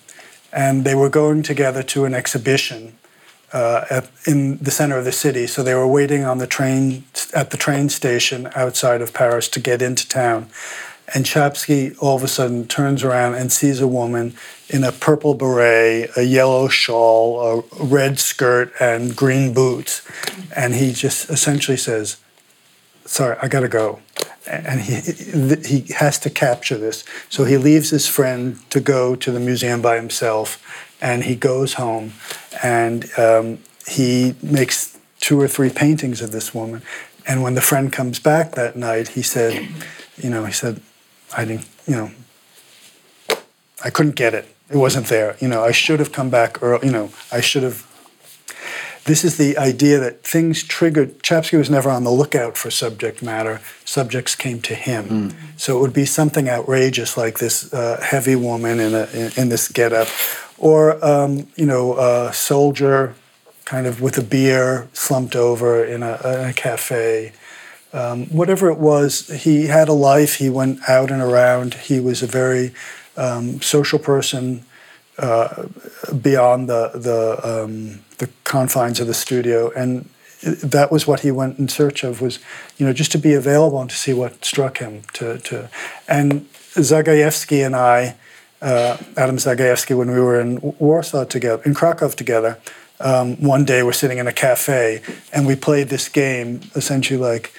and 0.54 0.86
they 0.86 0.96
were 0.96 1.10
going 1.10 1.42
together 1.42 1.82
to 1.82 2.06
an 2.06 2.14
exhibition 2.14 2.96
uh, 3.52 3.86
at, 3.90 4.10
in 4.26 4.58
the 4.58 4.72
center 4.72 4.98
of 4.98 5.06
the 5.06 5.12
city. 5.12 5.48
So 5.48 5.64
they 5.64 5.74
were 5.74 5.88
waiting 5.88 6.24
on 6.24 6.38
the 6.38 6.48
train 6.48 7.04
at 7.34 7.50
the 7.50 7.58
train 7.58 7.90
station 7.90 8.50
outside 8.56 9.02
of 9.02 9.14
Paris 9.14 9.50
to 9.50 9.60
get 9.60 9.82
into 9.82 10.08
town. 10.08 10.50
And 11.14 11.26
Czapski 11.26 11.96
all 12.00 12.16
of 12.16 12.24
a 12.24 12.28
sudden 12.28 12.68
turns 12.68 13.04
around 13.04 13.36
and 13.36 13.52
sees 13.52 13.82
a 13.82 13.88
woman 13.88 14.36
in 14.70 14.84
a 14.84 14.92
purple 14.92 15.34
beret, 15.34 16.10
a 16.16 16.24
yellow 16.24 16.68
shawl, 16.68 17.64
a 17.80 17.84
red 17.84 18.20
skirt, 18.20 18.72
and 18.80 19.16
green 19.16 19.54
boots. 19.54 20.02
And 20.56 20.76
he 20.76 20.94
just 20.94 21.30
essentially 21.30 21.78
says, 21.78 22.18
Sorry, 23.06 23.38
I 23.42 23.50
gotta 23.50 23.68
go 23.68 24.00
and 24.46 24.82
he 24.82 25.00
he 25.66 25.94
has 25.94 26.20
to 26.20 26.30
capture 26.30 26.78
this. 26.78 27.04
So 27.30 27.46
he 27.46 27.58
leaves 27.58 27.90
his 27.90 28.08
friend 28.08 28.60
to 28.72 28.80
go 28.80 29.16
to 29.16 29.32
the 29.32 29.40
museum 29.40 29.82
by 29.82 29.96
himself, 29.96 30.62
and 31.02 31.24
he 31.24 31.36
goes 31.36 31.74
home, 31.74 32.14
and 32.62 33.10
um, 33.18 33.60
he 33.88 34.36
makes 34.42 34.98
two 35.20 35.40
or 35.40 35.48
three 35.48 35.70
paintings 35.70 36.22
of 36.22 36.32
this 36.32 36.54
woman. 36.54 36.82
And 37.26 37.42
when 37.42 37.56
the 37.56 37.62
friend 37.62 37.92
comes 37.92 38.20
back 38.20 38.52
that 38.54 38.76
night, 38.76 39.10
he 39.10 39.22
said, 39.22 39.70
you 40.18 40.30
know, 40.30 40.44
he 40.46 40.52
said, 40.52 40.82
I 41.36 41.46
didn't, 41.46 41.68
you 41.88 41.96
know, 41.96 42.12
I 43.84 43.90
couldn't 43.90 44.16
get 44.16 44.34
it. 44.34 44.48
It 44.70 44.78
wasn't 44.78 45.08
there. 45.08 45.36
You 45.40 45.48
know, 45.48 45.64
I 45.64 45.72
should 45.72 46.00
have 46.00 46.12
come 46.12 46.30
back 46.30 46.62
early. 46.64 46.88
You 46.88 46.94
know, 46.94 47.10
I 47.32 47.42
should 47.42 47.64
have 47.64 47.88
this 49.06 49.26
is 49.26 49.38
the 49.38 49.58
idea 49.58 50.00
that 50.00 50.24
things 50.24 50.64
triggered. 50.64 51.20
Czapski 51.20 51.58
was 51.58 51.70
never 51.70 51.90
on 51.90 52.04
the 52.06 52.12
lookout 52.12 52.58
for 52.58 52.72
subject 52.72 53.22
matter. 53.22 53.60
Subjects 53.84 54.34
came 54.36 54.62
to 54.62 54.76
him. 54.76 55.30
Mm. 55.30 55.36
So 55.58 55.78
it 55.78 55.82
would 55.82 55.94
be 55.94 56.06
something 56.06 56.50
outrageous 56.50 57.18
like 57.18 57.40
this 57.40 57.74
uh, 57.74 58.00
heavy 58.02 58.36
woman 58.36 58.80
in, 58.80 58.94
a, 58.94 59.10
in, 59.14 59.32
in 59.36 59.50
this 59.50 59.68
getup, 59.68 60.08
or 60.58 61.04
um, 61.04 61.48
you 61.58 61.66
know, 61.66 61.98
a 61.98 62.32
soldier 62.34 63.16
kind 63.66 63.88
of 63.88 64.02
with 64.02 64.18
a 64.18 64.24
beer 64.24 64.88
slumped 64.94 65.36
over 65.36 65.84
in 65.84 66.02
a, 66.02 66.20
in 66.24 66.50
a 66.50 66.54
cafe. 66.54 67.34
Um, 67.94 68.26
whatever 68.26 68.70
it 68.70 68.80
was, 68.80 69.28
he 69.28 69.68
had 69.68 69.88
a 69.88 69.94
life. 69.94 70.36
He 70.36 70.50
went 70.50 70.80
out 70.90 71.12
and 71.12 71.22
around. 71.22 71.76
He 71.76 72.00
was 72.00 72.24
a 72.24 72.28
very 72.28 72.74
um, 73.16 73.62
social 73.62 74.00
person 74.00 74.66
uh, 75.18 75.68
beyond 76.22 76.68
the 76.68 76.92
the 76.96 77.40
um, 77.44 78.02
the 78.18 78.30
confines 78.44 79.00
of 79.00 79.08
the 79.08 79.14
studio, 79.14 79.72
and 79.76 80.10
that 80.42 80.92
was 80.92 81.08
what 81.08 81.22
he 81.22 81.32
went 81.32 81.60
in 81.60 81.70
search 81.70 82.04
of 82.04 82.20
was, 82.20 82.40
you 82.78 82.86
know, 82.86 82.94
just 82.94 83.12
to 83.12 83.18
be 83.18 83.34
available 83.34 83.80
and 83.80 83.90
to 83.90 83.96
see 83.96 84.14
what 84.14 84.44
struck 84.44 84.80
him. 84.80 85.04
To 85.14 85.38
to 85.38 85.70
and 86.08 86.48
Zagajewski 86.74 87.64
and 87.66 87.76
I, 87.76 88.16
uh, 88.62 88.98
Adam 89.16 89.38
Zagajewski, 89.38 89.96
when 89.96 90.10
we 90.10 90.20
were 90.20 90.40
in 90.40 90.60
Warsaw 90.80 91.26
together, 91.26 91.62
in 91.64 91.74
Krakow 91.74 92.10
together. 92.10 92.58
Um, 93.00 93.36
one 93.42 93.66
day 93.66 93.84
we're 93.84 93.92
sitting 93.92 94.18
in 94.18 94.28
a 94.28 94.32
cafe 94.32 95.02
and 95.34 95.46
we 95.46 95.56
played 95.56 95.90
this 95.90 96.08
game 96.08 96.62
essentially 96.74 97.20
like 97.20 97.52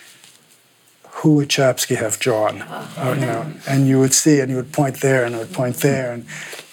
who 1.24 1.36
would 1.36 1.48
Czapski 1.48 1.96
have 1.96 2.18
drawn? 2.18 2.60
Uh, 2.60 3.14
you 3.18 3.24
know, 3.24 3.50
and 3.66 3.88
you 3.88 3.98
would 3.98 4.12
see, 4.12 4.40
and 4.40 4.50
you 4.50 4.56
would 4.56 4.72
point 4.72 5.00
there, 5.00 5.24
and 5.24 5.34
I 5.34 5.38
would 5.38 5.54
point 5.54 5.76
there, 5.76 6.12
and 6.12 6.26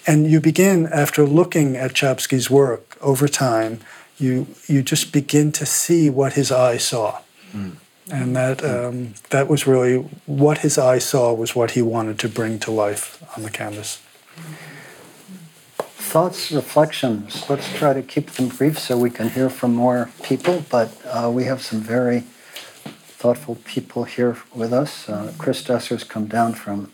and 0.05 0.29
you 0.29 0.41
begin 0.41 0.87
after 0.87 1.25
looking 1.25 1.77
at 1.77 1.93
Czapski's 1.93 2.49
work 2.49 2.97
over 2.99 3.29
time, 3.29 3.79
you 4.17 4.47
you 4.67 4.83
just 4.83 5.13
begin 5.13 5.53
to 5.53 5.65
see 5.65 6.09
what 6.09 6.33
his 6.33 6.51
eye 6.51 6.75
saw, 6.75 7.21
mm. 7.55 7.77
and 8.11 8.35
that 8.35 8.61
um, 8.61 9.13
that 9.29 9.47
was 9.47 9.65
really 9.65 9.95
what 10.25 10.57
his 10.57 10.77
eye 10.77 10.99
saw 10.99 11.33
was 11.33 11.55
what 11.55 11.71
he 11.71 11.81
wanted 11.81 12.19
to 12.19 12.27
bring 12.27 12.59
to 12.59 12.71
life 12.71 13.23
on 13.37 13.43
the 13.43 13.49
canvas. 13.49 13.99
Thoughts, 16.11 16.51
reflections. 16.51 17.49
Let's 17.49 17.71
try 17.73 17.93
to 17.93 18.01
keep 18.01 18.31
them 18.31 18.49
brief 18.49 18.77
so 18.77 18.97
we 18.97 19.11
can 19.11 19.29
hear 19.29 19.49
from 19.49 19.73
more 19.73 20.09
people. 20.23 20.65
But 20.69 20.89
uh, 21.05 21.31
we 21.33 21.45
have 21.45 21.61
some 21.61 21.79
very 21.79 22.23
thoughtful 23.21 23.55
people 23.65 24.05
here 24.05 24.35
with 24.55 24.73
us. 24.73 25.07
Uh, 25.07 25.31
Chris 25.37 25.63
Desser's 25.63 26.03
come 26.03 26.25
down 26.25 26.53
from 26.55 26.87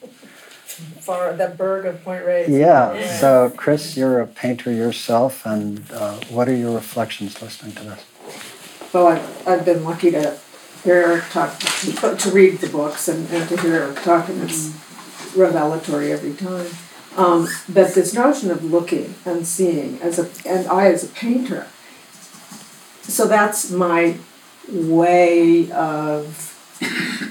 far 0.99 1.31
the 1.33 1.47
Berg 1.47 1.85
of 1.85 2.03
Point 2.03 2.25
Reyes. 2.25 2.49
Yeah. 2.49 2.93
yeah. 2.93 3.17
So, 3.17 3.53
Chris, 3.55 3.95
you're 3.95 4.19
a 4.19 4.27
painter 4.27 4.69
yourself, 4.69 5.45
and 5.45 5.89
uh, 5.89 6.19
what 6.29 6.49
are 6.49 6.55
your 6.55 6.75
reflections 6.75 7.41
listening 7.41 7.75
to 7.75 7.83
this? 7.85 8.05
Well, 8.93 9.07
I've, 9.07 9.47
I've 9.47 9.63
been 9.63 9.85
lucky 9.85 10.11
to 10.11 10.37
hear 10.83 10.95
Eric 10.95 11.29
talk, 11.29 11.57
to, 11.59 12.17
to 12.17 12.29
read 12.31 12.59
the 12.59 12.67
books 12.67 13.07
and, 13.07 13.29
and 13.29 13.47
to 13.47 13.55
hear 13.61 13.75
Eric 13.75 14.03
talk, 14.03 14.27
and 14.27 14.43
it's 14.43 14.75
revelatory 15.33 16.11
every 16.11 16.33
time. 16.33 16.67
Um, 17.15 17.47
but 17.69 17.95
this 17.95 18.13
notion 18.13 18.51
of 18.51 18.65
looking 18.65 19.15
and 19.25 19.47
seeing 19.47 19.99
as 20.01 20.19
a 20.19 20.29
and 20.47 20.67
I 20.67 20.91
as 20.91 21.05
a 21.05 21.07
painter, 21.07 21.67
so 23.01 23.27
that's 23.27 23.71
my 23.71 24.17
way 24.71 25.71
of 25.71 26.53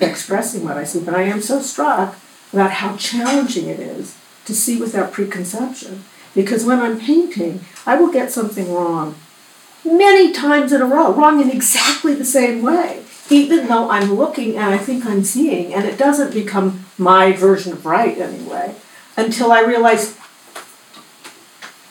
expressing 0.01 0.65
what 0.65 0.77
I 0.77 0.85
see. 0.85 1.01
But 1.01 1.15
I 1.15 1.23
am 1.23 1.41
so 1.41 1.61
struck 1.61 2.17
about 2.53 2.73
how 2.73 2.97
challenging 2.97 3.69
it 3.69 3.81
is 3.81 4.17
to 4.45 4.55
see 4.55 4.79
without 4.79 5.13
preconception. 5.13 6.05
Because 6.35 6.65
when 6.65 6.81
I'm 6.81 7.01
painting, 7.01 7.61
I 7.87 7.97
will 7.97 8.13
get 8.13 8.31
something 8.31 8.73
wrong 8.73 9.17
many 9.85 10.33
times 10.33 10.73
in 10.73 10.83
a 10.83 10.87
row, 10.87 11.13
wrong 11.13 11.41
in 11.41 11.51
exactly 11.51 12.15
the 12.15 12.25
same 12.25 12.63
way, 12.63 13.05
even 13.31 13.69
though 13.69 13.89
I'm 13.91 14.15
looking 14.15 14.57
and 14.57 14.75
I 14.75 14.79
think 14.79 15.07
I'm 15.07 15.25
seeing, 15.25 15.73
and 15.73 15.85
it 15.85 15.97
doesn't 15.97 16.35
become 16.35 16.85
my 16.99 17.33
version 17.33 17.73
of 17.73 17.87
right 17.87 18.19
anyway, 18.19 18.75
until 19.17 19.53
I 19.53 19.61
realize 19.61 20.19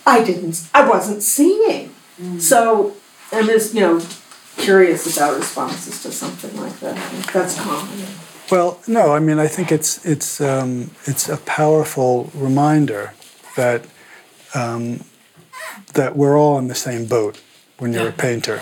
I 0.06 0.24
didn't, 0.24 0.70
I 0.74 0.88
wasn't 0.88 1.24
seeing. 1.24 1.96
Mm. 2.22 2.42
So 2.42 2.96
and 3.32 3.48
this, 3.48 3.74
you 3.74 3.82
know, 3.82 4.00
curious 4.58 5.16
about 5.16 5.38
responses 5.38 6.02
to 6.04 6.12
something 6.12 6.56
like 6.60 6.80
that. 6.80 6.96
That's 7.34 7.60
common. 7.60 8.06
Well, 8.52 8.80
no, 8.88 9.12
I 9.12 9.20
mean, 9.20 9.40
I 9.40 9.48
think 9.48 9.72
it's 9.72 10.06
it's 10.06 10.40
um, 10.40 10.92
it's 11.06 11.30
a 11.30 11.38
powerful 11.38 12.30
reminder 12.36 13.14
that 13.56 13.86
um, 14.54 15.04
that 15.94 16.16
we're 16.16 16.38
all 16.38 16.60
in 16.60 16.68
the 16.68 16.76
same 16.76 17.06
boat 17.06 17.42
when 17.80 17.94
you're 17.94 18.10
a 18.10 18.12
painter. 18.12 18.62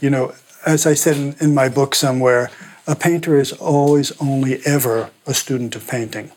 You 0.00 0.10
know, 0.10 0.34
as 0.64 0.86
I 0.86 0.94
said 0.94 1.16
in, 1.16 1.34
in 1.40 1.54
my 1.54 1.68
book 1.68 1.94
somewhere, 1.94 2.50
a 2.86 2.94
painter 2.94 3.38
is 3.38 3.52
always 3.52 4.12
only 4.20 4.60
ever 4.64 5.10
a 5.26 5.34
student 5.34 5.74
of 5.76 5.86
painting. 5.86 6.30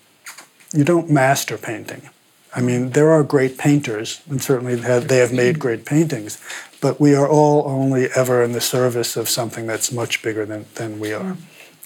You 0.73 0.83
don't 0.83 1.09
master 1.09 1.57
painting. 1.57 2.09
I 2.53 2.61
mean, 2.61 2.91
there 2.91 3.11
are 3.11 3.23
great 3.23 3.57
painters, 3.57 4.21
and 4.29 4.41
certainly 4.41 4.75
they 4.75 5.17
have 5.17 5.31
made 5.31 5.57
great 5.57 5.85
paintings, 5.85 6.41
but 6.81 6.99
we 6.99 7.15
are 7.15 7.27
all 7.27 7.63
only 7.65 8.09
ever 8.15 8.43
in 8.43 8.51
the 8.51 8.61
service 8.61 9.15
of 9.15 9.29
something 9.29 9.67
that's 9.67 9.91
much 9.91 10.21
bigger 10.21 10.45
than, 10.45 10.65
than 10.75 10.99
we 10.99 11.13
are. 11.13 11.37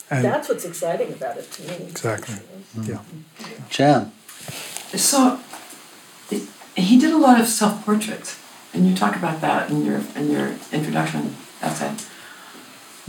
And 0.10 0.26
That's 0.26 0.50
what's 0.50 0.66
exciting 0.66 1.14
about 1.14 1.38
it 1.38 1.52
to 1.52 1.62
me. 1.64 1.88
Exactly. 1.90 2.36
Mm-hmm. 2.36 2.92
Yeah. 2.92 3.02
Jan. 3.70 4.12
So 4.94 5.40
he 6.76 7.00
did 7.00 7.12
a 7.12 7.18
lot 7.18 7.40
of 7.40 7.48
self 7.48 7.86
portraits, 7.86 8.40
and 8.74 8.88
you 8.88 8.96
talk 8.96 9.16
about 9.16 9.42
that 9.42 9.70
in 9.70 9.86
your 9.86 10.02
in 10.16 10.32
your 10.32 10.56
introduction 10.72 11.36
essay. 11.62 11.96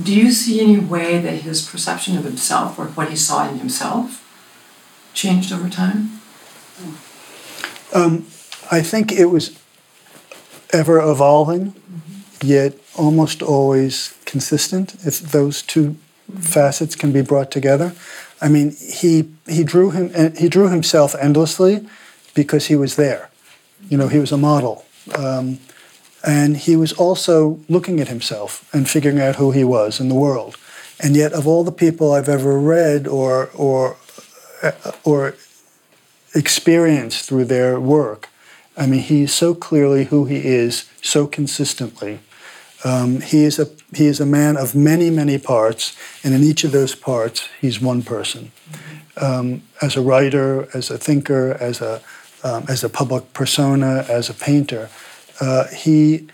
Do 0.03 0.15
you 0.15 0.31
see 0.31 0.61
any 0.61 0.79
way 0.79 1.19
that 1.19 1.43
his 1.43 1.67
perception 1.67 2.17
of 2.17 2.25
himself 2.25 2.79
or 2.79 2.87
what 2.87 3.11
he 3.11 3.17
saw 3.17 3.49
in 3.49 3.59
himself 3.59 4.23
changed 5.15 5.53
over 5.53 5.69
time? 5.69 6.21
I 8.71 8.83
think 8.83 9.13
it 9.13 9.27
was 9.27 9.59
ever 10.73 11.01
evolving, 11.01 11.75
yet 12.43 12.75
almost 12.97 13.43
always 13.43 14.15
consistent. 14.25 14.95
If 15.07 15.21
those 15.21 15.63
two 15.63 15.97
facets 16.39 16.97
can 16.97 17.13
be 17.13 17.23
brought 17.23 17.51
together, 17.51 17.95
I 18.41 18.49
mean, 18.49 18.77
he 18.77 19.29
he 19.49 19.65
drew 19.65 19.91
him 19.91 20.35
he 20.37 20.49
drew 20.49 20.69
himself 20.69 21.15
endlessly 21.15 21.87
because 22.35 22.67
he 22.67 22.77
was 22.77 22.97
there. 22.97 23.31
You 23.89 23.97
know, 23.97 24.09
he 24.09 24.19
was 24.19 24.33
a 24.33 24.37
model, 24.37 24.85
um, 25.15 25.59
and 26.23 26.57
he 26.57 26.77
was 26.77 26.93
also 26.93 27.61
looking 27.69 28.01
at 28.01 28.09
himself 28.09 28.69
and 28.75 28.89
figuring 28.89 29.21
out 29.21 29.37
who 29.37 29.53
he 29.53 29.65
was 29.65 30.01
in 30.01 30.09
the 30.09 30.15
world. 30.15 30.57
And 30.99 31.17
yet, 31.17 31.33
of 31.33 31.47
all 31.47 31.65
the 31.65 31.73
people 31.73 32.13
I've 32.13 32.29
ever 32.29 32.59
read 32.59 33.07
or 33.07 33.51
or 33.55 33.97
or 35.05 35.35
experienced 36.37 37.25
through 37.25 37.47
their 37.47 37.81
work, 37.81 38.29
I 38.77 38.87
mean, 38.87 39.01
he's 39.01 39.33
so 39.33 39.55
clearly 39.55 40.05
who 40.05 40.27
he 40.27 40.45
is, 40.45 40.89
so 41.01 41.27
consistently. 41.27 42.21
Um, 42.85 43.23
he 43.23 43.45
is 43.45 43.59
a 43.59 43.69
he 43.95 44.07
is 44.07 44.21
a 44.21 44.27
man 44.27 44.57
of 44.57 44.75
many 44.75 45.09
many 45.11 45.39
parts, 45.39 45.97
and 46.23 46.35
in 46.35 46.43
each 46.45 46.63
of 46.63 46.73
those 46.73 46.95
parts, 46.95 47.49
he's 47.61 47.81
one 47.81 48.03
person. 48.03 48.53
Um, 49.17 49.63
as 49.81 49.97
a 49.97 50.03
writer, 50.03 50.69
as 50.75 50.91
a 50.91 50.99
thinker, 50.99 51.57
as 51.59 51.81
a 51.81 52.03
um, 52.45 52.65
as 52.69 52.85
a 52.85 52.89
public 52.89 53.33
persona, 53.33 54.05
as 54.09 54.29
a 54.29 54.35
painter, 54.35 54.91
uh, 55.41 55.69
he 55.69 56.29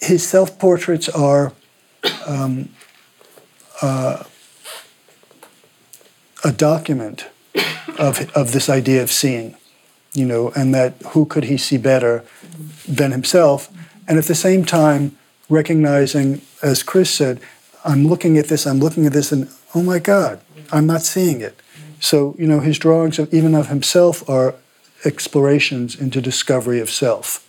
his 0.00 0.28
self 0.28 0.58
portraits 0.58 1.08
are 1.08 1.52
um, 2.26 2.68
uh, 3.80 4.24
a 6.44 6.52
document 6.52 7.26
of 7.98 8.30
of 8.34 8.52
this 8.52 8.68
idea 8.68 9.02
of 9.02 9.10
seeing 9.10 9.54
you 10.14 10.24
know, 10.24 10.50
and 10.56 10.74
that 10.74 10.94
who 11.08 11.24
could 11.26 11.44
he 11.44 11.56
see 11.56 11.78
better 11.78 12.24
than 12.88 13.12
himself? 13.12 13.70
And 14.06 14.18
at 14.18 14.24
the 14.24 14.34
same 14.34 14.64
time, 14.64 15.16
recognizing, 15.48 16.42
as 16.62 16.82
Chris 16.82 17.10
said, 17.10 17.40
I'm 17.84 18.06
looking 18.06 18.38
at 18.38 18.48
this, 18.48 18.66
I'm 18.66 18.80
looking 18.80 19.06
at 19.06 19.12
this, 19.12 19.32
and 19.32 19.48
oh 19.74 19.82
my 19.82 19.98
God, 19.98 20.40
I'm 20.72 20.86
not 20.86 21.02
seeing 21.02 21.40
it. 21.40 21.60
So, 22.00 22.34
you 22.38 22.46
know, 22.46 22.60
his 22.60 22.78
drawings, 22.78 23.18
of, 23.18 23.32
even 23.32 23.54
of 23.54 23.68
himself, 23.68 24.28
are 24.28 24.54
explorations 25.04 25.98
into 25.98 26.20
discovery 26.20 26.80
of 26.80 26.90
self, 26.90 27.46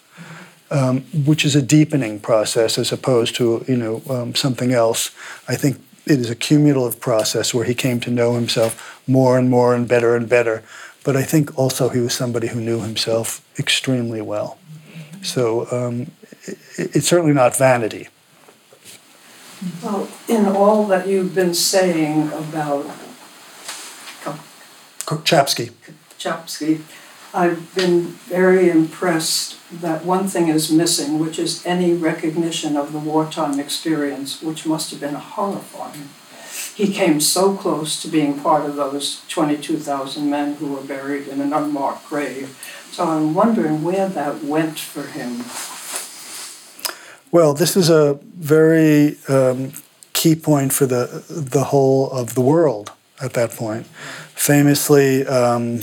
um, 0.70 1.02
which 1.26 1.46
is 1.46 1.56
a 1.56 1.62
deepening 1.62 2.20
process 2.20 2.78
as 2.78 2.92
opposed 2.92 3.36
to, 3.36 3.64
you 3.68 3.78
know, 3.78 4.02
um, 4.10 4.36
something 4.36 4.72
else. 4.72 5.12
I 5.48 5.56
think 5.56 5.78
it 6.06 6.20
is 6.20 6.30
a 6.30 6.36
cumulative 6.36 7.00
process 7.00 7.54
where 7.54 7.66
he 7.66 7.74
came 7.76 8.00
to 8.00 8.12
know 8.12 8.34
himself 8.36 9.02
more 9.08 9.38
and 9.38 9.50
more 9.50 9.76
and 9.76 9.88
better 9.88 10.16
and 10.16 10.28
better 10.28 10.64
but 11.04 11.16
I 11.16 11.24
think 11.24 11.58
also 11.58 11.90
he 11.90 12.00
was 12.00 12.14
somebody 12.14 12.48
who 12.48 12.60
knew 12.62 12.82
himself 12.82 13.42
extremely 13.58 14.22
well. 14.22 14.58
So 15.24 15.68
um, 15.72 16.12
it, 16.44 16.58
it's 16.78 17.08
certainly 17.08 17.34
not 17.34 17.58
vanity. 17.58 18.10
Well, 19.84 20.08
in 20.28 20.46
all 20.46 20.86
that 20.86 21.08
you've 21.08 21.36
been 21.36 21.54
saying 21.54 22.32
about 22.32 22.86
Czapski. 25.06 25.72
Czapski, 26.20 26.82
I've 27.34 27.76
been 27.76 28.02
very 28.28 28.70
impressed 28.70 29.58
that 29.82 30.04
one 30.04 30.28
thing 30.28 30.48
is 30.48 30.72
missing, 30.72 31.20
which 31.20 31.38
is 31.38 31.66
any 31.66 31.94
recognition 31.94 32.76
of 32.76 32.92
the 32.92 33.00
wartime 33.00 33.60
experience, 33.60 34.42
which 34.42 34.66
must 34.66 34.90
have 34.92 35.00
been 35.00 35.16
horrifying 35.16 36.10
he 36.80 36.94
came 36.94 37.20
so 37.20 37.56
close 37.56 38.02
to 38.02 38.08
being 38.08 38.40
part 38.40 38.66
of 38.66 38.78
those 38.78 39.22
22,000 39.28 40.30
men 40.30 40.56
who 40.56 40.74
were 40.74 40.82
buried 40.82 41.28
in 41.28 41.42
an 41.42 41.52
unmarked 41.52 42.08
grave. 42.08 42.58
So 42.92 43.04
I'm 43.04 43.34
wondering 43.34 43.84
where 43.84 44.08
that 44.08 44.44
went 44.44 44.80
for 44.80 45.04
him. 45.04 45.44
Well, 47.32 47.54
this 47.54 47.76
is 47.76 47.90
a 47.90 48.18
very 48.24 49.18
um, 49.28 49.74
key 50.14 50.36
point 50.36 50.72
for 50.72 50.86
the 50.86 51.24
the 51.30 51.66
whole 51.66 52.10
of 52.12 52.34
the 52.34 52.42
world 52.42 52.94
at 53.22 53.34
that 53.34 53.52
point. 53.52 53.86
Famously, 54.34 55.28
um, 55.28 55.82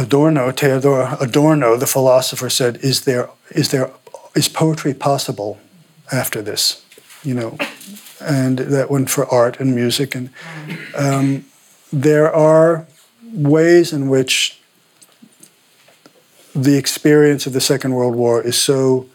Adorno, 0.00 0.50
Theodor 0.50 1.18
Adorno, 1.20 1.76
the 1.76 1.86
philosopher, 1.86 2.48
said, 2.48 2.78
"Is 2.82 3.02
there 3.02 3.28
is 3.50 3.70
there 3.70 3.90
is 4.34 4.48
poetry 4.48 4.94
possible 4.94 5.58
after 6.10 6.40
this?" 6.40 6.82
You 7.22 7.34
know, 7.34 7.58
and 8.18 8.58
that 8.58 8.90
went 8.90 9.10
for 9.10 9.26
art 9.26 9.60
and 9.60 9.74
music. 9.74 10.14
And 10.14 10.30
um, 10.96 11.44
there 11.92 12.32
are 12.34 12.86
ways 13.22 13.92
in 13.92 14.08
which 14.08 14.58
the 16.54 16.78
experience 16.78 17.46
of 17.46 17.52
the 17.52 17.60
Second 17.60 17.92
World 17.92 18.14
War 18.14 18.42
is 18.42 18.56
so 18.56 19.06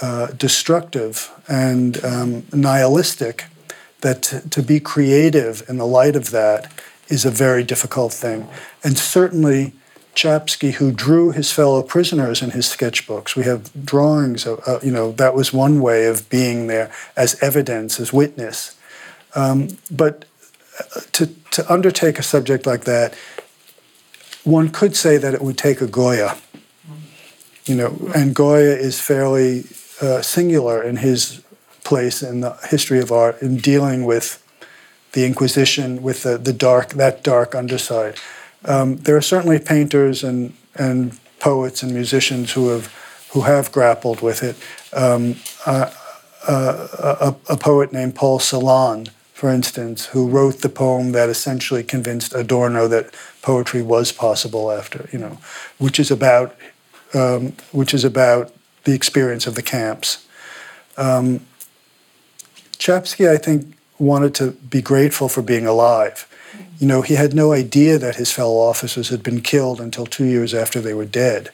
uh, 0.00 0.28
destructive 0.28 1.30
and 1.48 2.02
um, 2.02 2.46
nihilistic 2.50 3.44
that 4.00 4.22
to, 4.22 4.48
to 4.48 4.62
be 4.62 4.80
creative 4.80 5.62
in 5.68 5.76
the 5.76 5.86
light 5.86 6.16
of 6.16 6.30
that 6.30 6.72
is 7.08 7.26
a 7.26 7.30
very 7.30 7.62
difficult 7.62 8.12
thing. 8.12 8.48
And 8.82 8.96
certainly, 8.98 9.74
Czapski, 10.14 10.74
who 10.74 10.92
drew 10.92 11.32
his 11.32 11.50
fellow 11.52 11.82
prisoners 11.82 12.42
in 12.42 12.50
his 12.50 12.66
sketchbooks. 12.66 13.36
We 13.36 13.44
have 13.44 13.70
drawings 13.84 14.46
of, 14.46 14.60
uh, 14.66 14.78
you 14.82 14.92
know, 14.92 15.12
that 15.12 15.34
was 15.34 15.52
one 15.52 15.80
way 15.80 16.06
of 16.06 16.28
being 16.28 16.68
there 16.68 16.92
as 17.16 17.40
evidence, 17.42 17.98
as 17.98 18.12
witness. 18.12 18.76
Um, 19.34 19.78
but 19.90 20.24
uh, 20.78 21.00
to, 21.12 21.26
to 21.52 21.72
undertake 21.72 22.18
a 22.18 22.22
subject 22.22 22.66
like 22.66 22.84
that, 22.84 23.14
one 24.44 24.68
could 24.68 24.94
say 24.94 25.16
that 25.16 25.34
it 25.34 25.42
would 25.42 25.58
take 25.58 25.80
a 25.80 25.86
Goya. 25.86 26.36
You 27.64 27.74
know, 27.76 28.10
and 28.14 28.34
Goya 28.34 28.76
is 28.76 29.00
fairly 29.00 29.64
uh, 30.00 30.20
singular 30.20 30.82
in 30.82 30.96
his 30.96 31.42
place 31.82 32.22
in 32.22 32.40
the 32.40 32.56
history 32.70 33.00
of 33.00 33.10
art 33.10 33.40
in 33.42 33.56
dealing 33.56 34.04
with 34.04 34.40
the 35.12 35.24
Inquisition, 35.24 36.02
with 36.02 36.24
the, 36.24 36.36
the 36.36 36.52
dark, 36.52 36.90
that 36.90 37.22
dark 37.22 37.54
underside. 37.54 38.16
Um, 38.64 38.96
there 38.96 39.16
are 39.16 39.22
certainly 39.22 39.58
painters 39.58 40.24
and, 40.24 40.54
and 40.74 41.18
poets 41.38 41.82
and 41.82 41.92
musicians 41.92 42.52
who 42.52 42.70
have, 42.70 42.92
who 43.32 43.42
have 43.42 43.70
grappled 43.72 44.22
with 44.22 44.42
it. 44.42 44.56
Um, 44.92 45.36
uh, 45.66 45.90
uh, 46.46 47.34
a, 47.48 47.52
a, 47.52 47.56
poet 47.56 47.92
named 47.92 48.14
Paul 48.14 48.38
Celan, 48.38 49.08
for 49.32 49.48
instance, 49.50 50.06
who 50.06 50.28
wrote 50.28 50.60
the 50.60 50.68
poem 50.68 51.12
that 51.12 51.30
essentially 51.30 51.82
convinced 51.82 52.34
Adorno 52.34 52.86
that 52.88 53.14
poetry 53.40 53.82
was 53.82 54.12
possible 54.12 54.70
after, 54.70 55.08
you 55.10 55.18
know, 55.18 55.38
which 55.78 55.98
is 55.98 56.10
about, 56.10 56.54
um, 57.14 57.54
which 57.72 57.94
is 57.94 58.04
about 58.04 58.54
the 58.84 58.92
experience 58.92 59.46
of 59.46 59.54
the 59.54 59.62
camps. 59.62 60.26
Um, 60.98 61.40
Czapski, 62.72 63.28
I 63.28 63.38
think, 63.38 63.76
wanted 63.98 64.34
to 64.36 64.50
be 64.50 64.82
grateful 64.82 65.28
for 65.28 65.40
being 65.40 65.66
alive 65.66 66.28
you 66.84 66.88
know, 66.88 67.00
he 67.00 67.14
had 67.14 67.32
no 67.32 67.54
idea 67.54 67.96
that 67.98 68.16
his 68.16 68.30
fellow 68.30 68.58
officers 68.58 69.08
had 69.08 69.22
been 69.22 69.40
killed 69.40 69.80
until 69.80 70.04
two 70.04 70.26
years 70.26 70.52
after 70.52 70.82
they 70.82 70.92
were 70.92 71.06
dead. 71.06 71.48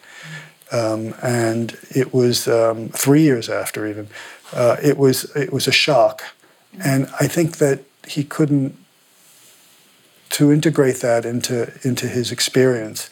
Um, 0.73 1.15
and 1.23 1.79
it 1.95 2.13
was 2.13 2.49
um, 2.49 2.89
three 2.89 3.23
years 3.23 3.49
after 3.49 3.87
even. 3.87 4.09
Uh, 4.53 4.77
it 4.83 4.99
was 4.99 5.25
it 5.37 5.53
was 5.53 5.69
a 5.69 5.73
shock, 5.73 6.25
and 6.83 7.09
I 7.21 7.29
think 7.29 7.59
that 7.59 7.85
he 8.09 8.25
couldn't 8.25 8.77
to 10.31 10.51
integrate 10.51 10.97
that 10.97 11.25
into 11.25 11.71
into 11.85 12.09
his 12.09 12.33
experience 12.33 13.09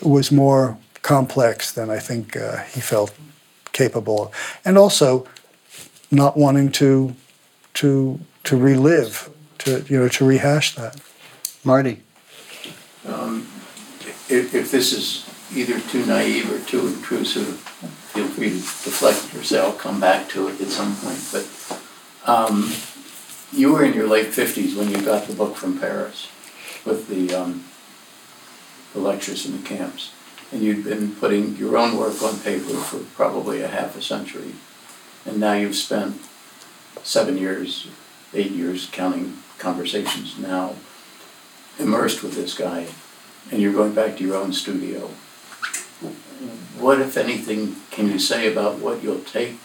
was 0.00 0.32
more 0.32 0.78
complex 1.02 1.70
than 1.70 1.90
I 1.90 1.98
think 1.98 2.34
uh, 2.34 2.62
he 2.74 2.80
felt 2.80 3.12
capable 3.72 4.22
of, 4.24 4.60
and 4.64 4.78
also 4.78 5.28
not 6.10 6.38
wanting 6.38 6.72
to 6.72 7.14
to 7.74 8.20
to 8.44 8.56
relive 8.56 9.28
to 9.58 9.84
you 9.86 9.98
know 9.98 10.08
to 10.08 10.24
rehash 10.24 10.74
that. 10.76 10.98
Marty. 11.62 12.00
Um, 13.06 13.46
if, 14.28 14.54
if 14.54 14.70
this 14.70 14.92
is 14.92 15.28
either 15.54 15.78
too 15.80 16.06
naive 16.06 16.50
or 16.50 16.58
too 16.64 16.86
intrusive, 16.86 17.58
feel 17.58 18.26
free 18.28 18.48
to 18.50 18.54
deflect 18.54 19.52
I'll 19.52 19.72
come 19.72 20.00
back 20.00 20.28
to 20.30 20.48
it 20.48 20.60
at 20.60 20.68
some 20.68 20.96
point. 20.96 21.20
But 21.32 22.30
um, 22.30 22.72
you 23.52 23.72
were 23.72 23.84
in 23.84 23.94
your 23.94 24.06
late 24.06 24.28
fifties 24.28 24.74
when 24.74 24.90
you 24.90 25.02
got 25.02 25.26
the 25.26 25.34
book 25.34 25.56
from 25.56 25.78
Paris 25.78 26.28
with 26.84 27.08
the 27.08 27.34
um, 27.34 27.64
the 28.94 29.00
lectures 29.00 29.44
in 29.44 29.52
the 29.52 29.68
camps, 29.68 30.12
and 30.50 30.62
you'd 30.62 30.84
been 30.84 31.14
putting 31.16 31.56
your 31.56 31.76
own 31.76 31.96
work 31.96 32.22
on 32.22 32.38
paper 32.40 32.74
for 32.74 32.98
probably 33.16 33.60
a 33.60 33.68
half 33.68 33.96
a 33.96 34.02
century, 34.02 34.54
and 35.26 35.38
now 35.38 35.52
you've 35.52 35.76
spent 35.76 36.20
seven 37.02 37.36
years, 37.36 37.88
eight 38.32 38.50
years 38.50 38.88
counting 38.90 39.36
conversations 39.58 40.38
now 40.38 40.74
immersed 41.80 42.22
with 42.22 42.34
this 42.34 42.54
guy 42.54 42.86
and 43.50 43.60
you're 43.60 43.72
going 43.72 43.94
back 43.94 44.16
to 44.16 44.24
your 44.24 44.36
own 44.36 44.52
studio, 44.52 45.10
what, 46.78 47.00
if 47.00 47.16
anything, 47.16 47.76
can 47.90 48.08
you 48.08 48.18
say 48.18 48.50
about 48.50 48.78
what 48.78 49.02
you'll 49.02 49.20
take 49.20 49.56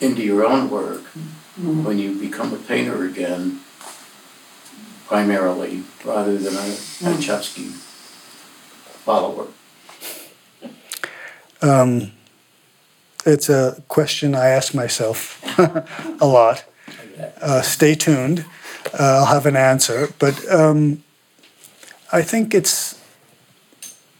into 0.00 0.22
your 0.22 0.44
own 0.44 0.68
work 0.68 1.02
mm-hmm. 1.02 1.84
when 1.84 1.98
you 1.98 2.18
become 2.18 2.52
a 2.52 2.56
painter 2.56 3.04
again, 3.04 3.60
primarily, 5.06 5.84
rather 6.04 6.36
than 6.36 6.54
a, 6.54 6.58
a 6.58 7.14
mm. 7.14 7.70
Follower? 9.04 9.46
Um, 11.60 12.12
it's 13.24 13.48
a 13.48 13.82
question 13.88 14.34
I 14.34 14.48
ask 14.48 14.74
myself 14.74 15.40
a 16.20 16.26
lot. 16.26 16.64
Uh, 17.40 17.62
stay 17.62 17.94
tuned. 17.94 18.44
Uh, 18.98 19.20
I'll 19.20 19.26
have 19.26 19.46
an 19.46 19.56
answer. 19.56 20.08
But 20.18 20.50
um, 20.50 21.02
I 22.12 22.22
think 22.22 22.54
it's 22.54 23.00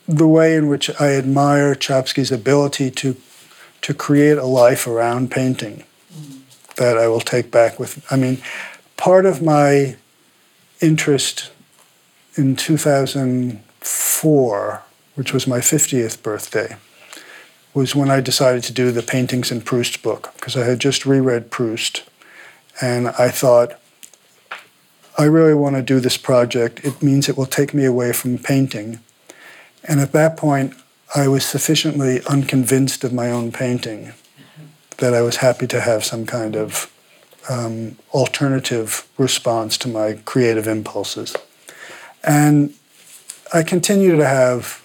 the 0.08 0.26
way 0.26 0.56
in 0.56 0.68
which 0.68 0.90
I 1.00 1.14
admire 1.14 1.74
Czapski's 1.74 2.32
ability 2.32 2.90
to 2.90 3.16
to 3.82 3.92
create 3.92 4.38
a 4.38 4.46
life 4.46 4.86
around 4.86 5.30
painting 5.30 5.84
that 6.76 6.96
I 6.96 7.06
will 7.08 7.20
take 7.20 7.50
back 7.50 7.78
with. 7.80 8.06
I 8.10 8.16
mean, 8.16 8.38
part 8.96 9.26
of 9.26 9.42
my 9.42 9.96
interest 10.80 11.50
in 12.36 12.56
2004, 12.56 14.82
which 15.16 15.32
was 15.32 15.48
my 15.48 15.58
50th 15.58 16.22
birthday, 16.22 16.76
was 17.74 17.96
when 17.96 18.10
I 18.10 18.20
decided 18.20 18.62
to 18.64 18.72
do 18.72 18.90
the 18.92 19.02
Paintings 19.02 19.50
in 19.50 19.62
Proust 19.62 20.02
book, 20.02 20.32
because 20.36 20.56
I 20.56 20.64
had 20.64 20.78
just 20.78 21.04
reread 21.04 21.50
Proust, 21.50 22.04
and 22.80 23.08
I 23.08 23.30
thought, 23.30 23.80
I 25.18 25.24
really 25.24 25.54
want 25.54 25.76
to 25.76 25.82
do 25.82 26.00
this 26.00 26.16
project. 26.16 26.80
It 26.84 27.02
means 27.02 27.28
it 27.28 27.36
will 27.36 27.46
take 27.46 27.74
me 27.74 27.84
away 27.84 28.12
from 28.12 28.38
painting. 28.38 29.00
And 29.84 30.00
at 30.00 30.12
that 30.12 30.36
point, 30.36 30.74
I 31.14 31.28
was 31.28 31.44
sufficiently 31.44 32.22
unconvinced 32.26 33.04
of 33.04 33.12
my 33.12 33.30
own 33.30 33.52
painting 33.52 34.12
that 34.98 35.12
I 35.12 35.20
was 35.20 35.36
happy 35.36 35.66
to 35.66 35.80
have 35.80 36.04
some 36.04 36.24
kind 36.24 36.56
of 36.56 36.90
um, 37.50 37.96
alternative 38.12 39.06
response 39.18 39.76
to 39.78 39.88
my 39.88 40.14
creative 40.24 40.66
impulses. 40.66 41.36
And 42.22 42.74
I 43.52 43.62
continue 43.62 44.16
to 44.16 44.26
have 44.26 44.82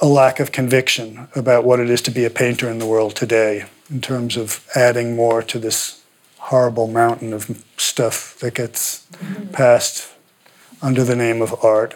a 0.00 0.06
lack 0.06 0.40
of 0.40 0.50
conviction 0.50 1.28
about 1.36 1.64
what 1.64 1.78
it 1.78 1.88
is 1.88 2.02
to 2.02 2.10
be 2.10 2.24
a 2.24 2.30
painter 2.30 2.68
in 2.68 2.78
the 2.78 2.86
world 2.86 3.14
today 3.14 3.66
in 3.90 4.00
terms 4.00 4.36
of 4.36 4.66
adding 4.74 5.14
more 5.14 5.42
to 5.42 5.58
this 5.58 6.03
horrible 6.50 6.86
mountain 6.86 7.32
of 7.32 7.64
stuff 7.76 8.38
that 8.40 8.54
gets 8.54 9.06
passed 9.52 10.12
under 10.82 11.02
the 11.02 11.16
name 11.16 11.40
of 11.40 11.54
art. 11.64 11.94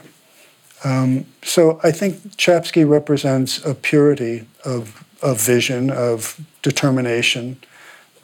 Um, 0.84 1.26
so 1.42 1.80
I 1.82 1.90
think 1.92 2.36
Czapski 2.36 2.88
represents 2.88 3.62
a 3.64 3.74
purity 3.74 4.46
of, 4.64 5.04
of 5.20 5.40
vision, 5.40 5.90
of 5.90 6.40
determination 6.62 7.58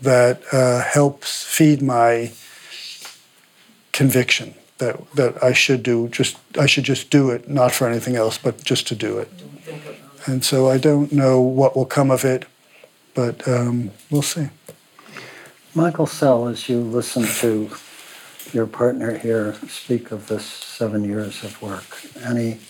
that 0.01 0.40
uh, 0.52 0.82
helps 0.82 1.44
feed 1.44 1.82
my 1.82 2.32
conviction 3.92 4.55
that, 4.78 4.96
that 5.14 5.42
I 5.42 5.52
should 5.52 5.82
do 5.82 6.09
just 6.09 6.36
I 6.59 6.66
should 6.66 6.84
just 6.84 7.10
do 7.10 7.30
it, 7.30 7.48
not 7.48 7.72
for 7.72 7.86
anything 7.88 8.16
else, 8.16 8.38
but 8.38 8.64
just 8.64 8.86
to 8.88 8.94
do 8.94 9.18
it. 9.18 9.28
And 10.26 10.44
so 10.44 10.68
I 10.70 10.78
don't 10.78 11.12
know 11.12 11.40
what 11.40 11.76
will 11.76 11.86
come 11.86 12.10
of 12.10 12.24
it, 12.24 12.46
but 13.14 13.46
um, 13.46 13.90
we'll 14.10 14.22
see. 14.22 14.48
Michael 15.76 16.06
Sell, 16.06 16.46
as 16.46 16.68
you 16.68 16.78
listen 16.78 17.24
to 17.40 17.68
your 18.52 18.64
partner 18.64 19.18
here 19.18 19.55
speak 19.66 20.12
of 20.12 20.28
this 20.28 20.46
seven 20.46 21.02
years 21.02 21.42
of 21.42 21.60
work, 21.60 21.84
any 22.24 22.60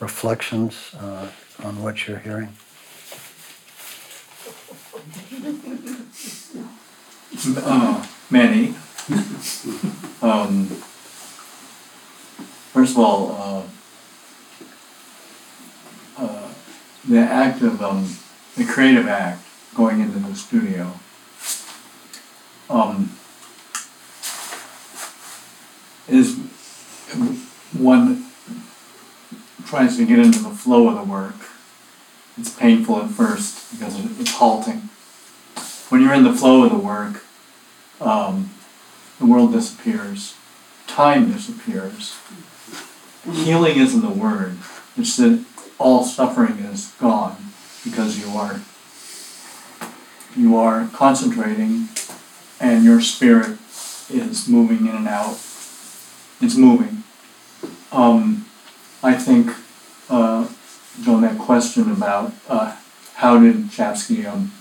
reflections 0.00 0.94
uh, 1.00 1.28
on 1.64 1.82
what 1.82 2.06
you're 2.06 2.18
hearing? 2.18 2.50
Uh, 7.56 8.06
many. 8.30 8.68
um, 10.20 10.66
first 12.74 12.92
of 12.92 12.98
all, 12.98 13.32
uh, 13.32 13.62
uh, 16.22 16.52
the 17.08 17.18
act 17.18 17.62
of 17.62 17.82
um, 17.82 18.14
the 18.58 18.64
creative 18.70 19.08
act 19.08 19.40
going 19.74 20.00
into 20.00 20.18
the 20.18 20.34
studio. 20.34 20.92
Um, 22.68 23.10
is 26.08 26.36
one 27.72 28.26
tries 29.66 29.96
to 29.96 30.06
get 30.06 30.18
into 30.18 30.38
the 30.38 30.50
flow 30.50 30.88
of 30.88 30.94
the 30.94 31.02
work. 31.02 31.34
It's 32.38 32.54
painful 32.54 33.02
at 33.02 33.10
first 33.10 33.72
because 33.72 33.98
it's 34.20 34.32
halting. 34.32 34.88
When 35.88 36.00
you're 36.00 36.14
in 36.14 36.24
the 36.24 36.34
flow 36.34 36.64
of 36.64 36.70
the 36.70 36.78
work, 36.78 37.24
um, 38.00 38.50
the 39.18 39.26
world 39.26 39.52
disappears, 39.52 40.34
time 40.86 41.32
disappears. 41.32 42.16
Healing 43.24 43.78
isn't 43.78 44.02
the 44.02 44.10
word, 44.10 44.58
it's 44.96 45.16
that 45.16 45.44
all 45.78 46.04
suffering 46.04 46.58
is 46.58 46.92
gone 47.00 47.36
because 47.84 48.18
you 48.18 48.30
are 48.36 48.60
you 50.36 50.56
are 50.56 50.88
concentrating 50.92 51.88
and 52.60 52.84
your 52.84 53.00
spirit 53.00 53.58
is 54.10 54.48
moving 54.48 54.86
in 54.86 54.94
and 54.94 55.08
out. 55.08 55.34
It's 56.40 56.56
moving. 56.56 57.02
Um, 57.92 58.46
I 59.02 59.14
think 59.14 59.52
uh, 60.10 60.48
on 61.06 61.20
that 61.22 61.38
question 61.38 61.90
about 61.90 62.32
uh, 62.48 62.76
how 63.14 63.38
did 63.38 63.70
Czapski 63.70 64.26
um, 64.26 64.52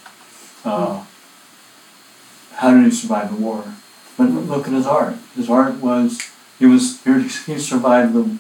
uh, 0.64 1.04
how 2.56 2.74
did 2.74 2.86
he 2.86 2.92
survive 2.92 3.30
the 3.30 3.42
war? 3.42 3.64
But 4.18 4.30
look 4.30 4.68
at 4.68 4.74
his 4.74 4.88
art. 4.88 5.16
His 5.36 5.50
art 5.50 5.76
was 5.76 6.22
he 6.58 6.66
was 6.66 7.04
he 7.04 7.60
survived 7.60 8.14
the 8.14 8.38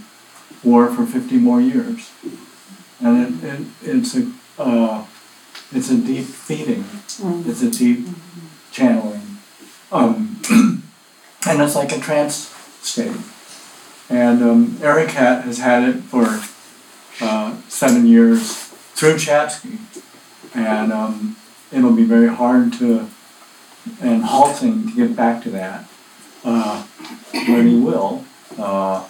war 0.63 0.87
for 0.87 1.05
fifty 1.05 1.37
more 1.37 1.61
years, 1.61 2.11
and 3.01 3.43
it, 3.43 3.43
it 3.43 3.67
it's 3.83 4.15
a 4.15 4.31
uh, 4.57 5.05
it's 5.71 5.91
a 5.91 5.97
deep 5.97 6.25
feeding. 6.25 6.85
It's 7.45 7.61
a 7.61 7.69
deep 7.69 8.07
channeling, 8.71 9.21
um, 9.91 10.39
and 11.47 11.61
it's 11.61 11.75
like 11.75 11.91
a 11.91 11.99
trance 11.99 12.49
state. 12.81 13.15
And 14.09 14.43
um, 14.43 14.77
Eric 14.81 15.11
Hat 15.11 15.45
has 15.45 15.59
had 15.59 15.87
it 15.87 16.01
for 16.01 16.41
uh, 17.21 17.57
seven 17.67 18.05
years 18.05 18.53
through 18.93 19.15
Czapski, 19.15 19.79
and 20.53 20.93
um, 20.93 21.35
it'll 21.71 21.95
be 21.95 22.03
very 22.03 22.27
hard 22.27 22.73
to 22.73 23.07
and 24.01 24.23
halting 24.23 24.89
to 24.89 24.95
get 24.95 25.15
back 25.15 25.43
to 25.43 25.49
that. 25.51 25.85
Uh, 26.43 26.83
when 27.47 27.67
he 27.67 27.75
will, 27.79 28.23
uh, 28.59 29.07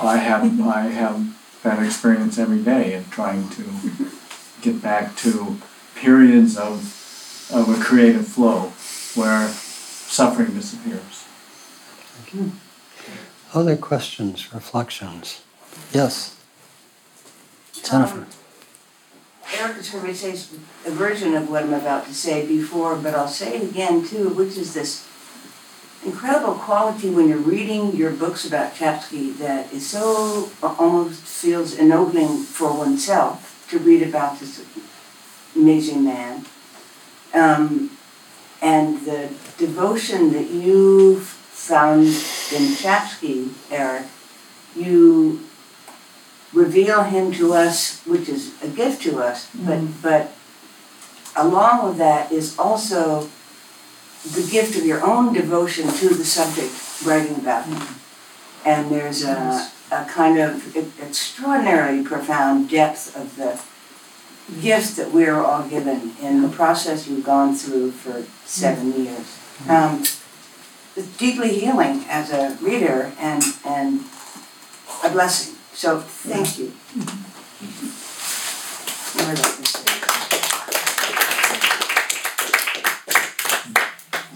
I 0.00 0.16
have 0.18 0.60
I 0.60 0.82
have 0.82 1.62
that 1.62 1.82
experience 1.82 2.38
every 2.38 2.62
day 2.62 2.94
of 2.94 3.10
trying 3.10 3.48
to 3.50 3.64
get 4.60 4.80
back 4.80 5.16
to 5.16 5.58
periods 5.96 6.56
of 6.56 7.48
of 7.52 7.68
a 7.68 7.82
creative 7.82 8.26
flow 8.26 8.72
where 9.14 9.52
suffering 10.12 10.52
disappears. 10.52 11.24
Thank 12.12 12.34
you. 12.34 12.52
Other 13.54 13.76
questions, 13.76 14.52
reflections? 14.52 15.42
Yes. 15.90 16.36
Jennifer. 17.82 18.18
Um, 18.18 18.26
Eric 19.58 19.76
has 19.76 19.88
heard 19.88 20.04
me 20.04 20.12
say 20.12 20.32
a 20.86 20.90
version 20.90 21.34
of 21.34 21.50
what 21.50 21.62
I'm 21.62 21.72
about 21.72 22.06
to 22.06 22.14
say 22.14 22.46
before, 22.46 22.96
but 22.96 23.14
I'll 23.14 23.26
say 23.26 23.56
it 23.56 23.70
again 23.70 24.06
too, 24.06 24.28
which 24.28 24.58
is 24.58 24.74
this 24.74 25.08
incredible 26.04 26.54
quality 26.54 27.08
when 27.08 27.28
you're 27.28 27.38
reading 27.38 27.96
your 27.96 28.10
books 28.10 28.46
about 28.46 28.74
Czapski 28.74 29.36
that 29.38 29.72
is 29.72 29.88
so 29.88 30.50
almost 30.62 31.22
feels 31.22 31.74
ennobling 31.78 32.42
for 32.42 32.76
oneself 32.76 33.66
to 33.70 33.78
read 33.78 34.02
about 34.02 34.40
this 34.40 34.64
amazing 35.56 36.04
man. 36.04 36.44
Um, 37.34 37.96
and 38.62 39.04
the 39.04 39.28
devotion 39.58 40.32
that 40.32 40.48
you've 40.48 41.26
found 41.26 42.06
in 42.06 42.74
Czapski, 42.78 43.50
Eric, 43.70 44.06
you 44.76 45.40
reveal 46.52 47.02
him 47.02 47.32
to 47.32 47.54
us, 47.54 48.04
which 48.06 48.28
is 48.28 48.54
a 48.62 48.68
gift 48.68 49.02
to 49.02 49.18
us, 49.18 49.50
but 49.54 49.78
mm-hmm. 49.78 50.00
but 50.00 50.32
along 51.36 51.88
with 51.88 51.98
that 51.98 52.30
is 52.30 52.58
also 52.58 53.28
the 54.22 54.46
gift 54.50 54.76
of 54.76 54.86
your 54.86 55.04
own 55.04 55.32
devotion 55.32 55.88
to 55.88 56.14
the 56.14 56.24
subject 56.24 56.72
writing 57.04 57.36
about 57.36 57.66
him. 57.66 57.76
Mm-hmm. 57.76 58.68
And 58.68 58.90
there's 58.92 59.24
a, 59.24 59.70
a 59.90 60.04
kind 60.04 60.38
of 60.38 60.76
extraordinarily 61.02 62.04
profound 62.04 62.70
depth 62.70 63.16
of 63.16 63.34
the 63.36 63.54
mm-hmm. 63.54 64.60
gifts 64.60 64.94
that 64.94 65.10
we're 65.10 65.40
all 65.40 65.66
given 65.68 66.12
in 66.22 66.42
the 66.42 66.48
process 66.48 67.08
you've 67.08 67.24
gone 67.24 67.56
through 67.56 67.90
for 67.90 68.24
seven 68.52 68.92
years. 69.04 69.38
Um, 69.66 70.02
it's 70.94 71.16
deeply 71.16 71.58
healing 71.58 72.04
as 72.08 72.30
a 72.30 72.58
reader 72.60 73.12
and, 73.18 73.42
and 73.64 74.00
a 75.02 75.10
blessing. 75.10 75.56
So 75.72 76.00
thank 76.00 76.58
you. 76.58 76.72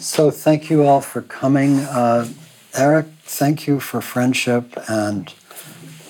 So 0.01 0.30
thank 0.30 0.70
you 0.70 0.84
all 0.84 1.02
for 1.02 1.20
coming. 1.20 1.80
Uh, 1.80 2.28
Eric, 2.74 3.06
thank 3.24 3.66
you 3.66 3.80
for 3.80 4.01
friendship 4.01 4.78
and 4.88 5.32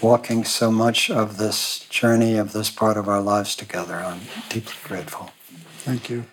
walking 0.00 0.44
so 0.44 0.70
much 0.70 1.10
of 1.10 1.38
this 1.38 1.80
journey 1.88 2.36
of 2.36 2.52
this 2.52 2.70
part 2.70 2.96
of 2.96 3.08
our 3.08 3.20
lives 3.20 3.56
together. 3.56 3.94
I'm 3.94 4.20
deeply 4.48 4.74
grateful. 4.84 5.32
Thank 5.78 6.08
you. 6.08 6.26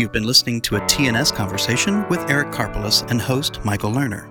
You've 0.00 0.12
been 0.12 0.24
listening 0.24 0.62
to 0.62 0.76
a 0.76 0.80
TNS 0.80 1.34
conversation 1.34 2.08
with 2.08 2.20
Eric 2.30 2.52
Karpeles 2.52 3.06
and 3.10 3.20
host 3.20 3.62
Michael 3.66 3.92
Lerner. 3.92 4.26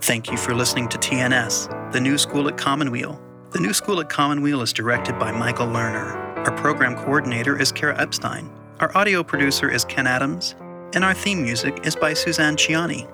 Thank 0.00 0.30
you 0.30 0.36
for 0.36 0.54
listening 0.54 0.88
to 0.90 0.96
TNS, 0.96 1.90
the 1.90 2.00
new 2.00 2.16
school 2.16 2.46
at 2.46 2.56
Commonweal. 2.56 3.20
The 3.50 3.58
new 3.58 3.74
school 3.74 4.00
at 4.00 4.08
Commonweal 4.08 4.62
is 4.62 4.72
directed 4.72 5.18
by 5.18 5.32
Michael 5.32 5.66
Lerner. 5.66 6.14
Our 6.46 6.56
program 6.56 6.94
coordinator 6.94 7.60
is 7.60 7.72
Kara 7.72 8.00
Epstein. 8.00 8.48
Our 8.78 8.96
audio 8.96 9.24
producer 9.24 9.68
is 9.68 9.84
Ken 9.84 10.06
Adams. 10.06 10.54
And 10.94 11.02
our 11.02 11.14
theme 11.14 11.42
music 11.42 11.80
is 11.82 11.96
by 11.96 12.14
Suzanne 12.14 12.54
Ciani. 12.54 13.10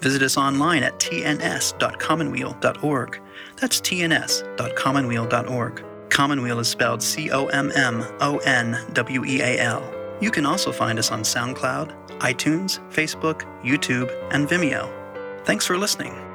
Visit 0.00 0.22
us 0.22 0.36
online 0.36 0.82
at 0.82 0.98
tns.commonweal.org. 0.98 3.20
That's 3.60 3.80
tns.commonweal.org. 3.80 5.84
Commonweal 6.10 6.58
is 6.58 6.66
spelled 6.66 7.00
C 7.00 7.30
O 7.30 7.46
M 7.46 7.70
M 7.76 8.04
O 8.20 8.38
N 8.38 8.76
W 8.92 9.24
E 9.24 9.40
A 9.40 9.60
L. 9.60 9.97
You 10.20 10.30
can 10.30 10.44
also 10.44 10.72
find 10.72 10.98
us 10.98 11.10
on 11.12 11.22
SoundCloud, 11.22 12.18
iTunes, 12.18 12.80
Facebook, 12.90 13.42
YouTube, 13.62 14.10
and 14.32 14.48
Vimeo. 14.48 14.92
Thanks 15.44 15.64
for 15.64 15.78
listening. 15.78 16.27